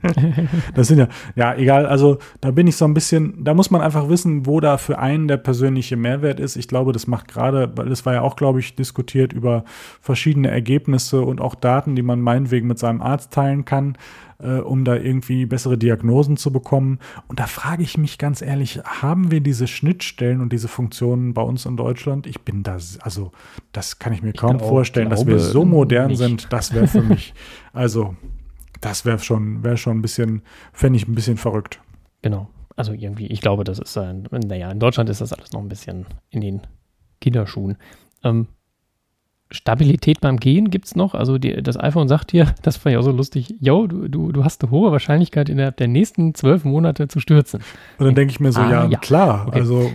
das 0.74 0.88
sind 0.88 0.98
ja, 0.98 1.08
ja, 1.34 1.54
egal. 1.54 1.86
Also 1.86 2.18
da 2.40 2.52
bin 2.52 2.66
ich 2.66 2.76
so 2.76 2.84
ein 2.84 2.94
bisschen, 2.94 3.42
da 3.44 3.54
muss 3.54 3.70
man 3.70 3.80
einfach 3.80 4.08
wissen, 4.08 4.46
wo 4.46 4.60
da 4.60 4.76
für 4.78 4.98
einen 4.98 5.26
der 5.26 5.38
persönliche 5.38 5.96
Mehrwert 5.96 6.38
ist. 6.38 6.56
Ich 6.56 6.68
glaube, 6.68 6.92
das 6.92 7.06
macht 7.06 7.28
gerade, 7.28 7.72
weil 7.76 7.90
es 7.90 8.06
war 8.06 8.14
ja 8.14 8.22
auch, 8.22 8.36
glaube 8.36 8.60
ich, 8.60 8.76
diskutiert 8.76 9.32
über 9.32 9.64
verschiedene 10.00 10.50
Ergebnisse 10.50 11.22
und 11.22 11.40
auch 11.40 11.54
Daten, 11.54 11.96
die 11.96 12.02
man 12.02 12.20
meinetwegen 12.20 12.68
mit 12.68 12.78
seinem 12.78 13.02
Arzt 13.02 13.32
teilen 13.32 13.64
kann, 13.64 13.98
äh, 14.38 14.58
um 14.58 14.84
da 14.84 14.94
irgendwie 14.94 15.46
bessere 15.46 15.76
Diagnosen 15.76 16.36
zu 16.36 16.52
bekommen. 16.52 17.00
Und 17.26 17.40
da 17.40 17.46
frage 17.46 17.82
ich 17.82 17.98
mich 17.98 18.18
ganz 18.18 18.40
ehrlich, 18.40 18.80
haben 18.84 19.32
wir 19.32 19.40
diese 19.40 19.66
Schnittstellen 19.66 20.40
und 20.40 20.52
diese 20.52 20.68
Funktionen 20.68 21.34
bei 21.34 21.42
uns 21.42 21.66
in 21.66 21.76
Deutschland? 21.76 22.28
Ich 22.28 22.42
bin 22.42 22.62
da, 22.62 22.78
also 23.00 23.32
das 23.72 23.98
kann 23.98 24.12
ich 24.12 24.22
mir 24.22 24.32
kaum 24.32 24.58
glaub, 24.58 24.68
vorstellen, 24.68 25.10
dass 25.10 25.26
wir 25.26 25.40
so 25.40 25.64
modern 25.64 26.08
nicht. 26.08 26.18
sind. 26.18 26.52
Das 26.52 26.72
wäre 26.72 26.86
für 26.86 27.02
mich, 27.02 27.34
also 27.72 28.14
das 28.80 29.04
wäre 29.04 29.18
schon, 29.18 29.62
wäre 29.62 29.76
schon 29.76 29.98
ein 29.98 30.02
bisschen, 30.02 30.42
fände 30.72 30.96
ich 30.98 31.08
ein 31.08 31.14
bisschen 31.14 31.36
verrückt. 31.36 31.80
Genau. 32.22 32.48
Also 32.76 32.92
irgendwie, 32.92 33.26
ich 33.26 33.40
glaube, 33.40 33.64
das 33.64 33.78
ist 33.78 33.96
ein, 33.98 34.28
naja, 34.30 34.70
in 34.70 34.78
Deutschland 34.78 35.10
ist 35.10 35.20
das 35.20 35.32
alles 35.32 35.52
noch 35.52 35.60
ein 35.60 35.68
bisschen 35.68 36.06
in 36.30 36.40
den 36.40 36.60
Kinderschuhen. 37.20 37.76
Ähm, 38.22 38.46
Stabilität 39.50 40.20
beim 40.20 40.36
Gehen 40.36 40.70
gibt 40.70 40.86
es 40.86 40.94
noch. 40.94 41.14
Also 41.14 41.38
die, 41.38 41.62
das 41.62 41.78
iPhone 41.78 42.06
sagt 42.06 42.32
dir, 42.32 42.54
das 42.62 42.84
war 42.84 42.92
ja 42.92 42.98
auch 42.98 43.02
so 43.02 43.10
lustig, 43.10 43.54
yo, 43.60 43.86
du, 43.86 44.08
du, 44.08 44.32
du 44.32 44.44
hast 44.44 44.62
eine 44.62 44.70
hohe 44.70 44.92
Wahrscheinlichkeit, 44.92 45.48
innerhalb 45.48 45.76
der 45.76 45.88
nächsten 45.88 46.34
zwölf 46.34 46.64
Monate 46.64 47.08
zu 47.08 47.20
stürzen. 47.20 47.62
Und 47.98 48.06
dann 48.06 48.14
denke 48.14 48.32
ich 48.32 48.40
mir 48.40 48.52
so, 48.52 48.60
ah, 48.60 48.70
ja, 48.70 48.86
ja, 48.86 48.98
klar, 48.98 49.48
okay. 49.48 49.60
also 49.60 49.90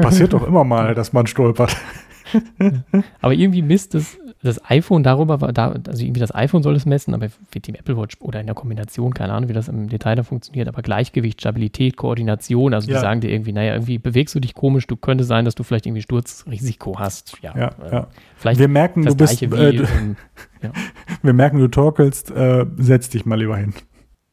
passiert 0.00 0.32
doch 0.32 0.46
immer 0.46 0.64
mal, 0.64 0.94
dass 0.94 1.12
man 1.12 1.26
stolpert. 1.26 1.76
Aber 3.20 3.34
irgendwie 3.34 3.62
misst 3.62 3.94
es 3.94 4.18
das 4.46 4.70
iPhone 4.70 5.02
darüber 5.02 5.40
war, 5.40 5.52
da, 5.52 5.72
also 5.72 6.04
irgendwie 6.04 6.20
das 6.20 6.34
iPhone 6.34 6.62
soll 6.62 6.74
es 6.76 6.86
messen, 6.86 7.14
aber 7.14 7.28
mit 7.54 7.66
dem 7.66 7.74
Apple 7.74 7.96
Watch 7.96 8.16
oder 8.20 8.40
in 8.40 8.46
der 8.46 8.54
Kombination, 8.54 9.14
keine 9.14 9.32
Ahnung, 9.32 9.48
wie 9.48 9.52
das 9.52 9.68
im 9.68 9.88
Detail 9.88 10.14
da 10.14 10.22
funktioniert, 10.22 10.68
aber 10.68 10.82
Gleichgewicht, 10.82 11.40
Stabilität, 11.40 11.96
Koordination, 11.96 12.74
also 12.74 12.88
ja. 12.90 12.96
die 12.96 13.00
sagen 13.00 13.20
dir 13.20 13.30
irgendwie, 13.30 13.52
naja, 13.52 13.74
irgendwie 13.74 13.98
bewegst 13.98 14.34
du 14.34 14.40
dich 14.40 14.54
komisch, 14.54 14.86
du 14.86 14.96
könnte 14.96 15.24
sein, 15.24 15.44
dass 15.44 15.54
du 15.54 15.62
vielleicht 15.62 15.86
irgendwie 15.86 16.02
Sturzrisiko 16.02 16.98
hast. 16.98 17.36
Ja, 17.42 17.56
ja, 17.56 17.70
äh, 17.84 17.92
ja. 17.92 18.06
Vielleicht 18.36 18.60
wir 18.60 18.68
merken, 18.68 19.04
du 19.04 19.14
bist, 19.14 19.40
wie, 19.40 19.44
äh, 19.46 19.72
du, 19.72 19.82
ähm, 19.84 20.16
ja. 20.62 20.70
wir 21.22 21.32
merken, 21.32 21.58
du 21.58 21.68
torkelst, 21.68 22.30
äh, 22.30 22.66
setz 22.76 23.10
dich 23.10 23.26
mal 23.26 23.38
lieber 23.38 23.56
hin. 23.56 23.74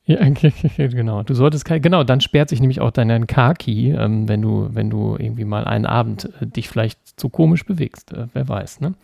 Ja, 0.05 0.19
genau. 0.77 1.23
Du 1.23 1.33
solltest 1.33 1.65
genau, 1.65 2.03
dann 2.03 2.19
sperrt 2.19 2.49
sich 2.49 2.59
nämlich 2.59 2.81
auch 2.81 2.91
dein 2.91 3.25
Car-Key, 3.25 3.91
ähm, 3.91 4.27
wenn 4.27 4.41
du, 4.41 4.69
wenn 4.71 4.89
du 4.89 5.15
irgendwie 5.17 5.45
mal 5.45 5.63
einen 5.63 5.85
Abend 5.85 6.29
äh, 6.41 6.47
dich 6.47 6.67
vielleicht 6.67 7.19
zu 7.19 7.29
komisch 7.29 7.65
bewegst. 7.65 8.11
Äh, 8.11 8.27
wer 8.33 8.47
weiß, 8.47 8.81
ne? 8.81 8.95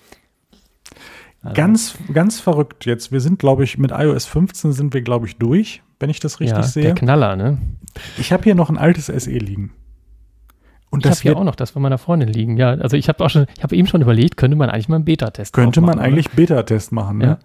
Also. 1.42 1.56
Ganz, 1.56 1.96
ganz 2.14 2.40
verrückt 2.40 2.86
jetzt. 2.86 3.12
Wir 3.12 3.22
sind, 3.22 3.40
glaube 3.40 3.64
ich, 3.64 3.78
mit 3.78 3.92
iOS 3.92 4.26
15 4.26 4.74
sind 4.74 4.94
wir, 4.94 5.02
glaube 5.02 5.26
ich, 5.26 5.38
durch, 5.38 5.82
wenn 6.00 6.10
ich 6.10 6.20
das 6.20 6.40
richtig 6.40 6.58
ja, 6.58 6.64
sehe. 6.64 6.84
Der 6.84 6.96
Knaller, 6.96 7.36
ne? 7.36 7.58
Ich 8.18 8.32
habe 8.32 8.44
hier 8.44 8.56
noch 8.56 8.70
ein 8.70 8.78
altes 8.78 9.06
SE 9.08 9.30
liegen. 9.32 9.72
Und 10.90 11.06
ich 11.06 11.12
habe 11.12 11.22
hier 11.22 11.38
auch 11.38 11.44
noch 11.44 11.56
das 11.56 11.72
von 11.72 11.82
meiner 11.82 11.98
Freundin 11.98 12.30
liegen. 12.30 12.58
Ja, 12.58 12.72
also 12.72 12.98
ich 12.98 13.08
habe 13.10 13.24
auch 13.24 13.30
schon, 13.30 13.46
ich 13.56 13.64
habe 13.64 13.76
eben 13.76 13.88
schon 13.88 14.02
überlegt, 14.02 14.38
könnte 14.38 14.58
man 14.58 14.70
eigentlich 14.70 14.90
mal 14.90 14.96
einen 14.96 15.06
Beta-Test 15.06 15.56
machen. 15.56 15.66
Könnte 15.66 15.82
man 15.82 16.00
eigentlich 16.00 16.32
Beta-Test 16.32 16.92
machen, 16.92 17.20
ne? 17.20 17.26
Ja. 17.26 17.40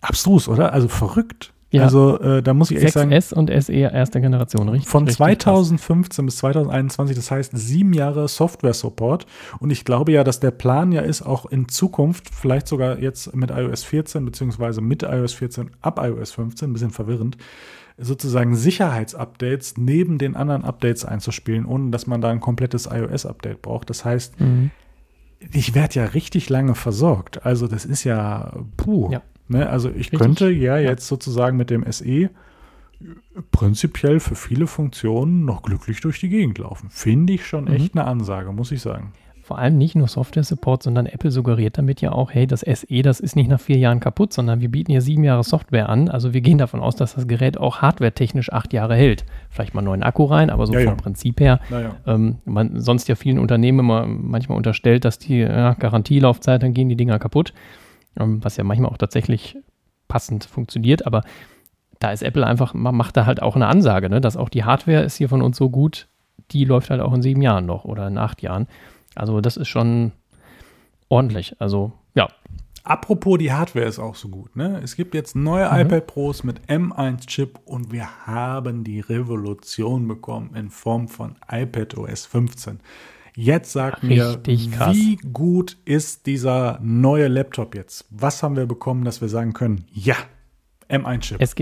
Abstrus, 0.00 0.46
oder? 0.48 0.72
Also 0.72 0.88
verrückt. 0.88 1.52
Ja. 1.70 1.82
Also 1.82 2.18
äh, 2.20 2.42
da 2.42 2.54
muss 2.54 2.70
ich 2.70 2.78
ehrlich 2.78 2.92
sagen. 2.92 3.12
6S 3.12 3.34
und 3.34 3.50
SE 3.62 3.72
erste 3.72 4.20
Generation, 4.20 4.68
richtig? 4.70 4.88
Von 4.88 5.04
richtig 5.04 5.18
2015 5.18 6.24
krass. 6.24 6.34
bis 6.34 6.36
2021, 6.38 7.16
das 7.16 7.30
heißt 7.30 7.52
sieben 7.54 7.92
Jahre 7.92 8.26
Software-Support. 8.26 9.26
Und 9.60 9.70
ich 9.70 9.84
glaube 9.84 10.12
ja, 10.12 10.24
dass 10.24 10.40
der 10.40 10.50
Plan 10.50 10.92
ja 10.92 11.02
ist, 11.02 11.22
auch 11.22 11.46
in 11.46 11.68
Zukunft, 11.68 12.30
vielleicht 12.34 12.68
sogar 12.68 12.98
jetzt 12.98 13.34
mit 13.36 13.50
iOS 13.50 13.84
14, 13.84 14.24
beziehungsweise 14.24 14.80
mit 14.80 15.02
iOS 15.02 15.34
14 15.34 15.70
ab 15.82 16.00
iOS 16.02 16.32
15, 16.32 16.70
ein 16.70 16.72
bisschen 16.72 16.90
verwirrend, 16.90 17.36
sozusagen 17.98 18.54
Sicherheitsupdates 18.54 19.76
neben 19.76 20.18
den 20.18 20.36
anderen 20.36 20.64
Updates 20.64 21.04
einzuspielen, 21.04 21.66
ohne 21.66 21.90
dass 21.90 22.06
man 22.06 22.20
da 22.20 22.30
ein 22.30 22.40
komplettes 22.40 22.88
iOS-Update 22.90 23.60
braucht. 23.60 23.90
Das 23.90 24.04
heißt, 24.04 24.40
mhm. 24.40 24.70
Ich 25.52 25.74
werde 25.74 25.94
ja 25.94 26.04
richtig 26.04 26.48
lange 26.48 26.74
versorgt. 26.74 27.44
Also 27.46 27.66
das 27.66 27.84
ist 27.84 28.04
ja 28.04 28.52
puh. 28.76 29.10
Ja. 29.10 29.22
Ne? 29.48 29.68
Also 29.68 29.88
ich 29.88 29.96
Richtig? 29.96 30.18
könnte 30.18 30.50
ja, 30.50 30.78
jetzt 30.78 31.06
sozusagen 31.06 31.56
mit 31.56 31.70
dem 31.70 31.90
SE 31.90 32.30
prinzipiell 33.52 34.20
für 34.20 34.34
viele 34.34 34.66
Funktionen 34.66 35.44
noch 35.44 35.62
glücklich 35.62 36.00
durch 36.00 36.20
die 36.20 36.28
Gegend 36.28 36.58
laufen. 36.58 36.90
Finde 36.90 37.32
ich 37.32 37.46
schon 37.46 37.64
mhm. 37.64 37.72
echt 37.72 37.94
eine 37.94 38.04
Ansage, 38.04 38.52
muss 38.52 38.72
ich 38.72 38.82
sagen. 38.82 39.12
Vor 39.48 39.56
allem 39.56 39.78
nicht 39.78 39.94
nur 39.94 40.08
Software-Support, 40.08 40.82
sondern 40.82 41.06
Apple 41.06 41.30
suggeriert 41.30 41.78
damit 41.78 42.02
ja 42.02 42.12
auch, 42.12 42.34
hey, 42.34 42.46
das 42.46 42.60
SE, 42.60 43.00
das 43.00 43.18
ist 43.18 43.34
nicht 43.34 43.48
nach 43.48 43.58
vier 43.58 43.78
Jahren 43.78 43.98
kaputt, 43.98 44.34
sondern 44.34 44.60
wir 44.60 44.70
bieten 44.70 44.92
hier 44.92 45.00
sieben 45.00 45.24
Jahre 45.24 45.42
Software 45.42 45.88
an. 45.88 46.10
Also 46.10 46.34
wir 46.34 46.42
gehen 46.42 46.58
davon 46.58 46.80
aus, 46.80 46.96
dass 46.96 47.14
das 47.14 47.26
Gerät 47.26 47.56
auch 47.56 47.78
hardware-technisch 47.78 48.52
acht 48.52 48.74
Jahre 48.74 48.94
hält. 48.94 49.24
Vielleicht 49.48 49.72
mal 49.72 49.80
einen 49.80 49.86
neuen 49.86 50.02
Akku 50.02 50.24
rein, 50.24 50.50
aber 50.50 50.66
so 50.66 50.74
ja, 50.74 50.80
vom 50.80 50.88
ja. 50.88 50.94
Prinzip 50.96 51.40
her. 51.40 51.60
Ja. 51.70 51.96
Ähm, 52.06 52.40
man 52.44 52.78
sonst 52.78 53.08
ja 53.08 53.14
vielen 53.14 53.38
Unternehmen 53.38 53.78
immer 53.78 54.04
manchmal 54.04 54.58
unterstellt, 54.58 55.06
dass 55.06 55.18
die 55.18 55.38
ja, 55.38 55.72
Garantielaufzeit, 55.72 56.62
dann 56.62 56.74
gehen 56.74 56.90
die 56.90 56.96
Dinger 56.96 57.18
kaputt. 57.18 57.54
Ähm, 58.20 58.44
was 58.44 58.58
ja 58.58 58.64
manchmal 58.64 58.90
auch 58.90 58.98
tatsächlich 58.98 59.56
passend 60.08 60.44
funktioniert, 60.44 61.06
aber 61.06 61.22
da 62.00 62.12
ist 62.12 62.22
Apple 62.22 62.46
einfach, 62.46 62.74
man 62.74 62.94
macht 62.94 63.16
da 63.16 63.24
halt 63.24 63.40
auch 63.40 63.56
eine 63.56 63.66
Ansage, 63.66 64.10
ne, 64.10 64.20
dass 64.20 64.36
auch 64.36 64.50
die 64.50 64.64
Hardware 64.64 65.04
ist 65.04 65.16
hier 65.16 65.30
von 65.30 65.40
uns 65.40 65.56
so 65.56 65.70
gut, 65.70 66.06
die 66.50 66.66
läuft 66.66 66.90
halt 66.90 67.00
auch 67.00 67.14
in 67.14 67.22
sieben 67.22 67.40
Jahren 67.40 67.64
noch 67.64 67.86
oder 67.86 68.08
in 68.08 68.18
acht 68.18 68.42
Jahren. 68.42 68.66
Also 69.18 69.40
das 69.40 69.56
ist 69.56 69.68
schon 69.68 70.12
ordentlich. 71.08 71.60
Also 71.60 71.92
ja. 72.14 72.28
Apropos, 72.84 73.36
die 73.36 73.52
Hardware 73.52 73.84
ist 73.84 73.98
auch 73.98 74.14
so 74.14 74.28
gut. 74.28 74.56
Ne? 74.56 74.80
Es 74.82 74.96
gibt 74.96 75.14
jetzt 75.14 75.36
neue 75.36 75.70
mhm. 75.70 75.80
iPad 75.80 76.06
Pros 76.06 76.42
mit 76.42 76.60
M1-Chip 76.68 77.60
und 77.66 77.92
wir 77.92 78.26
haben 78.26 78.82
die 78.82 79.00
Revolution 79.00 80.08
bekommen 80.08 80.54
in 80.54 80.70
Form 80.70 81.06
von 81.06 81.36
iPad 81.50 81.98
OS 81.98 82.24
15. 82.24 82.80
Jetzt 83.36 83.72
sag 83.72 84.02
mir, 84.02 84.40
krass. 84.72 84.96
wie 84.96 85.16
gut 85.16 85.76
ist 85.84 86.26
dieser 86.26 86.80
neue 86.82 87.28
Laptop 87.28 87.74
jetzt? 87.74 88.06
Was 88.10 88.42
haben 88.42 88.56
wir 88.56 88.66
bekommen, 88.66 89.04
dass 89.04 89.20
wir 89.20 89.28
sagen 89.28 89.52
können, 89.52 89.84
ja, 89.92 90.16
M1-Chip. 90.90 91.36
Es, 91.40 91.54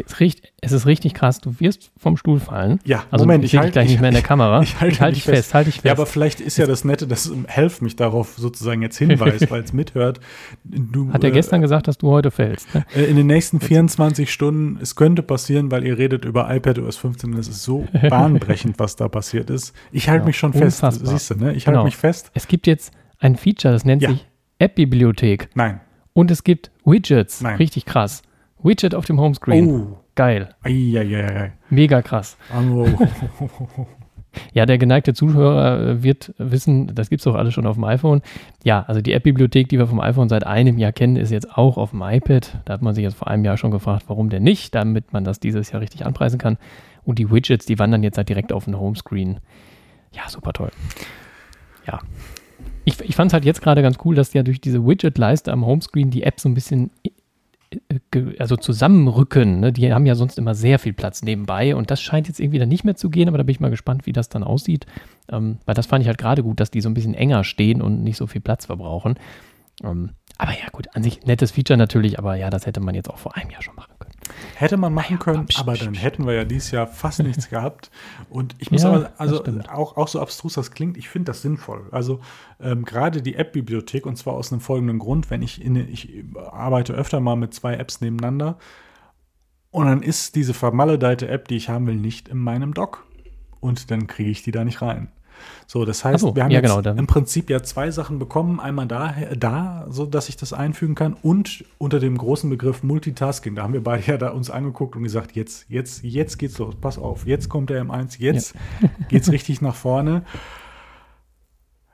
es, 0.61 0.72
ist 0.72 0.87
richtig 0.87 1.14
krass. 1.14 1.41
Du 1.41 1.59
wirst 1.59 1.91
vom 1.97 2.16
Stuhl 2.16 2.39
fallen. 2.39 2.79
Ja, 2.85 3.05
also 3.11 3.24
Moment, 3.24 3.45
ich 3.45 3.57
halte 3.57 3.72
gleich 3.72 3.89
nicht 3.89 4.01
mehr 4.01 4.11
in 4.11 4.14
der 4.14 4.22
Kamera. 4.24 4.62
Ich 4.62 4.81
halte 4.81 5.01
halt 5.01 5.16
dich 5.16 5.24
fest, 5.24 5.37
fest 5.37 5.55
halte 5.55 5.70
dich 5.70 5.74
fest. 5.77 5.85
Ja, 5.87 5.93
aber 5.93 6.07
vielleicht 6.07 6.41
ist 6.41 6.57
ja 6.59 6.66
das 6.66 6.85
Nette, 6.85 7.09
dass 7.09 7.33
Helf 7.49 7.81
mich 7.81 7.97
darauf 7.97 8.35
sozusagen 8.37 8.83
jetzt 8.83 8.99
hinweist, 8.99 9.51
weil 9.51 9.62
es 9.62 9.72
mithört. 9.72 10.20
Du, 10.64 11.12
Hat 11.12 11.24
er 11.24 11.31
äh, 11.31 11.33
gestern 11.33 11.61
gesagt, 11.61 11.89
dass 11.89 11.99
du 11.99 12.09
heute 12.11 12.31
fällst? 12.31 12.72
Ne? 12.74 12.87
Äh, 12.95 13.05
in 13.05 13.16
den 13.16 13.27
nächsten 13.27 13.59
24 13.61 14.33
Stunden, 14.33 14.79
es 14.81 14.95
könnte 14.95 15.22
passieren, 15.22 15.70
weil 15.72 15.85
ihr 15.85 15.99
redet 15.99 16.24
über 16.24 16.55
iPad 16.55 16.79
OS 16.79 16.97
15 16.97 17.33
und 17.33 17.39
es 17.41 17.49
ist 17.49 17.62
so 17.62 17.87
bahnbrechend, 18.09 18.79
was 18.79 18.95
da 18.95 19.09
passiert 19.09 19.51
ist. 19.51 19.74
Ich 19.91 20.09
halte 20.09 20.22
ja, 20.22 20.27
mich 20.27 20.39
schon 20.39 20.53
unfassbar. 20.53 20.93
fest. 20.93 21.07
Siehst 21.07 21.31
du, 21.31 21.35
ne? 21.35 21.53
Ich 21.55 21.66
halte 21.66 21.79
genau. 21.79 21.85
mich 21.85 21.97
fest. 21.97 22.31
Es 22.35 22.47
gibt 22.47 22.68
jetzt 22.68 22.93
ein 23.18 23.37
Feature, 23.37 23.74
das 23.74 23.85
nennt 23.85 24.03
ja. 24.03 24.11
sich 24.11 24.27
App-Bibliothek. 24.61 25.49
Nein. 25.55 25.81
Und 26.12 26.31
es 26.31 26.45
gibt 26.45 26.70
Widgets. 26.85 27.41
Nein. 27.41 27.57
Richtig 27.57 27.85
krass. 27.85 28.22
Widget 28.63 28.95
auf 28.95 29.05
dem 29.05 29.21
Homescreen. 29.21 29.71
Oh. 29.71 29.99
Geil. 30.17 30.49
Eieiei. 30.63 31.53
Mega 31.69 32.01
krass. 32.01 32.39
Oh. 32.57 32.87
ja, 34.55 34.65
der 34.65 34.79
geneigte 34.79 35.13
Zuhörer 35.13 35.81
äh, 35.81 36.03
wird 36.03 36.35
wissen, 36.39 36.95
das 36.95 37.11
gibt 37.11 37.21
es 37.21 37.25
doch 37.25 37.35
alles 37.35 37.53
schon 37.53 37.67
auf 37.67 37.77
dem 37.77 37.85
iPhone. 37.85 38.23
Ja, 38.65 38.83
also 38.89 39.03
die 39.03 39.13
App-Bibliothek, 39.13 39.69
die 39.69 39.79
wir 39.79 39.87
vom 39.87 40.01
iPhone 40.01 40.31
seit 40.31 40.47
einem 40.47 40.79
Jahr 40.79 40.93
kennen, 40.93 41.17
ist 41.17 41.31
jetzt 41.31 41.57
auch 41.57 41.77
auf 41.77 41.91
dem 41.91 42.03
iPad. 42.03 42.63
Da 42.65 42.73
hat 42.73 42.83
man 42.83 42.95
sich 42.95 43.05
jetzt 43.05 43.17
vor 43.17 43.29
einem 43.29 43.45
Jahr 43.45 43.59
schon 43.59 43.71
gefragt, 43.71 44.05
warum 44.09 44.31
denn 44.31 44.43
nicht, 44.43 44.75
damit 44.75 45.13
man 45.13 45.25
das 45.25 45.39
dieses 45.39 45.71
Jahr 45.71 45.83
richtig 45.83 46.07
anpreisen 46.07 46.39
kann. 46.39 46.57
Und 47.05 47.19
die 47.19 47.31
Widgets, 47.31 47.67
die 47.67 47.79
wandern 47.79 48.03
jetzt 48.03 48.17
halt 48.17 48.31
direkt 48.31 48.55
auf 48.55 48.65
den 48.65 48.81
Homescreen. 48.81 49.41
Ja, 50.13 50.29
super 50.29 50.55
toll. 50.55 50.71
Ja. 51.87 52.01
Ich, 52.87 53.01
ich 53.01 53.17
fand 53.17 53.31
es 53.31 53.33
halt 53.35 53.45
jetzt 53.45 53.61
gerade 53.61 53.83
ganz 53.83 53.99
cool, 54.05 54.15
dass 54.15 54.33
ja 54.33 54.43
durch 54.43 54.61
diese 54.61 54.87
Widget-Leiste 54.87 55.53
am 55.53 55.67
Homescreen 55.67 56.11
die 56.11 56.23
App 56.23 56.41
so 56.41 56.49
ein 56.49 56.55
bisschen 56.55 56.91
also 58.39 58.57
zusammenrücken. 58.57 59.61
Ne? 59.61 59.73
Die 59.73 59.93
haben 59.93 60.07
ja 60.07 60.14
sonst 60.14 60.39
immer 60.39 60.55
sehr 60.55 60.79
viel 60.79 60.93
Platz 60.93 61.23
nebenbei 61.23 61.75
und 61.75 61.91
das 61.91 62.01
scheint 62.01 62.29
jetzt 62.29 62.41
irgendwie 62.41 62.59
dann 62.59 62.69
nicht 62.69 62.85
mehr 62.85 62.97
zu 62.97 63.11
gehen, 63.11 63.29
aber 63.29 63.39
da 63.39 63.45
bin 63.45 63.53
ich 63.53 63.61
mal 63.61 63.71
gespannt, 63.71 64.07
wie 64.07 64.12
das 64.12 64.29
dann 64.29 64.45
aussieht. 64.45 64.87
Ähm, 65.31 65.59
weil 65.64 65.75
das 65.75 65.87
fand 65.87 66.03
ich 66.03 66.09
halt 66.09 66.19
gerade 66.19 66.43
gut, 66.43 66.61
dass 66.61 66.71
die 66.71 66.81
so 66.81 66.89
ein 66.89 66.95
bisschen 66.95 67.14
enger 67.14 67.45
stehen 67.45 67.83
und 67.83 68.03
nicht 68.03 68.17
so 68.17 68.27
viel 68.27 68.41
Platz 68.41 68.67
verbrauchen. 68.67 69.19
Ähm, 69.83 70.11
aber 70.39 70.53
ja, 70.53 70.69
gut, 70.71 70.89
an 70.95 71.03
sich 71.03 71.25
nettes 71.25 71.51
Feature 71.51 71.77
natürlich, 71.77 72.19
aber 72.19 72.37
ja, 72.37 72.51
das 72.51 72.67
hätte 72.67 72.81
man 72.81 72.95
jetzt 72.95 73.11
auch 73.11 73.19
vor 73.19 73.37
einem 73.37 73.51
Jahr 73.51 73.62
schon 73.62 73.75
machen. 73.75 73.93
Hätte 74.55 74.77
man 74.77 74.93
machen 74.95 75.18
können, 75.18 75.47
aber 75.57 75.74
dann 75.74 75.95
hätten 75.95 76.27
wir 76.27 76.35
ja 76.35 76.45
dieses 76.45 76.70
Jahr 76.70 76.87
fast 76.87 77.22
nichts 77.22 77.49
gehabt. 77.49 77.91
Und 78.31 78.55
ich 78.59 78.70
muss 78.70 78.83
ja, 78.83 78.91
aber, 78.91 79.12
also 79.18 79.43
auch, 79.68 79.97
auch 79.97 80.09
so 80.09 80.20
abstrus 80.20 80.55
das 80.55 80.70
klingt, 80.70 80.97
ich 80.97 81.09
finde 81.09 81.31
das 81.31 81.43
sinnvoll. 81.43 81.87
Also 81.91 82.20
ähm, 82.61 82.85
gerade 82.85 83.22
die 83.22 83.35
App-Bibliothek 83.35 84.07
und 84.07 84.16
zwar 84.16 84.35
aus 84.35 84.53
einem 84.53 84.61
folgenden 84.61 84.99
Grund, 84.99 85.31
wenn 85.31 85.43
ich 85.43 85.62
in, 85.62 85.77
ich 85.77 86.24
arbeite 86.51 86.93
öfter 86.95 87.20
mal 87.20 87.37
mit 87.37 87.55
zwei 87.55 87.74
Apps 87.74 88.01
nebeneinander 88.01 88.59
und 89.77 89.85
dann 89.85 90.03
ist 90.03 90.37
diese 90.37 90.55
vermaledeite 90.55 91.29
App, 91.29 91.49
die 91.49 91.57
ich 91.57 91.68
haben 91.68 91.87
will, 91.87 91.97
nicht 91.97 92.29
in 92.29 92.39
meinem 92.39 92.72
Dock. 92.72 93.05
Und 93.61 93.91
dann 93.91 94.07
kriege 94.07 94.31
ich 94.31 94.43
die 94.43 94.51
da 94.51 94.64
nicht 94.64 94.81
rein. 94.81 95.09
So, 95.66 95.84
das 95.84 96.05
heißt, 96.05 96.20
so, 96.20 96.37
wir 96.37 96.45
haben 96.45 96.51
ja, 96.51 96.61
jetzt 96.61 96.82
genau, 96.82 96.99
im 96.99 97.07
Prinzip 97.07 97.51
ja 97.51 97.62
zwei 97.62 97.91
Sachen 97.91 98.18
bekommen. 98.18 98.61
Einmal 98.61 98.87
da, 98.87 99.14
da, 99.37 99.87
so 99.91 100.07
dass 100.07 100.28
ich 100.28 100.37
das 100.37 100.53
einfügen 100.53 100.95
kann 100.95 101.16
und 101.22 101.64
unter 101.78 101.99
dem 101.99 102.16
großen 102.16 102.49
Begriff 102.49 102.82
Multitasking. 102.82 103.57
Da 103.57 103.62
haben 103.62 103.72
wir 103.72 103.82
beide 103.82 104.07
ja 104.07 104.16
da 104.16 104.30
uns 104.30 104.51
angeguckt 104.51 104.97
und 104.97 105.03
gesagt, 105.03 105.34
jetzt, 105.34 105.66
jetzt, 105.68 106.05
jetzt 106.05 106.39
geht's 106.39 106.59
los. 106.59 106.74
Pass 106.80 106.99
auf, 106.99 107.26
jetzt 107.26 107.49
kommt 107.49 107.70
der 107.70 107.84
M1, 107.84 108.20
jetzt 108.20 108.55
ja. 108.80 108.89
geht's 109.09 109.30
richtig 109.32 109.61
nach 109.61 109.74
vorne. 109.74 110.22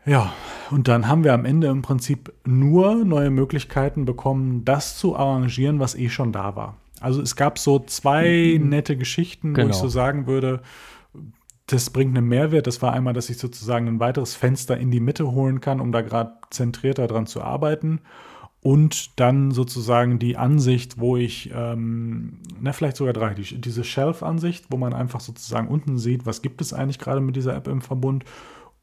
Ja, 0.05 0.33
und 0.71 0.89
dann 0.89 1.07
haben 1.07 1.23
wir 1.23 1.33
am 1.33 1.45
Ende 1.45 1.69
im 1.69 1.83
Prinzip 1.83 2.33
nur 2.45 3.05
neue 3.05 3.31
Möglichkeiten 3.31 4.05
bekommen, 4.05 4.65
das 4.65 4.99
zu 4.99 5.17
arrangieren, 5.17 5.79
was 5.79 5.95
eh 5.95 6.09
schon 6.09 6.33
da 6.33 6.57
war. 6.57 6.77
Also 7.01 7.21
es 7.21 7.37
gab 7.37 7.59
so 7.59 7.79
zwei 7.81 8.59
mhm. 8.59 8.69
nette 8.69 8.97
Geschichten, 8.97 9.55
genau. 9.55 9.67
wo 9.67 9.71
ich 9.71 9.77
genau. 9.77 9.83
so 9.85 9.89
sagen 9.89 10.27
würde, 10.27 10.63
das 11.67 11.91
bringt 11.91 12.17
einen 12.17 12.29
Mehrwert. 12.29 12.67
Das 12.67 12.83
war 12.83 12.93
einmal, 12.93 13.15
dass 13.15 13.31
ich 13.31 13.39
sozusagen 13.39 13.89
ein 13.89 14.01
weiteres 14.01 14.35
Fenster 14.35 14.77
in 14.77 14.91
die 14.91 15.01
Mitte 15.01 15.31
holen 15.33 15.61
kann, 15.61 15.81
um 15.81 15.93
da 15.93 16.01
gerade 16.03 16.33
zentrierter 16.51 17.07
dran 17.07 17.27
zu 17.27 17.43
arbeiten. 17.43 18.01
Und 18.63 19.19
dann 19.19 19.51
sozusagen 19.51 20.21
die 20.21 20.37
Ansicht, 20.37 21.01
wo 21.01 21.17
ich, 21.17 21.51
ähm, 21.53 22.39
na, 22.61 22.73
vielleicht 22.73 22.97
sogar 22.97 23.13
drei, 23.13 23.35
die, 23.35 23.61
diese 23.61 23.83
Shelf-Ansicht, 23.83 24.67
wo 24.71 24.77
man 24.77 24.93
einfach 24.93 25.19
sozusagen 25.19 25.67
unten 25.67 25.99
sieht, 25.99 26.27
was 26.27 26.43
gibt 26.43 26.61
es 26.61 26.73
eigentlich 26.73 27.01
gerade 27.01 27.21
mit 27.21 27.35
dieser 27.35 27.57
App 27.57 27.67
im 27.67 27.81
Verbund. 27.81 28.25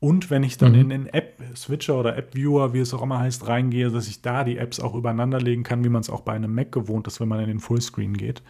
Und 0.02 0.30
wenn 0.30 0.44
ich 0.44 0.58
dann 0.58 0.74
mhm. 0.74 0.80
in 0.80 0.90
den 0.90 1.08
App-Switcher 1.08 1.98
oder 1.98 2.18
App-Viewer, 2.18 2.74
wie 2.74 2.80
es 2.80 2.94
auch 2.94 3.02
immer 3.02 3.20
heißt, 3.20 3.48
reingehe, 3.48 3.90
dass 3.90 4.08
ich 4.10 4.22
da 4.22 4.44
die 4.44 4.58
Apps 4.58 4.82
auch 4.82 4.96
übereinander 4.96 5.40
legen 5.40 5.64
kann, 5.64 5.84
wie 5.86 5.90
man 5.90 6.02
es 6.02 6.10
auch 6.10 6.22
bei 6.22 6.34
einem 6.34 6.54
Mac 6.54 6.74
gewohnt 6.74 7.08
ist, 7.08 7.22
wenn 7.22 7.28
man 7.30 7.40
in 7.40 7.48
den 7.48 7.60
Fullscreen 7.60 8.16
geht. 8.16 8.42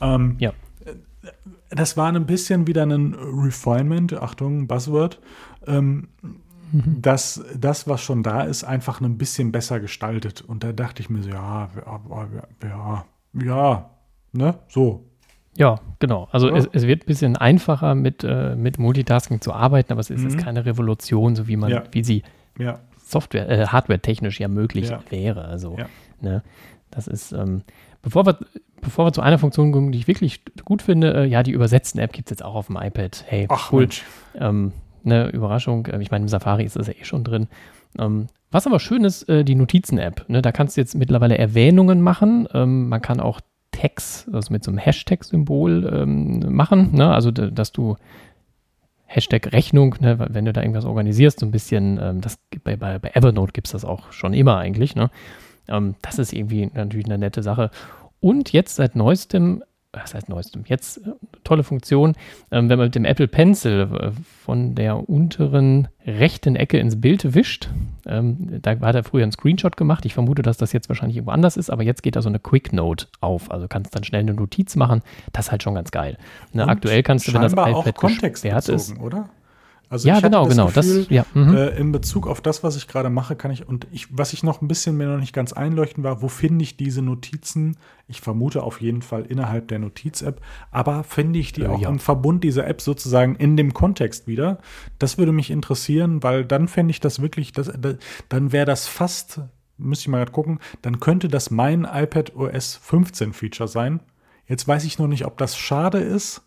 Ähm, 0.00 0.36
ja 0.38 0.52
das 1.70 1.96
war 1.96 2.12
ein 2.12 2.26
bisschen 2.26 2.66
wieder 2.66 2.82
ein 2.84 3.14
Refinement, 3.14 4.14
Achtung, 4.14 4.66
Buzzword, 4.66 5.20
ähm, 5.66 6.08
mhm. 6.72 7.00
dass 7.00 7.44
das, 7.56 7.88
was 7.88 8.02
schon 8.02 8.22
da 8.22 8.42
ist, 8.42 8.64
einfach 8.64 9.00
ein 9.00 9.18
bisschen 9.18 9.52
besser 9.52 9.80
gestaltet. 9.80 10.42
Und 10.42 10.64
da 10.64 10.72
dachte 10.72 11.02
ich 11.02 11.10
mir 11.10 11.22
so, 11.22 11.30
ja, 11.30 11.70
ja, 12.62 13.04
ja, 13.42 13.90
ne, 14.32 14.58
so. 14.68 15.08
Ja, 15.56 15.80
genau. 15.98 16.28
Also 16.32 16.48
ja. 16.48 16.56
Es, 16.56 16.68
es, 16.72 16.86
wird 16.86 17.02
ein 17.02 17.06
bisschen 17.06 17.36
einfacher 17.36 17.94
mit, 17.94 18.24
äh, 18.24 18.56
mit 18.56 18.78
Multitasking 18.78 19.40
zu 19.40 19.52
arbeiten, 19.52 19.92
aber 19.92 20.00
es 20.00 20.10
ist 20.10 20.22
mhm. 20.22 20.30
jetzt 20.30 20.38
keine 20.38 20.64
Revolution, 20.64 21.36
so 21.36 21.46
wie 21.46 21.56
man, 21.56 21.70
ja. 21.70 21.82
wie 21.92 22.02
sie 22.02 22.22
ja. 22.58 22.80
Software, 22.98 23.48
äh, 23.48 23.66
Hardware-technisch 23.66 24.40
ja 24.40 24.48
möglich 24.48 24.90
wäre. 25.10 25.44
Also, 25.44 25.76
ne, 26.20 26.42
das 26.90 27.06
ist, 27.06 27.32
ähm, 27.32 27.62
bevor 28.02 28.26
wir 28.26 28.38
bevor 28.82 29.06
wir 29.06 29.12
zu 29.12 29.22
einer 29.22 29.38
Funktion 29.38 29.72
kommen, 29.72 29.92
die 29.92 29.98
ich 29.98 30.08
wirklich 30.08 30.42
gut 30.64 30.82
finde, 30.82 31.14
äh, 31.14 31.24
ja, 31.24 31.42
die 31.42 31.52
übersetzten 31.52 31.98
App 32.00 32.12
gibt 32.12 32.28
es 32.28 32.30
jetzt 32.30 32.44
auch 32.44 32.54
auf 32.54 32.66
dem 32.66 32.76
iPad. 32.76 33.24
Hey, 33.26 33.46
Ach, 33.48 33.72
cool. 33.72 33.88
Ähm, 34.34 34.72
eine 35.04 35.30
Überraschung. 35.30 35.86
Äh, 35.86 36.02
ich 36.02 36.10
meine, 36.10 36.24
im 36.24 36.28
Safari 36.28 36.64
ist 36.64 36.76
das 36.76 36.88
ja 36.88 36.94
eh 36.94 37.04
schon 37.04 37.24
drin. 37.24 37.48
Ähm, 37.98 38.26
was 38.50 38.66
aber 38.66 38.80
schön 38.80 39.04
ist, 39.04 39.28
äh, 39.28 39.44
die 39.44 39.54
Notizen-App. 39.54 40.28
Ne? 40.28 40.42
Da 40.42 40.52
kannst 40.52 40.76
du 40.76 40.80
jetzt 40.80 40.94
mittlerweile 40.94 41.38
Erwähnungen 41.38 42.02
machen. 42.02 42.48
Ähm, 42.52 42.88
man 42.88 43.00
kann 43.00 43.20
auch 43.20 43.40
Tags, 43.70 44.28
also 44.32 44.52
mit 44.52 44.62
so 44.64 44.70
einem 44.70 44.78
Hashtag-Symbol 44.78 45.90
ähm, 45.92 46.54
machen. 46.54 46.90
Ne? 46.92 47.12
Also, 47.12 47.30
dass 47.30 47.72
du 47.72 47.96
Hashtag 49.06 49.52
Rechnung, 49.52 49.94
ne? 50.00 50.26
wenn 50.30 50.44
du 50.44 50.52
da 50.52 50.60
irgendwas 50.60 50.84
organisierst, 50.84 51.40
so 51.40 51.46
ein 51.46 51.52
bisschen, 51.52 51.98
ähm, 52.02 52.20
das 52.20 52.38
bei, 52.64 52.76
bei, 52.76 52.98
bei 52.98 53.10
Evernote 53.14 53.52
gibt 53.52 53.68
es 53.68 53.72
das 53.72 53.84
auch 53.84 54.12
schon 54.12 54.34
immer 54.34 54.58
eigentlich. 54.58 54.96
Ne? 54.96 55.10
Ähm, 55.68 55.94
das 56.02 56.18
ist 56.18 56.32
irgendwie 56.32 56.70
natürlich 56.74 57.06
eine 57.06 57.18
nette 57.18 57.42
Sache. 57.42 57.70
Und 58.20 58.52
jetzt 58.52 58.76
seit 58.76 58.96
neuestem 58.96 59.62
was 59.92 60.14
heißt 60.14 60.28
neuestem, 60.28 60.64
jetzt 60.66 60.98
äh, 60.98 61.12
tolle 61.44 61.64
Funktion, 61.64 62.14
ähm, 62.50 62.68
wenn 62.68 62.78
man 62.78 62.86
mit 62.86 62.94
dem 62.94 63.04
Apple 63.04 63.28
Pencil 63.28 63.88
äh, 63.92 64.10
von 64.42 64.74
der 64.74 65.08
unteren 65.08 65.88
rechten 66.06 66.56
Ecke 66.56 66.78
ins 66.78 67.00
Bild 67.00 67.34
wischt. 67.34 67.68
Ähm, 68.06 68.60
da 68.62 68.80
hat 68.80 68.94
er 68.94 69.04
früher 69.04 69.22
einen 69.22 69.32
Screenshot 69.32 69.76
gemacht. 69.76 70.04
Ich 70.06 70.14
vermute, 70.14 70.42
dass 70.42 70.56
das 70.56 70.72
jetzt 70.72 70.88
wahrscheinlich 70.88 71.18
irgendwo 71.18 71.32
anders 71.32 71.56
ist, 71.56 71.70
aber 71.70 71.82
jetzt 71.82 72.02
geht 72.02 72.16
da 72.16 72.22
so 72.22 72.30
eine 72.30 72.38
Quick 72.38 72.72
Note 72.72 73.06
auf. 73.20 73.50
Also 73.50 73.68
kannst 73.68 73.94
dann 73.94 74.04
schnell 74.04 74.22
eine 74.22 74.34
Notiz 74.34 74.76
machen. 74.76 75.02
Das 75.32 75.46
ist 75.46 75.52
halt 75.52 75.62
schon 75.62 75.74
ganz 75.74 75.90
geil. 75.90 76.16
Ne, 76.52 76.66
aktuell 76.66 77.02
kannst 77.02 77.28
du, 77.28 77.34
wenn 77.34 77.42
das 77.42 77.52
iPad 77.52 77.94
gesperrt 78.32 78.68
ist, 78.68 78.98
oder? 78.98 79.28
Also 79.92 80.08
ja, 80.08 80.20
genau, 80.20 80.46
genau. 80.46 80.68
Gefühl, 80.68 81.00
das, 81.00 81.10
ja, 81.10 81.26
mhm. 81.34 81.54
äh, 81.54 81.68
in 81.76 81.92
Bezug 81.92 82.26
auf 82.26 82.40
das, 82.40 82.64
was 82.64 82.76
ich 82.76 82.88
gerade 82.88 83.10
mache, 83.10 83.36
kann 83.36 83.50
ich 83.50 83.68
und 83.68 83.86
ich, 83.92 84.06
was 84.10 84.32
ich 84.32 84.42
noch 84.42 84.62
ein 84.62 84.66
bisschen 84.66 84.96
mir 84.96 85.06
noch 85.06 85.18
nicht 85.18 85.34
ganz 85.34 85.52
einleuchten 85.52 86.02
war, 86.02 86.22
wo 86.22 86.28
finde 86.28 86.62
ich 86.62 86.78
diese 86.78 87.02
Notizen? 87.02 87.76
Ich 88.08 88.22
vermute 88.22 88.62
auf 88.62 88.80
jeden 88.80 89.02
Fall 89.02 89.26
innerhalb 89.26 89.68
der 89.68 89.80
Notiz-App, 89.80 90.40
aber 90.70 91.04
finde 91.04 91.40
ich 91.40 91.52
die 91.52 91.64
äh, 91.64 91.66
auch 91.66 91.82
ja. 91.82 91.90
im 91.90 91.98
Verbund 91.98 92.42
dieser 92.42 92.66
App 92.66 92.80
sozusagen 92.80 93.34
in 93.34 93.58
dem 93.58 93.74
Kontext 93.74 94.26
wieder? 94.26 94.60
Das 94.98 95.18
würde 95.18 95.32
mich 95.32 95.50
interessieren, 95.50 96.22
weil 96.22 96.46
dann 96.46 96.68
fände 96.68 96.92
ich 96.92 97.00
das 97.00 97.20
wirklich, 97.20 97.52
das, 97.52 97.70
das 97.78 97.96
dann 98.30 98.50
wäre 98.50 98.64
das 98.64 98.88
fast, 98.88 99.42
müsste 99.76 100.04
ich 100.04 100.08
mal 100.08 100.20
gerade 100.20 100.32
gucken, 100.32 100.58
dann 100.80 101.00
könnte 101.00 101.28
das 101.28 101.50
mein 101.50 101.84
iPad 101.84 102.34
OS 102.34 102.76
15 102.76 103.34
Feature 103.34 103.68
sein. 103.68 104.00
Jetzt 104.46 104.66
weiß 104.66 104.84
ich 104.84 104.98
noch 104.98 105.06
nicht, 105.06 105.26
ob 105.26 105.36
das 105.36 105.54
schade 105.54 105.98
ist 105.98 106.40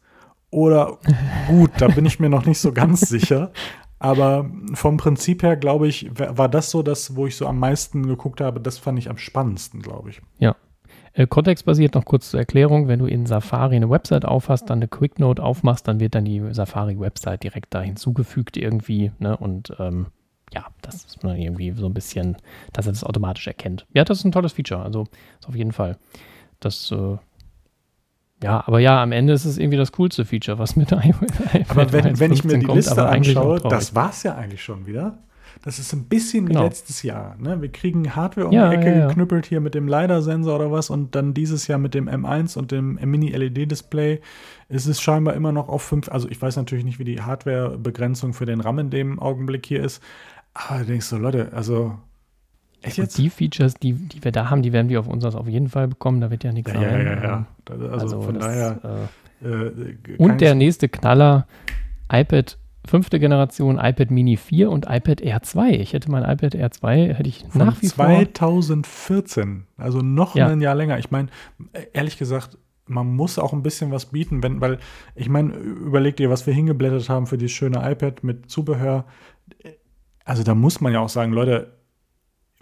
oder 0.56 1.00
gut, 1.48 1.72
da 1.80 1.90
bin 1.90 2.06
ich 2.06 2.22
mir 2.22 2.30
noch 2.30 2.46
nicht 2.46 2.60
so 2.60 2.72
ganz 2.72 3.02
sicher. 3.02 3.52
Aber 4.00 4.50
vom 4.74 4.96
Prinzip 4.96 5.44
her, 5.44 5.58
glaube 5.58 5.88
ich, 5.88 6.10
war 6.18 6.48
das 6.48 6.72
so 6.72 6.82
das, 6.82 7.18
wo 7.18 7.28
ich 7.28 7.36
so 7.36 7.46
am 7.46 7.60
meisten 7.60 8.08
geguckt 8.08 8.40
habe. 8.40 8.62
Das 8.62 8.78
fand 8.78 8.98
ich 8.98 9.10
am 9.10 9.18
spannendsten, 9.18 9.82
glaube 9.82 10.12
ich. 10.12 10.22
Ja. 10.40 10.56
Äh, 11.12 11.28
kontextbasiert 11.28 11.96
noch 11.96 12.06
kurz 12.06 12.32
zur 12.32 12.40
Erklärung. 12.40 12.88
Wenn 12.88 13.00
du 13.00 13.06
in 13.06 13.26
Safari 13.26 13.76
eine 13.76 13.90
Website 13.90 14.24
aufhast, 14.24 14.70
dann 14.70 14.80
eine 14.80 14.88
Quick 14.88 15.20
Note 15.20 15.44
aufmachst, 15.44 15.90
dann 15.90 16.00
wird 16.00 16.16
dann 16.16 16.24
die 16.24 16.42
Safari-Website 16.52 17.44
direkt 17.44 17.74
da 17.74 17.82
hinzugefügt 17.82 18.56
irgendwie. 18.56 19.12
Ne? 19.20 19.36
Und 19.36 19.74
ähm, 19.78 20.08
ja, 20.54 20.68
das 20.82 21.04
ist 21.04 21.24
man 21.24 21.36
irgendwie 21.36 21.72
so 21.72 21.86
ein 21.86 21.94
bisschen, 21.94 22.38
dass 22.72 22.86
er 22.86 22.94
das 22.94 23.04
automatisch 23.04 23.48
erkennt. 23.48 23.86
Ja, 23.94 24.06
das 24.06 24.20
ist 24.20 24.24
ein 24.26 24.32
tolles 24.32 24.54
Feature. 24.54 24.84
Also 24.84 25.04
ist 25.40 25.50
auf 25.50 25.56
jeden 25.56 25.74
Fall. 25.74 25.98
Das 26.62 26.92
äh, 26.92 27.18
ja, 28.44 28.64
aber 28.68 28.80
ja, 28.80 29.02
am 29.02 29.12
Ende 29.12 29.34
ist 29.34 29.46
es 29.46 29.58
irgendwie 29.58 29.78
das 29.78 29.92
coolste 29.94 30.26
Feature, 30.26 30.60
was 30.60 30.76
mit 30.76 30.92
iOS 30.92 31.70
Aber 31.70 31.92
wenn, 31.92 32.20
wenn 32.20 32.32
ich 32.32 32.44
mir 32.44 32.58
die 32.60 32.66
kommt, 32.66 32.78
Liste 32.78 33.08
anschaue, 33.08 33.60
das 33.62 33.96
war 33.96 34.10
es 34.10 34.24
ja 34.24 34.36
eigentlich 34.36 34.64
schon 34.64 34.86
wieder. 34.86 35.18
Das 35.64 35.80
ist 35.80 35.94
ein 35.94 36.04
bisschen 36.04 36.48
genau. 36.48 36.62
wie 36.62 36.64
letztes 36.66 37.02
Jahr. 37.02 37.38
Ne? 37.40 37.62
Wir 37.62 37.72
kriegen 37.72 38.16
Hardware 38.16 38.48
um 38.48 38.54
ja, 38.54 38.70
die 38.70 38.76
Ecke 38.76 38.90
ja, 38.90 38.98
ja. 38.98 39.08
geknüppelt 39.08 39.46
hier 39.46 39.62
mit 39.62 39.74
dem 39.74 39.88
LiDAR-Sensor 39.88 40.56
oder 40.58 40.72
was 40.72 40.90
und 40.90 41.16
dann 41.16 41.34
dieses 41.34 41.68
Jahr 41.68 41.80
mit 41.80 41.94
dem 41.94 42.10
M1 42.10 42.58
und 42.58 42.72
dem 42.72 43.00
Mini-LED-Display 43.02 44.20
ist 44.68 44.86
es 44.86 45.02
scheinbar 45.02 45.34
immer 45.34 45.52
noch 45.52 45.70
auf 45.70 45.82
5. 45.84 46.10
Also 46.10 46.30
ich 46.30 46.42
weiß 46.42 46.58
natürlich 46.58 46.84
nicht, 46.84 47.00
wie 47.00 47.06
die 47.06 47.22
Hardware-Begrenzung 47.22 48.34
für 48.34 48.46
den 48.46 48.60
RAM 48.60 48.80
in 48.80 48.90
dem 48.90 49.20
Augenblick 49.20 49.66
hier 49.66 49.84
ist. 49.84 50.04
Aber 50.54 50.80
du 50.80 50.86
denkst 50.86 51.06
so, 51.06 51.18
Leute, 51.18 51.52
also 51.54 51.98
Echt 52.82 52.98
jetzt? 52.98 53.18
Die 53.18 53.30
Features, 53.30 53.76
die, 53.76 53.94
die 53.94 54.24
wir 54.24 54.32
da 54.32 54.50
haben, 54.50 54.62
die 54.62 54.72
werden 54.72 54.90
wir 54.90 55.00
auf 55.00 55.08
unseres 55.08 55.36
auf 55.36 55.48
jeden 55.48 55.70
Fall 55.70 55.88
bekommen. 55.88 56.22
Da 56.22 56.30
wird 56.30 56.44
ja 56.44 56.52
nichts 56.52 56.72
ja, 56.72 56.80
sein. 56.80 57.06
Ja, 57.06 57.14
ja, 57.14 57.24
ja. 57.24 57.46
Also, 57.70 57.88
also 57.90 58.22
von 58.22 58.36
das, 58.36 58.46
daher. 58.46 59.10
Äh, 59.44 59.48
äh, 59.48 60.18
und 60.18 60.42
der 60.42 60.56
nächste 60.56 60.90
Knaller: 60.90 61.48
iPad 62.12 62.58
fünfte 62.88 63.20
Generation, 63.20 63.78
iPad 63.82 64.12
Mini 64.12 64.38
4 64.38 64.70
und 64.70 64.86
iPad 64.90 65.22
Air 65.22 65.42
2. 65.42 65.72
Ich 65.72 65.94
hätte 65.94 66.12
mein 66.12 66.24
iPad 66.24 66.56
Air 66.56 66.72
2, 66.72 67.14
hätte 67.14 67.30
ich 67.30 67.46
Von 67.50 67.66
nach 67.66 67.82
wie 67.82 67.88
2014, 67.88 69.66
vor. 69.76 69.86
also 69.86 70.00
noch 70.00 70.36
ja. 70.36 70.48
ein 70.48 70.62
Jahr 70.62 70.76
länger. 70.76 71.00
Ich 71.00 71.12
meine, 71.12 71.30
ehrlich 71.94 72.18
gesagt, 72.18 72.58
man 72.88 73.08
muss 73.16 73.40
auch 73.40 73.54
ein 73.54 73.64
bisschen 73.64 73.92
was 73.92 74.08
bieten, 74.08 74.44
wenn, 74.44 74.62
weil 74.62 74.78
ich 75.16 75.30
meine, 75.30 75.54
überleg 75.54 76.16
dir, 76.18 76.30
was 76.30 76.46
wir 76.46 76.54
hingeblättert 76.54 77.10
haben 77.10 77.26
für 77.28 77.38
dieses 77.38 77.56
schöne 77.56 77.80
iPad 77.90 78.24
mit 78.24 78.50
Zubehör. 78.50 79.06
Also 80.24 80.44
da 80.44 80.54
muss 80.54 80.82
man 80.82 80.94
ja 80.94 81.00
auch 81.00 81.10
sagen, 81.10 81.34
Leute, 81.34 81.75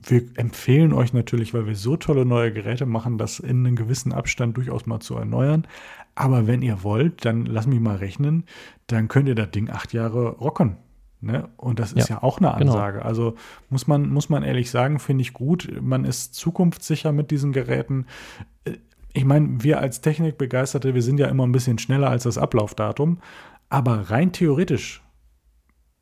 wir 0.05 0.23
empfehlen 0.35 0.93
euch 0.93 1.13
natürlich, 1.13 1.53
weil 1.53 1.65
wir 1.65 1.75
so 1.75 1.97
tolle 1.97 2.25
neue 2.25 2.51
Geräte 2.51 2.85
machen, 2.85 3.17
das 3.17 3.39
in 3.39 3.65
einem 3.65 3.75
gewissen 3.75 4.11
Abstand 4.11 4.57
durchaus 4.57 4.85
mal 4.85 4.99
zu 4.99 5.15
erneuern. 5.15 5.67
Aber 6.15 6.47
wenn 6.47 6.61
ihr 6.61 6.83
wollt, 6.83 7.25
dann 7.25 7.45
lass 7.45 7.67
mich 7.67 7.79
mal 7.79 7.95
rechnen, 7.95 8.45
dann 8.87 9.07
könnt 9.07 9.27
ihr 9.27 9.35
das 9.35 9.51
Ding 9.51 9.69
acht 9.69 9.93
Jahre 9.93 10.37
rocken. 10.37 10.77
Ne? 11.21 11.49
Und 11.55 11.79
das 11.79 11.93
ist 11.93 12.09
ja, 12.09 12.17
ja 12.17 12.23
auch 12.23 12.39
eine 12.39 12.53
genau. 12.57 12.73
Ansage. 12.73 12.97
Genau. 12.97 13.07
Also 13.07 13.35
muss 13.69 13.87
man, 13.87 14.09
muss 14.09 14.29
man 14.29 14.43
ehrlich 14.43 14.69
sagen, 14.69 14.99
finde 14.99 15.21
ich 15.21 15.33
gut. 15.33 15.69
Man 15.81 16.03
ist 16.03 16.35
zukunftssicher 16.35 17.11
mit 17.13 17.31
diesen 17.31 17.53
Geräten. 17.53 18.05
Äh, 18.65 18.73
ich 19.13 19.25
meine, 19.25 19.63
wir 19.63 19.79
als 19.79 20.01
Technikbegeisterte, 20.01 20.93
wir 20.93 21.01
sind 21.01 21.19
ja 21.19 21.27
immer 21.27 21.45
ein 21.45 21.51
bisschen 21.51 21.77
schneller 21.77 22.09
als 22.09 22.23
das 22.23 22.37
Ablaufdatum. 22.37 23.19
Aber 23.69 24.09
rein 24.09 24.33
theoretisch, 24.33 25.01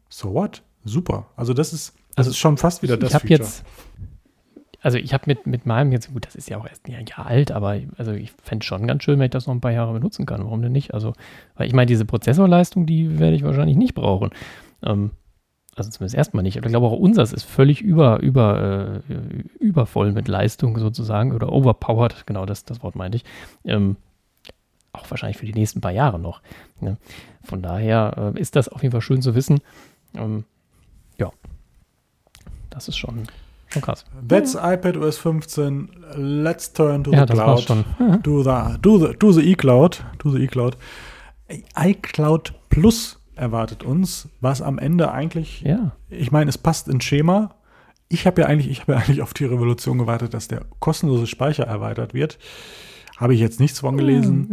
so 0.10 0.34
what? 0.34 0.64
Super. 0.84 1.28
Also 1.36 1.54
das 1.54 1.72
ist, 1.74 1.93
das 2.16 2.28
ist 2.28 2.38
schon 2.38 2.57
fast 2.57 2.84
wieder 2.84 2.97
das 2.97 3.14
ich 3.14 3.20
Feature. 3.20 3.39
Jetzt, 3.39 3.66
also 4.82 4.97
ich 4.97 5.14
habe 5.14 5.24
mit, 5.28 5.45
mit 5.45 5.66
meinem 5.66 5.91
jetzt, 5.91 6.12
gut, 6.12 6.26
das 6.26 6.36
ist 6.36 6.49
ja 6.49 6.57
auch 6.57 6.68
erst 6.68 6.88
ein 6.88 7.05
Jahr 7.05 7.28
alt, 7.28 7.51
aber 7.51 7.80
also 7.97 8.14
ich 8.14 8.32
fände 8.43 8.64
es 8.64 8.66
schon 8.66 8.88
ganz 8.88 9.03
schön, 9.03 9.20
wenn 9.20 9.26
ich 9.26 9.32
das 9.32 9.45
noch 9.45 9.53
ein 9.53 9.62
paar 9.62 9.72
Jahre 9.72 9.93
benutzen 9.93 10.26
kann. 10.26 10.43
Warum 10.43 10.62
denn 10.62 10.72
nicht? 10.72 10.93
Also, 10.93 11.14
weil 11.55 11.68
ich 11.68 11.74
meine, 11.74 11.86
diese 11.86 12.05
Prozessorleistung, 12.05 12.86
die 12.86 13.20
werde 13.20 13.36
ich 13.36 13.43
wahrscheinlich 13.43 13.78
nicht 13.78 13.93
brauchen. 13.93 14.32
Ähm, 14.84 15.12
also 15.76 15.89
zumindest 15.89 16.16
erstmal 16.16 16.43
nicht. 16.43 16.57
ich 16.57 16.62
glaube 16.64 16.88
auch 16.88 16.97
unseres 16.99 17.32
ist 17.32 17.43
völlig 17.43 17.82
über, 17.82 18.20
über, 18.22 19.01
äh, 19.07 19.14
übervoll 19.59 20.12
mit 20.12 20.28
Leistung 20.28 20.78
sozusagen 20.78 21.32
oder 21.32 21.51
overpowered, 21.51 22.26
genau 22.26 22.45
das, 22.45 22.66
das 22.66 22.84
Wort 22.84 22.95
meinte 22.95 23.18
ich. 23.18 23.24
Ähm, 23.64 23.95
auch 24.93 25.09
wahrscheinlich 25.09 25.38
für 25.38 25.45
die 25.45 25.53
nächsten 25.53 25.80
paar 25.80 25.91
Jahre 25.91 26.20
noch. 26.20 26.41
Ne? 26.82 26.97
Von 27.43 27.62
daher 27.62 28.34
äh, 28.36 28.39
ist 28.39 28.55
das 28.55 28.68
auf 28.68 28.82
jeden 28.82 28.91
Fall 28.91 29.01
schön 29.01 29.22
zu 29.22 29.36
wissen. 29.36 29.62
Ähm, 30.16 30.43
ja, 31.18 31.32
das 32.72 32.88
ist 32.88 32.97
schon, 32.97 33.28
schon 33.69 33.82
krass. 33.82 34.05
That's 34.28 34.53
ja. 34.53 34.74
iPad 34.74 34.97
OS 34.97 35.17
15. 35.19 35.89
Let's 36.15 36.74
turn 36.74 37.03
to 37.03 37.11
ja, 37.11 37.28
the 37.28 37.34
cloud. 37.34 37.61
Schon. 37.61 37.86
Do 38.24 38.43
the, 38.43 38.78
do 38.82 38.97
the, 38.97 39.13
do 39.17 39.32
the 39.32 39.51
eCloud. 39.51 40.03
Do 40.17 40.32
the 40.32 40.43
eCloud. 40.43 40.76
iCloud 41.76 42.53
Plus 42.69 43.19
erwartet 43.36 43.84
uns, 43.84 44.30
was 44.39 44.61
am 44.61 44.78
Ende 44.78 45.11
eigentlich, 45.11 45.61
ja. 45.61 45.91
ich 46.09 46.32
meine, 46.32 46.49
es 46.49 46.57
passt 46.57 46.88
ins 46.88 47.03
Schema. 47.03 47.55
Ich 48.07 48.28
habe 48.28 48.41
ja 48.41 48.47
eigentlich, 48.47 48.69
ich 48.69 48.82
habe 48.82 48.93
ja 48.93 48.97
eigentlich 48.99 49.22
auf 49.22 49.34
die 49.34 49.45
Revolution 49.45 49.97
gewartet, 49.97 50.34
dass 50.34 50.47
der 50.47 50.61
kostenlose 50.80 51.28
Speicher 51.28 51.65
erweitert 51.65 52.13
wird. 52.13 52.38
Habe 53.17 53.34
ich 53.34 53.39
jetzt 53.39 53.59
nichts 53.59 53.80
von 53.80 53.97
gelesen. 53.97 54.47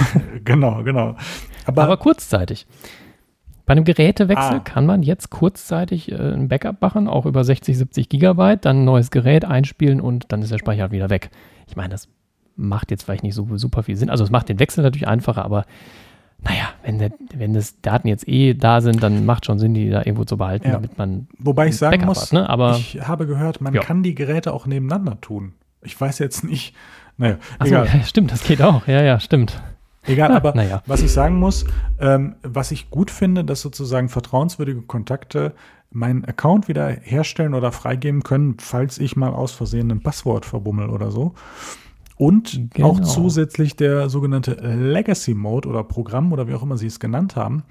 genau, 0.44 0.82
genau. 0.82 1.16
Aber, 1.66 1.82
Aber 1.82 1.96
kurzzeitig. 1.96 2.66
Bei 3.64 3.72
einem 3.72 3.84
Gerätewechsel 3.84 4.56
ah. 4.56 4.60
kann 4.60 4.86
man 4.86 5.02
jetzt 5.02 5.30
kurzzeitig 5.30 6.10
äh, 6.10 6.16
ein 6.16 6.48
Backup 6.48 6.80
machen, 6.80 7.08
auch 7.08 7.26
über 7.26 7.44
60, 7.44 7.78
70 7.78 8.08
Gigabyte, 8.08 8.64
dann 8.64 8.78
ein 8.82 8.84
neues 8.84 9.10
Gerät 9.10 9.44
einspielen 9.44 10.00
und 10.00 10.32
dann 10.32 10.42
ist 10.42 10.50
der 10.50 10.58
Speicher 10.58 10.90
wieder 10.90 11.10
weg. 11.10 11.30
Ich 11.68 11.76
meine, 11.76 11.90
das 11.90 12.08
macht 12.56 12.90
jetzt 12.90 13.04
vielleicht 13.04 13.22
nicht 13.22 13.34
so 13.34 13.56
super 13.56 13.82
viel 13.82 13.96
Sinn. 13.96 14.10
Also 14.10 14.24
es 14.24 14.30
macht 14.30 14.48
den 14.48 14.58
Wechsel 14.58 14.82
natürlich 14.82 15.08
einfacher, 15.08 15.44
aber 15.44 15.64
naja, 16.44 16.70
wenn, 16.82 16.98
der, 16.98 17.12
wenn 17.34 17.54
das 17.54 17.80
Daten 17.80 18.08
jetzt 18.08 18.26
eh 18.26 18.54
da 18.54 18.80
sind, 18.80 19.02
dann 19.02 19.24
macht 19.24 19.46
schon 19.46 19.60
Sinn, 19.60 19.74
die 19.74 19.90
da 19.90 20.00
irgendwo 20.00 20.24
zu 20.24 20.36
behalten, 20.36 20.66
ja. 20.66 20.72
damit 20.72 20.98
man. 20.98 21.28
Wobei 21.38 21.68
ich 21.68 21.76
sagen 21.76 21.92
Backup 21.92 22.08
muss, 22.08 22.22
hat, 22.24 22.32
ne? 22.32 22.48
aber, 22.48 22.76
ich 22.76 23.00
habe 23.00 23.26
gehört, 23.26 23.60
man 23.60 23.72
ja. 23.74 23.80
kann 23.80 24.02
die 24.02 24.14
Geräte 24.14 24.52
auch 24.52 24.66
nebeneinander 24.66 25.20
tun. 25.20 25.54
Ich 25.82 26.00
weiß 26.00 26.18
jetzt 26.18 26.42
nicht. 26.42 26.74
Naja, 27.16 27.36
Ach 27.58 27.66
so, 27.66 27.74
ja, 27.74 27.86
stimmt, 28.04 28.32
das 28.32 28.42
geht 28.42 28.60
auch. 28.60 28.86
Ja, 28.88 29.02
ja, 29.02 29.20
stimmt. 29.20 29.60
Egal, 30.06 30.32
aber 30.36 30.54
naja. 30.54 30.82
was 30.86 31.02
ich 31.02 31.12
sagen 31.12 31.38
muss, 31.38 31.64
ähm, 32.00 32.36
was 32.42 32.70
ich 32.70 32.90
gut 32.90 33.10
finde, 33.10 33.44
dass 33.44 33.60
sozusagen 33.60 34.08
vertrauenswürdige 34.08 34.82
Kontakte 34.82 35.54
meinen 35.90 36.24
Account 36.24 36.68
wieder 36.68 36.88
herstellen 36.88 37.54
oder 37.54 37.70
freigeben 37.70 38.22
können, 38.22 38.56
falls 38.58 38.98
ich 38.98 39.16
mal 39.16 39.32
aus 39.32 39.52
Versehen 39.52 39.90
ein 39.90 40.02
Passwort 40.02 40.46
verbummel 40.46 40.88
oder 40.88 41.10
so. 41.10 41.34
Und 42.22 42.70
genau. 42.72 42.90
auch 42.90 43.00
zusätzlich 43.00 43.74
der 43.74 44.08
sogenannte 44.08 44.52
Legacy 44.52 45.34
Mode 45.34 45.68
oder 45.68 45.82
Programm 45.82 46.32
oder 46.32 46.46
wie 46.46 46.54
auch 46.54 46.62
immer 46.62 46.78
sie 46.78 46.86
es 46.86 47.00
genannt 47.00 47.34
haben, 47.34 47.64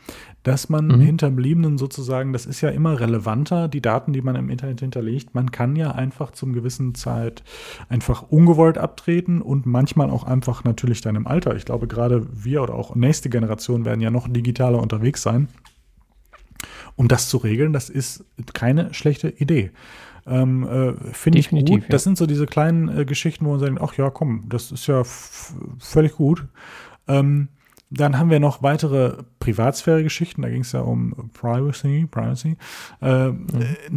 dass 0.43 0.68
man 0.68 0.88
mhm. 0.88 0.99
Hinterbliebenen 0.99 1.78
sozusagen, 1.78 2.34
das 2.34 2.45
ist 2.45 2.60
ja 2.60 2.68
immer 2.68 2.99
relevanter, 2.99 3.70
die 3.70 3.80
Daten, 3.80 4.12
die 4.12 4.22
man 4.22 4.36
im 4.36 4.49
Internet 4.49 4.82
hinterlegt, 4.82 5.34
man 5.34 5.52
kann 5.52 5.78
ja 5.78 5.91
einfach 5.91 6.32
zum 6.32 6.52
gewissen 6.52 6.95
Zeit 6.95 7.45
einfach 7.88 8.24
ungewollt 8.24 8.78
abtreten 8.78 9.41
und 9.41 9.66
manchmal 9.68 10.10
auch 10.10 10.26
einfach 10.26 10.66
natürlich 10.66 10.99
dann 10.99 11.16
im 11.16 11.28
Alter. 11.28 11.56
Ich 11.56 11.64
glaube, 11.64 11.88
gerade 11.88 12.28
wir 12.34 12.62
oder 12.62 12.76
auch 12.76 12.93
nächste 12.93 13.30
Generation 13.30 13.86
werden 13.86 14.02
ja 14.02 14.12
noch 14.12 14.28
digitaler 14.28 14.82
unterwegs 14.82 15.22
sein. 15.22 15.47
Um 16.97 17.08
das 17.08 17.30
zu 17.30 17.38
regeln, 17.38 17.72
das 17.72 17.89
ist 17.89 18.26
keine 18.54 18.93
schlechte 18.93 19.30
Idee. 19.30 19.72
Ähm, 20.28 20.67
äh, 20.67 21.13
Finde 21.13 21.39
ich 21.39 21.49
gut. 21.49 21.69
Ja. 21.69 21.89
Das 21.89 22.03
sind 22.03 22.17
so 22.17 22.26
diese 22.26 22.45
kleinen 22.45 22.89
äh, 22.89 23.05
Geschichten, 23.05 23.45
wo 23.45 23.51
man 23.51 23.59
sagt, 23.59 23.82
ach 23.82 23.93
ja, 23.95 24.09
komm, 24.09 24.45
das 24.49 24.72
ist 24.72 24.88
ja 24.88 25.03
völlig 25.80 26.13
gut. 26.13 26.45
Ähm, 27.07 27.49
Dann 27.89 28.17
haben 28.17 28.30
wir 28.30 28.39
noch 28.39 28.63
weitere 28.63 29.24
Privatsphäre-Geschichten, 29.39 30.41
da 30.43 30.49
ging 30.49 30.61
es 30.61 30.72
ja 30.72 30.80
um 30.80 31.30
Privacy, 31.34 32.07
Privacy. 32.09 32.55
Äh, 33.01 33.32
mhm. 33.32 33.47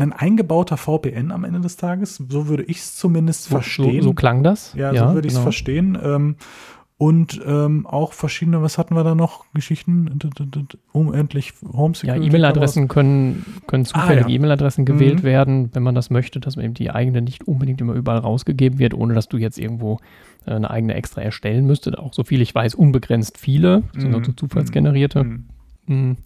Ein 0.00 0.12
eingebauter 0.12 0.76
VPN 0.76 1.30
am 1.30 1.44
Ende 1.44 1.60
des 1.60 1.76
Tages, 1.76 2.16
so 2.16 2.48
würde 2.48 2.64
ich 2.64 2.78
es 2.78 2.96
zumindest 2.96 3.46
verstehen. 3.46 4.02
So, 4.02 4.08
so, 4.08 4.14
klang 4.14 4.42
das? 4.42 4.74
Ja, 4.74 4.92
ja 4.92 5.08
so 5.08 5.14
würde 5.14 5.28
ich 5.28 5.32
es 5.34 5.38
genau. 5.38 5.44
verstehen. 5.44 5.98
Ähm, 6.02 6.36
und 6.96 7.40
ähm, 7.44 7.86
auch 7.86 8.12
verschiedene, 8.12 8.62
was 8.62 8.78
hatten 8.78 8.94
wir 8.94 9.02
da 9.02 9.16
noch? 9.16 9.46
Geschichten, 9.52 10.16
unendlich 10.92 11.52
Home 11.72 11.94
Security. 11.94 12.22
Ja, 12.22 12.28
E-Mail-Adressen 12.28 12.86
können, 12.86 13.44
können 13.66 13.84
zufällige 13.84 14.26
ah, 14.26 14.28
ja. 14.28 14.34
E-Mail-Adressen 14.36 14.84
gewählt 14.84 15.20
mhm. 15.20 15.24
werden, 15.24 15.70
wenn 15.74 15.82
man 15.82 15.96
das 15.96 16.10
möchte, 16.10 16.38
dass 16.38 16.56
eben 16.56 16.74
die 16.74 16.90
eigene 16.90 17.20
nicht 17.20 17.48
unbedingt 17.48 17.80
immer 17.80 17.94
überall 17.94 18.18
rausgegeben 18.18 18.78
wird, 18.78 18.94
ohne 18.94 19.12
dass 19.12 19.28
du 19.28 19.38
jetzt 19.38 19.58
irgendwo 19.58 19.98
äh, 20.46 20.52
eine 20.52 20.70
eigene 20.70 20.94
extra 20.94 21.20
erstellen 21.20 21.66
müsstest. 21.66 21.98
Auch 21.98 22.12
so 22.14 22.22
viel 22.22 22.40
ich 22.40 22.54
weiß, 22.54 22.76
unbegrenzt 22.76 23.38
viele, 23.38 23.82
sind 23.94 24.10
mhm. 24.10 24.14
also 24.14 24.32
zufallsgenerierte. 24.32 25.24
Mhm. 25.86 26.16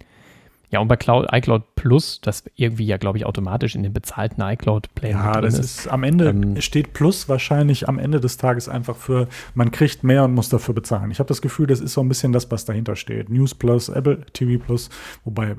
Ja, 0.70 0.80
und 0.80 0.88
bei 0.88 0.96
Cloud, 0.96 1.28
iCloud 1.32 1.74
Plus, 1.76 2.20
das 2.20 2.44
irgendwie 2.54 2.84
ja, 2.84 2.98
glaube 2.98 3.16
ich, 3.16 3.24
automatisch 3.24 3.74
in 3.74 3.82
den 3.82 3.92
bezahlten 3.92 4.42
iCloud-Plänen 4.42 5.16
Ja, 5.16 5.40
das 5.40 5.58
ist, 5.58 5.80
ist 5.80 5.88
am 5.88 6.02
Ende, 6.02 6.28
ähm, 6.28 6.60
steht 6.60 6.92
Plus 6.92 7.28
wahrscheinlich 7.28 7.88
am 7.88 7.98
Ende 7.98 8.20
des 8.20 8.36
Tages 8.36 8.68
einfach 8.68 8.96
für, 8.96 9.28
man 9.54 9.70
kriegt 9.70 10.04
mehr 10.04 10.24
und 10.24 10.34
muss 10.34 10.50
dafür 10.50 10.74
bezahlen. 10.74 11.10
Ich 11.10 11.20
habe 11.20 11.28
das 11.28 11.40
Gefühl, 11.40 11.66
das 11.66 11.80
ist 11.80 11.94
so 11.94 12.02
ein 12.02 12.08
bisschen 12.08 12.32
das, 12.32 12.50
was 12.50 12.66
dahinter 12.66 12.96
steht. 12.96 13.30
News 13.30 13.54
Plus, 13.54 13.88
Apple 13.88 14.26
TV 14.32 14.62
Plus, 14.62 14.90
wobei, 15.24 15.56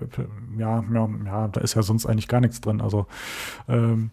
ja, 0.58 0.84
ja, 0.94 1.10
ja 1.26 1.48
da 1.48 1.62
ist 1.62 1.74
ja 1.74 1.82
sonst 1.82 2.06
eigentlich 2.06 2.28
gar 2.28 2.42
nichts 2.42 2.62
drin. 2.62 2.80
Also, 2.80 3.08
ähm, 3.68 4.12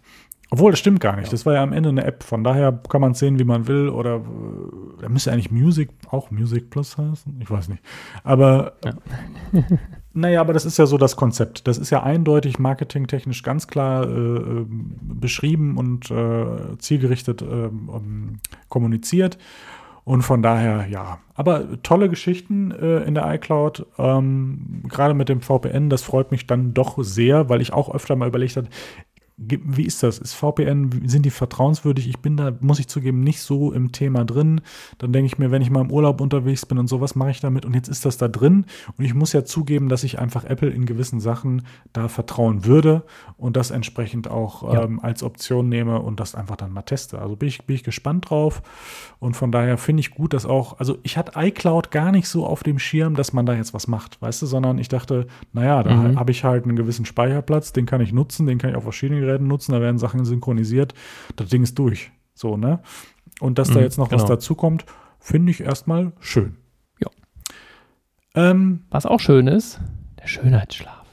obwohl, 0.51 0.70
das 0.70 0.78
stimmt 0.78 1.01
gar 1.01 1.16
nicht. 1.16 1.26
Ja. 1.26 1.30
Das 1.32 1.44
war 1.44 1.55
ja 1.55 1.62
am 1.62 1.72
Ende 1.72 1.88
eine 1.88 2.05
App. 2.05 2.22
Von 2.22 2.44
daher 2.44 2.72
kann 2.88 3.01
man 3.01 3.12
es 3.12 3.18
sehen, 3.18 3.38
wie 3.38 3.44
man 3.44 3.66
will. 3.66 3.88
Oder 3.88 4.16
äh, 4.16 5.03
da 5.03 5.09
müsste 5.09 5.32
eigentlich 5.32 5.51
Music 5.51 5.90
auch 6.09 6.30
Music 6.30 6.70
Plus 6.70 6.97
heißen. 6.97 7.40
Ich 7.40 7.51
weiß 7.51 7.68
nicht. 7.68 7.82
Aber 8.22 8.74
ja. 8.84 8.92
naja, 10.17 10.41
aber 10.41 10.53
das 10.53 10.64
ist 10.64 10.79
ja 10.79 10.87
so 10.87 10.99
das 10.99 11.17
Konzept. 11.17 11.69
Das 11.69 11.79
ist 11.79 11.91
ja 11.91 12.03
eindeutig 12.03 12.59
marketingtechnisch 12.59 13.43
ganz 13.43 13.67
klar 13.67 14.09
äh, 14.09 14.11
äh 14.11 14.67
beschrieben 15.03 15.77
und 15.77 16.11
äh, 16.11 16.79
zielgerichtet 16.79 17.43
äh, 17.43 17.45
um, 17.45 18.41
kommuniziert. 18.69 19.39
Und 20.05 20.23
von 20.23 20.41
daher, 20.41 20.87
ja. 20.87 21.19
Aber 21.35 21.83
tolle 21.83 22.09
Geschichten 22.09 22.71
äh, 22.71 22.99
in 22.99 23.14
der 23.14 23.35
iCloud. 23.35 23.87
Ähm, 23.99 24.85
Gerade 24.89 25.14
mit 25.14 25.29
dem 25.29 25.41
VPN, 25.41 25.91
das 25.91 26.03
freut 26.03 26.31
mich 26.31 26.47
dann 26.47 26.75
doch 26.75 26.97
sehr, 27.03 27.49
weil 27.49 27.61
ich 27.61 27.73
auch 27.73 27.93
öfter 27.93 28.14
mal 28.14 28.29
überlegt 28.29 28.57
habe, 28.57 28.69
wie 29.39 29.84
ist 29.84 30.03
das? 30.03 30.18
Ist 30.18 30.32
VPN, 30.32 31.03
sind 31.05 31.26
die 31.26 31.30
vertrauenswürdig? 31.30 32.09
Ich 32.09 32.20
bin 32.20 32.39
da, 32.39 32.55
muss 32.61 32.78
ich 32.78 32.89
zugeben, 32.89 33.20
nicht 33.20 33.43
so 33.43 33.70
im 33.70 33.93
Thema 33.93 34.24
drin. 34.24 34.62
Dann 34.97 35.12
denke 35.12 35.26
ich 35.26 35.39
mir, 35.39 35.51
wenn 35.51 35.61
ich 35.61 35.68
mal 35.68 35.82
im 35.82 35.91
Urlaub 35.91 36.22
unterwegs 36.22 36.64
bin 36.64 36.78
und 36.78 36.87
sowas 36.87 37.14
mache 37.14 37.32
ich 37.32 37.41
damit 37.41 37.66
und 37.66 37.74
jetzt 37.74 37.89
ist 37.89 38.07
das 38.07 38.16
da 38.16 38.28
drin. 38.28 38.64
Und 38.97 39.05
ich 39.05 39.12
muss 39.12 39.34
ja 39.34 39.45
zugeben, 39.45 39.91
dass 39.91 40.05
ich 40.05 40.18
einfach 40.18 40.45
Apple 40.45 40.70
in 40.70 40.87
gewissen 40.87 41.20
Sachen 41.20 41.66
da 41.93 42.09
vertrauen 42.09 42.64
würde 42.64 43.03
und 43.37 43.59
das 43.59 43.70
entsprechend 43.70 44.26
auch 44.26 44.72
ja. 44.72 44.84
ähm, 44.84 45.01
als 45.01 45.22
Option 45.22 45.68
nehme 45.68 46.01
und 46.01 46.18
das 46.18 46.34
einfach 46.34 46.57
dann 46.57 46.72
mal 46.72 46.82
teste. 46.82 47.18
Also 47.18 47.37
bin 47.37 47.49
ich, 47.49 47.66
bin 47.66 47.76
ich 47.76 47.84
gespannt 47.84 48.30
drauf. 48.30 48.62
Und 49.18 49.34
von 49.37 49.53
daher 49.53 49.76
finde 49.76 50.01
ich 50.01 50.12
gut, 50.12 50.32
dass 50.32 50.47
auch, 50.47 50.78
also 50.78 50.97
ich 51.03 51.18
hatte 51.18 51.32
iCloud 51.37 51.91
gar 51.91 52.11
nicht 52.11 52.28
so 52.28 52.47
auf 52.47 52.62
dem 52.62 52.78
Schirm, 52.78 53.14
dass 53.14 53.34
man 53.34 53.45
da 53.45 53.53
jetzt 53.53 53.74
was 53.74 53.87
macht, 53.87 54.20
weißt 54.22 54.41
du, 54.41 54.47
sondern 54.47 54.78
ich 54.78 54.89
dachte, 54.89 55.26
naja, 55.53 55.82
da 55.82 55.95
mhm. 55.95 56.18
habe 56.18 56.30
ich 56.30 56.43
halt 56.43 56.64
einen 56.64 56.76
gewissen 56.76 57.05
Speicherplatz, 57.05 57.74
den 57.74 57.84
kann 57.84 58.01
ich 58.01 58.12
nutzen, 58.12 58.47
den 58.47 58.57
kann 58.57 58.70
ich 58.70 58.76
auf 58.76 58.84
verschiedene 58.84 59.26
Geräten 59.27 59.47
nutzen, 59.47 59.72
da 59.72 59.81
werden 59.81 59.99
Sachen 59.99 60.24
synchronisiert, 60.24 60.95
das 61.37 61.49
Ding 61.49 61.62
ist 61.62 61.79
durch. 61.79 62.12
So, 62.35 62.57
ne? 62.57 62.81
Und 63.41 63.59
dass 63.59 63.70
mhm, 63.70 63.74
da 63.74 63.81
jetzt 63.81 63.99
noch 63.99 64.09
genau. 64.09 64.22
was 64.22 64.29
dazukommt, 64.29 64.87
finde 65.18 65.51
ich 65.51 65.61
erstmal 65.61 66.12
schön. 66.20 66.57
Ja. 67.01 67.11
Ähm, 68.35 68.85
was 68.91 69.07
auch 69.07 69.20
schön 69.20 69.47
ist, 69.47 69.81
der 70.20 70.27
Schönheitsschlaf. 70.27 71.07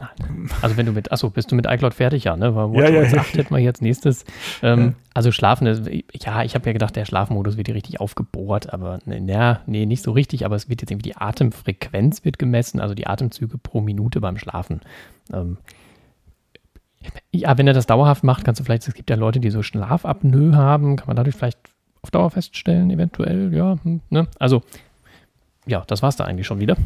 Nein. 0.00 0.48
Also 0.62 0.76
wenn 0.76 0.86
du 0.86 0.92
mit, 0.92 1.12
achso, 1.12 1.28
bist 1.30 1.52
du 1.52 1.56
mit 1.56 1.66
iCloud 1.66 1.92
fertig, 1.92 2.24
ja, 2.24 2.36
ne? 2.36 2.54
Weil 2.54 2.74
ja, 2.74 2.88
ja, 2.88 3.02
ja. 3.02 3.20
8 3.20 3.34
hätten 3.34 3.54
wir 3.54 3.60
jetzt 3.60 3.82
nächstes. 3.82 4.24
Ähm, 4.62 4.80
ja. 4.80 4.92
Also 5.12 5.30
schlafen, 5.30 5.66
ja, 6.14 6.42
ich 6.42 6.54
habe 6.54 6.66
ja 6.66 6.72
gedacht, 6.72 6.96
der 6.96 7.04
Schlafmodus 7.04 7.56
wird 7.56 7.68
hier 7.68 7.74
richtig 7.74 8.00
aufgebohrt, 8.00 8.72
aber 8.72 9.00
ne, 9.04 9.20
na, 9.20 9.60
nee, 9.66 9.84
nicht 9.84 10.02
so 10.02 10.12
richtig, 10.12 10.46
aber 10.46 10.56
es 10.56 10.68
wird 10.70 10.80
jetzt 10.80 10.90
irgendwie 10.90 11.10
die 11.10 11.16
Atemfrequenz 11.16 12.24
wird 12.24 12.38
gemessen, 12.38 12.80
also 12.80 12.94
die 12.94 13.06
Atemzüge 13.06 13.58
pro 13.58 13.80
Minute 13.82 14.20
beim 14.20 14.38
Schlafen. 14.38 14.80
Ähm, 15.32 15.58
ja, 17.32 17.56
wenn 17.56 17.66
er 17.66 17.74
das 17.74 17.86
dauerhaft 17.86 18.24
macht, 18.24 18.44
kannst 18.44 18.60
du 18.60 18.64
vielleicht, 18.64 18.86
es 18.86 18.94
gibt 18.94 19.10
ja 19.10 19.16
Leute, 19.16 19.40
die 19.40 19.50
so 19.50 19.62
Schlafapnoe 19.62 20.54
haben, 20.54 20.96
kann 20.96 21.06
man 21.06 21.16
dadurch 21.16 21.36
vielleicht 21.36 21.58
auf 22.02 22.10
Dauer 22.10 22.30
feststellen, 22.30 22.90
eventuell, 22.90 23.54
ja, 23.54 23.76
hm, 23.82 24.00
ne? 24.10 24.26
Also, 24.38 24.62
ja, 25.66 25.84
das 25.86 26.02
war 26.02 26.08
es 26.08 26.16
da 26.16 26.24
eigentlich 26.24 26.46
schon 26.46 26.60
wieder. 26.60 26.76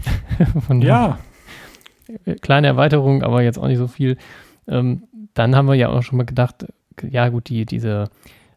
ja. 0.80 1.18
Kleine 2.42 2.66
Erweiterung, 2.66 3.22
aber 3.22 3.42
jetzt 3.42 3.58
auch 3.58 3.66
nicht 3.66 3.78
so 3.78 3.86
viel. 3.86 4.18
Ähm, 4.66 5.04
dann 5.32 5.56
haben 5.56 5.66
wir 5.66 5.74
ja 5.74 5.88
auch 5.88 6.02
schon 6.02 6.18
mal 6.18 6.26
gedacht, 6.26 6.66
ja, 7.02 7.28
gut, 7.28 7.48
die, 7.48 7.64
diese, 7.64 8.10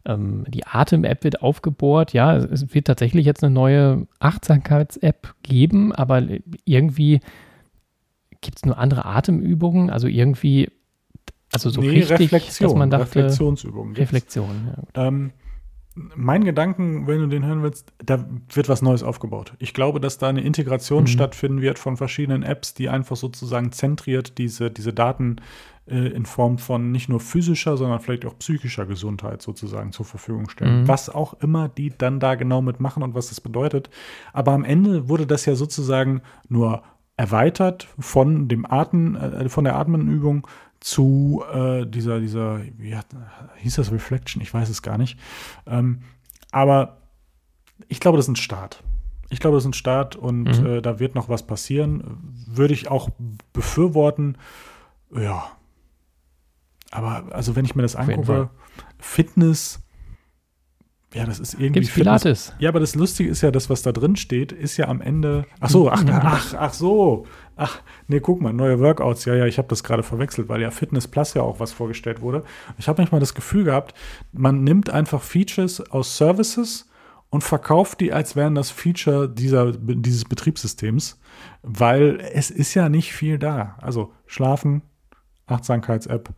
ähm, 0.06 0.46
die 0.48 0.66
Atem-App 0.66 1.24
wird 1.24 1.42
aufgebohrt. 1.42 2.14
Ja, 2.14 2.36
es 2.36 2.74
wird 2.74 2.88
tatsächlich 2.88 3.26
jetzt 3.26 3.44
eine 3.44 3.54
neue 3.54 4.08
Achtsamkeits-App 4.20 5.34
geben, 5.44 5.94
aber 5.94 6.22
irgendwie 6.66 7.22
gibt 8.42 8.58
es 8.58 8.66
nur 8.66 8.78
andere 8.78 9.06
Atemübungen. 9.06 9.90
Also 9.90 10.08
irgendwie 10.08 10.70
also 11.54 11.70
so 11.70 11.82
nee, 11.82 11.90
richtig, 11.90 12.12
Reflexion, 12.12 12.70
dass 12.70 12.78
man 12.78 12.90
dachte, 12.90 13.06
Reflexionsübungen. 13.06 13.96
Reflexion, 13.96 14.74
ja. 14.76 15.08
Ähm, 15.08 15.32
mein 16.16 16.44
Gedanken, 16.44 17.08
wenn 17.08 17.20
du 17.20 17.28
den 17.28 17.46
hören 17.46 17.64
willst, 17.64 17.92
da 18.04 18.26
wird 18.54 18.70
was 18.70 18.82
Neues 18.82 19.04
aufgebaut. 19.04 19.54
Ich 19.60 19.74
glaube, 19.74 20.00
dass 20.00 20.18
da 20.18 20.28
eine 20.30 20.42
Integration 20.42 21.04
mhm. 21.04 21.08
stattfinden 21.08 21.62
wird 21.62 21.80
von 21.80 21.98
verschiedenen 21.98 22.44
Apps, 22.44 22.74
die 22.74 22.90
einfach 22.90 23.16
sozusagen 23.16 23.72
zentriert 23.72 24.38
diese, 24.38 24.70
diese 24.70 24.94
Daten 24.94 25.38
äh, 25.88 26.08
in 26.10 26.26
Form 26.26 26.58
von 26.58 26.92
nicht 26.92 27.10
nur 27.10 27.20
physischer, 27.20 27.78
sondern 27.78 28.00
vielleicht 28.00 28.26
auch 28.26 28.38
psychischer 28.38 28.86
Gesundheit 28.86 29.42
sozusagen 29.42 29.92
zur 29.92 30.06
Verfügung 30.06 30.50
stellen. 30.50 30.82
Mhm. 30.82 30.88
Was 30.88 31.10
auch 31.10 31.34
immer 31.42 31.70
die 31.70 31.92
dann 31.98 32.20
da 32.20 32.36
genau 32.36 32.62
mitmachen 32.62 33.04
und 33.04 33.16
was 33.16 33.30
das 33.30 33.42
bedeutet. 33.42 33.90
Aber 34.34 34.52
am 34.52 34.64
Ende 34.64 35.10
wurde 35.10 35.26
das 35.26 35.46
ja 35.46 35.56
sozusagen 35.56 36.22
nur 36.48 36.84
erweitert 37.16 37.88
von 37.98 38.48
dem 38.48 38.66
Atmen, 38.70 39.16
äh, 39.16 39.50
von 39.50 39.64
der 39.64 39.78
Atmenübung 39.78 40.48
zu 40.80 41.44
äh, 41.54 41.86
dieser, 41.86 42.20
dieser, 42.20 42.62
wie 42.78 42.96
hat, 42.96 43.08
hieß 43.58 43.76
das 43.76 43.92
Reflection? 43.92 44.42
Ich 44.42 44.54
weiß 44.54 44.70
es 44.70 44.82
gar 44.82 44.98
nicht. 44.98 45.20
Ähm, 45.66 46.02
aber 46.52 46.98
ich 47.88 48.00
glaube, 48.00 48.18
das 48.18 48.26
ist 48.26 48.32
ein 48.32 48.36
Start. 48.36 48.84
Ich 49.30 49.40
glaube, 49.40 49.58
das 49.58 49.64
ist 49.64 49.70
ein 49.70 49.74
Start 49.74 50.16
und 50.16 50.62
mhm. 50.62 50.66
äh, 50.66 50.82
da 50.82 51.00
wird 51.00 51.16
noch 51.16 51.30
was 51.30 51.46
passieren. 51.46 52.18
Würde 52.48 52.74
ich 52.74 52.90
auch 52.90 53.10
befürworten. 53.54 54.38
Ja. 55.14 55.52
Aber 56.92 57.26
also, 57.32 57.56
wenn 57.56 57.66
ich 57.66 57.76
mir 57.76 57.82
das 57.82 57.96
angucke, 57.96 58.50
Fitness, 58.98 59.82
ja, 61.14 61.26
das 61.26 61.40
ist 61.40 61.54
irgendwie. 61.54 61.82
Gibt's 61.82 61.94
Pilates. 61.94 62.54
Ja, 62.60 62.70
aber 62.70 62.82
das 62.82 62.94
Lustige 62.94 63.30
ist 63.30 63.42
ja, 63.42 63.50
das, 63.50 63.70
was 63.70 63.82
da 63.82 63.92
drin 63.92 64.18
steht, 64.18 64.52
ist 64.52 64.76
ja 64.78 64.88
am 64.88 65.00
Ende. 65.00 65.46
Ach 65.60 65.70
so, 65.70 65.90
ach, 65.90 66.04
ach, 66.08 66.54
ach 66.58 66.74
so. 66.74 67.26
Ach, 67.56 67.82
nee, 68.08 68.20
guck 68.20 68.42
mal, 68.42 68.54
neue 68.54 68.80
Workouts. 68.80 69.26
Ja, 69.26 69.34
ja, 69.34 69.46
ich 69.46 69.58
habe 69.58 69.70
das 69.70 69.84
gerade 69.84 70.04
verwechselt, 70.04 70.50
weil 70.50 70.62
ja 70.62 70.70
Fitness 70.70 71.08
Plus 71.08 71.34
ja 71.34 71.42
auch 71.42 71.60
was 71.60 71.72
vorgestellt 71.72 72.22
wurde. 72.22 72.44
Ich 72.78 72.88
habe 72.88 73.02
manchmal 73.02 73.22
das 73.22 73.34
Gefühl 73.34 73.64
gehabt, 73.64 73.96
man 74.34 74.64
nimmt 74.64 74.90
einfach 74.90 75.22
Features 75.22 75.80
aus 75.92 76.18
Services 76.18 76.90
und 77.30 77.44
verkauft 77.44 78.02
die, 78.02 78.14
als 78.14 78.36
wären 78.36 78.56
das 78.56 78.70
Feature 78.70 79.30
dieser, 79.30 79.72
dieses 79.72 80.26
Betriebssystems, 80.26 81.20
weil 81.64 82.20
es 82.34 82.52
ist 82.52 82.74
ja 82.74 82.90
nicht 82.90 83.14
viel 83.14 83.40
da. 83.40 83.78
Also 83.82 84.14
Schlafen, 84.28 84.82
Achtsamkeits-App, 85.48 86.30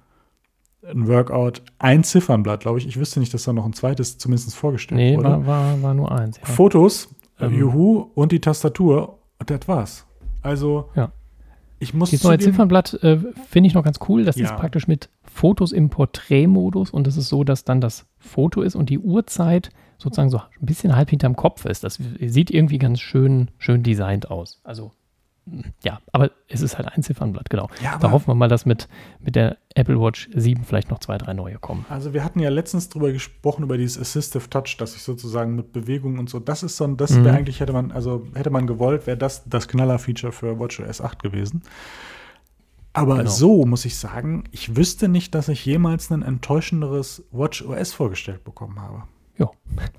ein 0.84 1.08
Workout, 1.08 1.62
ein 1.78 2.04
Ziffernblatt, 2.04 2.62
glaube 2.62 2.80
ich. 2.80 2.88
Ich 2.88 2.98
wüsste 2.98 3.20
nicht, 3.20 3.34
dass 3.34 3.44
da 3.44 3.54
noch 3.54 3.66
ein 3.66 3.74
zweites 3.74 4.18
zumindest 4.18 4.56
vorgestellt 4.56 5.00
nee, 5.00 5.18
wurde. 5.18 5.30
Nee, 5.30 5.48
war, 5.48 5.48
war, 5.48 5.82
war, 5.82 5.94
nur 5.94 6.12
eins. 6.12 6.38
Ja. 6.38 6.46
Fotos, 6.46 7.14
ähm, 7.40 7.54
Juhu 7.54 8.12
und 8.16 8.32
die 8.32 8.40
Tastatur. 8.40 9.20
Und 9.40 9.50
das 9.50 9.68
war's. 9.68 10.06
Also, 10.42 10.90
ja. 10.96 11.12
ich 11.80 11.94
muss. 11.94 12.10
Dieses 12.10 12.24
neue 12.24 12.40
Ziffernblatt 12.40 12.94
äh, 13.04 13.18
finde 13.48 13.68
ich 13.68 13.74
noch 13.74 13.84
ganz 13.84 14.00
cool. 14.08 14.24
Das 14.24 14.38
ja. 14.38 14.46
ist 14.46 14.56
praktisch 14.56 14.88
mit 14.88 15.10
Fotos 15.24 15.72
im 15.72 15.90
Porträtmodus 15.90 16.92
und 16.92 17.08
es 17.08 17.18
ist 17.18 17.30
so, 17.30 17.44
dass 17.44 17.64
dann 17.64 17.82
das 17.82 18.06
Foto 18.18 18.62
ist 18.62 18.76
und 18.76 18.90
die 18.90 19.00
Uhrzeit 19.00 19.70
sozusagen 19.98 20.30
so 20.30 20.38
ein 20.38 20.66
bisschen 20.66 20.96
halb 20.96 21.10
hinterm 21.10 21.36
Kopf 21.36 21.66
ist. 21.66 21.84
Das 21.84 22.00
sieht 22.20 22.52
irgendwie 22.52 22.78
ganz 22.78 23.02
schön, 23.02 23.52
schön 23.58 23.84
designt 23.84 24.32
aus. 24.32 24.62
Also 24.64 24.92
ja, 25.84 26.00
aber 26.12 26.32
es 26.48 26.62
ist 26.62 26.78
halt 26.78 26.88
ein 26.88 27.04
Ziffernblatt, 27.04 27.50
genau. 27.50 27.70
Ja, 27.84 27.98
da 27.98 28.12
hoffen 28.12 28.28
wir 28.28 28.36
mal, 28.36 28.50
dass 28.50 28.66
mit, 28.66 28.88
mit 29.20 29.36
der 29.36 29.58
Apple 29.76 30.00
Watch 30.00 30.30
7 30.34 30.64
vielleicht 30.64 30.90
noch 30.90 31.00
zwei, 31.00 31.18
drei 31.18 31.34
neue 31.34 31.58
kommen. 31.58 31.86
Also 31.90 32.14
wir 32.14 32.24
hatten 32.24 32.40
ja 32.40 32.50
letztens 32.50 32.90
drüber 32.90 33.12
gesprochen, 33.12 33.64
über 33.64 33.78
dieses 33.78 34.00
Assistive 34.00 34.50
Touch, 34.50 34.78
dass 34.78 34.96
ich 34.96 35.04
sozusagen 35.04 35.56
mit 35.56 35.74
Bewegungen 35.74 36.20
und 36.20 36.30
so, 36.30 36.40
das 36.40 36.64
ist 36.64 36.78
so 36.78 36.84
ein, 36.84 36.98
das 36.98 37.12
mhm. 37.12 37.26
wäre 37.26 37.38
eigentlich, 37.38 37.60
hätte 37.60 37.74
man, 37.74 37.92
also 37.92 38.26
hätte 38.34 38.50
man 38.50 38.68
gewollt, 38.68 39.08
wäre 39.08 39.18
das 39.18 39.44
das 39.48 39.68
Knaller-Feature 39.68 40.32
für 40.32 40.60
WatchOS 40.60 41.02
8 41.02 41.22
gewesen. 41.22 41.64
Aber 42.94 43.18
genau. 43.18 43.30
so 43.30 43.66
muss 43.66 43.86
ich 43.86 43.98
sagen, 43.98 44.46
ich 44.52 44.76
wüsste 44.76 45.08
nicht, 45.08 45.36
dass 45.36 45.48
ich 45.48 45.66
jemals 45.66 46.10
ein 46.12 46.24
enttäuschenderes 46.24 47.24
WatchOS 47.32 47.94
vorgestellt 47.94 48.44
bekommen 48.44 48.82
habe. 48.82 49.04
Ja, 49.40 49.50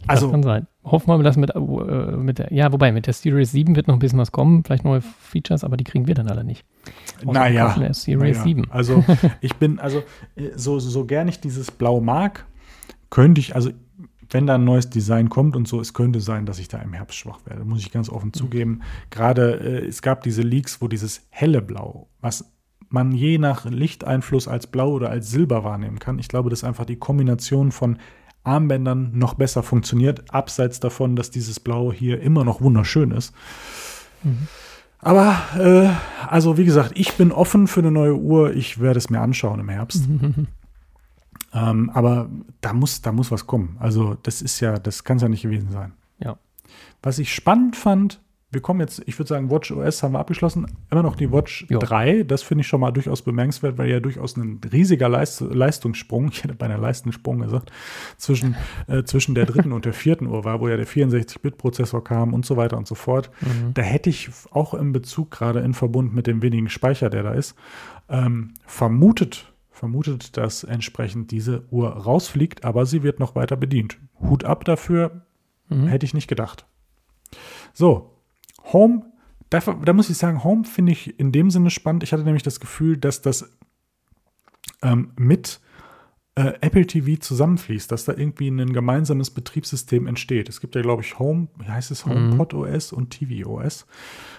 also, 0.07 0.27
das 0.27 0.33
kann 0.33 0.43
sein. 0.43 0.67
Hoffen 0.85 1.09
wir 1.09 1.17
mal, 1.17 1.23
dass 1.23 1.37
mit, 1.37 1.55
äh, 1.55 1.59
mit 1.59 2.39
der, 2.39 2.53
ja, 2.53 2.73
wobei 2.73 2.93
mit 2.93 3.07
der 3.07 3.15
Series 3.15 3.53
7 3.53 3.75
wird 3.75 3.89
noch 3.89 3.95
ein 3.95 3.99
bisschen 3.99 4.19
was 4.19 4.33
kommen, 4.33 4.65
vielleicht 4.65 4.85
neue 4.85 5.01
Features, 5.01 5.65
aber 5.65 5.77
die 5.77 5.85
kriegen 5.85 6.07
wir 6.07 6.15
dann 6.15 6.29
alle 6.29 6.45
nicht. 6.45 6.65
naja, 7.25 7.93
Series 7.93 8.37
naja. 8.37 8.43
7. 8.45 8.71
Also 8.71 9.05
ich 9.41 9.57
bin, 9.57 9.79
also 9.79 10.03
so, 10.55 10.79
so 10.79 11.05
gern 11.07 11.29
ich 11.29 11.41
dieses 11.41 11.71
Blau 11.71 12.01
mag, 12.01 12.47
könnte 13.09 13.41
ich, 13.41 13.55
also 13.55 13.71
wenn 14.31 14.47
da 14.47 14.55
ein 14.55 14.65
neues 14.65 14.91
Design 14.91 15.29
kommt 15.29 15.57
und 15.57 15.67
so, 15.67 15.81
es 15.81 15.93
könnte 15.93 16.21
sein, 16.21 16.47
dass 16.47 16.59
ich 16.59 16.69
da 16.69 16.79
im 16.79 16.93
Herbst 16.93 17.19
schwach 17.19 17.41
werde, 17.47 17.65
muss 17.65 17.81
ich 17.81 17.91
ganz 17.91 18.09
offen 18.09 18.29
mhm. 18.29 18.35
zugeben. 18.35 18.83
Gerade 19.11 19.55
äh, 19.61 19.87
es 19.87 20.03
gab 20.03 20.23
diese 20.23 20.43
Leaks, 20.43 20.81
wo 20.81 20.89
dieses 20.89 21.27
helle 21.31 21.63
Blau, 21.63 22.09
was 22.21 22.53
man 22.91 23.13
je 23.13 23.39
nach 23.39 23.65
Lichteinfluss 23.65 24.49
als 24.49 24.67
blau 24.67 24.91
oder 24.91 25.11
als 25.11 25.31
silber 25.31 25.63
wahrnehmen 25.65 26.01
kann. 26.01 26.19
Ich 26.19 26.29
glaube, 26.29 26.51
das 26.51 26.61
ist 26.61 26.65
einfach 26.65 26.85
die 26.85 26.97
Kombination 26.97 27.71
von 27.71 27.99
Armbändern 28.43 29.11
noch 29.15 29.35
besser 29.35 29.63
funktioniert, 29.63 30.33
abseits 30.33 30.81
davon, 30.81 31.17
dass 31.17 31.31
dieses 31.31 31.61
Blau 31.61 31.93
hier 31.93 32.21
immer 32.21 32.45
noch 32.45 32.61
wunderschön 32.61 33.11
ist. 33.11 33.35
Mhm. 34.23 34.49
Aber, 34.99 35.37
äh, 35.57 35.91
also 36.27 36.59
wie 36.59 36.65
gesagt, 36.65 36.93
ich 36.95 37.15
bin 37.15 37.33
offen 37.33 37.67
für 37.67 37.81
eine 37.81 37.91
neue 37.91 38.17
Uhr. 38.17 38.55
Ich 38.55 38.81
werde 38.81 38.99
es 38.99 39.09
mir 39.09 39.21
anschauen 39.21 39.61
im 39.61 39.69
Herbst. 39.69 40.07
ähm, 41.55 41.91
aber 41.91 42.29
da 42.61 42.73
muss, 42.73 43.01
da 43.01 43.13
muss 43.13 43.31
was 43.31 43.47
kommen. 43.47 43.77
Also, 43.81 44.17
das 44.23 44.43
ist 44.43 44.61
ja, 44.61 44.79
das 44.79 45.05
kann 45.05 45.17
es 45.17 45.23
ja 45.23 45.29
nicht 45.29 45.43
gewesen 45.43 45.71
sein. 45.71 45.93
Ja. 46.19 46.37
Was 47.03 47.19
ich 47.19 47.35
spannend 47.35 47.77
fand, 47.77 48.21
wir 48.53 48.61
kommen 48.61 48.81
jetzt, 48.81 49.03
ich 49.07 49.17
würde 49.17 49.29
sagen, 49.29 49.49
Watch 49.49 49.71
OS 49.71 50.03
haben 50.03 50.13
wir 50.13 50.19
abgeschlossen. 50.19 50.67
Immer 50.91 51.05
noch 51.05 51.15
die 51.15 51.31
Watch 51.31 51.67
jo. 51.69 51.79
3. 51.79 52.25
Das 52.25 52.43
finde 52.43 52.63
ich 52.63 52.67
schon 52.67 52.81
mal 52.81 52.91
durchaus 52.91 53.23
bemerkenswert, 53.23 53.79
weil 53.79 53.89
ja 53.89 54.01
durchaus 54.01 54.37
ein 54.37 54.61
riesiger 54.73 55.09
Leist 55.09 55.41
Leistungssprung, 55.41 56.29
ich 56.33 56.43
hätte 56.43 56.55
bei 56.55 56.67
einer 56.67 56.79
Leistungssprung 56.79 57.41
gesagt, 57.41 57.71
zwischen, 58.17 58.57
äh, 58.89 59.05
zwischen 59.05 59.37
der 59.37 59.47
dritten 59.47 59.73
und 59.73 59.85
der 59.85 59.93
vierten 59.93 60.27
Uhr 60.27 60.45
war, 60.45 60.61
wo 60.61 60.69
ja 60.69 60.77
der 60.77 60.87
64-Bit-Prozessor 60.87 62.03
kam 62.03 62.35
und 62.35 62.45
so 62.45 62.57
weiter 62.57 62.77
und 62.77 62.89
so 62.89 62.97
fort. 62.97 63.31
Mhm. 63.41 63.75
Da 63.75 63.83
hätte 63.83 64.11
ich 64.11 64.31
auch 64.51 64.75
im 64.75 64.93
Bezug, 64.93 65.31
gerade 65.31 65.61
in 65.61 65.73
Verbund 65.73 66.13
mit 66.13 66.27
dem 66.27 66.43
wenigen 66.43 66.69
Speicher, 66.69 67.09
der 67.09 67.23
da 67.23 67.33
ist, 67.33 67.55
ähm, 68.09 68.55
vermutet, 68.67 69.53
vermutet, 69.71 70.37
dass 70.37 70.65
entsprechend 70.65 71.31
diese 71.31 71.63
Uhr 71.71 71.89
rausfliegt, 71.89 72.65
aber 72.65 72.85
sie 72.85 73.05
wird 73.05 73.21
noch 73.21 73.37
weiter 73.37 73.57
bedient. 73.57 73.99
Hut 74.21 74.45
ab 74.45 74.65
dafür, 74.65 75.23
mhm. 75.69 75.87
hätte 75.87 76.05
ich 76.05 76.15
nicht 76.15 76.27
gedacht. 76.27 76.67
So, 77.73 78.11
Home, 78.73 79.05
da, 79.51 79.61
da 79.61 79.93
muss 79.93 80.11
ich 80.11 80.17
sagen, 80.17 80.45
Home 80.45 80.65
finde 80.65 80.93
ich 80.93 81.19
in 81.19 81.33
dem 81.33 81.51
Sinne 81.51 81.71
spannend. 81.71 82.03
Ich 82.03 82.13
hatte 82.13 82.25
nämlich 82.25 82.43
das 82.43 82.61
Gefühl, 82.61 82.97
dass 82.97 83.21
das 83.21 83.51
ähm, 84.83 85.13
mit 85.17 85.61
äh, 86.37 86.55
Apple 86.61 86.87
TV 86.87 87.21
zusammenfließt, 87.21 87.91
dass 87.91 88.05
da 88.05 88.15
irgendwie 88.17 88.49
ein 88.49 88.73
gemeinsames 88.73 89.31
Betriebssystem 89.31 90.07
entsteht. 90.07 90.49
Es 90.49 90.61
gibt 90.61 90.75
ja, 90.75 90.83
glaube 90.83 91.03
ich, 91.03 91.19
Home, 91.19 91.49
wie 91.59 91.69
heißt 91.69 91.91
es, 91.91 92.07
HomePod 92.07 92.53
mhm. 92.53 92.61
OS 92.61 92.93
und 92.93 93.11
TV 93.11 93.49
OS. 93.51 93.87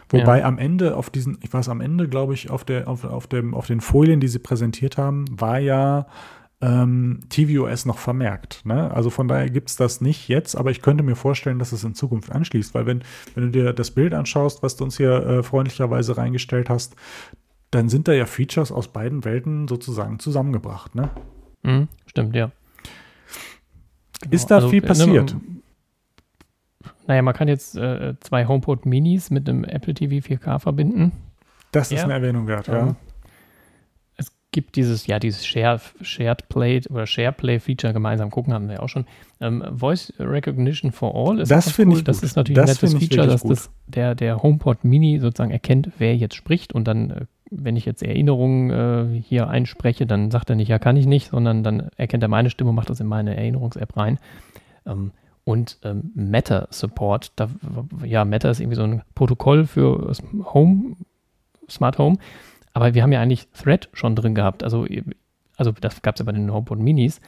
Wobei 0.10 0.40
ja. 0.40 0.46
am 0.46 0.58
Ende 0.58 0.96
auf 0.96 1.10
diesen, 1.10 1.38
ich 1.42 1.54
weiß, 1.54 1.70
am 1.70 1.82
Ende, 1.82 2.08
glaube 2.08 2.34
ich, 2.34 2.50
auf, 2.50 2.64
der, 2.64 2.88
auf, 2.88 3.04
auf, 3.04 3.28
dem, 3.28 3.54
auf 3.54 3.68
den 3.68 3.82
Folien, 3.82 4.20
die 4.20 4.28
sie 4.28 4.40
präsentiert 4.40 4.98
haben, 4.98 5.26
war 5.32 5.60
ja 5.60 6.08
ähm, 6.62 7.22
tvOS 7.30 7.86
noch 7.86 7.98
vermerkt. 7.98 8.66
Ne? 8.66 8.92
Also 8.92 9.10
von 9.10 9.28
daher 9.28 9.50
gibt 9.50 9.70
es 9.70 9.76
das 9.76 10.00
nicht 10.02 10.28
jetzt, 10.28 10.56
aber 10.56 10.72
ich 10.72 10.82
könnte 10.82 11.04
mir 11.04 11.16
vorstellen, 11.16 11.60
dass 11.60 11.72
es 11.72 11.84
in 11.84 11.96
Zukunft 11.96 12.32
anschließt, 12.32 12.74
weil 12.76 12.86
wenn, 12.86 13.04
wenn 13.34 13.46
du 13.46 13.50
dir 13.52 13.74
das 13.74 13.92
Bild 13.92 14.14
anschaust, 14.14 14.62
was 14.62 14.76
du 14.76 14.84
uns 14.84 14.98
hier 14.98 15.12
äh, 15.12 15.44
freundlicherweise 15.44 16.18
reingestellt 16.18 16.70
hast, 16.70 16.96
dann 17.72 17.90
sind 17.90 18.08
da 18.08 18.14
ja 18.14 18.26
Features 18.26 18.72
aus 18.72 18.90
beiden 18.90 19.26
Welten 19.26 19.68
sozusagen 19.68 20.20
zusammengebracht. 20.20 20.94
Ne? 20.94 21.10
Mhm, 21.64 21.88
stimmt, 22.06 22.36
ja. 22.36 22.52
Genau. 24.22 24.36
Ist 24.36 24.52
da 24.52 24.56
also, 24.56 24.70
viel 24.70 24.82
passiert? 24.82 25.34
Ne, 25.34 25.42
naja, 27.08 27.22
man 27.24 27.34
kann 27.34 27.48
jetzt 27.48 27.76
äh, 27.76 28.14
zwei 28.20 28.46
HomePod 28.46 28.86
Minis 28.86 29.32
mit 29.32 29.50
einem 29.50 29.64
Apple 29.64 29.96
TV 29.96 30.26
4K 30.26 30.60
verbinden. 30.60 31.12
Das 31.72 31.92
ist 31.92 32.00
ja. 32.00 32.04
eine 32.04 32.14
Erwähnung 32.14 32.48
wert, 32.48 32.68
ja. 32.68 32.88
ja 32.88 32.96
gibt 34.52 34.76
dieses, 34.76 35.08
ja, 35.08 35.18
dieses 35.18 35.46
Share, 35.46 35.80
Shared 36.02 36.50
Play 36.50 36.82
oder 36.90 37.08
Share 37.08 37.32
Play 37.32 37.60
Feature 37.60 37.94
gemeinsam 37.94 38.30
gucken, 38.30 38.54
haben 38.54 38.68
wir 38.68 38.76
ja 38.76 38.82
auch 38.82 38.90
schon. 38.90 39.06
Ähm, 39.40 39.64
Voice 39.74 40.14
Recognition 40.20 40.92
for 40.92 41.16
All 41.16 41.40
ist 41.40 41.50
das 41.50 41.72
finde 41.72 41.98
ich 41.98 42.04
Das 42.04 42.18
gut. 42.18 42.26
ist 42.26 42.36
natürlich 42.36 42.58
das 42.58 42.84
ein 42.84 42.90
nettes 42.90 43.08
Feature, 43.08 43.28
dass 43.28 43.44
das, 43.44 43.72
der, 43.88 44.14
der 44.14 44.44
HomePod 44.44 44.84
Mini 44.84 45.20
sozusagen 45.20 45.52
erkennt, 45.52 45.92
wer 45.98 46.16
jetzt 46.16 46.36
spricht 46.36 46.74
und 46.74 46.86
dann, 46.88 47.12
äh, 47.12 47.26
wenn 47.50 47.76
ich 47.76 47.86
jetzt 47.86 48.04
Erinnerungen 48.04 48.70
äh, 49.16 49.22
hier 49.22 49.48
einspreche, 49.48 50.06
dann 50.06 50.32
sagt 50.32 50.50
er 50.50 50.56
nicht, 50.56 50.68
ja, 50.68 50.80
kann 50.80 50.98
ich 50.98 51.06
nicht, 51.06 51.32
sondern 51.32 51.64
dann 51.64 51.90
erkennt 51.96 52.24
er 52.24 52.30
meine 52.30 52.50
Stimme 52.50 52.70
und 52.70 52.76
macht 52.76 52.90
das 52.90 53.00
in 53.00 53.08
meine 53.08 53.36
Erinnerungs-App 53.36 53.96
rein. 53.98 54.20
Ähm, 54.86 55.12
und 55.44 55.80
ähm, 55.84 56.12
Meta 56.14 56.68
Support, 56.70 57.32
da, 57.36 57.50
ja, 58.06 58.26
Meta 58.26 58.50
ist 58.50 58.60
irgendwie 58.60 58.76
so 58.76 58.84
ein 58.84 59.02
Protokoll 59.16 59.66
für 59.66 60.14
Home, 60.54 60.98
Smart 61.70 61.98
Home 61.98 62.18
aber 62.74 62.94
wir 62.94 63.04
haben 63.04 63.12
ja 63.12 63.22
eigentlich 63.22 63.50
Thread 63.52 63.90
schon 63.94 64.16
drin 64.16 64.36
gehabt. 64.36 64.64
Also, 64.64 64.86
also 65.58 65.72
das 65.72 66.02
gab 66.02 66.16
es 66.16 66.20
ja 66.20 66.26
bei 66.26 66.32
den 66.32 66.52
HomePod 66.52 66.80
Minis. 66.80 67.22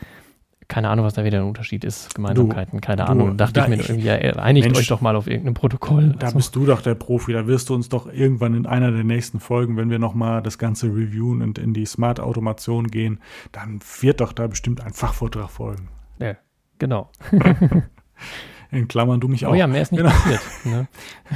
Keine 0.69 0.89
Ahnung, 0.89 1.05
was 1.05 1.13
da 1.13 1.23
wieder 1.25 1.39
der 1.39 1.45
Unterschied 1.45 1.83
ist. 1.83 2.15
Gemeinsamkeiten, 2.15 2.79
du, 2.79 2.85
keine 2.85 3.07
Ahnung. 3.07 3.35
Dachte 3.35 3.53
da 3.53 3.63
ich 3.63 3.69
mir 3.69 3.75
ich, 3.75 3.89
irgendwie, 3.89 4.07
ja, 4.07 4.15
einigt 4.15 4.67
Mensch, 4.67 4.79
euch 4.79 4.87
doch 4.87 5.01
mal 5.01 5.15
auf 5.15 5.27
irgendein 5.27 5.55
Protokoll. 5.55 6.15
Da 6.17 6.27
also. 6.27 6.37
bist 6.37 6.55
du 6.55 6.65
doch 6.65 6.81
der 6.81 6.95
Profi. 6.95 7.33
Da 7.33 7.47
wirst 7.47 7.69
du 7.69 7.75
uns 7.75 7.89
doch 7.89 8.11
irgendwann 8.11 8.53
in 8.55 8.65
einer 8.65 8.91
der 8.91 9.03
nächsten 9.03 9.39
Folgen, 9.39 9.75
wenn 9.75 9.89
wir 9.89 9.99
nochmal 9.99 10.41
das 10.41 10.57
Ganze 10.57 10.87
reviewen 10.87 11.41
und 11.41 11.57
in 11.57 11.73
die 11.73 11.85
Smart 11.85 12.19
Automation 12.19 12.87
gehen, 12.87 13.19
dann 13.51 13.79
wird 14.01 14.21
doch 14.21 14.31
da 14.31 14.47
bestimmt 14.47 14.81
ein 14.81 14.93
Fachvortrag 14.93 15.49
folgen. 15.49 15.89
Ja, 16.19 16.35
genau. 16.79 17.09
in 18.73 18.87
Klammern 18.87 19.19
du 19.19 19.27
mich 19.27 19.45
auch. 19.45 19.51
Oh 19.51 19.55
ja, 19.55 19.67
mehr 19.67 19.81
ist 19.81 19.91
nicht 19.91 20.01
genau. 20.01 20.13
passiert. 20.13 20.41
Ne? 20.65 20.87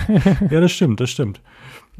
ja, 0.51 0.61
das 0.61 0.71
stimmt, 0.71 0.99
das 0.99 1.09
stimmt. 1.09 1.41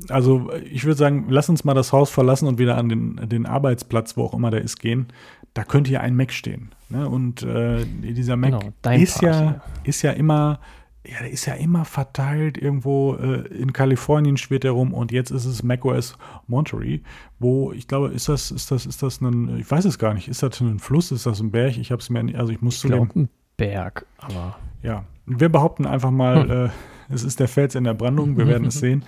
Also 0.10 0.52
ich 0.72 0.84
würde 0.84 0.98
sagen, 0.98 1.26
lass 1.30 1.50
uns 1.50 1.64
mal 1.64 1.74
das 1.74 1.92
Haus 1.92 2.10
verlassen 2.10 2.48
und 2.48 2.60
wieder 2.60 2.78
an 2.78 2.90
den, 2.90 3.30
den 3.30 3.46
Arbeitsplatz, 3.46 4.16
wo 4.16 4.26
auch 4.26 4.34
immer 4.34 4.52
der 4.52 4.62
ist, 4.62 4.80
gehen. 4.80 5.08
Da 5.54 5.64
könnte 5.64 5.92
ja 5.92 6.02
ein 6.02 6.16
Mac 6.16 6.32
stehen. 6.32 6.70
Ne? 6.90 7.10
Und 7.10 7.42
äh, 7.42 7.84
dieser 7.86 8.36
Mac 8.36 8.52
genau, 8.52 8.96
ist, 8.96 9.22
Part, 9.22 9.24
ja, 9.24 9.62
ist 9.84 10.04
ja 10.04 10.12
immer, 10.12 10.60
ja, 11.06 11.20
der 11.20 11.32
ist 11.32 11.46
ja 11.46 11.56
immer 11.56 11.84
verteilt 11.84 12.60
irgendwo 12.60 13.16
äh, 13.16 13.48
in 13.48 13.74
Kalifornien 13.74 14.38
schwirrt 14.38 14.66
er 14.66 14.72
rum 14.72 14.94
und 14.94 15.12
jetzt 15.12 15.32
ist 15.32 15.46
es 15.46 15.64
macOS 15.64 16.16
Monterey, 16.46 17.02
wo 17.40 17.72
ich 17.72 17.88
glaube, 17.88 18.10
ist 18.10 18.30
das, 18.30 18.52
ist 18.52 18.70
das, 18.70 18.86
ist 18.86 19.02
das 19.02 19.20
ein, 19.22 19.58
ich 19.58 19.70
weiß 19.70 19.86
es 19.86 19.98
gar 19.98 20.14
nicht, 20.14 20.28
ist 20.28 20.44
das 20.44 20.62
ein 20.62 20.78
Fluss, 20.78 21.12
ist 21.12 21.26
das 21.26 21.40
ein 21.40 21.50
Berg? 21.50 21.78
Ich 21.78 21.92
habe 21.92 22.02
es 22.02 22.10
mir, 22.12 22.38
also 22.38 22.52
ich 22.52 22.62
muss 22.62 22.76
ich 22.76 22.82
zugeben. 22.82 23.10
ein 23.16 23.30
Berg, 23.58 24.06
aber. 24.20 24.58
Ja, 24.82 25.06
wir 25.26 25.50
behaupten 25.50 25.86
einfach 25.86 26.12
mal, 26.12 26.44
hm. 26.44 26.66
äh, 26.66 26.70
es 27.10 27.24
ist 27.24 27.40
der 27.40 27.48
Fels 27.48 27.76
in 27.76 27.84
der 27.84 27.94
Brandung, 27.94 28.38
wir 28.38 28.48
werden 28.48 28.68
es 28.68 28.80
sehen. 28.80 29.04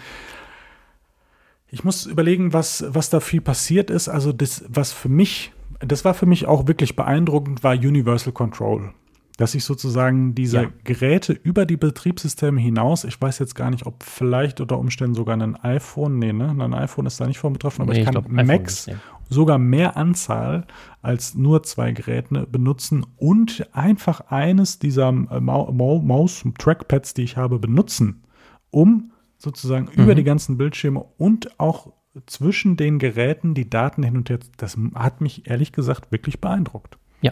Ich 1.72 1.84
muss 1.84 2.05
überlegen, 2.05 2.51
was, 2.53 2.84
was 2.88 3.09
da 3.09 3.20
viel 3.20 3.41
passiert 3.41 3.89
ist. 3.89 4.09
Also 4.09 4.34
das, 4.34 4.65
was 4.67 4.91
für 4.91 5.09
mich, 5.09 5.51
das 5.80 6.03
war 6.03 6.13
für 6.13 6.26
mich 6.26 6.47
auch 6.47 6.67
wirklich 6.67 6.95
beeindruckend, 6.95 7.63
war 7.63 7.74
Universal 7.74 8.34
Control. 8.34 8.91
Dass 9.38 9.55
ich 9.55 9.63
sozusagen 9.63 10.36
diese 10.36 10.63
ja. 10.63 10.70
Geräte 10.84 11.32
über 11.32 11.65
die 11.65 11.78
Betriebssysteme 11.78 12.59
hinaus, 12.59 13.05
ich 13.05 13.22
weiß 13.22 13.39
jetzt 13.39 13.55
gar 13.55 13.70
nicht, 13.70 13.86
ob 13.86 14.03
vielleicht 14.03 14.59
unter 14.59 14.78
Umständen 14.78 15.13
sogar 15.13 15.38
ein 15.38 15.55
iPhone, 15.55 16.20
nee, 16.20 16.34
ne, 16.34 16.49
ein 16.49 16.74
iPhone 16.74 17.05
ist 17.05 17.22
da 17.22 17.28
nicht 17.28 17.38
von 17.38 17.53
betroffen, 17.53 17.84
aber 17.84 17.93
nee, 17.93 17.99
ich 17.99 18.05
kann 18.05 18.17
ich 18.17 18.26
glaub, 18.26 18.45
Macs 18.45 18.88
ja. 18.88 18.95
Sogar 19.30 19.57
mehr 19.57 19.95
Anzahl 19.95 20.65
als 21.01 21.36
nur 21.36 21.63
zwei 21.63 21.91
Geräte 21.91 22.47
benutzen 22.47 23.05
und 23.15 23.67
einfach 23.73 24.21
eines 24.32 24.80
dieser 24.80 25.09
äh, 25.09 25.39
Maus-Trackpads, 25.39 27.13
die 27.13 27.23
ich 27.23 27.38
habe, 27.38 27.59
benutzen, 27.59 28.23
um 28.71 29.11
sozusagen 29.38 29.89
mhm. 29.93 30.03
über 30.03 30.15
die 30.15 30.23
ganzen 30.23 30.57
Bildschirme 30.57 31.03
und 31.17 31.59
auch 31.59 31.93
zwischen 32.25 32.75
den 32.75 32.99
Geräten 32.99 33.53
die 33.53 33.69
Daten 33.69 34.03
hin 34.03 34.17
und 34.17 34.30
her. 34.30 34.39
Das 34.57 34.77
hat 34.95 35.21
mich 35.21 35.49
ehrlich 35.49 35.71
gesagt 35.71 36.11
wirklich 36.11 36.41
beeindruckt. 36.41 36.97
Ja, 37.21 37.31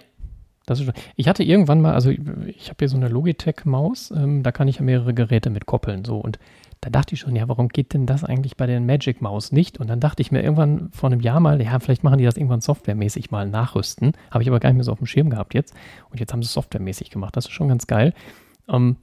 das 0.66 0.80
ist 0.80 0.92
Ich 1.16 1.28
hatte 1.28 1.44
irgendwann 1.44 1.82
mal, 1.82 1.94
also 1.94 2.10
ich 2.10 2.70
habe 2.70 2.78
hier 2.80 2.90
so 2.90 2.98
eine 2.98 3.10
Logitech-Maus, 3.10 4.12
ähm, 4.12 4.44
da 4.44 4.52
kann 4.52 4.68
ich 4.68 4.78
ja 4.78 4.84
mehrere 4.84 5.14
Geräte 5.14 5.50
mit 5.50 5.66
koppeln. 5.66 6.06
So 6.06 6.18
und 6.18 6.40
da 6.88 7.00
dachte 7.00 7.16
ich 7.16 7.20
schon, 7.20 7.36
ja, 7.36 7.50
warum 7.50 7.68
geht 7.68 7.94
denn 7.94 8.06
das 8.06 8.24
eigentlich 8.24 8.56
bei 8.56 8.66
der 8.66 8.80
Magic 8.80 9.22
Maus 9.22 9.52
nicht? 9.52 9.78
Und 9.78 9.90
dann 9.90 10.00
dachte 10.00 10.22
ich 10.22 10.32
mir 10.32 10.42
irgendwann 10.42 10.90
vor 10.94 11.10
einem 11.10 11.20
Jahr 11.20 11.42
mal, 11.42 11.62
ja, 11.62 11.78
vielleicht 11.80 12.02
machen 12.02 12.18
die 12.18 12.24
das 12.24 12.38
irgendwann 12.38 12.62
softwaremäßig 12.62 13.30
mal 13.30 13.46
nachrüsten. 13.46 14.14
Habe 14.32 14.42
ich 14.42 14.48
aber 14.48 14.62
gar 14.62 14.70
nicht 14.70 14.78
mehr 14.78 14.86
so 14.86 14.94
auf 14.94 15.00
dem 15.00 15.06
Schirm 15.06 15.30
gehabt 15.30 15.54
jetzt. 15.54 15.76
Und 16.10 16.22
jetzt 16.22 16.32
haben 16.32 16.42
sie 16.42 16.48
es 16.48 16.54
softwaremäßig 16.54 17.10
gemacht. 17.10 17.36
Das 17.36 17.46
ist 17.46 17.52
schon 17.52 17.68
ganz 17.68 17.88
geil. 17.88 18.14
Ähm, 18.70 18.96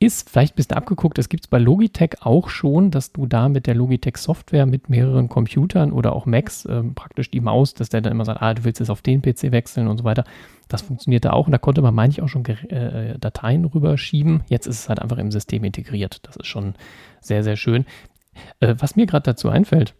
ist 0.00 0.30
vielleicht 0.30 0.54
ein 0.54 0.56
bisschen 0.56 0.76
abgeguckt, 0.76 1.18
das 1.18 1.28
gibt 1.28 1.44
es 1.44 1.48
bei 1.48 1.58
Logitech 1.58 2.22
auch 2.22 2.48
schon, 2.48 2.90
dass 2.90 3.12
du 3.12 3.26
da 3.26 3.50
mit 3.50 3.66
der 3.66 3.74
Logitech-Software 3.74 4.64
mit 4.64 4.88
mehreren 4.88 5.28
Computern 5.28 5.92
oder 5.92 6.16
auch 6.16 6.24
Macs 6.24 6.66
ähm, 6.68 6.94
praktisch 6.94 7.30
die 7.30 7.40
Maus, 7.40 7.74
dass 7.74 7.90
der 7.90 8.00
dann 8.00 8.12
immer 8.12 8.24
sagt, 8.24 8.40
ah, 8.40 8.54
du 8.54 8.64
willst 8.64 8.80
jetzt 8.80 8.88
auf 8.88 9.02
den 9.02 9.20
PC 9.20 9.52
wechseln 9.52 9.88
und 9.88 9.98
so 9.98 10.04
weiter. 10.04 10.24
Das 10.68 10.80
funktioniert 10.80 11.26
da 11.26 11.32
auch 11.32 11.46
und 11.46 11.52
da 11.52 11.58
konnte 11.58 11.82
man, 11.82 11.94
meine 11.94 12.10
ich, 12.10 12.22
auch 12.22 12.28
schon 12.28 12.46
äh, 12.46 13.18
Dateien 13.18 13.66
rüberschieben. 13.66 14.42
Jetzt 14.48 14.66
ist 14.66 14.80
es 14.80 14.88
halt 14.88 15.00
einfach 15.00 15.18
im 15.18 15.30
System 15.30 15.64
integriert. 15.64 16.20
Das 16.22 16.36
ist 16.36 16.46
schon 16.46 16.74
sehr, 17.20 17.44
sehr 17.44 17.56
schön. 17.56 17.84
Äh, 18.60 18.76
was 18.78 18.96
mir 18.96 19.04
gerade 19.04 19.24
dazu 19.24 19.50
einfällt, 19.50 19.94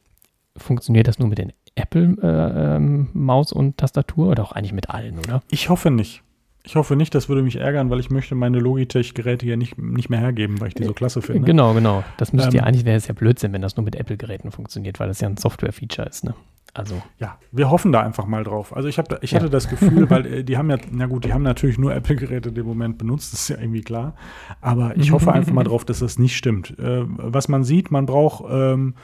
funktioniert 0.56 1.08
das 1.08 1.18
nur 1.18 1.28
mit 1.28 1.36
den 1.36 1.52
Apple-Maus 1.74 3.52
äh, 3.52 3.54
ähm, 3.54 3.58
und 3.58 3.76
Tastatur 3.76 4.28
oder 4.28 4.44
auch 4.44 4.52
eigentlich 4.52 4.72
mit 4.72 4.88
allen, 4.88 5.18
oder? 5.18 5.42
Ich 5.50 5.68
hoffe 5.68 5.90
nicht. 5.90 6.22
Ich 6.62 6.76
hoffe 6.76 6.94
nicht, 6.94 7.14
das 7.14 7.28
würde 7.28 7.42
mich 7.42 7.56
ärgern, 7.56 7.88
weil 7.88 8.00
ich 8.00 8.10
möchte 8.10 8.34
meine 8.34 8.58
Logitech-Geräte 8.58 9.46
ja 9.46 9.56
nicht, 9.56 9.78
nicht 9.78 10.10
mehr 10.10 10.20
hergeben, 10.20 10.60
weil 10.60 10.68
ich 10.68 10.74
die 10.74 10.84
so 10.84 10.92
klasse 10.92 11.22
finde. 11.22 11.46
Genau, 11.46 11.72
genau. 11.72 12.04
Das 12.18 12.32
müsste 12.32 12.50
ähm, 12.50 12.56
ja 12.56 12.62
eigentlich, 12.64 12.84
wäre 12.84 12.96
es 12.96 13.06
ja 13.06 13.14
Blödsinn, 13.14 13.52
wenn 13.52 13.62
das 13.62 13.76
nur 13.76 13.84
mit 13.84 13.96
Apple-Geräten 13.96 14.50
funktioniert, 14.50 15.00
weil 15.00 15.08
das 15.08 15.20
ja 15.20 15.28
ein 15.28 15.38
Software-Feature 15.38 16.08
ist, 16.08 16.24
ne? 16.24 16.34
Also. 16.72 17.02
Ja, 17.18 17.38
wir 17.50 17.70
hoffen 17.70 17.90
da 17.90 18.00
einfach 18.00 18.26
mal 18.26 18.44
drauf. 18.44 18.76
Also 18.76 18.88
ich, 18.88 18.98
hab 18.98 19.22
ich 19.24 19.34
hatte 19.34 19.50
das 19.50 19.68
Gefühl, 19.68 20.08
weil 20.08 20.26
äh, 20.26 20.44
die 20.44 20.56
haben 20.56 20.70
ja, 20.70 20.76
na 20.92 21.06
gut, 21.06 21.24
die 21.24 21.32
haben 21.32 21.42
natürlich 21.42 21.78
nur 21.78 21.94
Apple-Geräte 21.94 22.50
im 22.50 22.66
Moment 22.66 22.98
benutzt, 22.98 23.32
das 23.32 23.42
ist 23.42 23.48
ja 23.48 23.58
irgendwie 23.58 23.80
klar. 23.80 24.14
Aber 24.60 24.96
ich 24.96 25.10
hoffe 25.12 25.32
einfach 25.32 25.52
mal 25.52 25.64
drauf, 25.64 25.84
dass 25.84 25.98
das 25.98 26.18
nicht 26.18 26.36
stimmt. 26.36 26.78
Äh, 26.78 27.04
was 27.06 27.48
man 27.48 27.64
sieht, 27.64 27.90
man 27.90 28.06
braucht, 28.06 28.44
ähm, 28.50 28.94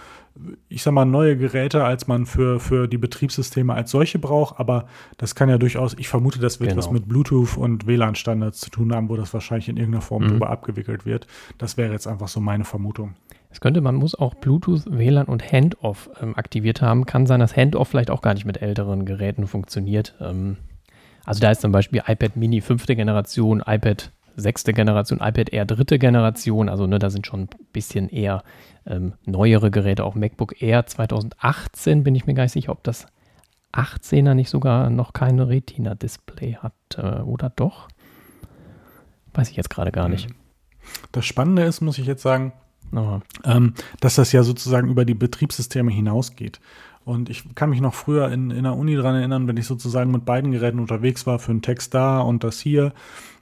ich 0.69 0.83
sag 0.83 0.93
mal, 0.93 1.05
neue 1.05 1.37
Geräte, 1.37 1.85
als 1.85 2.07
man 2.07 2.27
für, 2.27 2.61
für 2.61 2.89
die 2.89 2.99
Betriebssysteme 2.99 3.75
als 3.75 3.91
solche 3.91 4.19
braucht. 4.19 4.59
Aber 4.59 4.87
das 5.17 5.35
kann 5.35 5.49
ja 5.49 5.59
durchaus, 5.59 5.95
ich 5.99 6.09
vermute, 6.09 6.39
das 6.39 6.61
wird 6.61 6.71
genau. 6.71 6.79
was 6.79 6.91
mit 6.91 7.09
Bluetooth 7.09 7.57
und 7.57 7.87
WLAN-Standards 7.87 8.61
zu 8.61 8.71
tun 8.71 8.95
haben, 8.95 9.09
wo 9.09 9.17
das 9.17 9.33
wahrscheinlich 9.33 9.69
in 9.69 9.77
irgendeiner 9.77 10.03
Form 10.03 10.25
mhm. 10.25 10.29
drüber 10.29 10.51
abgewickelt 10.51 11.07
wird. 11.07 11.27
Das 11.59 11.77
wäre 11.77 11.93
jetzt 11.93 12.07
einfach 12.07 12.29
so 12.29 12.41
meine 12.41 12.65
Vermutung. 12.65 13.15
Es 13.51 13.61
könnte, 13.61 13.81
man 13.81 13.95
muss 13.95 14.15
auch 14.15 14.35
Bluetooth, 14.35 14.85
WLAN 14.87 15.27
und 15.27 15.51
Handoff 15.51 16.11
ähm, 16.21 16.37
aktiviert 16.37 16.83
haben. 16.83 17.07
Kann 17.07 17.27
sein, 17.27 17.41
dass 17.41 17.57
Handoff 17.57 17.89
vielleicht 17.89 18.11
auch 18.11 18.23
gar 18.23 18.35
nicht 18.35 18.45
mit 18.45 18.61
älteren 18.61 19.07
Geräten 19.07 19.47
funktioniert. 19.47 20.15
Ähm, 20.21 20.59
also 21.25 21.41
da 21.41 21.51
ist 21.51 21.61
zum 21.61 21.73
Beispiel 21.73 22.03
iPad 22.07 22.37
Mini 22.37 22.61
fünfte 22.61 22.95
Generation, 22.95 23.63
iPad 23.67 24.13
sechste 24.37 24.73
Generation, 24.73 25.19
iPad 25.21 25.51
Air 25.51 25.65
dritte 25.65 25.99
Generation. 25.99 26.69
Also 26.69 26.87
ne, 26.87 26.99
da 26.99 27.11
sind 27.11 27.27
schon 27.27 27.43
ein 27.43 27.49
bisschen 27.73 28.09
eher 28.09 28.43
ähm, 28.87 29.15
neuere 29.25 29.71
Geräte. 29.71 30.05
Auch 30.05 30.15
MacBook 30.15 30.61
Air 30.63 30.87
2018 30.87 32.05
bin 32.05 32.15
ich 32.15 32.27
mir 32.27 32.35
gar 32.35 32.45
nicht 32.45 32.53
sicher, 32.53 32.73
ob 32.73 32.85
das 32.85 33.07
18er 33.73 34.35
nicht 34.35 34.51
sogar 34.51 34.91
noch 34.91 35.13
kein 35.13 35.41
Retina-Display 35.41 36.57
hat. 36.57 36.75
Äh, 36.97 37.23
oder 37.23 37.51
doch? 37.51 37.89
Weiß 39.35 39.51
ich 39.51 39.57
jetzt 39.57 39.71
gerade 39.71 39.93
gar 39.93 40.09
nicht. 40.09 40.29
Das 41.13 41.27
Spannende 41.27 41.65
ist, 41.65 41.81
muss 41.81 41.99
ich 41.99 42.07
jetzt 42.07 42.23
sagen, 42.23 42.53
ähm, 43.45 43.75
dass 44.01 44.15
das 44.15 44.33
ja 44.33 44.43
sozusagen 44.43 44.89
über 44.89 45.05
die 45.05 45.15
Betriebssysteme 45.15 45.91
hinausgeht. 45.91 46.61
Und 47.05 47.31
ich 47.31 47.55
kann 47.55 47.71
mich 47.71 47.81
noch 47.81 47.95
früher 47.95 48.31
in, 48.33 48.51
in 48.51 48.65
der 48.65 48.75
Uni 48.75 48.97
dran 48.97 49.15
erinnern, 49.15 49.47
wenn 49.47 49.57
ich 49.57 49.67
sozusagen 49.67 50.11
mit 50.11 50.25
beiden 50.25 50.51
Geräten 50.51 50.81
unterwegs 50.81 51.27
war, 51.27 51.39
für 51.39 51.53
einen 51.53 51.63
Text 51.63 51.95
da 51.95 52.21
und 52.21 52.43
das 52.43 52.59
hier, 52.59 52.93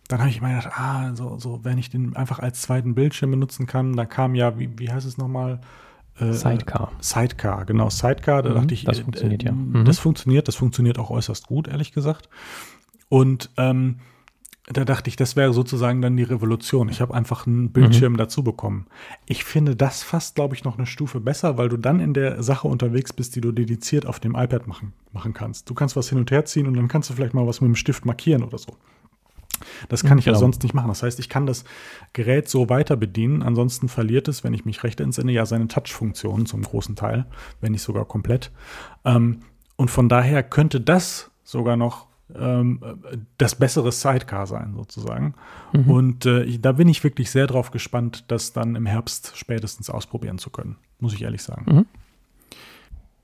dann 0.08 0.20
habe 0.20 0.30
ich 0.30 0.38
immer 0.38 0.48
gedacht, 0.48 0.72
ah, 0.76 1.14
so, 1.14 1.38
so, 1.38 1.60
wenn 1.64 1.78
ich 1.78 1.90
den 1.90 2.14
einfach 2.14 2.38
als 2.38 2.62
zweiten 2.62 2.94
Bildschirm 2.94 3.30
benutzen 3.30 3.66
kann, 3.66 3.94
dann 3.94 4.08
kam 4.08 4.34
ja, 4.34 4.58
wie, 4.58 4.70
wie 4.78 4.90
heißt 4.90 5.06
es 5.06 5.16
nochmal? 5.16 5.60
Äh, 6.18 6.32
Sidecar. 6.32 6.92
Sidecar, 7.00 7.64
genau, 7.64 7.90
Sidecar, 7.90 8.42
da 8.42 8.50
mhm, 8.50 8.54
dachte 8.54 8.74
ich, 8.74 8.84
das 8.84 9.00
funktioniert 9.00 9.42
äh, 9.42 9.46
ja. 9.46 9.52
Mhm. 9.52 9.84
Das 9.84 9.98
funktioniert, 9.98 10.46
das 10.46 10.56
funktioniert 10.56 10.98
auch 10.98 11.10
äußerst 11.10 11.46
gut, 11.46 11.68
ehrlich 11.68 11.92
gesagt. 11.92 12.28
Und 13.08 13.50
ähm, 13.56 13.96
da 14.66 14.84
dachte 14.86 15.08
ich, 15.08 15.16
das 15.16 15.36
wäre 15.36 15.52
sozusagen 15.52 16.00
dann 16.00 16.16
die 16.16 16.22
Revolution. 16.22 16.88
Ich 16.88 17.02
habe 17.02 17.12
einfach 17.12 17.46
einen 17.46 17.70
Bildschirm 17.70 18.14
mhm. 18.14 18.16
dazu 18.16 18.42
bekommen. 18.42 18.86
Ich 19.26 19.44
finde 19.44 19.76
das 19.76 20.02
fast, 20.02 20.36
glaube 20.36 20.54
ich, 20.54 20.64
noch 20.64 20.78
eine 20.78 20.86
Stufe 20.86 21.20
besser, 21.20 21.58
weil 21.58 21.68
du 21.68 21.76
dann 21.76 22.00
in 22.00 22.14
der 22.14 22.42
Sache 22.42 22.66
unterwegs 22.66 23.12
bist, 23.12 23.36
die 23.36 23.42
du 23.42 23.52
dediziert 23.52 24.06
auf 24.06 24.20
dem 24.20 24.34
iPad 24.34 24.66
machen, 24.66 24.94
machen 25.12 25.34
kannst. 25.34 25.68
Du 25.68 25.74
kannst 25.74 25.96
was 25.96 26.08
hin 26.08 26.18
und 26.18 26.30
her 26.30 26.46
ziehen 26.46 26.66
und 26.66 26.74
dann 26.74 26.88
kannst 26.88 27.10
du 27.10 27.14
vielleicht 27.14 27.34
mal 27.34 27.46
was 27.46 27.60
mit 27.60 27.68
dem 27.68 27.76
Stift 27.76 28.06
markieren 28.06 28.42
oder 28.42 28.56
so. 28.56 28.76
Das 29.88 30.04
kann 30.04 30.18
ich 30.18 30.24
genau. 30.24 30.36
ja 30.36 30.40
sonst 30.40 30.62
nicht 30.62 30.74
machen. 30.74 30.88
Das 30.88 31.02
heißt, 31.02 31.18
ich 31.18 31.28
kann 31.28 31.46
das 31.46 31.64
Gerät 32.12 32.48
so 32.48 32.68
weiter 32.68 32.96
bedienen. 32.96 33.42
Ansonsten 33.42 33.88
verliert 33.88 34.28
es, 34.28 34.44
wenn 34.44 34.54
ich 34.54 34.64
mich 34.64 34.82
recht 34.84 35.00
entsinne, 35.00 35.32
ja 35.32 35.46
seine 35.46 35.68
Touch-Funktion 35.68 36.46
zum 36.46 36.62
großen 36.62 36.96
Teil, 36.96 37.26
wenn 37.60 37.72
nicht 37.72 37.82
sogar 37.82 38.04
komplett. 38.04 38.50
Ähm, 39.04 39.40
und 39.76 39.90
von 39.90 40.08
daher 40.08 40.42
könnte 40.42 40.80
das 40.80 41.30
sogar 41.42 41.76
noch 41.76 42.06
ähm, 42.34 42.80
das 43.38 43.54
bessere 43.54 43.92
Sidecar 43.92 44.46
sein, 44.46 44.74
sozusagen. 44.76 45.34
Mhm. 45.72 45.90
Und 45.90 46.26
äh, 46.26 46.58
da 46.58 46.72
bin 46.72 46.88
ich 46.88 47.04
wirklich 47.04 47.30
sehr 47.30 47.46
drauf 47.46 47.70
gespannt, 47.70 48.24
das 48.28 48.52
dann 48.52 48.76
im 48.76 48.86
Herbst 48.86 49.32
spätestens 49.36 49.90
ausprobieren 49.90 50.38
zu 50.38 50.50
können, 50.50 50.76
muss 51.00 51.12
ich 51.12 51.22
ehrlich 51.22 51.42
sagen. 51.42 51.64
Mhm. 51.74 51.86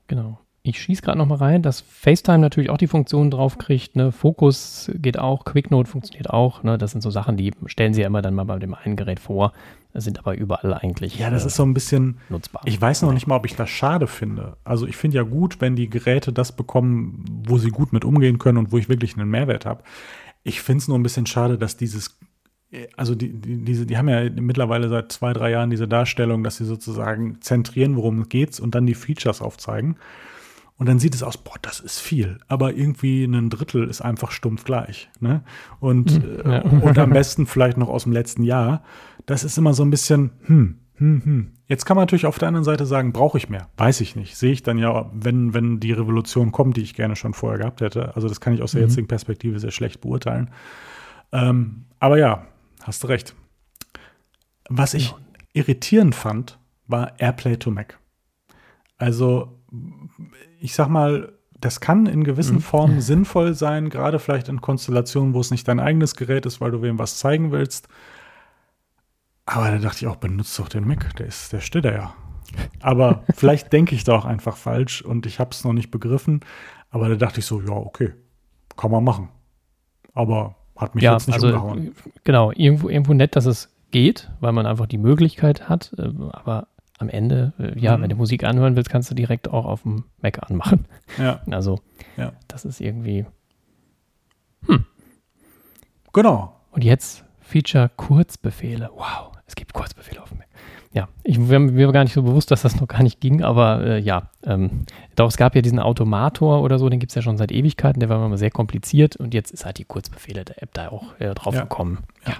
Genau. 0.07 0.39
Ich 0.63 0.79
schieße 0.79 1.01
gerade 1.01 1.17
noch 1.17 1.25
mal 1.25 1.35
rein, 1.35 1.63
dass 1.63 1.81
FaceTime 1.81 2.37
natürlich 2.37 2.69
auch 2.69 2.77
die 2.77 2.87
Funktion 2.87 3.31
drauf 3.31 3.57
kriegt. 3.57 3.95
Ne? 3.95 4.11
Fokus 4.11 4.91
geht 4.95 5.17
auch, 5.17 5.43
QuickNote 5.43 5.89
funktioniert 5.89 6.29
auch. 6.29 6.61
Ne? 6.61 6.77
Das 6.77 6.91
sind 6.91 7.01
so 7.01 7.09
Sachen, 7.09 7.35
die 7.35 7.51
stellen 7.65 7.95
sie 7.95 8.01
ja 8.01 8.07
immer 8.07 8.21
dann 8.21 8.35
mal 8.35 8.43
bei 8.43 8.59
dem 8.59 8.75
einen 8.75 8.95
Gerät 8.95 9.19
vor, 9.19 9.53
sind 9.95 10.19
aber 10.19 10.35
überall 10.35 10.75
eigentlich. 10.75 11.17
Ja, 11.17 11.31
das 11.31 11.45
äh, 11.45 11.47
ist 11.47 11.55
so 11.55 11.63
ein 11.63 11.73
bisschen 11.73 12.19
nutzbar. 12.29 12.61
Ich 12.65 12.79
weiß 12.79 13.01
noch 13.01 13.11
nicht 13.11 13.25
mal, 13.25 13.37
ob 13.37 13.45
ich 13.47 13.55
das 13.55 13.71
schade 13.71 14.05
finde. 14.05 14.55
Also 14.63 14.85
ich 14.85 14.97
finde 14.97 15.17
ja 15.17 15.23
gut, 15.23 15.61
wenn 15.61 15.75
die 15.75 15.89
Geräte 15.89 16.31
das 16.31 16.51
bekommen, 16.51 17.25
wo 17.47 17.57
sie 17.57 17.69
gut 17.69 17.91
mit 17.91 18.05
umgehen 18.05 18.37
können 18.37 18.59
und 18.59 18.71
wo 18.71 18.77
ich 18.77 18.87
wirklich 18.87 19.17
einen 19.17 19.29
Mehrwert 19.29 19.65
habe. 19.65 19.83
Ich 20.43 20.61
finde 20.61 20.81
es 20.81 20.87
nur 20.87 20.99
ein 20.99 21.03
bisschen 21.03 21.25
schade, 21.25 21.57
dass 21.57 21.75
dieses 21.75 22.19
also 22.95 23.15
die, 23.15 23.33
die, 23.33 23.65
diese, 23.65 23.85
die 23.85 23.97
haben 23.97 24.07
ja 24.07 24.29
mittlerweile 24.29 24.87
seit 24.87 25.11
zwei, 25.11 25.33
drei 25.33 25.51
Jahren 25.51 25.69
diese 25.69 25.87
Darstellung, 25.87 26.43
dass 26.43 26.57
sie 26.57 26.65
sozusagen 26.65 27.41
zentrieren, 27.41 27.97
worum 27.97 28.21
es 28.21 28.29
geht 28.29 28.59
und 28.59 28.75
dann 28.75 28.85
die 28.85 28.95
Features 28.95 29.41
aufzeigen. 29.41 29.97
Und 30.81 30.87
dann 30.87 30.97
sieht 30.97 31.13
es 31.13 31.21
aus, 31.21 31.37
boah, 31.37 31.53
das 31.61 31.79
ist 31.79 31.99
viel. 31.99 32.39
Aber 32.47 32.73
irgendwie 32.73 33.23
ein 33.23 33.51
Drittel 33.51 33.87
ist 33.87 34.01
einfach 34.01 34.31
stumpf 34.31 34.63
gleich. 34.63 35.11
Ne? 35.19 35.43
Und, 35.79 36.09
hm, 36.09 36.41
ja. 36.43 36.57
äh, 36.63 36.67
und 36.81 36.97
am 36.97 37.11
besten 37.11 37.45
vielleicht 37.45 37.77
noch 37.77 37.87
aus 37.87 38.01
dem 38.05 38.11
letzten 38.13 38.41
Jahr. 38.41 38.81
Das 39.27 39.43
ist 39.43 39.59
immer 39.59 39.75
so 39.75 39.83
ein 39.83 39.91
bisschen, 39.91 40.31
hm, 40.45 40.79
hm, 40.95 41.21
hm. 41.23 41.51
Jetzt 41.67 41.85
kann 41.85 41.97
man 41.97 42.01
natürlich 42.01 42.25
auf 42.25 42.39
der 42.39 42.47
anderen 42.47 42.63
Seite 42.63 42.87
sagen, 42.87 43.13
brauche 43.13 43.37
ich 43.37 43.47
mehr? 43.47 43.69
Weiß 43.77 44.01
ich 44.01 44.15
nicht. 44.15 44.35
Sehe 44.35 44.53
ich 44.53 44.63
dann 44.63 44.79
ja, 44.79 45.07
wenn, 45.13 45.53
wenn 45.53 45.79
die 45.79 45.91
Revolution 45.91 46.51
kommt, 46.51 46.77
die 46.77 46.81
ich 46.81 46.95
gerne 46.95 47.15
schon 47.15 47.35
vorher 47.35 47.59
gehabt 47.59 47.81
hätte. 47.81 48.15
Also 48.15 48.27
das 48.27 48.41
kann 48.41 48.53
ich 48.53 48.63
aus 48.63 48.71
der 48.71 48.81
mhm. 48.81 48.87
jetzigen 48.87 49.07
Perspektive 49.07 49.59
sehr 49.59 49.69
schlecht 49.69 50.01
beurteilen. 50.01 50.49
Ähm, 51.31 51.85
aber 51.99 52.17
ja, 52.17 52.47
hast 52.81 53.03
du 53.03 53.07
recht. 53.07 53.35
Was 54.67 54.95
ich 54.95 55.13
irritierend 55.53 56.15
fand, 56.15 56.57
war 56.87 57.19
Airplay 57.19 57.57
to 57.57 57.69
Mac. 57.69 57.99
Also 58.97 59.61
ich 60.61 60.75
sag 60.75 60.89
mal, 60.89 61.33
das 61.59 61.79
kann 61.79 62.05
in 62.05 62.23
gewissen 62.23 62.57
mhm. 62.57 62.61
Formen 62.61 63.01
sinnvoll 63.01 63.53
sein, 63.55 63.89
gerade 63.89 64.19
vielleicht 64.19 64.47
in 64.47 64.61
Konstellationen, 64.61 65.33
wo 65.33 65.39
es 65.39 65.51
nicht 65.51 65.67
dein 65.67 65.79
eigenes 65.79 66.15
Gerät 66.15 66.45
ist, 66.45 66.61
weil 66.61 66.71
du 66.71 66.81
wem 66.81 66.99
was 66.99 67.17
zeigen 67.17 67.51
willst. 67.51 67.87
Aber 69.45 69.71
da 69.71 69.79
dachte 69.79 70.05
ich 70.05 70.07
auch, 70.07 70.15
benutzt 70.17 70.57
doch 70.59 70.69
den 70.69 70.87
Mac, 70.87 71.15
der 71.15 71.25
ist, 71.25 71.51
der 71.51 71.59
steht 71.59 71.85
da 71.85 71.91
ja. 71.91 72.13
Aber 72.79 73.23
vielleicht 73.35 73.73
denke 73.73 73.95
ich 73.95 74.03
da 74.03 74.15
auch 74.15 74.25
einfach 74.25 74.55
falsch 74.55 75.01
und 75.01 75.25
ich 75.25 75.39
habe 75.39 75.49
es 75.51 75.63
noch 75.63 75.73
nicht 75.73 75.89
begriffen. 75.89 76.41
Aber 76.91 77.09
da 77.09 77.15
dachte 77.15 77.39
ich 77.39 77.45
so, 77.45 77.59
ja, 77.61 77.73
okay, 77.73 78.13
kann 78.77 78.91
man 78.91 79.03
machen. 79.03 79.29
Aber 80.13 80.55
hat 80.77 80.93
mich 80.93 81.03
ja, 81.03 81.13
jetzt 81.13 81.27
nicht 81.27 81.35
also, 81.35 81.47
umgehauen. 81.47 81.95
Genau, 82.23 82.51
irgendwo, 82.51 82.89
irgendwo 82.89 83.13
nett, 83.13 83.35
dass 83.35 83.45
es 83.45 83.69
geht, 83.89 84.29
weil 84.41 84.51
man 84.51 84.65
einfach 84.67 84.87
die 84.87 84.97
Möglichkeit 84.97 85.69
hat. 85.69 85.93
Äh, 85.97 86.11
aber 86.31 86.67
am 87.01 87.09
Ende, 87.09 87.53
äh, 87.59 87.77
ja, 87.79 87.97
mhm. 87.97 88.03
wenn 88.03 88.09
du 88.09 88.15
Musik 88.15 88.43
anhören 88.43 88.75
willst, 88.75 88.89
kannst 88.89 89.09
du 89.11 89.15
direkt 89.15 89.49
auch 89.49 89.65
auf 89.65 89.83
dem 89.83 90.05
Mac 90.21 90.39
anmachen. 90.49 90.85
Ja. 91.17 91.41
Also, 91.51 91.79
ja. 92.17 92.31
das 92.47 92.65
ist 92.65 92.79
irgendwie. 92.79 93.25
Hm. 94.67 94.85
Genau. 96.13 96.55
Und 96.71 96.83
jetzt 96.83 97.25
Feature 97.41 97.89
Kurzbefehle. 97.97 98.89
Wow, 98.95 99.31
es 99.45 99.55
gibt 99.55 99.73
Kurzbefehle 99.73 100.21
auf 100.21 100.29
dem 100.29 100.37
Mac. 100.37 100.47
Ja, 100.93 101.07
ich, 101.23 101.39
mir, 101.39 101.59
mir 101.59 101.85
war 101.85 101.93
gar 101.93 102.03
nicht 102.03 102.13
so 102.13 102.23
bewusst, 102.23 102.51
dass 102.51 102.63
das 102.63 102.79
noch 102.79 102.87
gar 102.87 103.01
nicht 103.01 103.21
ging, 103.21 103.43
aber 103.43 103.81
äh, 103.81 103.99
ja, 103.99 104.29
ähm, 104.43 104.85
doch, 105.15 105.29
es 105.29 105.37
gab 105.37 105.55
ja 105.55 105.61
diesen 105.61 105.79
Automator 105.79 106.61
oder 106.61 106.79
so, 106.79 106.89
den 106.89 106.99
gibt 106.99 107.11
es 107.11 107.15
ja 107.15 107.21
schon 107.21 107.37
seit 107.37 107.51
Ewigkeiten, 107.51 108.01
der 108.01 108.09
war 108.09 108.25
immer 108.25 108.37
sehr 108.37 108.51
kompliziert 108.51 109.15
und 109.15 109.33
jetzt 109.33 109.51
ist 109.51 109.65
halt 109.65 109.77
die 109.77 109.85
Kurzbefehle 109.85 110.43
der 110.43 110.61
App 110.61 110.73
da 110.73 110.89
auch 110.89 111.17
äh, 111.19 111.33
drauf 111.33 111.55
ja. 111.55 111.61
gekommen. 111.61 111.99
Ja. 112.27 112.33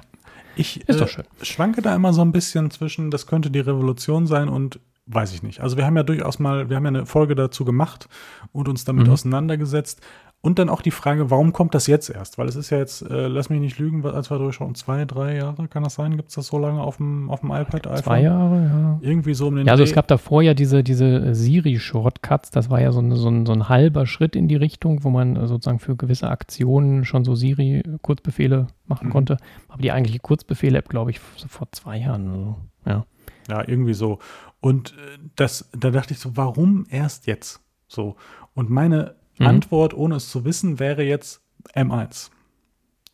Ich 0.56 0.88
ist 0.88 1.00
doch 1.00 1.08
äh, 1.08 1.10
schön. 1.10 1.26
schwanke 1.42 1.82
da 1.82 1.96
immer 1.96 2.14
so 2.14 2.22
ein 2.22 2.32
bisschen 2.32 2.72
zwischen, 2.72 3.12
das 3.12 3.28
könnte 3.28 3.52
die 3.52 3.60
Revolution 3.60 4.28
sein 4.28 4.50
und 4.50 4.80
weiß 5.08 5.34
ich 5.34 5.44
nicht. 5.44 5.62
Also 5.62 5.78
wir 5.78 5.86
haben 5.86 5.98
ja 5.98 6.04
durchaus 6.04 6.40
mal, 6.40 6.70
wir 6.70 6.76
haben 6.76 6.86
ja 6.86 6.90
eine 6.90 7.06
Folge 7.06 7.36
dazu 7.36 7.66
gemacht 7.66 8.08
und 8.52 8.70
uns 8.70 8.86
damit 8.86 9.08
mhm. 9.08 9.14
auseinandergesetzt. 9.14 10.02
Und 10.44 10.58
dann 10.58 10.70
auch 10.70 10.82
die 10.82 10.90
Frage, 10.90 11.30
warum 11.30 11.54
kommt 11.54 11.76
das 11.76 11.86
jetzt 11.86 12.10
erst? 12.10 12.40
Weil 12.40 12.48
es 12.48 12.56
ist 12.56 12.72
ja 12.72 12.80
jetzt, 12.80 13.04
äh, 13.04 13.28
lass 13.28 13.52
mich 13.52 13.60
nicht 13.60 13.78
lügen, 13.78 14.04
als 14.04 14.32
wir 14.32 14.40
durchschauen, 14.40 14.74
zwei, 14.74 15.06
drei 15.06 15.36
Jahre, 15.36 15.68
kann 15.68 15.84
das 15.84 15.94
sein? 15.94 16.18
Gibt 16.18 16.30
es 16.30 16.36
das 16.36 16.48
so 16.48 16.58
lange 16.58 16.82
auf 16.82 16.98
dem, 16.98 17.30
auf 17.30 17.42
dem 17.42 17.52
iPad? 17.52 17.86
iPhone? 17.86 18.04
Zwei 18.04 18.22
Jahre, 18.24 18.66
ja. 18.66 19.00
Irgendwie 19.02 19.36
so 19.36 19.48
um 19.48 19.56
den 19.56 19.68
Ja, 19.68 19.74
also 19.74 19.84
Dreh. 19.84 19.90
es 19.92 19.96
gab 19.96 20.08
davor 20.08 20.42
ja 20.42 20.56
diese, 20.56 20.84
diese 20.84 21.36
Siri-Shortcuts, 21.36 22.50
das 22.50 22.72
war 22.72 22.82
ja 22.82 22.92
so, 22.92 23.00
eine, 23.00 23.18
so, 23.18 23.30
ein, 23.30 23.46
so 23.46 23.54
ein 23.54 23.70
halber 23.70 24.08
Schritt 24.08 24.36
in 24.36 24.48
die 24.48 24.56
Richtung, 24.56 25.04
wo 25.04 25.12
man 25.12 25.36
sozusagen 25.48 25.78
für 25.78 25.96
gewisse 25.96 26.28
Aktionen 26.30 27.06
schon 27.06 27.24
so 27.24 27.36
Siri-Kurzbefehle 27.36 28.66
machen 28.88 29.10
mhm. 29.10 29.12
konnte. 29.12 29.38
Aber 29.68 29.84
die 29.84 29.92
eigentliche 29.92 30.20
Kurzbefehle-App, 30.20 30.90
glaube 30.90 31.12
ich, 31.12 31.22
so 31.36 31.48
vor 31.50 31.68
zwei 31.72 31.98
Jahren 31.98 32.34
so. 32.34 32.56
Ja. 32.90 33.06
Ja, 33.48 33.68
irgendwie 33.68 33.94
so. 33.94 34.18
Und 34.60 34.94
äh, 34.94 35.20
das, 35.36 35.70
da 35.78 35.92
dachte 35.92 36.16
ich 36.16 36.20
so, 36.20 36.36
warum 36.36 36.88
erst 36.90 37.28
jetzt? 37.28 37.62
So. 37.88 38.16
Und 38.56 38.72
meine 38.72 39.21
Mhm. 39.42 39.48
Antwort, 39.48 39.94
ohne 39.94 40.16
es 40.16 40.30
zu 40.30 40.46
wissen, 40.46 40.80
wäre 40.80 41.04
jetzt 41.04 41.42
M1. 41.76 42.30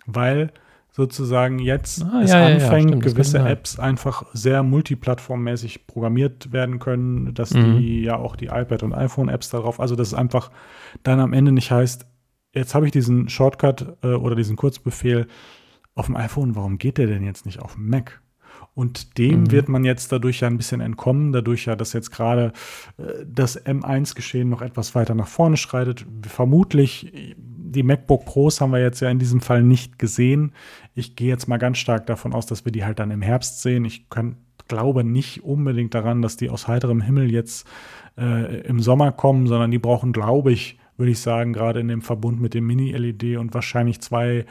Weil 0.06 0.52
sozusagen 0.92 1.60
jetzt 1.60 2.04
ah, 2.04 2.22
es 2.24 2.32
ja, 2.32 2.48
anfängt, 2.48 2.90
ja, 2.90 2.96
ja, 2.96 3.02
gewisse 3.02 3.38
Apps 3.38 3.80
einfach 3.80 4.26
sehr 4.34 4.64
multiplattformmäßig 4.64 5.86
programmiert 5.86 6.52
werden 6.52 6.80
können, 6.80 7.36
dass 7.36 7.54
mhm. 7.54 7.78
die 7.78 8.02
ja 8.02 8.18
auch 8.18 8.36
die 8.36 8.48
iPad- 8.48 8.84
und 8.84 8.94
iPhone-Apps 8.94 9.50
darauf, 9.50 9.80
also 9.80 9.96
dass 9.96 10.08
es 10.08 10.14
einfach 10.16 10.50
dann 11.04 11.20
am 11.20 11.34
Ende 11.34 11.52
nicht 11.52 11.70
heißt, 11.70 12.08
jetzt 12.56 12.74
habe 12.74 12.88
ich 12.88 12.92
diesen 12.92 13.30
Shortcut 13.30 13.98
äh, 14.02 14.08
oder 14.08 14.36
diesen 14.36 14.56
Kurzbefehl 14.56 15.28
auf 15.94 16.08
dem 16.08 16.16
iPhone, 16.16 16.56
warum 16.56 16.80
geht 16.80 16.98
der 16.98 17.06
denn 17.06 17.24
jetzt 17.24 17.46
nicht 17.46 17.62
auf 17.62 17.76
dem 17.76 17.90
Mac? 17.90 18.22
Und 18.78 19.18
dem 19.18 19.40
mhm. 19.40 19.52
wird 19.52 19.70
man 19.70 19.84
jetzt 19.86 20.12
dadurch 20.12 20.42
ja 20.42 20.48
ein 20.48 20.58
bisschen 20.58 20.82
entkommen, 20.82 21.32
dadurch 21.32 21.66
ja, 21.66 21.76
dass 21.76 21.94
jetzt 21.94 22.12
gerade 22.12 22.54
äh, 23.00 23.26
das 23.26 23.60
M1-Geschehen 23.66 24.50
noch 24.50 24.62
etwas 24.62 24.94
weiter 24.94 25.16
nach 25.16 25.28
vorne 25.28 25.58
schreitet. 25.58 26.06
Vermutlich, 26.28 27.34
die 27.36 27.82
MacBook 27.82 28.26
Pros 28.26 28.62
haben 28.62 28.70
wir 28.70 28.80
jetzt 28.80 29.00
ja 29.00 29.10
in 29.10 29.18
diesem 29.18 29.42
Fall 29.42 29.64
nicht 29.64 29.98
gesehen. 29.98 30.52
Ich 30.94 31.16
gehe 31.16 31.28
jetzt 31.28 31.48
mal 31.48 31.58
ganz 31.58 31.80
stark 31.80 32.06
davon 32.06 32.34
aus, 32.34 32.46
dass 32.46 32.66
wir 32.66 32.72
die 32.72 32.86
halt 32.86 33.00
dann 33.00 33.10
im 33.10 33.24
Herbst 33.24 33.64
sehen. 33.64 33.84
Ich 33.84 34.12
kann, 34.12 34.38
glaube 34.68 35.04
nicht 35.04 35.44
unbedingt 35.44 35.96
daran, 35.96 36.22
dass 36.22 36.38
die 36.38 36.52
aus 36.52 36.68
heiterem 36.68 37.02
Himmel 37.02 37.32
jetzt 37.32 37.68
äh, 38.16 38.62
im 38.62 38.80
Sommer 38.80 39.12
kommen, 39.12 39.48
sondern 39.48 39.72
die 39.72 39.80
brauchen, 39.80 40.14
glaube 40.14 40.52
ich, 40.52 40.78
würde 40.98 41.14
ich 41.14 41.20
sagen, 41.20 41.52
gerade 41.52 41.80
in 41.80 41.88
dem 41.88 42.04
Verbund 42.04 42.40
mit 42.40 42.54
dem 42.54 42.68
Mini-LED 42.68 43.38
und 43.38 43.56
wahrscheinlich 43.56 44.02
zwei, 44.02 44.46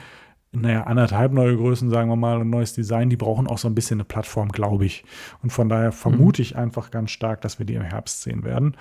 naja, 0.60 0.84
anderthalb 0.84 1.32
neue 1.32 1.56
Größen, 1.56 1.90
sagen 1.90 2.08
wir 2.08 2.16
mal, 2.16 2.40
ein 2.40 2.50
neues 2.50 2.72
Design, 2.72 3.10
die 3.10 3.16
brauchen 3.16 3.46
auch 3.46 3.58
so 3.58 3.68
ein 3.68 3.74
bisschen 3.74 3.96
eine 3.96 4.04
Plattform, 4.04 4.48
glaube 4.50 4.86
ich. 4.86 5.04
Und 5.42 5.50
von 5.50 5.68
daher 5.68 5.92
vermute 5.92 6.40
mhm. 6.40 6.44
ich 6.44 6.56
einfach 6.56 6.90
ganz 6.90 7.10
stark, 7.10 7.40
dass 7.40 7.58
wir 7.58 7.66
die 7.66 7.74
im 7.74 7.82
Herbst 7.82 8.22
sehen 8.22 8.44
werden. 8.44 8.76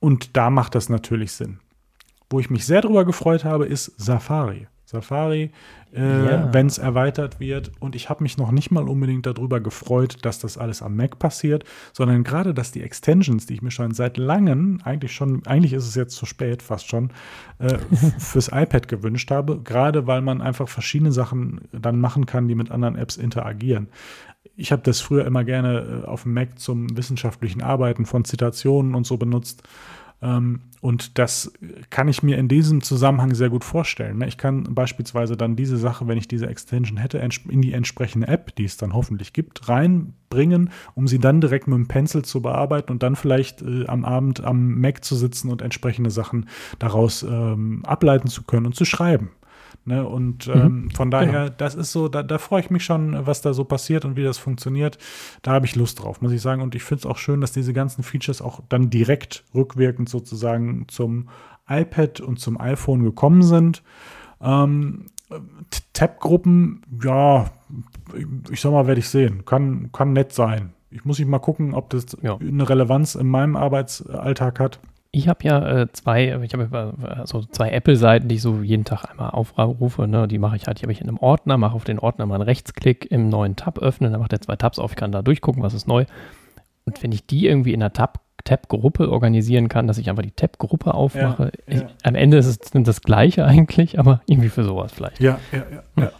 Und 0.00 0.36
da 0.36 0.50
macht 0.50 0.74
das 0.74 0.88
natürlich 0.88 1.32
Sinn. 1.32 1.58
Wo 2.30 2.38
ich 2.40 2.50
mich 2.50 2.66
sehr 2.66 2.82
darüber 2.82 3.04
gefreut 3.04 3.44
habe, 3.44 3.66
ist 3.66 3.92
Safari. 3.96 4.66
Safari, 4.88 5.50
äh, 5.94 6.00
ja. 6.00 6.48
wenn 6.54 6.66
es 6.66 6.78
erweitert 6.78 7.40
wird. 7.40 7.72
Und 7.78 7.94
ich 7.94 8.08
habe 8.08 8.22
mich 8.22 8.38
noch 8.38 8.50
nicht 8.50 8.70
mal 8.70 8.88
unbedingt 8.88 9.26
darüber 9.26 9.60
gefreut, 9.60 10.16
dass 10.22 10.38
das 10.38 10.56
alles 10.56 10.80
am 10.80 10.96
Mac 10.96 11.18
passiert, 11.18 11.64
sondern 11.92 12.24
gerade, 12.24 12.54
dass 12.54 12.72
die 12.72 12.82
Extensions, 12.82 13.44
die 13.44 13.52
ich 13.52 13.60
mir 13.60 13.70
schon 13.70 13.92
seit 13.92 14.16
langem, 14.16 14.80
eigentlich 14.84 15.12
schon, 15.12 15.46
eigentlich 15.46 15.74
ist 15.74 15.86
es 15.86 15.94
jetzt 15.94 16.16
zu 16.16 16.24
spät, 16.24 16.62
fast 16.62 16.88
schon, 16.88 17.10
äh, 17.58 17.76
fürs 18.18 18.48
iPad 18.48 18.88
gewünscht 18.88 19.30
habe, 19.30 19.60
gerade 19.60 20.06
weil 20.06 20.22
man 20.22 20.40
einfach 20.40 20.70
verschiedene 20.70 21.12
Sachen 21.12 21.68
dann 21.70 22.00
machen 22.00 22.24
kann, 22.24 22.48
die 22.48 22.54
mit 22.54 22.70
anderen 22.70 22.96
Apps 22.96 23.18
interagieren. 23.18 23.88
Ich 24.56 24.72
habe 24.72 24.80
das 24.82 25.02
früher 25.02 25.26
immer 25.26 25.44
gerne 25.44 26.02
äh, 26.04 26.06
auf 26.06 26.22
dem 26.22 26.32
Mac 26.32 26.58
zum 26.58 26.96
wissenschaftlichen 26.96 27.62
Arbeiten 27.62 28.06
von 28.06 28.24
Zitationen 28.24 28.94
und 28.94 29.06
so 29.06 29.18
benutzt. 29.18 29.64
Ähm, 30.20 30.60
und 30.80 31.18
das 31.18 31.52
kann 31.90 32.08
ich 32.08 32.22
mir 32.22 32.38
in 32.38 32.48
diesem 32.48 32.82
Zusammenhang 32.82 33.34
sehr 33.34 33.50
gut 33.50 33.64
vorstellen. 33.64 34.18
Ne? 34.18 34.28
Ich 34.28 34.38
kann 34.38 34.62
beispielsweise 34.74 35.36
dann 35.36 35.56
diese 35.56 35.76
Sache, 35.76 36.06
wenn 36.06 36.18
ich 36.18 36.28
diese 36.28 36.46
Extension 36.46 36.98
hätte, 36.98 37.18
in 37.48 37.62
die 37.62 37.72
entsprechende 37.72 38.28
App, 38.28 38.54
die 38.56 38.64
es 38.64 38.76
dann 38.76 38.94
hoffentlich 38.94 39.32
gibt, 39.32 39.68
reinbringen, 39.68 40.70
um 40.94 41.08
sie 41.08 41.18
dann 41.18 41.40
direkt 41.40 41.66
mit 41.66 41.76
dem 41.76 41.88
Pencil 41.88 42.22
zu 42.22 42.42
bearbeiten 42.42 42.92
und 42.92 43.02
dann 43.02 43.16
vielleicht 43.16 43.62
äh, 43.62 43.86
am 43.86 44.04
Abend 44.04 44.44
am 44.44 44.80
Mac 44.80 45.04
zu 45.04 45.16
sitzen 45.16 45.50
und 45.50 45.62
entsprechende 45.62 46.10
Sachen 46.10 46.48
daraus 46.78 47.22
ähm, 47.24 47.84
ableiten 47.84 48.28
zu 48.28 48.44
können 48.44 48.66
und 48.66 48.76
zu 48.76 48.84
schreiben. 48.84 49.30
Ne? 49.84 50.06
Und 50.06 50.46
mhm. 50.46 50.60
ähm, 50.60 50.90
von 50.94 51.10
daher, 51.10 51.44
genau. 51.44 51.54
das 51.56 51.74
ist 51.74 51.92
so, 51.92 52.08
da, 52.08 52.22
da 52.22 52.38
freue 52.38 52.60
ich 52.60 52.70
mich 52.70 52.84
schon, 52.84 53.26
was 53.26 53.40
da 53.40 53.52
so 53.52 53.64
passiert 53.64 54.04
und 54.04 54.16
wie 54.16 54.24
das 54.24 54.38
funktioniert. 54.38 54.98
Da 55.42 55.52
habe 55.52 55.66
ich 55.66 55.76
Lust 55.76 56.02
drauf, 56.02 56.20
muss 56.20 56.32
ich 56.32 56.42
sagen. 56.42 56.62
Und 56.62 56.74
ich 56.74 56.82
finde 56.82 57.00
es 57.00 57.06
auch 57.06 57.18
schön, 57.18 57.40
dass 57.40 57.52
diese 57.52 57.72
ganzen 57.72 58.02
Features 58.02 58.42
auch 58.42 58.60
dann 58.68 58.90
direkt 58.90 59.44
rückwirkend 59.54 60.08
sozusagen 60.08 60.86
zum 60.88 61.28
iPad 61.68 62.20
und 62.20 62.38
zum 62.38 62.60
iPhone 62.60 63.02
gekommen 63.02 63.42
sind. 63.42 63.82
Ähm, 64.40 65.06
Tab-Gruppen, 65.92 66.82
ja, 67.02 67.50
ich 68.50 68.60
sag 68.60 68.72
mal, 68.72 68.86
werde 68.86 69.00
ich 69.00 69.08
sehen. 69.08 69.44
Kann, 69.44 69.90
kann 69.92 70.12
nett 70.12 70.32
sein. 70.32 70.72
Ich 70.90 71.04
muss 71.04 71.18
ich 71.18 71.26
mal 71.26 71.38
gucken, 71.38 71.74
ob 71.74 71.90
das 71.90 72.16
ja. 72.22 72.36
eine 72.36 72.68
Relevanz 72.68 73.14
in 73.14 73.26
meinem 73.26 73.56
Arbeitsalltag 73.56 74.58
hat. 74.58 74.80
Ich 75.10 75.26
habe 75.26 75.42
ja 75.42 75.82
äh, 75.82 75.92
zwei, 75.92 76.38
ich 76.42 76.52
habe 76.52 76.94
äh, 77.22 77.26
so 77.26 77.42
zwei 77.42 77.70
Apple-Seiten, 77.70 78.28
die 78.28 78.34
ich 78.34 78.42
so 78.42 78.60
jeden 78.62 78.84
Tag 78.84 79.10
einmal 79.10 79.30
aufrufe. 79.30 80.06
Ne? 80.06 80.28
Die 80.28 80.38
mache 80.38 80.56
ich 80.56 80.66
halt, 80.66 80.80
die 80.80 80.82
habe 80.82 80.92
ich 80.92 81.00
in 81.00 81.08
einem 81.08 81.18
Ordner, 81.18 81.56
mache 81.56 81.74
auf 81.74 81.84
den 81.84 81.98
Ordner 81.98 82.26
mal 82.26 82.34
einen 82.34 82.44
Rechtsklick 82.44 83.10
im 83.10 83.28
neuen 83.28 83.56
Tab 83.56 83.78
öffnen, 83.78 84.12
dann 84.12 84.20
macht 84.20 84.32
er 84.32 84.40
zwei 84.40 84.56
Tabs 84.56 84.78
auf, 84.78 84.92
ich 84.92 84.96
kann 84.96 85.12
da 85.12 85.22
durchgucken, 85.22 85.62
was 85.62 85.72
ist 85.72 85.88
neu. 85.88 86.04
Und 86.84 87.02
wenn 87.02 87.12
ich 87.12 87.26
die 87.26 87.46
irgendwie 87.46 87.72
in 87.72 87.82
einer 87.82 87.92
Tab 87.92 88.20
Tab-Gruppe 88.44 89.10
organisieren 89.10 89.68
kann, 89.68 89.86
dass 89.86 89.98
ich 89.98 90.08
einfach 90.08 90.22
die 90.22 90.30
Tab-Gruppe 90.30 90.94
aufmache. 90.94 91.52
Ja, 91.66 91.74
ja. 91.74 91.82
Ich, 91.82 92.06
am 92.06 92.14
Ende 92.14 92.38
ist 92.38 92.46
es 92.46 92.58
das 92.72 93.02
Gleiche 93.02 93.44
eigentlich, 93.46 93.98
aber 93.98 94.22
irgendwie 94.26 94.48
für 94.48 94.64
sowas 94.64 94.92
vielleicht. 94.92 95.20
Ja, 95.20 95.38
ja, 95.52 95.64
ja. 95.70 96.02
ja. 96.04 96.12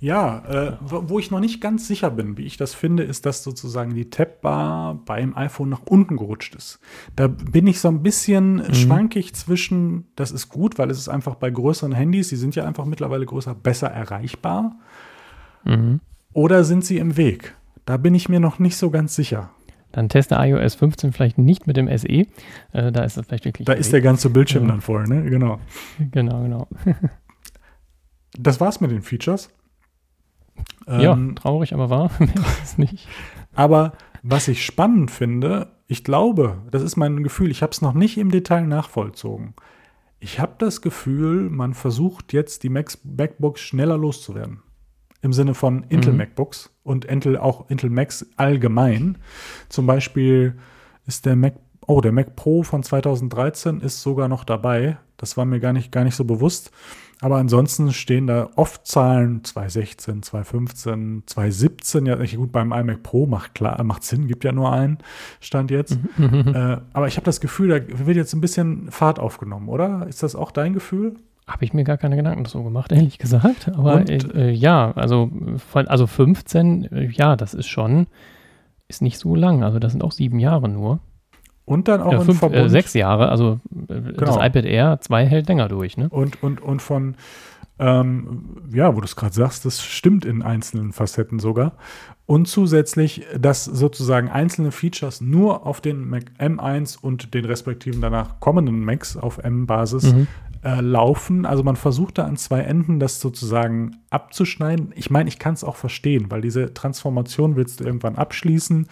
Ja, 0.00 0.44
äh, 0.48 0.76
wo 0.80 1.18
ich 1.18 1.32
noch 1.32 1.40
nicht 1.40 1.60
ganz 1.60 1.88
sicher 1.88 2.10
bin, 2.10 2.38
wie 2.38 2.44
ich 2.44 2.56
das 2.56 2.72
finde, 2.72 3.02
ist, 3.02 3.26
dass 3.26 3.42
sozusagen 3.42 3.94
die 3.94 4.10
Tab-Bar 4.10 5.02
beim 5.04 5.36
iPhone 5.36 5.70
nach 5.70 5.82
unten 5.86 6.16
gerutscht 6.16 6.54
ist. 6.54 6.78
Da 7.16 7.26
bin 7.26 7.66
ich 7.66 7.80
so 7.80 7.88
ein 7.88 8.04
bisschen 8.04 8.56
mhm. 8.56 8.74
schwankig 8.74 9.34
zwischen, 9.34 10.06
das 10.14 10.30
ist 10.30 10.50
gut, 10.50 10.78
weil 10.78 10.90
es 10.90 10.98
ist 10.98 11.08
einfach 11.08 11.34
bei 11.34 11.50
größeren 11.50 11.92
Handys, 11.92 12.28
die 12.28 12.36
sind 12.36 12.54
ja 12.54 12.64
einfach 12.64 12.84
mittlerweile 12.84 13.26
größer, 13.26 13.56
besser 13.56 13.88
erreichbar. 13.88 14.76
Mhm. 15.64 16.00
Oder 16.32 16.62
sind 16.62 16.84
sie 16.84 16.98
im 16.98 17.16
Weg? 17.16 17.56
Da 17.84 17.96
bin 17.96 18.14
ich 18.14 18.28
mir 18.28 18.38
noch 18.38 18.60
nicht 18.60 18.76
so 18.76 18.90
ganz 18.90 19.16
sicher. 19.16 19.50
Dann 19.90 20.08
teste 20.08 20.36
iOS 20.36 20.76
15 20.76 21.12
vielleicht 21.12 21.38
nicht 21.38 21.66
mit 21.66 21.76
dem 21.76 21.88
SE. 21.98 22.06
Äh, 22.06 22.26
da 22.72 23.02
ist 23.02 23.16
das 23.16 23.26
vielleicht 23.26 23.46
wirklich. 23.46 23.66
Da 23.66 23.72
ist 23.72 23.92
der 23.92 24.02
ganze 24.02 24.30
Bildschirm 24.30 24.64
ja. 24.64 24.70
dann 24.70 24.80
voll, 24.80 25.08
ne? 25.08 25.28
Genau. 25.28 25.58
Genau, 26.12 26.42
genau. 26.42 26.68
das 28.38 28.60
war's 28.60 28.80
mit 28.80 28.92
den 28.92 29.02
Features. 29.02 29.50
Ja, 30.86 31.12
ähm, 31.12 31.36
traurig, 31.36 31.74
aber 31.74 31.90
wahr. 31.90 32.10
Aber 33.54 33.94
was 34.22 34.46
ich 34.48 34.64
spannend 34.64 35.10
finde, 35.10 35.72
ich 35.86 36.04
glaube, 36.04 36.62
das 36.70 36.82
ist 36.82 36.96
mein 36.96 37.22
Gefühl, 37.22 37.50
ich 37.50 37.62
habe 37.62 37.72
es 37.72 37.82
noch 37.82 37.94
nicht 37.94 38.18
im 38.18 38.30
Detail 38.30 38.66
nachvollzogen. 38.66 39.54
Ich 40.20 40.38
habe 40.40 40.54
das 40.58 40.80
Gefühl, 40.80 41.48
man 41.50 41.74
versucht 41.74 42.32
jetzt 42.32 42.62
die 42.62 42.68
Macs, 42.68 42.98
MacBooks 43.04 43.60
schneller 43.60 43.96
loszuwerden. 43.96 44.62
Im 45.22 45.32
Sinne 45.32 45.54
von 45.54 45.84
Intel 45.88 46.12
mhm. 46.12 46.18
MacBooks 46.18 46.70
und 46.84 47.04
Intel 47.04 47.36
auch 47.36 47.68
Intel 47.70 47.90
Macs 47.90 48.26
allgemein. 48.36 49.18
Zum 49.68 49.86
Beispiel 49.86 50.56
ist 51.06 51.26
der 51.26 51.34
Mac, 51.34 51.54
oh, 51.86 52.00
der 52.00 52.12
Mac 52.12 52.36
Pro 52.36 52.62
von 52.62 52.82
2013 52.82 53.80
ist 53.80 54.02
sogar 54.02 54.28
noch 54.28 54.44
dabei. 54.44 54.98
Das 55.16 55.36
war 55.36 55.44
mir 55.44 55.58
gar 55.58 55.72
nicht, 55.72 55.90
gar 55.90 56.04
nicht 56.04 56.14
so 56.14 56.24
bewusst. 56.24 56.70
Aber 57.20 57.36
ansonsten 57.36 57.92
stehen 57.92 58.26
da 58.28 58.48
oft 58.54 58.86
Zahlen 58.86 59.42
2016, 59.42 60.22
2015, 60.22 61.22
2017. 61.26 62.06
Ja, 62.06 62.16
gut, 62.36 62.52
beim 62.52 62.72
iMac 62.72 63.02
Pro 63.02 63.26
macht 63.26 63.54
klar, 63.54 63.82
macht 63.82 64.04
Sinn, 64.04 64.28
gibt 64.28 64.44
ja 64.44 64.52
nur 64.52 64.72
einen 64.72 64.98
Stand 65.40 65.70
jetzt. 65.70 65.98
Mhm. 66.16 66.54
äh, 66.54 66.78
aber 66.92 67.08
ich 67.08 67.16
habe 67.16 67.24
das 67.24 67.40
Gefühl, 67.40 67.68
da 67.68 68.06
wird 68.06 68.16
jetzt 68.16 68.34
ein 68.34 68.40
bisschen 68.40 68.90
Fahrt 68.90 69.18
aufgenommen, 69.18 69.68
oder? 69.68 70.06
Ist 70.08 70.22
das 70.22 70.36
auch 70.36 70.52
dein 70.52 70.74
Gefühl? 70.74 71.16
Habe 71.48 71.64
ich 71.64 71.72
mir 71.72 71.82
gar 71.82 71.96
keine 71.96 72.16
Gedanken 72.16 72.44
so 72.44 72.62
gemacht, 72.62 72.92
ehrlich 72.92 73.18
gesagt. 73.18 73.68
Aber 73.74 74.08
äh, 74.08 74.50
ja, 74.50 74.92
also, 74.92 75.30
also 75.72 76.06
15, 76.06 76.84
äh, 76.92 77.06
ja, 77.06 77.36
das 77.36 77.54
ist 77.54 77.68
schon, 77.68 78.06
ist 78.86 79.02
nicht 79.02 79.18
so 79.18 79.34
lang. 79.34 79.64
Also 79.64 79.78
das 79.78 79.92
sind 79.92 80.04
auch 80.04 80.12
sieben 80.12 80.38
Jahre 80.38 80.68
nur. 80.68 81.00
Und 81.68 81.86
dann 81.86 82.00
auch 82.00 82.12
ja, 82.12 82.20
fünf, 82.20 82.42
äh, 82.42 82.68
sechs 82.70 82.94
Jahre, 82.94 83.28
also 83.28 83.60
äh, 83.90 84.00
genau. 84.00 84.14
das 84.16 84.36
iPad 84.36 84.64
Air 84.64 84.98
2 85.02 85.26
hält 85.26 85.48
länger 85.48 85.68
durch, 85.68 85.98
ne? 85.98 86.08
Und, 86.08 86.42
und, 86.42 86.62
und 86.62 86.80
von, 86.80 87.14
ähm, 87.78 88.56
ja, 88.72 88.96
wo 88.96 89.00
du 89.00 89.04
es 89.04 89.16
gerade 89.16 89.34
sagst, 89.34 89.66
das 89.66 89.84
stimmt 89.84 90.24
in 90.24 90.40
einzelnen 90.40 90.92
Facetten 90.92 91.38
sogar. 91.38 91.72
Und 92.24 92.48
zusätzlich, 92.48 93.26
dass 93.38 93.66
sozusagen 93.66 94.30
einzelne 94.30 94.72
Features 94.72 95.20
nur 95.20 95.66
auf 95.66 95.82
den 95.82 96.08
Mac 96.08 96.24
M1 96.38 96.98
und 96.98 97.34
den 97.34 97.44
respektiven 97.44 98.00
danach 98.00 98.40
kommenden 98.40 98.82
Macs 98.82 99.18
auf 99.18 99.36
M-Basis 99.36 100.14
mhm. 100.14 100.26
äh, 100.64 100.80
laufen. 100.80 101.44
Also 101.44 101.64
man 101.64 101.76
versucht 101.76 102.16
da 102.16 102.24
an 102.24 102.38
zwei 102.38 102.60
Enden 102.60 102.98
das 102.98 103.20
sozusagen 103.20 103.98
abzuschneiden. 104.08 104.94
Ich 104.96 105.10
meine, 105.10 105.28
ich 105.28 105.38
kann 105.38 105.52
es 105.52 105.64
auch 105.64 105.76
verstehen, 105.76 106.30
weil 106.30 106.40
diese 106.40 106.72
Transformation 106.72 107.56
willst 107.56 107.80
du 107.80 107.84
irgendwann 107.84 108.16
abschließen 108.16 108.86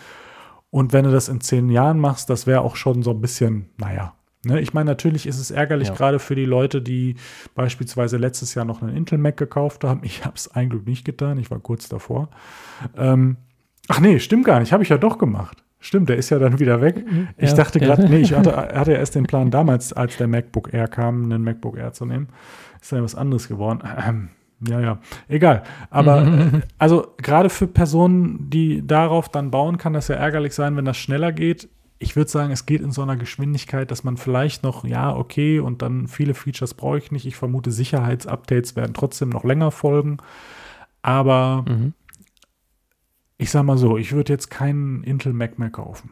und 0.71 0.93
wenn 0.93 1.05
du 1.05 1.11
das 1.11 1.29
in 1.29 1.41
zehn 1.41 1.71
Jahren 1.71 1.99
machst, 1.99 2.29
das 2.31 2.47
wäre 2.47 2.61
auch 2.61 2.77
schon 2.77 3.03
so 3.03 3.13
ein 3.13 3.21
bisschen, 3.21 3.71
naja. 3.79 4.15
Ne? 4.45 4.61
Ich 4.61 4.75
meine, 4.75 4.91
natürlich 4.91 5.27
ist 5.27 5.39
es 5.39 5.51
ärgerlich, 5.51 5.89
ja. 5.89 5.95
gerade 5.95 6.19
für 6.19 6.35
die 6.35 6.45
Leute, 6.45 6.81
die 6.81 7.17
beispielsweise 7.55 8.17
letztes 8.17 8.55
Jahr 8.55 8.65
noch 8.65 8.83
einen 8.83 8.97
Intel 8.97 9.19
Mac 9.19 9.37
gekauft 9.37 9.85
haben. 9.85 10.01
Ich 10.05 10.25
habe 10.25 10.37
es 10.37 10.51
eigentlich 10.51 10.85
nicht 10.87 11.05
getan, 11.05 11.39
ich 11.39 11.51
war 11.51 11.59
kurz 11.59 11.89
davor. 11.89 12.31
Ähm, 12.97 13.39
ach 13.89 14.01
nee, 14.01 14.21
stimmt 14.21 14.45
gar 14.45 14.61
nicht, 14.61 14.73
habe 14.73 14.83
ich 14.83 14.89
ja 14.89 14.99
doch 14.99 15.19
gemacht. 15.19 15.65
Stimmt, 15.79 16.09
der 16.09 16.17
ist 16.17 16.31
ja 16.31 16.39
dann 16.39 16.59
wieder 16.59 16.81
weg. 16.81 17.05
Mhm. 17.05 17.29
Ich 17.37 17.51
ja, 17.51 17.57
dachte 17.57 17.79
gerade, 17.81 18.09
nee, 18.09 18.19
ich 18.19 18.35
hatte, 18.35 18.57
hatte 18.75 18.93
ja 18.93 18.99
erst 18.99 19.15
den 19.15 19.27
Plan 19.27 19.51
damals, 19.51 19.93
als 19.93 20.17
der 20.17 20.27
MacBook 20.27 20.73
Air 20.73 20.89
kam, 20.89 21.25
einen 21.25 21.43
MacBook 21.43 21.77
Air 21.77 21.93
zu 21.93 22.07
nehmen. 22.07 22.29
Ist 22.81 22.93
dann 22.93 23.03
was 23.03 23.15
anderes 23.15 23.49
geworden. 23.49 23.83
Ähm, 24.07 24.31
ja, 24.61 24.81
ja, 24.81 24.99
egal. 25.29 25.63
Aber 25.91 26.27
also 26.79 27.15
gerade 27.19 27.51
für 27.51 27.67
Personen, 27.67 28.49
die 28.51 28.87
darauf 28.87 29.29
dann 29.29 29.51
bauen, 29.51 29.79
kann 29.79 29.93
das 29.93 30.09
ja 30.09 30.17
ärgerlich 30.17 30.55
sein, 30.55 30.77
wenn 30.77 30.85
das 30.85 30.97
schneller 30.97 31.33
geht. 31.33 31.69
Ich 31.99 32.17
würde 32.17 32.31
sagen, 32.31 32.53
es 32.53 32.67
geht 32.67 32.83
in 32.83 32.93
so 32.93 33.03
einer 33.03 33.17
Geschwindigkeit, 33.17 33.91
dass 33.91 34.05
man 34.05 34.17
vielleicht 34.17 34.63
noch, 34.63 34.85
ja, 34.85 35.15
okay, 35.15 35.61
und 35.61 35.83
dann 35.83 36.09
viele 36.09 36.35
Features 36.35 36.75
brauche 36.75 36.99
ich 36.99 37.11
nicht. 37.11 37.27
Ich 37.27 37.37
vermute, 37.37 37.71
Sicherheitsupdates 37.71 38.77
werden 38.77 38.93
trotzdem 38.95 39.31
noch 39.31 39.45
länger 39.45 39.71
folgen. 39.71 40.19
Aber 41.01 41.65
mhm. 41.67 41.95
ich 43.39 43.51
sag 43.51 43.65
mal 43.65 43.79
so, 43.79 43.97
ich 43.97 44.13
würde 44.13 44.33
jetzt 44.33 44.51
keinen 44.51 45.05
Intel 45.05 45.33
Mac 45.33 45.59
mehr 45.59 45.71
kaufen. 45.71 46.11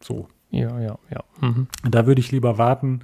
So. 0.00 0.28
Ja, 0.50 0.80
ja, 0.80 0.98
ja. 1.10 1.24
Mhm. 1.40 1.68
Da 1.88 2.06
würde 2.06 2.20
ich 2.20 2.32
lieber 2.32 2.58
warten 2.58 3.00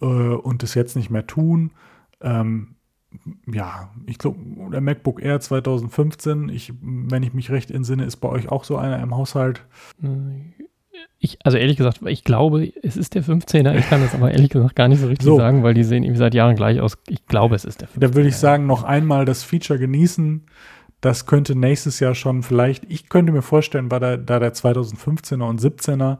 äh, 0.00 0.04
und 0.04 0.62
es 0.62 0.74
jetzt 0.74 0.96
nicht 0.96 1.10
mehr 1.10 1.26
tun. 1.26 1.72
Ähm, 2.20 2.76
ja, 3.46 3.90
ich 4.06 4.18
glaube, 4.18 4.38
der 4.70 4.80
MacBook 4.80 5.22
Air 5.22 5.40
2015, 5.40 6.48
ich, 6.50 6.72
wenn 6.80 7.22
ich 7.22 7.32
mich 7.32 7.50
recht 7.50 7.70
entsinne, 7.70 8.04
ist 8.04 8.16
bei 8.16 8.28
euch 8.28 8.50
auch 8.50 8.64
so 8.64 8.76
einer 8.76 9.02
im 9.02 9.16
Haushalt. 9.16 9.64
Ich, 11.18 11.38
also 11.44 11.56
ehrlich 11.56 11.76
gesagt, 11.76 12.00
ich 12.06 12.24
glaube, 12.24 12.72
es 12.82 12.96
ist 12.96 13.14
der 13.14 13.24
15er. 13.24 13.74
Ich 13.76 13.88
kann 13.88 14.02
das 14.02 14.14
aber 14.14 14.30
ehrlich 14.30 14.50
gesagt 14.50 14.76
gar 14.76 14.88
nicht 14.88 15.00
so 15.00 15.06
richtig 15.06 15.24
so. 15.24 15.36
sagen, 15.36 15.62
weil 15.62 15.74
die 15.74 15.84
sehen 15.84 16.04
irgendwie 16.04 16.18
seit 16.18 16.34
Jahren 16.34 16.56
gleich 16.56 16.80
aus. 16.80 16.98
Ich 17.08 17.26
glaube, 17.26 17.54
es 17.54 17.64
ist 17.64 17.80
der 17.80 17.88
15er. 17.88 18.00
Da 18.00 18.14
würde 18.14 18.28
ich 18.28 18.36
sagen, 18.36 18.66
noch 18.66 18.84
einmal 18.84 19.24
das 19.24 19.42
Feature 19.42 19.78
genießen. 19.78 20.46
Das 21.00 21.26
könnte 21.26 21.54
nächstes 21.54 22.00
Jahr 22.00 22.14
schon 22.14 22.42
vielleicht, 22.42 22.84
ich 22.90 23.08
könnte 23.08 23.32
mir 23.32 23.42
vorstellen, 23.42 23.88
da 23.88 24.00
der, 24.00 24.18
da 24.18 24.38
der 24.38 24.52
2015er 24.52 25.44
und 25.44 25.60
17er 25.60 26.18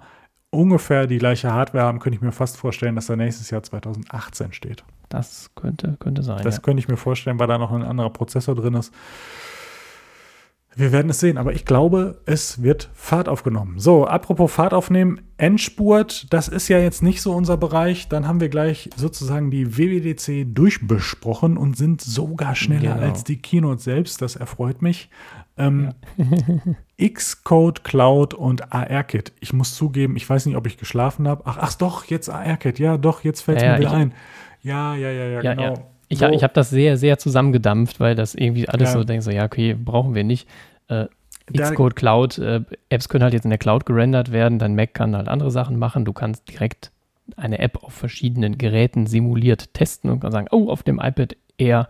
ungefähr 0.51 1.06
die 1.06 1.19
gleiche 1.19 1.52
Hardware 1.52 1.85
haben, 1.85 1.98
könnte 1.98 2.16
ich 2.16 2.23
mir 2.23 2.32
fast 2.32 2.56
vorstellen, 2.56 2.94
dass 2.94 3.09
er 3.09 3.16
nächstes 3.16 3.51
Jahr 3.51 3.62
2018 3.62 4.52
steht. 4.52 4.85
Das 5.09 5.51
könnte, 5.55 5.97
könnte 5.98 6.22
sein. 6.22 6.43
Das 6.44 6.56
ja. 6.56 6.62
könnte 6.62 6.80
ich 6.80 6.89
mir 6.89 6.97
vorstellen, 6.97 7.39
weil 7.39 7.47
da 7.47 7.59
noch 7.59 7.72
ein 7.72 7.82
anderer 7.82 8.10
Prozessor 8.10 8.55
drin 8.55 8.74
ist. 8.74 8.93
Wir 10.78 10.93
werden 10.93 11.10
es 11.10 11.18
sehen, 11.18 11.39
aber 11.39 11.55
ich 11.55 11.64
glaube, 11.64 12.20
es 12.24 12.62
wird 12.62 12.89
Fahrt 12.94 13.28
aufgenommen. 13.28 13.80
So, 13.80 14.06
apropos 14.06 14.52
Fahrt 14.52 14.72
aufnehmen, 14.72 15.20
Endspurt, 15.36 16.32
das 16.32 16.47
ist 16.47 16.68
ja 16.68 16.78
jetzt 16.78 17.02
nicht 17.02 17.20
so 17.20 17.32
unser 17.32 17.56
Bereich. 17.56 18.09
Dann 18.09 18.28
haben 18.28 18.40
wir 18.40 18.48
gleich 18.48 18.89
sozusagen 18.94 19.51
die 19.51 19.76
WWDC 19.76 20.55
durchbesprochen 20.55 21.56
und 21.56 21.76
sind 21.76 22.01
sogar 22.01 22.55
schneller 22.55 22.94
genau. 22.94 23.06
als 23.09 23.24
die 23.24 23.43
Keynote 23.43 23.82
selbst. 23.82 24.22
Das 24.22 24.36
erfreut 24.36 24.80
mich. 24.80 25.10
Ähm, 25.56 25.94
ja. 26.16 27.09
Xcode 27.12 27.82
Cloud 27.82 28.35
und 28.35 28.72
ARKit. 28.72 29.32
Ich 29.40 29.52
muss 29.52 29.74
zugeben, 29.74 30.14
ich 30.14 30.30
weiß 30.30 30.47
nicht, 30.47 30.55
ob 30.55 30.66
ich 30.68 30.78
geschlafen 30.78 31.26
habe. 31.26 31.43
Ach, 31.44 31.59
ach 31.60 31.74
doch, 31.74 32.05
jetzt 32.05 32.28
ARKit. 32.28 32.78
Ja, 32.78 32.98
doch, 32.98 33.24
jetzt 33.24 33.40
fällt 33.40 33.59
es 33.59 33.64
ja, 33.64 33.72
mir 33.72 33.80
wieder 33.80 33.93
ein. 33.93 34.14
Ja, 34.62 34.94
ja, 34.94 35.10
ja, 35.10 35.24
ja, 35.24 35.43
ja 35.43 35.55
genau. 35.55 35.74
Ja. 35.74 35.74
Ich, 36.09 36.18
so. 36.18 36.28
ich 36.28 36.43
habe 36.43 36.55
das 36.55 36.70
sehr, 36.70 36.97
sehr 36.97 37.18
zusammengedampft, 37.18 38.01
weil 38.01 38.14
das 38.14 38.35
irgendwie 38.35 38.68
alles 38.68 38.90
ja. 38.90 38.98
so 38.98 39.05
denkt, 39.05 39.24
so, 39.24 39.30
ja, 39.30 39.44
okay, 39.44 39.74
brauchen 39.74 40.14
wir 40.14 40.24
nicht. 40.24 40.48
Äh, 40.89 41.06
Xcode 41.52 41.97
Cloud, 41.97 42.39
äh, 42.39 42.60
Apps 42.90 43.09
können 43.09 43.24
halt 43.24 43.32
jetzt 43.32 43.44
in 43.44 43.51
der 43.51 43.59
Cloud 43.59 43.86
gerendert 43.86 44.32
werden, 44.32 44.59
dein 44.59 44.74
Mac 44.74 44.94
kann 44.94 45.16
halt 45.16 45.28
andere 45.28 45.51
Sachen 45.51 45.78
machen, 45.78 46.05
du 46.05 46.12
kannst 46.12 46.48
direkt 46.51 46.90
eine 47.36 47.59
App 47.59 47.82
auf 47.82 47.93
verschiedenen 47.93 48.59
Geräten 48.59 49.06
simuliert 49.06 49.72
testen 49.74 50.10
und 50.10 50.20
kann 50.20 50.32
sagen, 50.32 50.48
oh, 50.51 50.70
auf 50.70 50.82
dem 50.82 50.98
iPad 50.98 51.36
Air 51.59 51.89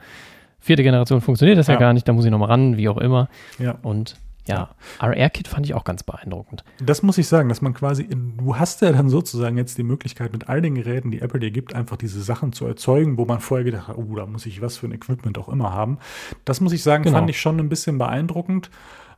vierte 0.61 0.83
Generation 0.83 1.21
funktioniert 1.21 1.59
das 1.59 1.69
ja, 1.69 1.75
ja 1.75 1.81
gar 1.81 1.93
nicht, 1.93 2.09
da 2.09 2.13
muss 2.13 2.25
ich 2.25 2.31
nochmal 2.31 2.49
ran, 2.49 2.77
wie 2.77 2.89
auch 2.89 2.99
immer. 2.99 3.29
Ja. 3.59 3.79
Und 3.83 4.17
ja, 4.49 4.71
RR-Kit 5.01 5.47
fand 5.47 5.67
ich 5.67 5.75
auch 5.75 5.85
ganz 5.85 6.03
beeindruckend. 6.03 6.65
Das 6.81 7.03
muss 7.03 7.19
ich 7.19 7.29
sagen, 7.29 7.49
dass 7.49 7.63
man 7.63 7.75
quasi, 7.75 8.03
in, 8.03 8.37
du 8.37 8.57
hast 8.57 8.81
ja 8.83 8.93
dann 8.93 9.09
sozusagen 9.09 9.57
jetzt 9.57 9.79
die 9.79 9.83
Möglichkeit, 9.83 10.33
mit 10.33 10.49
all 10.49 10.63
den 10.63 10.75
Geräten, 10.75 11.11
die 11.11 11.21
Apple 11.21 11.41
dir 11.41 11.51
gibt, 11.51 11.75
einfach 11.75 11.97
diese 11.97 12.21
Sachen 12.23 12.53
zu 12.53 12.67
erzeugen, 12.67 13.19
wo 13.19 13.25
man 13.25 13.41
vorher 13.41 13.65
gedacht 13.65 13.89
hat, 13.89 13.99
oh, 13.99 14.17
da 14.17 14.27
muss 14.27 14.47
ich 14.47 14.61
was 14.63 14.79
für 14.79 14.87
ein 14.87 14.93
Equipment 14.93 15.39
auch 15.39 15.49
immer 15.49 15.73
haben. 15.73 15.99
Das 16.45 16.61
muss 16.61 16.73
ich 16.73 16.83
sagen, 16.83 17.05
genau. 17.05 17.19
fand 17.19 17.31
ich 17.31 17.41
schon 17.41 17.61
ein 17.61 17.69
bisschen 17.69 17.99
beeindruckend. 17.99 18.71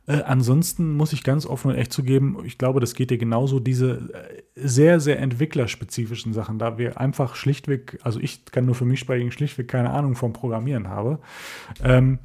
Äh, 0.07 0.23
ansonsten 0.23 0.95
muss 0.97 1.13
ich 1.13 1.23
ganz 1.23 1.45
offen 1.45 1.71
und 1.71 1.77
echt 1.77 1.93
zugeben, 1.93 2.37
ich 2.43 2.57
glaube, 2.57 2.79
das 2.79 2.95
geht 2.95 3.11
dir 3.11 3.17
genauso, 3.17 3.59
diese 3.59 4.11
äh, 4.13 4.41
sehr, 4.55 4.99
sehr 4.99 5.19
entwicklerspezifischen 5.19 6.33
Sachen, 6.33 6.57
da 6.59 6.77
wir 6.77 6.99
einfach 6.99 7.35
schlichtweg, 7.35 7.99
also 8.01 8.19
ich 8.19 8.45
kann 8.45 8.65
nur 8.65 8.75
für 8.75 8.85
mich 8.85 8.99
sprechen, 8.99 9.31
schlichtweg 9.31 9.67
keine 9.67 9.91
Ahnung 9.91 10.15
vom 10.15 10.33
Programmieren 10.33 10.89
habe. 10.89 11.19
Ähm, 11.83 12.19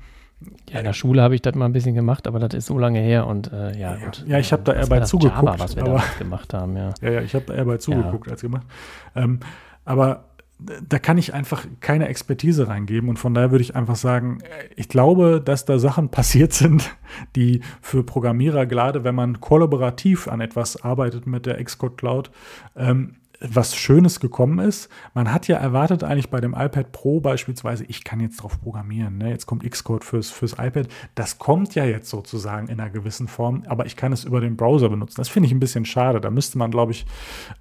ja, 0.69 0.81
in 0.81 0.85
der 0.85 0.93
Schule 0.93 1.23
habe 1.23 1.35
ich 1.35 1.43
das 1.43 1.55
mal 1.55 1.65
ein 1.65 1.73
bisschen 1.73 1.95
gemacht, 1.95 2.27
aber 2.27 2.39
das 2.39 2.55
ist 2.55 2.67
so 2.67 2.79
lange 2.79 3.01
her 3.01 3.27
und 3.27 3.53
äh, 3.53 3.79
ja, 3.79 3.97
gut. 3.97 4.25
Ja, 4.27 4.39
ich 4.39 4.53
habe 4.53 4.63
da 4.65 4.75
eher 4.75 4.87
bei 4.87 5.01
zugeguckt. 5.01 5.43
Java, 5.43 5.59
was 5.59 5.77
wir 5.77 5.85
aber, 5.85 6.03
gemacht 6.19 6.53
haben, 6.53 6.77
ja. 6.77 6.93
Ja, 7.01 7.11
ja, 7.11 7.21
ich 7.23 7.35
habe 7.35 7.47
da 7.47 7.55
eher 7.55 7.65
bei 7.65 7.79
zugeguckt 7.79 8.27
ja. 8.27 8.33
als 8.33 8.43
gemacht. 8.43 8.67
Ähm, 9.15 9.41
aber 9.85 10.25
da 10.59 10.99
kann 10.99 11.19
ich 11.19 11.35
einfach 11.35 11.67
keine 11.81 12.09
Expertise 12.09 12.69
reingeben 12.69 13.09
und 13.09 13.19
von 13.19 13.35
daher 13.35 13.51
würde 13.51 13.63
ich 13.63 13.77
einfach 13.77 13.97
sagen, 13.97 14.39
ich 14.75 14.89
glaube, 14.89 15.41
dass 15.45 15.65
da 15.65 15.79
Sachen 15.79 16.09
passiert 16.11 16.53
sind, 16.53 16.97
die 17.35 17.61
für 17.81 18.03
Programmierer, 18.03 18.67
gerade 18.67 19.05
wenn 19.05 19.15
man 19.15 19.41
kollaborativ 19.41 20.29
an 20.29 20.41
etwas 20.41 20.83
arbeitet 20.83 21.27
mit 21.27 21.47
der 21.47 21.63
Xcode 21.63 21.99
Cloud, 21.99 22.31
ähm, 22.75 23.17
was 23.41 23.77
Schönes 23.77 24.21
gekommen 24.21 24.59
ist. 24.59 24.89
Man 25.15 25.33
hat 25.33 25.49
ja 25.49 25.57
erwartet 25.57 26.05
eigentlich 26.05 26.31
bei 26.31 26.41
dem 26.41 26.55
iPad 26.55 26.93
Pro 26.93 27.21
beispielsweise, 27.21 27.85
ich 27.85 28.05
kann 28.05 28.21
jetzt 28.21 28.43
drauf 28.43 28.61
programmieren. 28.61 29.19
Ne? 29.19 29.31
Jetzt 29.31 29.47
kommt 29.47 29.69
Xcode 29.69 30.05
fürs, 30.05 30.31
fürs 30.31 30.53
iPad. 30.53 30.89
Das 31.15 31.39
kommt 31.39 31.75
ja 31.75 31.85
jetzt 31.85 32.09
sozusagen 32.09 32.69
in 32.69 32.81
einer 32.81 32.91
gewissen 32.91 33.29
Form, 33.29 33.65
aber 33.67 33.87
ich 33.87 33.97
kann 33.97 34.13
es 34.13 34.25
über 34.25 34.41
den 34.41 34.57
Browser 34.57 34.89
benutzen. 34.89 35.17
Das 35.19 35.29
finde 35.29 35.47
ich 35.49 35.53
ein 35.53 35.61
bisschen 35.61 35.85
schade. 35.85 36.21
Da 36.21 36.31
müsste 36.31 36.59
man, 36.59 36.71
glaube 36.71 36.93
ich, 36.93 37.07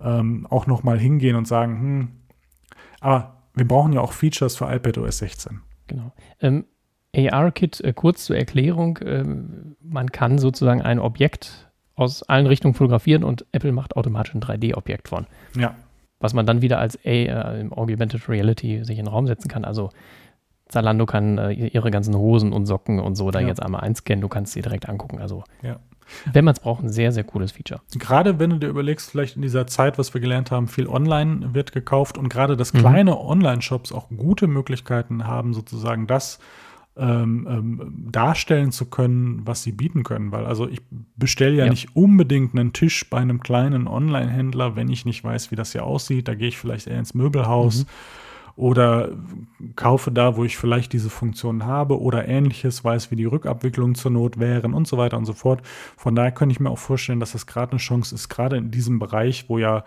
ähm, 0.01 0.47
auch 0.49 0.67
noch 0.67 0.83
mal 0.83 0.99
hingehen 0.99 1.35
und 1.35 1.47
sagen, 1.47 1.79
hm, 1.79 2.07
aber 2.99 3.43
wir 3.53 3.67
brauchen 3.67 3.93
ja 3.93 4.01
auch 4.01 4.13
Features 4.13 4.55
für 4.55 4.65
iPad 4.65 4.97
OS 4.97 5.19
16. 5.19 5.61
Genau. 5.87 6.11
Ähm, 6.41 6.65
AR-Kit, 7.15 7.81
äh, 7.81 7.93
kurz 7.93 8.25
zur 8.25 8.35
Erklärung, 8.35 8.99
ähm, 9.03 9.75
man 9.81 10.11
kann 10.11 10.37
sozusagen 10.37 10.81
ein 10.81 10.99
Objekt 10.99 11.64
aus 11.95 12.23
allen 12.23 12.47
Richtungen 12.47 12.73
fotografieren 12.73 13.23
und 13.23 13.45
Apple 13.51 13.71
macht 13.71 13.95
automatisch 13.95 14.35
ein 14.35 14.41
3D-Objekt 14.41 15.07
von. 15.07 15.27
Ja. 15.55 15.75
Was 16.19 16.33
man 16.33 16.45
dann 16.45 16.61
wieder 16.61 16.79
als 16.79 16.97
A, 17.05 17.09
äh, 17.09 17.59
im 17.61 17.73
Augmented 17.73 18.27
Reality 18.29 18.83
sich 18.83 18.97
in 18.97 19.05
den 19.05 19.11
Raum 19.11 19.27
setzen 19.27 19.47
kann. 19.47 19.65
Also 19.65 19.91
Zalando 20.67 21.05
kann 21.05 21.37
äh, 21.37 21.51
ihre 21.51 21.91
ganzen 21.91 22.15
Hosen 22.15 22.51
und 22.51 22.65
Socken 22.65 22.99
und 22.99 23.15
so 23.15 23.31
da 23.31 23.39
ja. 23.39 23.47
jetzt 23.47 23.61
einmal 23.61 23.81
einscannen, 23.81 24.21
du 24.21 24.27
kannst 24.27 24.53
sie 24.53 24.61
direkt 24.61 24.89
angucken. 24.89 25.19
Also 25.19 25.43
ja. 25.61 25.79
wenn 26.33 26.43
man 26.43 26.53
es 26.53 26.59
braucht, 26.59 26.83
ein 26.83 26.89
sehr, 26.89 27.11
sehr 27.11 27.23
cooles 27.23 27.51
Feature. 27.51 27.81
Gerade 27.97 28.39
wenn 28.39 28.49
du 28.49 28.57
dir 28.57 28.67
überlegst, 28.67 29.11
vielleicht 29.11 29.35
in 29.35 29.41
dieser 29.41 29.67
Zeit, 29.67 29.97
was 29.97 30.13
wir 30.13 30.21
gelernt 30.21 30.51
haben, 30.51 30.67
viel 30.67 30.87
online 30.87 31.53
wird 31.53 31.71
gekauft 31.71 32.17
und 32.17 32.29
gerade 32.29 32.57
dass 32.57 32.73
mhm. 32.73 32.79
kleine 32.79 33.11
mhm. 33.11 33.17
Online-Shops 33.17 33.91
auch 33.91 34.09
gute 34.09 34.47
Möglichkeiten 34.47 35.27
haben, 35.27 35.53
sozusagen 35.53 36.07
das 36.07 36.39
ähm, 36.97 37.47
ähm, 37.49 38.07
darstellen 38.11 38.71
zu 38.71 38.85
können, 38.85 39.41
was 39.45 39.63
sie 39.63 39.71
bieten 39.71 40.03
können. 40.03 40.31
Weil 40.31 40.45
also 40.45 40.67
ich 40.67 40.81
bestelle 41.17 41.55
ja, 41.55 41.65
ja, 41.65 41.69
nicht 41.69 41.95
unbedingt 41.95 42.53
einen 42.53 42.73
Tisch 42.73 43.09
bei 43.09 43.17
einem 43.17 43.41
kleinen 43.41 43.87
Online-Händler, 43.87 44.75
wenn 44.75 44.89
ich 44.89 45.05
nicht 45.05 45.23
weiß, 45.23 45.51
wie 45.51 45.55
das 45.55 45.73
hier 45.73 45.83
aussieht. 45.83 46.27
Da 46.27 46.35
gehe 46.35 46.47
ich 46.47 46.57
vielleicht 46.57 46.87
eher 46.87 46.99
ins 46.99 47.13
Möbelhaus. 47.13 47.83
Mhm. 47.83 47.89
Oder 48.57 49.09
kaufe 49.75 50.13
da, 50.13 50.37
wo 50.37 50.45
ich 50.45 50.55
vielleicht 50.55 50.93
diese 50.93 51.09
Funktion 51.09 51.65
habe 51.65 51.99
oder 51.99 52.25
ähnliches, 52.25 52.85
weiß, 52.85 53.11
wie 53.11 53.17
die 53.17 53.25
Rückabwicklungen 53.25 53.95
zur 53.95 54.11
Not 54.11 54.39
wären 54.39 54.73
und 54.73 54.87
so 54.87 54.97
weiter 54.97 55.17
und 55.17 55.25
so 55.25 55.33
fort. 55.33 55.61
Von 55.97 56.15
daher 56.15 56.31
könnte 56.31 56.53
ich 56.53 56.61
mir 56.61 56.69
auch 56.69 56.79
vorstellen, 56.79 57.19
dass 57.19 57.33
das 57.33 57.47
gerade 57.47 57.73
eine 57.73 57.79
Chance 57.79 58.15
ist, 58.15 58.29
gerade 58.29 58.55
in 58.55 58.71
diesem 58.71 58.97
Bereich, 58.97 59.49
wo 59.49 59.57
ja 59.57 59.83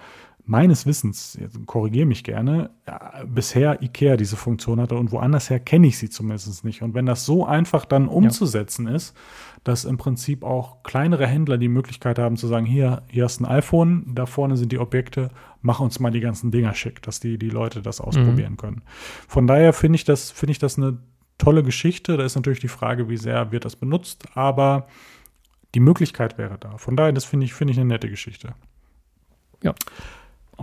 meines 0.48 0.86
Wissens, 0.86 1.38
korrigiere 1.66 2.06
mich 2.06 2.24
gerne, 2.24 2.70
ja, 2.86 3.22
bisher 3.26 3.82
IKEA 3.82 4.16
diese 4.16 4.36
Funktion 4.36 4.80
hatte 4.80 4.96
und 4.96 5.12
woanders 5.12 5.50
her 5.50 5.60
kenne 5.60 5.86
ich 5.86 5.98
sie 5.98 6.08
zumindest 6.08 6.64
nicht. 6.64 6.82
Und 6.82 6.94
wenn 6.94 7.04
das 7.04 7.26
so 7.26 7.44
einfach 7.44 7.84
dann 7.84 8.08
umzusetzen 8.08 8.88
ja. 8.88 8.94
ist, 8.94 9.14
dass 9.62 9.84
im 9.84 9.98
Prinzip 9.98 10.42
auch 10.42 10.82
kleinere 10.82 11.26
Händler 11.26 11.58
die 11.58 11.68
Möglichkeit 11.68 12.18
haben 12.18 12.38
zu 12.38 12.46
sagen, 12.46 12.64
hier, 12.64 13.02
hier 13.10 13.24
hast 13.24 13.40
ein 13.40 13.44
iPhone, 13.44 14.14
da 14.14 14.24
vorne 14.24 14.56
sind 14.56 14.72
die 14.72 14.78
Objekte, 14.78 15.30
mach 15.60 15.80
uns 15.80 16.00
mal 16.00 16.10
die 16.10 16.20
ganzen 16.20 16.50
Dinger 16.50 16.72
schick, 16.72 17.02
dass 17.02 17.20
die, 17.20 17.38
die 17.38 17.50
Leute 17.50 17.82
das 17.82 18.00
ausprobieren 18.00 18.52
mhm. 18.52 18.58
können. 18.58 18.82
Von 19.28 19.46
daher 19.46 19.74
finde 19.74 19.96
ich 19.96 20.04
das, 20.04 20.30
finde 20.30 20.52
ich 20.52 20.58
das 20.58 20.78
eine 20.78 20.96
tolle 21.36 21.62
Geschichte. 21.62 22.16
Da 22.16 22.24
ist 22.24 22.36
natürlich 22.36 22.60
die 22.60 22.68
Frage, 22.68 23.10
wie 23.10 23.18
sehr 23.18 23.52
wird 23.52 23.66
das 23.66 23.76
benutzt, 23.76 24.24
aber 24.34 24.86
die 25.74 25.80
Möglichkeit 25.80 26.38
wäre 26.38 26.56
da. 26.58 26.78
Von 26.78 26.96
daher, 26.96 27.12
das 27.12 27.26
finde 27.26 27.44
ich, 27.44 27.52
finde 27.52 27.72
ich 27.72 27.78
eine 27.78 27.88
nette 27.88 28.08
Geschichte. 28.08 28.54
Ja. 29.62 29.74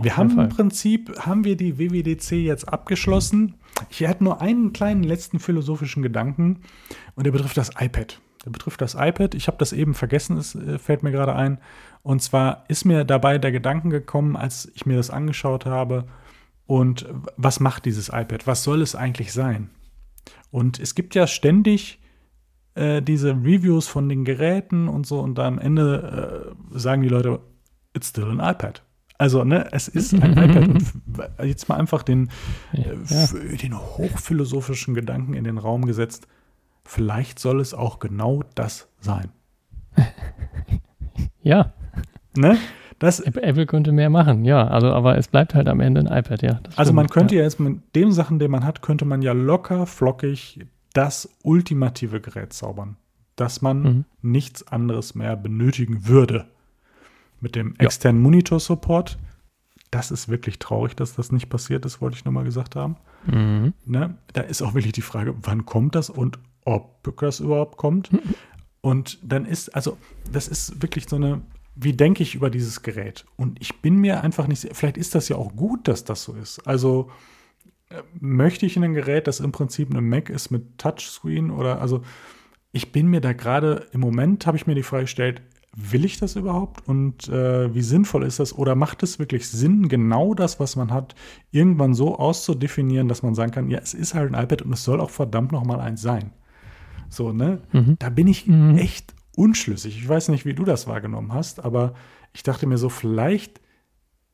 Wir 0.00 0.16
haben 0.16 0.30
Fall. 0.30 0.44
im 0.44 0.50
Prinzip, 0.50 1.18
haben 1.18 1.44
wir 1.44 1.56
die 1.56 1.78
WWDC 1.78 2.32
jetzt 2.32 2.68
abgeschlossen. 2.68 3.54
Ich 3.88 4.00
hätte 4.00 4.24
nur 4.24 4.40
einen 4.40 4.72
kleinen 4.72 5.02
letzten 5.02 5.38
philosophischen 5.38 6.02
Gedanken 6.02 6.60
und 7.14 7.24
der 7.24 7.32
betrifft 7.32 7.56
das 7.56 7.70
iPad. 7.78 8.20
Der 8.44 8.50
betrifft 8.50 8.80
das 8.80 8.94
iPad. 8.94 9.34
Ich 9.34 9.48
habe 9.48 9.56
das 9.58 9.72
eben 9.72 9.94
vergessen, 9.94 10.36
es 10.36 10.54
äh, 10.54 10.78
fällt 10.78 11.02
mir 11.02 11.12
gerade 11.12 11.34
ein. 11.34 11.58
Und 12.02 12.22
zwar 12.22 12.64
ist 12.68 12.84
mir 12.84 13.04
dabei 13.04 13.38
der 13.38 13.52
Gedanke 13.52 13.88
gekommen, 13.88 14.36
als 14.36 14.70
ich 14.74 14.86
mir 14.86 14.96
das 14.96 15.10
angeschaut 15.10 15.66
habe, 15.66 16.06
und 16.66 17.06
was 17.36 17.60
macht 17.60 17.84
dieses 17.84 18.08
iPad? 18.08 18.46
Was 18.46 18.64
soll 18.64 18.82
es 18.82 18.96
eigentlich 18.96 19.32
sein? 19.32 19.70
Und 20.50 20.80
es 20.80 20.94
gibt 20.94 21.14
ja 21.14 21.26
ständig 21.26 22.00
äh, 22.74 23.00
diese 23.02 23.30
Reviews 23.30 23.86
von 23.86 24.08
den 24.08 24.24
Geräten 24.24 24.88
und 24.88 25.06
so, 25.06 25.20
und 25.20 25.38
am 25.38 25.58
Ende 25.58 26.54
äh, 26.74 26.78
sagen 26.78 27.02
die 27.02 27.08
Leute, 27.08 27.40
it's 27.94 28.08
still 28.08 28.24
an 28.24 28.40
iPad. 28.40 28.82
Also, 29.18 29.44
ne, 29.44 29.68
es 29.72 29.88
ist 29.88 30.14
ein 30.14 30.32
iPad. 30.32 30.68
Und 30.68 30.84
jetzt 31.42 31.68
mal 31.68 31.76
einfach 31.76 32.02
den, 32.02 32.30
äh, 32.72 32.94
ja. 33.08 33.26
den 33.62 33.78
hochphilosophischen 33.78 34.94
Gedanken 34.94 35.34
in 35.34 35.44
den 35.44 35.58
Raum 35.58 35.86
gesetzt. 35.86 36.26
Vielleicht 36.84 37.38
soll 37.38 37.60
es 37.60 37.74
auch 37.74 37.98
genau 37.98 38.44
das 38.54 38.88
sein. 39.00 39.30
ja. 41.42 41.72
Ne? 42.36 42.58
Das, 42.98 43.20
Apple 43.20 43.66
könnte 43.66 43.92
mehr 43.92 44.10
machen, 44.10 44.44
ja. 44.44 44.68
Also, 44.68 44.88
aber 44.88 45.18
es 45.18 45.28
bleibt 45.28 45.54
halt 45.54 45.68
am 45.68 45.80
Ende 45.80 46.00
ein 46.00 46.06
iPad, 46.06 46.42
ja. 46.42 46.60
Also 46.76 46.92
man 46.92 47.08
könnte 47.08 47.34
ja. 47.34 47.40
ja 47.40 47.44
jetzt 47.44 47.60
mit 47.60 47.94
den 47.94 48.12
Sachen, 48.12 48.38
die 48.38 48.48
man 48.48 48.64
hat, 48.64 48.82
könnte 48.82 49.04
man 49.04 49.22
ja 49.22 49.32
locker, 49.32 49.86
flockig 49.86 50.66
das 50.92 51.28
ultimative 51.42 52.20
Gerät 52.20 52.54
zaubern, 52.54 52.96
dass 53.34 53.60
man 53.60 53.82
mhm. 53.82 54.04
nichts 54.22 54.66
anderes 54.66 55.14
mehr 55.14 55.36
benötigen 55.36 56.06
würde 56.06 56.46
mit 57.40 57.54
dem 57.54 57.74
externen 57.78 58.22
ja. 58.22 58.30
Monitor-Support, 58.30 59.18
Das 59.90 60.10
ist 60.10 60.28
wirklich 60.28 60.58
traurig, 60.58 60.96
dass 60.96 61.14
das 61.14 61.32
nicht 61.32 61.48
passiert 61.48 61.84
ist, 61.84 62.00
wollte 62.00 62.16
ich 62.16 62.24
nur 62.24 62.32
mal 62.32 62.44
gesagt 62.44 62.76
haben. 62.76 62.96
Mhm. 63.26 63.72
Ne? 63.84 64.18
Da 64.32 64.42
ist 64.42 64.62
auch 64.62 64.74
wirklich 64.74 64.92
die 64.92 65.02
Frage, 65.02 65.34
wann 65.42 65.64
kommt 65.64 65.94
das 65.94 66.10
und 66.10 66.38
ob 66.64 67.02
das 67.18 67.40
überhaupt 67.40 67.76
kommt. 67.76 68.12
Mhm. 68.12 68.34
Und 68.80 69.18
dann 69.22 69.46
ist, 69.46 69.74
also, 69.74 69.96
das 70.30 70.48
ist 70.48 70.82
wirklich 70.82 71.08
so 71.08 71.16
eine, 71.16 71.42
wie 71.74 71.92
denke 71.92 72.22
ich 72.22 72.34
über 72.34 72.50
dieses 72.50 72.82
Gerät? 72.82 73.24
Und 73.36 73.60
ich 73.60 73.80
bin 73.80 73.96
mir 73.96 74.22
einfach 74.22 74.46
nicht, 74.46 74.68
vielleicht 74.72 74.96
ist 74.96 75.14
das 75.14 75.28
ja 75.28 75.36
auch 75.36 75.54
gut, 75.54 75.88
dass 75.88 76.04
das 76.04 76.24
so 76.24 76.34
ist. 76.34 76.66
Also, 76.66 77.10
äh, 77.90 78.02
möchte 78.18 78.66
ich 78.66 78.76
in 78.76 78.84
ein 78.84 78.94
Gerät, 78.94 79.26
das 79.26 79.40
im 79.40 79.52
Prinzip 79.52 79.94
ein 79.94 80.08
Mac 80.08 80.30
ist 80.30 80.50
mit 80.50 80.78
Touchscreen 80.78 81.50
oder, 81.50 81.80
also, 81.80 82.02
ich 82.72 82.92
bin 82.92 83.06
mir 83.06 83.20
da 83.20 83.32
gerade, 83.32 83.86
im 83.92 84.00
Moment 84.00 84.46
habe 84.46 84.56
ich 84.56 84.66
mir 84.66 84.74
die 84.74 84.82
Frage 84.82 85.04
gestellt, 85.04 85.42
will 85.76 86.06
ich 86.06 86.18
das 86.18 86.36
überhaupt 86.36 86.88
und 86.88 87.28
äh, 87.28 87.72
wie 87.74 87.82
sinnvoll 87.82 88.24
ist 88.24 88.40
das 88.40 88.56
oder 88.56 88.74
macht 88.74 89.02
es 89.02 89.18
wirklich 89.18 89.46
Sinn, 89.48 89.88
genau 89.88 90.32
das, 90.32 90.58
was 90.58 90.74
man 90.74 90.90
hat, 90.90 91.14
irgendwann 91.50 91.92
so 91.92 92.18
auszudefinieren, 92.18 93.08
dass 93.08 93.22
man 93.22 93.34
sagen 93.34 93.52
kann, 93.52 93.68
ja, 93.68 93.78
es 93.78 93.92
ist 93.92 94.14
halt 94.14 94.34
ein 94.34 94.42
iPad 94.42 94.62
und 94.62 94.72
es 94.72 94.84
soll 94.84 95.00
auch 95.00 95.10
verdammt 95.10 95.52
nochmal 95.52 95.80
eins 95.80 96.00
sein. 96.00 96.32
So, 97.10 97.32
ne? 97.32 97.60
Mhm. 97.72 97.96
Da 97.98 98.08
bin 98.08 98.26
ich 98.26 98.46
mhm. 98.46 98.78
echt 98.78 99.14
unschlüssig. 99.36 99.98
Ich 99.98 100.08
weiß 100.08 100.30
nicht, 100.30 100.46
wie 100.46 100.54
du 100.54 100.64
das 100.64 100.86
wahrgenommen 100.86 101.34
hast, 101.34 101.62
aber 101.62 101.92
ich 102.32 102.42
dachte 102.42 102.66
mir 102.66 102.78
so, 102.78 102.88
vielleicht 102.88 103.60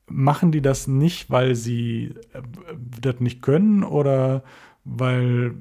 machen 0.06 0.52
die 0.52 0.62
das 0.62 0.86
nicht, 0.86 1.28
weil 1.28 1.56
sie 1.56 2.14
äh, 2.32 2.42
das 3.00 3.18
nicht 3.18 3.42
können 3.42 3.82
oder 3.82 4.44
weil 4.84 5.54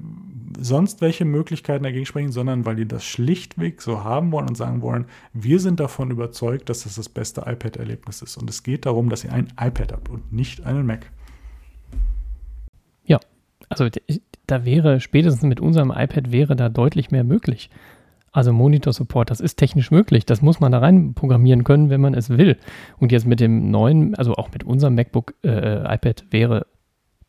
sonst 0.58 1.00
welche 1.00 1.24
Möglichkeiten 1.24 1.84
dagegen 1.84 2.06
sprechen, 2.06 2.32
sondern 2.32 2.66
weil 2.66 2.76
die 2.76 2.86
das 2.86 3.04
schlichtweg 3.04 3.80
so 3.80 4.04
haben 4.04 4.32
wollen 4.32 4.48
und 4.48 4.56
sagen 4.56 4.82
wollen, 4.82 5.06
wir 5.32 5.60
sind 5.60 5.80
davon 5.80 6.10
überzeugt, 6.10 6.68
dass 6.68 6.84
das 6.84 6.96
das 6.96 7.08
beste 7.08 7.42
iPad-Erlebnis 7.42 8.22
ist. 8.22 8.36
Und 8.36 8.50
es 8.50 8.62
geht 8.62 8.86
darum, 8.86 9.08
dass 9.08 9.24
ihr 9.24 9.32
ein 9.32 9.48
iPad 9.60 9.92
habt 9.92 10.08
und 10.08 10.32
nicht 10.32 10.66
einen 10.66 10.86
Mac. 10.86 11.10
Ja, 13.04 13.20
also 13.68 13.88
da 14.46 14.64
wäre 14.64 15.00
spätestens 15.00 15.42
mit 15.44 15.60
unserem 15.60 15.90
iPad 15.90 16.32
wäre 16.32 16.56
da 16.56 16.68
deutlich 16.68 17.10
mehr 17.10 17.24
möglich. 17.24 17.70
Also 18.32 18.52
Monitor-Support, 18.52 19.30
das 19.30 19.40
ist 19.40 19.56
technisch 19.56 19.90
möglich. 19.90 20.24
Das 20.24 20.40
muss 20.40 20.58
man 20.58 20.72
da 20.72 20.78
rein 20.78 21.12
programmieren 21.12 21.64
können, 21.64 21.90
wenn 21.90 22.00
man 22.00 22.14
es 22.14 22.30
will. 22.30 22.56
Und 22.98 23.12
jetzt 23.12 23.26
mit 23.26 23.40
dem 23.40 23.70
neuen, 23.70 24.14
also 24.14 24.34
auch 24.34 24.50
mit 24.52 24.64
unserem 24.64 24.94
MacBook 24.94 25.34
äh, 25.44 25.94
iPad 25.94 26.24
wäre 26.30 26.66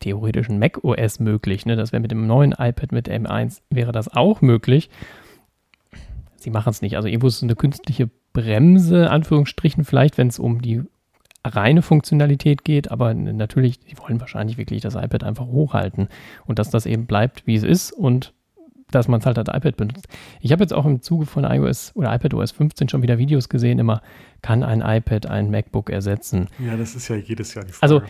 theoretisch 0.00 0.48
ein 0.48 0.58
Mac 0.58 0.82
OS 0.84 1.20
möglich. 1.20 1.66
Ne? 1.66 1.76
Das 1.76 1.92
wäre 1.92 2.00
mit 2.00 2.10
dem 2.10 2.26
neuen 2.26 2.52
iPad 2.52 2.92
mit 2.92 3.08
M1 3.08 3.60
wäre 3.70 3.92
das 3.92 4.08
auch 4.08 4.40
möglich. 4.40 4.90
Sie 6.36 6.50
machen 6.50 6.70
es 6.70 6.82
nicht. 6.82 6.96
Also 6.96 7.08
irgendwo 7.08 7.28
ist 7.28 7.36
es 7.36 7.42
eine 7.42 7.56
künstliche 7.56 8.10
Bremse, 8.32 9.10
Anführungsstrichen, 9.10 9.84
vielleicht, 9.84 10.18
wenn 10.18 10.28
es 10.28 10.38
um 10.38 10.60
die 10.60 10.82
reine 11.44 11.82
Funktionalität 11.82 12.64
geht, 12.64 12.90
aber 12.90 13.14
natürlich, 13.14 13.78
die 13.78 13.98
wollen 13.98 14.20
wahrscheinlich 14.20 14.56
wirklich 14.56 14.80
das 14.80 14.94
iPad 14.94 15.24
einfach 15.24 15.46
hochhalten 15.46 16.08
und 16.46 16.58
dass 16.58 16.70
das 16.70 16.86
eben 16.86 17.06
bleibt, 17.06 17.46
wie 17.46 17.54
es 17.54 17.62
ist 17.62 17.92
und 17.92 18.32
dass 18.90 19.08
man 19.08 19.20
es 19.20 19.26
halt 19.26 19.38
als 19.38 19.48
iPad 19.48 19.76
benutzt. 19.76 20.08
Ich 20.40 20.52
habe 20.52 20.62
jetzt 20.62 20.72
auch 20.72 20.86
im 20.86 21.02
Zuge 21.02 21.26
von 21.26 21.44
iOS 21.44 21.92
oder 21.94 22.14
iPadOS 22.14 22.52
15 22.52 22.88
schon 22.88 23.02
wieder 23.02 23.18
Videos 23.18 23.48
gesehen, 23.48 23.78
immer, 23.78 24.02
kann 24.42 24.62
ein 24.62 24.80
iPad 24.80 25.26
ein 25.26 25.50
MacBook 25.50 25.90
ersetzen? 25.90 26.48
Ja, 26.58 26.76
das 26.76 26.94
ist 26.94 27.08
ja 27.08 27.16
jedes 27.16 27.54
Jahr 27.54 27.64
die 27.64 27.72
Frage. 27.72 27.82
Also 27.82 28.02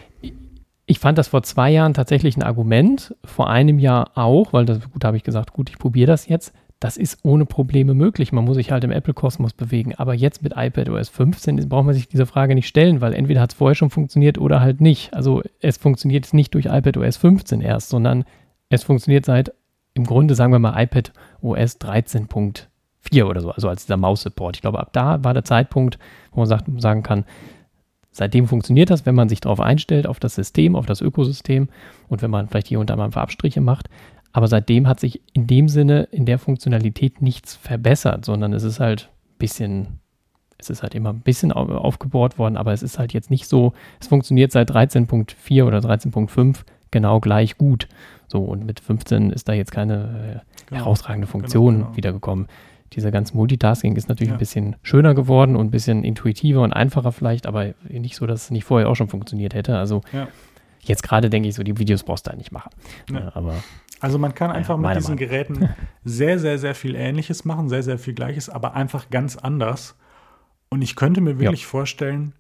ich 0.87 0.99
fand 0.99 1.17
das 1.19 1.29
vor 1.29 1.43
zwei 1.43 1.71
Jahren 1.71 1.95
tatsächlich 1.95 2.37
ein 2.37 2.43
Argument, 2.43 3.15
vor 3.25 3.49
einem 3.49 3.79
Jahr 3.79 4.13
auch, 4.17 4.53
weil 4.53 4.67
das, 4.67 4.91
gut, 4.91 5.05
habe 5.05 5.17
ich 5.17 5.23
gesagt, 5.23 5.53
gut, 5.53 5.71
ich 5.71 5.79
probiere 5.79 6.09
das 6.09 6.29
jetzt. 6.29 6.53
Das 6.81 6.99
ist 6.99 7.21
ohne 7.23 7.47
Probleme 7.47 7.95
möglich. 7.95 8.33
Man 8.33 8.45
muss 8.45 8.57
sich 8.57 8.71
halt 8.71 8.85
im 8.85 8.91
Apple-Kosmos 8.91 9.55
bewegen. 9.55 9.95
Aber 9.95 10.13
jetzt 10.13 10.43
mit 10.43 10.53
iPad 10.55 10.91
OS 10.91 11.09
15 11.09 11.69
braucht 11.69 11.87
man 11.87 11.95
sich 11.95 12.09
diese 12.09 12.27
Frage 12.27 12.55
nicht 12.55 12.69
stellen, 12.69 13.01
weil 13.01 13.15
entweder 13.15 13.41
hat 13.41 13.53
es 13.53 13.57
vorher 13.57 13.75
schon 13.75 13.89
funktioniert 13.89 14.37
oder 14.37 14.61
halt 14.61 14.83
nicht. 14.83 15.15
Also 15.15 15.43
es 15.61 15.79
funktioniert 15.79 16.35
nicht 16.35 16.53
durch 16.53 16.67
iPad 16.67 16.99
OS 16.99 17.17
15 17.17 17.63
erst, 17.63 17.89
sondern 17.89 18.25
es 18.69 18.83
funktioniert 18.83 19.25
seit 19.25 19.55
im 19.95 20.05
Grunde, 20.05 20.35
sagen 20.35 20.53
wir 20.53 20.59
mal, 20.59 20.79
iPad 20.83 21.13
OS 21.41 21.81
13.4 21.81 23.25
oder 23.25 23.41
so, 23.41 23.51
also 23.51 23.69
als 23.69 23.87
dieser 23.87 23.97
Maus-Support. 23.97 24.57
Ich 24.57 24.63
glaube, 24.63 24.81
ab 24.81 24.93
da 24.93 25.25
war 25.25 25.33
der 25.33 25.45
Zeitpunkt, 25.45 25.99
wo 26.33 26.41
man 26.41 26.49
sagt, 26.49 26.67
sagen 26.79 27.03
kann, 27.03 27.25
Seitdem 28.17 28.47
funktioniert 28.47 28.91
das, 28.91 29.07
wenn 29.07 29.17
man 29.17 29.29
sich 29.29 29.41
darauf 29.41 29.59
einstellt, 29.59 30.07
auf 30.07 30.21
das 30.21 30.37
System, 30.37 30.77
auf 30.77 30.87
das 30.87 31.01
Ökosystem 31.01 31.69
und 32.09 32.23
wenn 32.23 32.31
man 32.31 32.47
vielleicht 32.49 32.69
hier 32.69 32.79
und 32.79 32.89
da 32.89 32.95
mal 32.95 33.07
ein 33.07 33.11
paar 33.11 33.25
Abstriche 33.25 33.61
macht. 33.61 33.91
Aber 34.33 34.47
seitdem 34.47 34.87
hat 34.87 35.01
sich 35.01 35.21
in 35.33 35.49
dem 35.49 35.69
Sinne, 35.69 36.05
in 36.13 36.25
der 36.25 36.39
Funktionalität 36.39 37.23
nichts 37.23 37.57
verbessert, 37.57 38.25
sondern 38.25 38.53
es 38.53 38.63
ist 38.63 38.79
halt 38.79 39.11
ein 39.11 39.39
bisschen, 39.39 39.87
es 40.59 40.71
ist 40.71 40.85
halt 40.85 40.95
immer 40.95 41.11
ein 41.11 41.23
bisschen 41.23 41.51
aufgebohrt 41.51 42.39
worden, 42.39 42.57
aber 42.57 42.73
es 42.73 42.85
ist 42.85 43.01
halt 43.01 43.13
jetzt 43.13 43.33
nicht 43.33 43.49
so, 43.49 43.73
es 44.01 44.07
funktioniert 44.07 44.53
seit 44.53 44.71
13.4 44.71 45.65
oder 45.65 45.79
13.5 45.79 46.59
genau 46.93 47.19
gleich 47.19 47.59
gut. 47.59 47.89
So, 48.29 48.45
und 48.45 48.65
mit 48.65 48.79
15 48.79 49.31
ist 49.31 49.49
da 49.49 49.55
jetzt 49.55 49.73
keine 49.73 49.95
äh, 50.45 50.65
genau. 50.67 50.83
herausragende 50.83 51.27
Funktion 51.27 51.75
genau, 51.75 51.87
genau. 51.87 51.97
wiedergekommen 51.97 52.47
dieser 52.95 53.11
ganze 53.11 53.37
Multitasking 53.37 53.97
ist 53.97 54.09
natürlich 54.09 54.31
ja. 54.31 54.35
ein 54.35 54.39
bisschen 54.39 54.77
schöner 54.83 55.15
geworden 55.15 55.57
und 55.57 55.67
ein 55.67 55.71
bisschen 55.71 56.05
intuitiver 56.05 56.63
und 56.63 56.73
einfacher 56.73 57.13
vielleicht, 57.13 57.47
aber 57.47 57.75
nicht 57.89 58.17
so, 58.17 58.27
dass 58.27 58.45
es 58.45 58.51
nicht 58.51 58.65
vorher 58.65 58.89
auch 58.89 58.95
schon 58.95 59.09
funktioniert 59.09 59.55
hätte. 59.55 59.77
Also 59.77 60.03
ja. 60.13 60.29
jetzt 60.81 61.03
gerade 61.03 61.31
denke 61.31 61.49
ich 61.49 61.55
so, 61.55 61.63
die 61.63 61.79
Videos 61.79 62.03
brauchst 62.03 62.27
du 62.27 62.33
eigentlich 62.33 62.53
machen. 62.53 62.71
Ja. 63.11 63.33
aber 63.35 63.55
also 64.01 64.19
man 64.19 64.35
kann 64.35 64.51
einfach 64.51 64.77
mit 64.77 64.95
diesen 64.97 65.15
Meinung. 65.15 65.17
Geräten 65.17 65.69
sehr, 66.05 66.39
sehr, 66.39 66.59
sehr 66.59 66.75
viel 66.75 66.95
Ähnliches 66.95 67.45
machen, 67.45 67.69
sehr, 67.69 67.83
sehr 67.83 67.99
viel 67.99 68.15
Gleiches, 68.15 68.51
aber 68.51 68.75
einfach 68.75 69.09
ganz 69.09 69.37
anders. 69.37 69.97
Und 70.69 70.83
ich 70.83 70.95
könnte 70.95 71.21
mir 71.21 71.39
wirklich 71.39 71.67
vorstellen, 71.67 72.35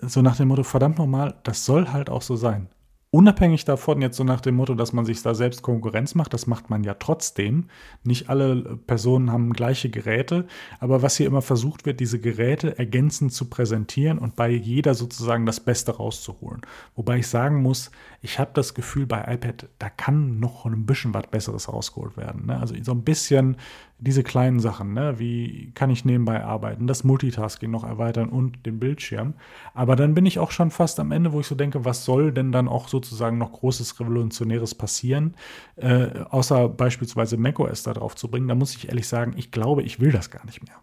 so 0.00 0.22
nach 0.22 0.36
dem 0.36 0.48
Motto, 0.48 0.62
verdammt 0.62 0.98
nochmal, 0.98 1.34
das 1.42 1.66
soll 1.66 1.88
halt 1.88 2.08
auch 2.08 2.22
so 2.22 2.36
sein. 2.36 2.68
Unabhängig 3.12 3.64
davon, 3.64 4.00
jetzt 4.02 4.16
so 4.16 4.22
nach 4.22 4.40
dem 4.40 4.54
Motto, 4.54 4.76
dass 4.76 4.92
man 4.92 5.04
sich 5.04 5.20
da 5.20 5.34
selbst 5.34 5.62
Konkurrenz 5.62 6.14
macht, 6.14 6.32
das 6.32 6.46
macht 6.46 6.70
man 6.70 6.84
ja 6.84 6.94
trotzdem. 6.94 7.66
Nicht 8.04 8.28
alle 8.30 8.78
Personen 8.86 9.32
haben 9.32 9.52
gleiche 9.52 9.90
Geräte, 9.90 10.46
aber 10.78 11.02
was 11.02 11.16
hier 11.16 11.26
immer 11.26 11.42
versucht 11.42 11.86
wird, 11.86 11.98
diese 11.98 12.20
Geräte 12.20 12.78
ergänzend 12.78 13.32
zu 13.32 13.50
präsentieren 13.50 14.18
und 14.18 14.36
bei 14.36 14.48
jeder 14.50 14.94
sozusagen 14.94 15.44
das 15.44 15.58
Beste 15.58 15.96
rauszuholen. 15.96 16.60
Wobei 16.94 17.18
ich 17.18 17.26
sagen 17.26 17.62
muss, 17.62 17.90
ich 18.22 18.38
habe 18.38 18.52
das 18.54 18.74
Gefühl, 18.74 19.06
bei 19.06 19.24
iPad, 19.26 19.68
da 19.80 19.88
kann 19.88 20.38
noch 20.38 20.64
ein 20.66 20.86
bisschen 20.86 21.12
was 21.12 21.26
Besseres 21.26 21.68
rausgeholt 21.72 22.16
werden. 22.16 22.46
Ne? 22.46 22.60
Also 22.60 22.76
so 22.80 22.92
ein 22.92 23.02
bisschen 23.02 23.56
diese 23.98 24.22
kleinen 24.22 24.60
Sachen, 24.60 24.94
ne? 24.94 25.18
wie 25.18 25.72
kann 25.74 25.90
ich 25.90 26.04
nebenbei 26.04 26.42
arbeiten, 26.42 26.86
das 26.86 27.04
Multitasking 27.04 27.70
noch 27.70 27.84
erweitern 27.84 28.28
und 28.28 28.64
den 28.66 28.78
Bildschirm. 28.78 29.34
Aber 29.74 29.96
dann 29.96 30.14
bin 30.14 30.26
ich 30.26 30.38
auch 30.38 30.50
schon 30.50 30.70
fast 30.70 31.00
am 31.00 31.12
Ende, 31.12 31.32
wo 31.32 31.40
ich 31.40 31.46
so 31.46 31.54
denke, 31.54 31.84
was 31.84 32.04
soll 32.04 32.32
denn 32.32 32.52
dann 32.52 32.68
auch 32.68 32.88
sozusagen 33.04 33.38
noch 33.38 33.52
großes 33.52 33.98
Revolutionäres 34.00 34.74
passieren, 34.74 35.34
äh, 35.76 36.20
außer 36.30 36.68
beispielsweise 36.68 37.36
macOS 37.36 37.82
da 37.82 37.94
drauf 37.94 38.16
zu 38.16 38.28
bringen. 38.28 38.48
Da 38.48 38.54
muss 38.54 38.74
ich 38.74 38.88
ehrlich 38.88 39.08
sagen, 39.08 39.34
ich 39.36 39.50
glaube, 39.50 39.82
ich 39.82 40.00
will 40.00 40.12
das 40.12 40.30
gar 40.30 40.44
nicht 40.46 40.64
mehr. 40.66 40.76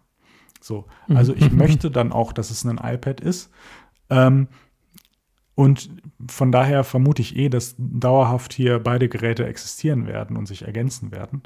So, 0.60 0.86
also 1.08 1.34
ich 1.34 1.50
mhm. 1.50 1.58
möchte 1.58 1.90
dann 1.90 2.12
auch, 2.12 2.32
dass 2.32 2.50
es 2.50 2.64
ein 2.64 2.78
iPad 2.78 3.20
ist. 3.20 3.50
Ähm, 4.10 4.48
und 5.54 5.90
von 6.28 6.52
daher 6.52 6.84
vermute 6.84 7.22
ich 7.22 7.36
eh, 7.36 7.48
dass 7.48 7.74
dauerhaft 7.78 8.52
hier 8.52 8.78
beide 8.78 9.08
Geräte 9.08 9.46
existieren 9.46 10.06
werden 10.06 10.36
und 10.36 10.46
sich 10.46 10.62
ergänzen 10.62 11.10
werden. 11.10 11.42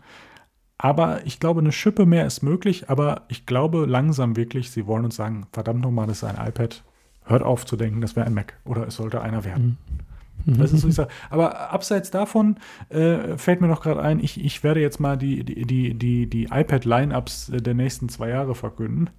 Aber 0.76 1.24
ich 1.26 1.40
glaube, 1.40 1.60
eine 1.60 1.72
Schippe 1.72 2.06
mehr 2.06 2.26
ist 2.26 2.42
möglich, 2.42 2.90
aber 2.90 3.22
ich 3.28 3.46
glaube 3.46 3.86
langsam 3.86 4.36
wirklich, 4.36 4.70
sie 4.70 4.86
wollen 4.86 5.04
uns 5.04 5.16
sagen, 5.16 5.46
verdammt 5.52 5.80
nochmal, 5.80 6.08
das 6.08 6.18
ist 6.18 6.24
ein 6.24 6.46
iPad. 6.46 6.82
Hört 7.24 7.42
auf 7.42 7.64
zu 7.64 7.76
denken, 7.76 8.00
das 8.00 8.16
wäre 8.16 8.26
ein 8.26 8.34
Mac 8.34 8.58
oder 8.64 8.86
es 8.86 8.96
sollte 8.96 9.20
einer 9.20 9.44
werden. 9.44 9.78
Mhm. 9.88 10.11
Das 10.46 10.72
ist, 10.72 10.82
was 10.82 10.90
ich 10.90 10.94
sage. 10.94 11.10
Aber 11.30 11.70
abseits 11.70 12.10
davon 12.10 12.56
äh, 12.88 13.36
fällt 13.38 13.60
mir 13.60 13.68
noch 13.68 13.82
gerade 13.82 14.02
ein, 14.02 14.20
ich, 14.20 14.42
ich 14.42 14.62
werde 14.64 14.80
jetzt 14.80 15.00
mal 15.00 15.16
die, 15.16 15.44
die, 15.44 15.66
die, 15.66 15.94
die, 15.94 16.28
die 16.28 16.44
iPad-Lineups 16.44 17.52
der 17.54 17.74
nächsten 17.74 18.08
zwei 18.08 18.30
Jahre 18.30 18.54
verkünden. 18.54 19.10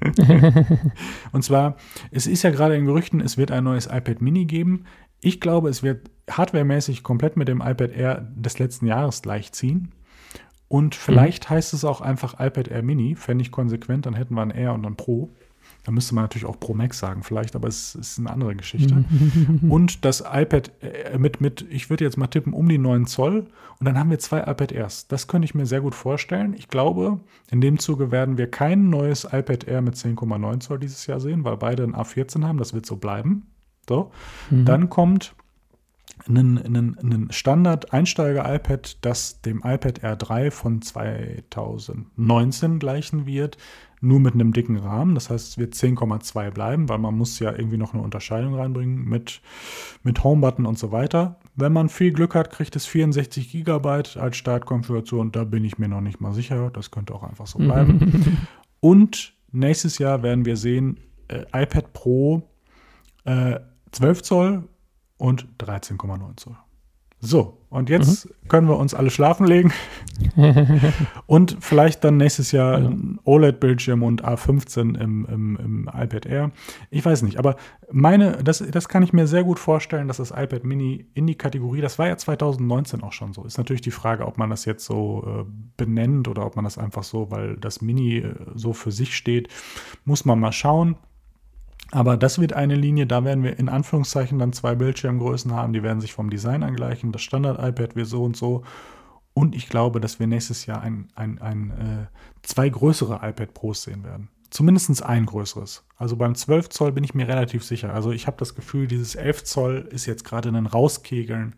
Und 1.32 1.42
zwar, 1.42 1.76
es 2.10 2.26
ist 2.26 2.42
ja 2.42 2.50
gerade 2.50 2.76
in 2.76 2.86
Gerüchten, 2.86 3.20
es 3.20 3.36
wird 3.36 3.50
ein 3.50 3.64
neues 3.64 3.86
iPad 3.86 4.22
Mini 4.22 4.46
geben. 4.46 4.84
Ich 5.20 5.40
glaube, 5.40 5.68
es 5.68 5.82
wird 5.82 6.10
hardwaremäßig 6.30 7.02
komplett 7.02 7.36
mit 7.36 7.48
dem 7.48 7.60
iPad 7.60 7.92
Air 7.92 8.28
des 8.34 8.58
letzten 8.58 8.86
Jahres 8.86 9.22
gleichziehen. 9.22 9.92
Und 10.68 10.94
vielleicht 10.94 11.48
mhm. 11.48 11.54
heißt 11.54 11.74
es 11.74 11.84
auch 11.84 12.00
einfach 12.00 12.34
iPad 12.34 12.68
Air 12.68 12.82
Mini, 12.82 13.16
fände 13.16 13.42
ich 13.42 13.50
konsequent, 13.50 14.06
dann 14.06 14.14
hätten 14.14 14.34
wir 14.34 14.42
ein 14.42 14.50
Air 14.50 14.74
und 14.74 14.86
ein 14.86 14.96
Pro. 14.96 15.30
Da 15.88 15.92
müsste 15.92 16.14
man 16.14 16.24
natürlich 16.24 16.44
auch 16.44 16.60
Pro 16.60 16.74
Max 16.74 16.98
sagen, 16.98 17.22
vielleicht, 17.22 17.56
aber 17.56 17.66
es 17.66 17.94
ist 17.94 18.18
eine 18.18 18.28
andere 18.28 18.54
Geschichte. 18.54 19.06
und 19.70 20.04
das 20.04 20.20
iPad 20.20 20.70
äh, 20.82 21.16
mit, 21.16 21.40
mit, 21.40 21.64
ich 21.70 21.88
würde 21.88 22.04
jetzt 22.04 22.18
mal 22.18 22.26
tippen, 22.26 22.52
um 22.52 22.68
die 22.68 22.76
9 22.76 23.06
Zoll. 23.06 23.46
Und 23.80 23.86
dann 23.86 23.98
haben 23.98 24.10
wir 24.10 24.18
zwei 24.18 24.40
iPad 24.40 24.70
Airs. 24.70 25.08
Das 25.08 25.28
könnte 25.28 25.46
ich 25.46 25.54
mir 25.54 25.64
sehr 25.64 25.80
gut 25.80 25.94
vorstellen. 25.94 26.52
Ich 26.52 26.68
glaube, 26.68 27.20
in 27.50 27.62
dem 27.62 27.78
Zuge 27.78 28.10
werden 28.10 28.36
wir 28.36 28.50
kein 28.50 28.90
neues 28.90 29.24
iPad 29.24 29.66
Air 29.66 29.80
mit 29.80 29.94
10,9 29.94 30.60
Zoll 30.60 30.78
dieses 30.78 31.06
Jahr 31.06 31.20
sehen, 31.20 31.44
weil 31.44 31.56
beide 31.56 31.84
ein 31.84 31.94
A14 31.94 32.44
haben. 32.44 32.58
Das 32.58 32.74
wird 32.74 32.84
so 32.84 32.96
bleiben. 32.96 33.46
So. 33.88 34.10
Mhm. 34.50 34.66
Dann 34.66 34.90
kommt 34.90 35.34
einen, 36.28 36.58
einen, 36.58 36.98
einen 36.98 37.32
Standard-Einsteiger-iPad, 37.32 38.98
das 39.00 39.40
dem 39.40 39.62
iPad 39.64 40.04
R3 40.04 40.50
von 40.50 40.82
2019 40.82 42.78
gleichen 42.78 43.24
wird, 43.24 43.56
nur 44.00 44.20
mit 44.20 44.34
einem 44.34 44.52
dicken 44.52 44.76
Rahmen. 44.76 45.14
Das 45.14 45.30
heißt, 45.30 45.48
es 45.48 45.58
wird 45.58 45.74
10,2 45.74 46.50
bleiben, 46.50 46.88
weil 46.88 46.98
man 46.98 47.16
muss 47.16 47.38
ja 47.38 47.52
irgendwie 47.52 47.76
noch 47.76 47.94
eine 47.94 48.02
Unterscheidung 48.02 48.54
reinbringen 48.54 49.04
mit, 49.04 49.40
mit 50.02 50.22
Homebutton 50.22 50.66
und 50.66 50.78
so 50.78 50.92
weiter. 50.92 51.38
Wenn 51.56 51.72
man 51.72 51.88
viel 51.88 52.12
Glück 52.12 52.34
hat, 52.34 52.50
kriegt 52.50 52.76
es 52.76 52.86
64 52.86 53.50
Gigabyte 53.50 54.16
als 54.16 54.36
Startkonfiguration. 54.36 55.32
Da 55.32 55.44
bin 55.44 55.64
ich 55.64 55.78
mir 55.78 55.88
noch 55.88 56.00
nicht 56.00 56.20
mal 56.20 56.32
sicher. 56.32 56.70
Das 56.70 56.90
könnte 56.90 57.14
auch 57.14 57.22
einfach 57.22 57.46
so 57.46 57.58
bleiben. 57.58 58.38
und 58.80 59.34
nächstes 59.52 59.98
Jahr 59.98 60.22
werden 60.22 60.44
wir 60.44 60.56
sehen, 60.56 61.00
äh, 61.28 61.44
iPad 61.52 61.92
Pro 61.92 62.42
äh, 63.24 63.60
12 63.92 64.22
Zoll 64.22 64.68
und 65.16 65.46
13,9 65.58 66.36
Zoll. 66.36 66.56
So, 67.20 67.58
und 67.70 67.90
jetzt 67.90 68.26
mhm. 68.26 68.48
können 68.48 68.68
wir 68.68 68.78
uns 68.78 68.94
alle 68.94 69.10
schlafen 69.10 69.46
legen 69.46 69.72
und 71.26 71.56
vielleicht 71.60 72.02
dann 72.02 72.16
nächstes 72.16 72.52
Jahr 72.52 72.80
ja. 72.80 72.92
OLED-Bildschirm 73.24 74.02
und 74.02 74.24
A15 74.24 74.98
im, 74.98 75.26
im, 75.26 75.56
im, 75.56 75.90
iPad 75.92 76.26
Air. 76.26 76.50
Ich 76.90 77.04
weiß 77.04 77.22
nicht, 77.22 77.38
aber 77.38 77.56
meine, 77.90 78.42
das, 78.42 78.64
das 78.70 78.88
kann 78.88 79.02
ich 79.02 79.12
mir 79.12 79.26
sehr 79.26 79.44
gut 79.44 79.58
vorstellen, 79.58 80.08
dass 80.08 80.16
das 80.16 80.30
iPad 80.30 80.64
Mini 80.64 81.06
in 81.14 81.26
die 81.26 81.34
Kategorie, 81.34 81.80
das 81.80 81.98
war 81.98 82.06
ja 82.06 82.16
2019 82.16 83.02
auch 83.02 83.12
schon 83.12 83.32
so. 83.32 83.44
Ist 83.44 83.58
natürlich 83.58 83.82
die 83.82 83.90
Frage, 83.90 84.26
ob 84.26 84.38
man 84.38 84.48
das 84.48 84.64
jetzt 84.64 84.84
so 84.84 85.24
äh, 85.26 85.50
benennt 85.76 86.28
oder 86.28 86.46
ob 86.46 86.56
man 86.56 86.64
das 86.64 86.78
einfach 86.78 87.02
so, 87.02 87.30
weil 87.30 87.56
das 87.56 87.82
Mini 87.82 88.18
äh, 88.18 88.34
so 88.54 88.72
für 88.72 88.92
sich 88.92 89.16
steht, 89.16 89.48
muss 90.04 90.24
man 90.24 90.40
mal 90.40 90.52
schauen. 90.52 90.96
Aber 91.90 92.16
das 92.16 92.38
wird 92.38 92.52
eine 92.52 92.74
Linie, 92.74 93.06
da 93.06 93.24
werden 93.24 93.42
wir 93.42 93.58
in 93.58 93.68
Anführungszeichen 93.68 94.38
dann 94.38 94.52
zwei 94.52 94.74
Bildschirmgrößen 94.74 95.52
haben, 95.54 95.72
die 95.72 95.82
werden 95.82 96.00
sich 96.00 96.12
vom 96.12 96.28
Design 96.28 96.62
angleichen. 96.62 97.12
Das 97.12 97.22
Standard-iPad 97.22 97.96
wird 97.96 98.06
so 98.06 98.24
und 98.24 98.36
so. 98.36 98.62
Und 99.32 99.54
ich 99.54 99.68
glaube, 99.68 100.00
dass 100.00 100.18
wir 100.20 100.26
nächstes 100.26 100.66
Jahr 100.66 100.82
ein, 100.82 101.08
ein, 101.14 101.40
ein, 101.40 101.70
äh, 101.70 102.06
zwei 102.42 102.68
größere 102.68 103.20
iPad 103.22 103.54
Pros 103.54 103.84
sehen 103.84 104.04
werden. 104.04 104.28
Zumindest 104.50 105.02
ein 105.02 105.26
größeres. 105.26 105.84
Also 105.96 106.16
beim 106.16 106.34
12 106.34 106.70
Zoll 106.70 106.92
bin 106.92 107.04
ich 107.04 107.14
mir 107.14 107.28
relativ 107.28 107.64
sicher. 107.64 107.92
Also 107.92 108.12
ich 108.12 108.26
habe 108.26 108.36
das 108.38 108.54
Gefühl, 108.54 108.86
dieses 108.86 109.14
11 109.14 109.44
Zoll 109.44 109.88
ist 109.90 110.06
jetzt 110.06 110.24
gerade 110.24 110.48
ein 110.48 110.66
Rauskegeln 110.66 111.54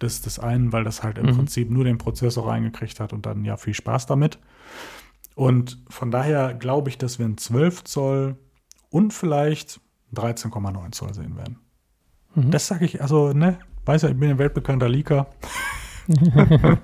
des, 0.00 0.22
des 0.22 0.38
einen, 0.38 0.72
weil 0.72 0.84
das 0.84 1.02
halt 1.02 1.18
im 1.18 1.26
mhm. 1.26 1.36
Prinzip 1.36 1.70
nur 1.70 1.84
den 1.84 1.98
Prozessor 1.98 2.48
reingekriegt 2.48 3.00
hat 3.00 3.12
und 3.12 3.26
dann 3.26 3.44
ja 3.44 3.56
viel 3.56 3.74
Spaß 3.74 4.06
damit. 4.06 4.38
Und 5.34 5.78
von 5.88 6.10
daher 6.10 6.54
glaube 6.54 6.88
ich, 6.88 6.98
dass 6.98 7.18
wir 7.18 7.26
ein 7.26 7.36
12 7.36 7.84
Zoll 7.84 8.36
und 8.90 9.12
vielleicht 9.12 9.80
13,9 10.14 10.92
Zoll 10.92 11.14
sehen 11.14 11.36
werden. 11.36 11.58
Mhm. 12.34 12.50
Das 12.50 12.66
sage 12.66 12.84
ich, 12.84 13.00
also, 13.00 13.32
ne, 13.32 13.58
weiß 13.84 14.02
ja, 14.02 14.08
ich 14.10 14.16
bin 14.18 14.30
ein 14.30 14.38
weltbekannter 14.38 14.88
Leaker. 14.88 15.26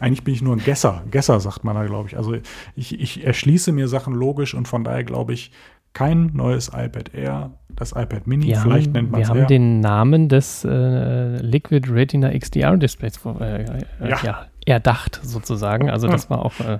Eigentlich 0.00 0.24
bin 0.24 0.34
ich 0.34 0.42
nur 0.42 0.56
ein 0.56 0.64
Gesser. 0.64 1.02
Gesser 1.10 1.40
sagt 1.40 1.64
man 1.64 1.76
da, 1.76 1.84
glaube 1.84 2.08
ich. 2.08 2.16
Also 2.16 2.34
ich, 2.74 2.98
ich 2.98 3.24
erschließe 3.24 3.72
mir 3.72 3.88
Sachen 3.88 4.14
logisch 4.14 4.54
und 4.54 4.68
von 4.68 4.84
daher 4.84 5.04
glaube 5.04 5.34
ich, 5.34 5.52
kein 5.92 6.30
neues 6.34 6.68
iPad 6.68 7.14
Air, 7.14 7.50
das 7.68 7.92
iPad 7.92 8.26
Mini, 8.26 8.46
wir 8.46 8.56
vielleicht 8.58 8.88
haben, 8.88 8.92
nennt 8.92 9.10
man 9.10 9.22
es 9.22 9.28
Wir 9.28 9.40
haben 9.40 9.48
den 9.48 9.80
Namen 9.80 10.28
des 10.28 10.64
äh, 10.64 11.36
Liquid 11.42 11.90
Retina 11.90 12.30
XDR 12.36 12.76
Displays 12.76 13.18
äh, 13.24 13.62
äh, 13.64 13.82
ja. 14.08 14.18
ja. 14.22 14.46
Erdacht 14.66 15.20
sozusagen. 15.22 15.90
Also 15.90 16.06
das 16.06 16.30
war 16.30 16.44
auch. 16.44 16.58
Äh, 16.60 16.78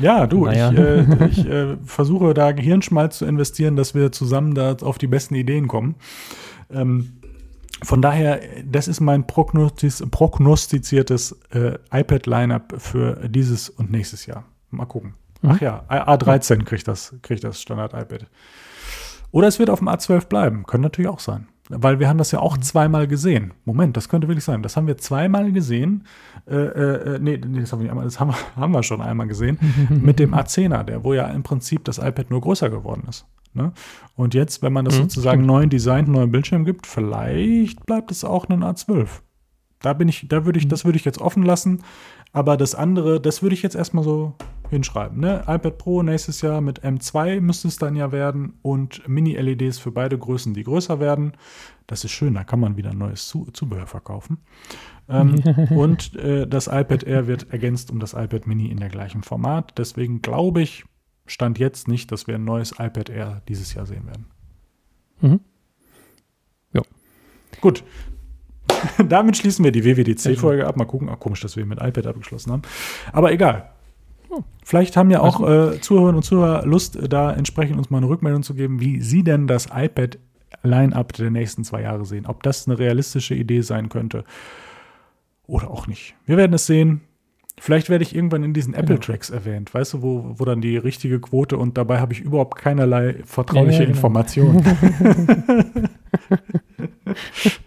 ja, 0.00 0.26
du, 0.26 0.44
naja. 0.46 0.70
ich, 0.72 0.78
äh, 0.78 1.26
ich 1.28 1.46
äh, 1.46 1.76
versuche 1.84 2.34
da 2.34 2.52
Gehirnschmalz 2.52 3.18
zu 3.18 3.24
investieren, 3.24 3.76
dass 3.76 3.94
wir 3.94 4.12
zusammen 4.12 4.54
da 4.54 4.76
auf 4.82 4.98
die 4.98 5.06
besten 5.06 5.34
Ideen 5.34 5.68
kommen. 5.68 5.96
Ähm, 6.70 7.20
von 7.82 8.00
daher, 8.00 8.40
das 8.64 8.88
ist 8.88 9.00
mein 9.00 9.26
prognostiz 9.26 10.02
prognostiziertes 10.10 11.38
iPad-Lineup 11.92 12.74
für 12.78 13.28
dieses 13.28 13.68
und 13.68 13.90
nächstes 13.90 14.26
Jahr. 14.26 14.44
Mal 14.70 14.86
gucken. 14.86 15.14
Mhm. 15.42 15.50
Ach 15.50 15.60
ja, 15.60 15.84
A13 15.88 16.64
kriegt 16.64 16.88
das, 16.88 17.14
kriegt 17.20 17.44
das 17.44 17.60
Standard-iPad. 17.60 18.26
Oder 19.32 19.48
es 19.48 19.58
wird 19.58 19.68
auf 19.68 19.80
dem 19.80 19.88
A12 19.88 20.26
bleiben. 20.26 20.64
Könnte 20.64 20.84
natürlich 20.84 21.10
auch 21.10 21.18
sein. 21.18 21.48
Weil 21.70 21.98
wir 21.98 22.08
haben 22.08 22.18
das 22.18 22.30
ja 22.30 22.40
auch 22.40 22.58
zweimal 22.58 23.08
gesehen. 23.08 23.54
Moment, 23.64 23.96
das 23.96 24.10
könnte 24.10 24.28
wirklich 24.28 24.44
sein. 24.44 24.62
Das 24.62 24.76
haben 24.76 24.86
wir 24.86 24.98
zweimal 24.98 25.50
gesehen. 25.50 26.04
Äh, 26.46 26.56
äh, 26.56 27.14
äh 27.14 27.18
nee, 27.18 27.40
nee, 27.44 27.60
das 27.60 27.72
haben 27.72 27.82
wir, 27.82 27.88
einmal, 27.88 28.04
das 28.04 28.20
haben, 28.20 28.34
haben 28.56 28.72
wir 28.72 28.82
schon 28.82 29.00
einmal 29.00 29.26
gesehen. 29.26 29.58
mit 29.88 30.18
dem 30.18 30.34
A10er, 30.34 30.82
der, 30.82 31.04
wo 31.04 31.14
ja 31.14 31.26
im 31.28 31.42
Prinzip 31.42 31.84
das 31.84 31.98
iPad 31.98 32.30
nur 32.30 32.42
größer 32.42 32.68
geworden 32.68 33.04
ist. 33.08 33.26
Ne? 33.54 33.72
Und 34.16 34.34
jetzt, 34.34 34.62
wenn 34.62 34.72
man 34.72 34.84
das 34.84 34.96
mhm, 34.96 35.02
sozusagen 35.02 35.46
neuen 35.46 35.70
Design, 35.70 36.10
neuen 36.10 36.30
Bildschirm 36.30 36.64
gibt, 36.64 36.86
vielleicht 36.86 37.86
bleibt 37.86 38.10
es 38.10 38.24
auch 38.24 38.48
ein 38.48 38.62
A12. 38.62 39.08
Da 39.84 39.92
bin 39.92 40.08
ich, 40.08 40.26
da 40.28 40.44
würde 40.44 40.58
ich, 40.58 40.64
mhm. 40.64 40.70
das 40.70 40.84
würde 40.84 40.96
ich 40.96 41.04
jetzt 41.04 41.20
offen 41.20 41.42
lassen. 41.42 41.82
Aber 42.32 42.56
das 42.56 42.74
andere, 42.74 43.20
das 43.20 43.42
würde 43.42 43.54
ich 43.54 43.62
jetzt 43.62 43.76
erstmal 43.76 44.02
so 44.02 44.34
hinschreiben. 44.70 45.20
Ne? 45.20 45.42
iPad 45.46 45.78
Pro 45.78 46.02
nächstes 46.02 46.40
Jahr 46.40 46.60
mit 46.60 46.84
M2 46.84 47.40
müsste 47.40 47.68
es 47.68 47.76
dann 47.76 47.94
ja 47.94 48.10
werden 48.10 48.54
und 48.62 49.06
Mini-LEDs 49.08 49.78
für 49.78 49.92
beide 49.92 50.18
Größen, 50.18 50.54
die 50.54 50.64
größer 50.64 51.00
werden. 51.00 51.32
Das 51.86 52.02
ist 52.02 52.12
schön, 52.12 52.34
da 52.34 52.44
kann 52.44 52.60
man 52.60 52.76
wieder 52.76 52.94
neues 52.94 53.28
Zu 53.28 53.46
Zubehör 53.52 53.86
verkaufen. 53.86 54.38
Ähm, 55.08 55.34
und 55.70 56.16
äh, 56.16 56.46
das 56.46 56.66
iPad 56.66 57.04
Air 57.04 57.26
wird 57.26 57.52
ergänzt 57.52 57.90
um 57.90 58.00
das 58.00 58.14
iPad 58.14 58.46
Mini 58.46 58.66
in 58.66 58.78
der 58.78 58.88
gleichen 58.88 59.22
Format. 59.22 59.74
Deswegen 59.76 60.22
glaube 60.22 60.62
ich, 60.62 60.84
stand 61.26 61.58
jetzt 61.58 61.88
nicht, 61.88 62.10
dass 62.10 62.26
wir 62.26 62.36
ein 62.36 62.44
neues 62.44 62.72
iPad 62.72 63.10
Air 63.10 63.42
dieses 63.48 63.74
Jahr 63.74 63.86
sehen 63.86 64.06
werden. 64.06 64.26
Mhm. 65.20 65.40
Ja. 66.72 66.82
Gut, 67.60 67.84
Damit 69.08 69.36
schließen 69.36 69.64
wir 69.64 69.72
die 69.72 69.84
WWDC-Folge 69.84 70.66
ab. 70.66 70.76
Mal 70.76 70.84
gucken. 70.84 71.08
Ach, 71.10 71.18
komisch, 71.18 71.40
dass 71.40 71.56
wir 71.56 71.66
mit 71.66 71.80
iPad 71.80 72.06
abgeschlossen 72.06 72.52
haben. 72.52 72.62
Aber 73.12 73.32
egal. 73.32 73.70
Vielleicht 74.64 74.96
haben 74.96 75.10
ja 75.10 75.20
auch 75.20 75.40
äh, 75.40 75.80
Zuhörerinnen 75.80 76.16
und 76.16 76.22
Zuhörer 76.24 76.66
Lust, 76.66 76.98
da 77.08 77.32
entsprechend 77.32 77.78
uns 77.78 77.90
mal 77.90 77.98
eine 77.98 78.08
Rückmeldung 78.08 78.42
zu 78.42 78.54
geben, 78.54 78.80
wie 78.80 79.00
sie 79.00 79.22
denn 79.22 79.46
das 79.46 79.68
iPad-Line-Up 79.72 81.12
der 81.12 81.30
nächsten 81.30 81.62
zwei 81.62 81.82
Jahre 81.82 82.04
sehen. 82.04 82.26
Ob 82.26 82.42
das 82.42 82.66
eine 82.66 82.78
realistische 82.78 83.34
Idee 83.34 83.60
sein 83.60 83.88
könnte 83.88 84.24
oder 85.46 85.70
auch 85.70 85.86
nicht. 85.86 86.16
Wir 86.26 86.36
werden 86.36 86.54
es 86.54 86.66
sehen. 86.66 87.02
Vielleicht 87.60 87.88
werde 87.88 88.02
ich 88.02 88.16
irgendwann 88.16 88.42
in 88.42 88.52
diesen 88.52 88.72
genau. 88.72 88.82
Apple-Tracks 88.82 89.30
erwähnt, 89.30 89.72
weißt 89.72 89.94
du, 89.94 90.02
wo, 90.02 90.34
wo 90.36 90.44
dann 90.44 90.60
die 90.60 90.76
richtige 90.76 91.20
Quote 91.20 91.56
und 91.56 91.78
dabei 91.78 92.00
habe 92.00 92.12
ich 92.12 92.20
überhaupt 92.20 92.58
keinerlei 92.58 93.22
vertrauliche 93.24 93.74
ja, 93.74 93.80
ja, 93.80 93.86
genau. 93.86 93.96
Informationen. 93.96 94.64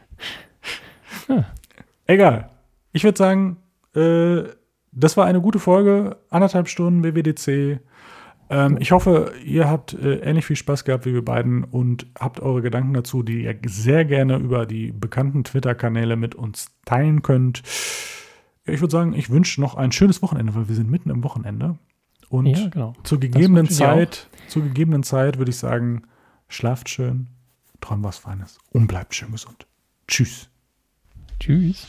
Egal. 2.06 2.50
Ich 2.94 3.04
würde 3.04 3.18
sagen, 3.18 3.58
äh, 3.96 4.44
das 4.92 5.18
war 5.18 5.26
eine 5.26 5.42
gute 5.42 5.60
Folge. 5.60 6.18
Anderthalb 6.30 6.68
Stunden 6.68 7.04
WWDC. 7.04 7.80
Ähm, 8.50 8.78
ich 8.80 8.92
hoffe, 8.92 9.34
ihr 9.44 9.70
habt 9.70 9.94
äh, 9.94 10.20
ähnlich 10.20 10.46
viel 10.46 10.56
Spaß 10.56 10.86
gehabt 10.86 11.06
wie 11.06 11.14
wir 11.14 11.24
beiden 11.24 11.64
und 11.64 12.08
habt 12.18 12.40
eure 12.40 12.62
Gedanken 12.62 12.94
dazu, 12.94 13.24
die 13.24 13.44
ihr 13.44 13.58
sehr 13.66 14.06
gerne 14.06 14.38
über 14.38 14.66
die 14.66 14.92
bekannten 14.92 15.44
Twitter-Kanäle 15.44 16.16
mit 16.16 16.34
uns 16.36 16.68
teilen 16.86 17.22
könnt. 17.22 17.62
Ich 18.66 18.82
würde 18.82 18.92
sagen, 18.92 19.14
ich 19.14 19.30
wünsche 19.30 19.60
noch 19.62 19.76
ein 19.76 19.92
schönes 19.92 20.22
Wochenende, 20.22 20.56
weil 20.56 20.68
wir 20.68 20.76
sind 20.76 20.90
mitten 20.90 21.10
im 21.10 21.24
Wochenende. 21.24 21.78
Und 22.30 22.48
ja, 22.48 22.68
genau. 22.68 22.94
zur 23.04 23.20
gegebenen 23.20 23.70
Zeit, 23.70 24.28
zur 24.48 24.64
gegebenen 24.64 25.04
Zeit 25.04 25.38
würde 25.38 25.52
ich 25.52 25.58
sagen, 25.58 26.04
schlaft 26.50 26.90
schön, 26.90 27.28
träumt 27.80 28.04
was 28.04 28.18
Feines 28.18 28.60
und 28.72 28.88
bleibt 28.88 29.16
schön 29.16 29.32
gesund. 29.32 29.68
Tschüss. 30.08 30.50
Tschüss. 31.40 31.86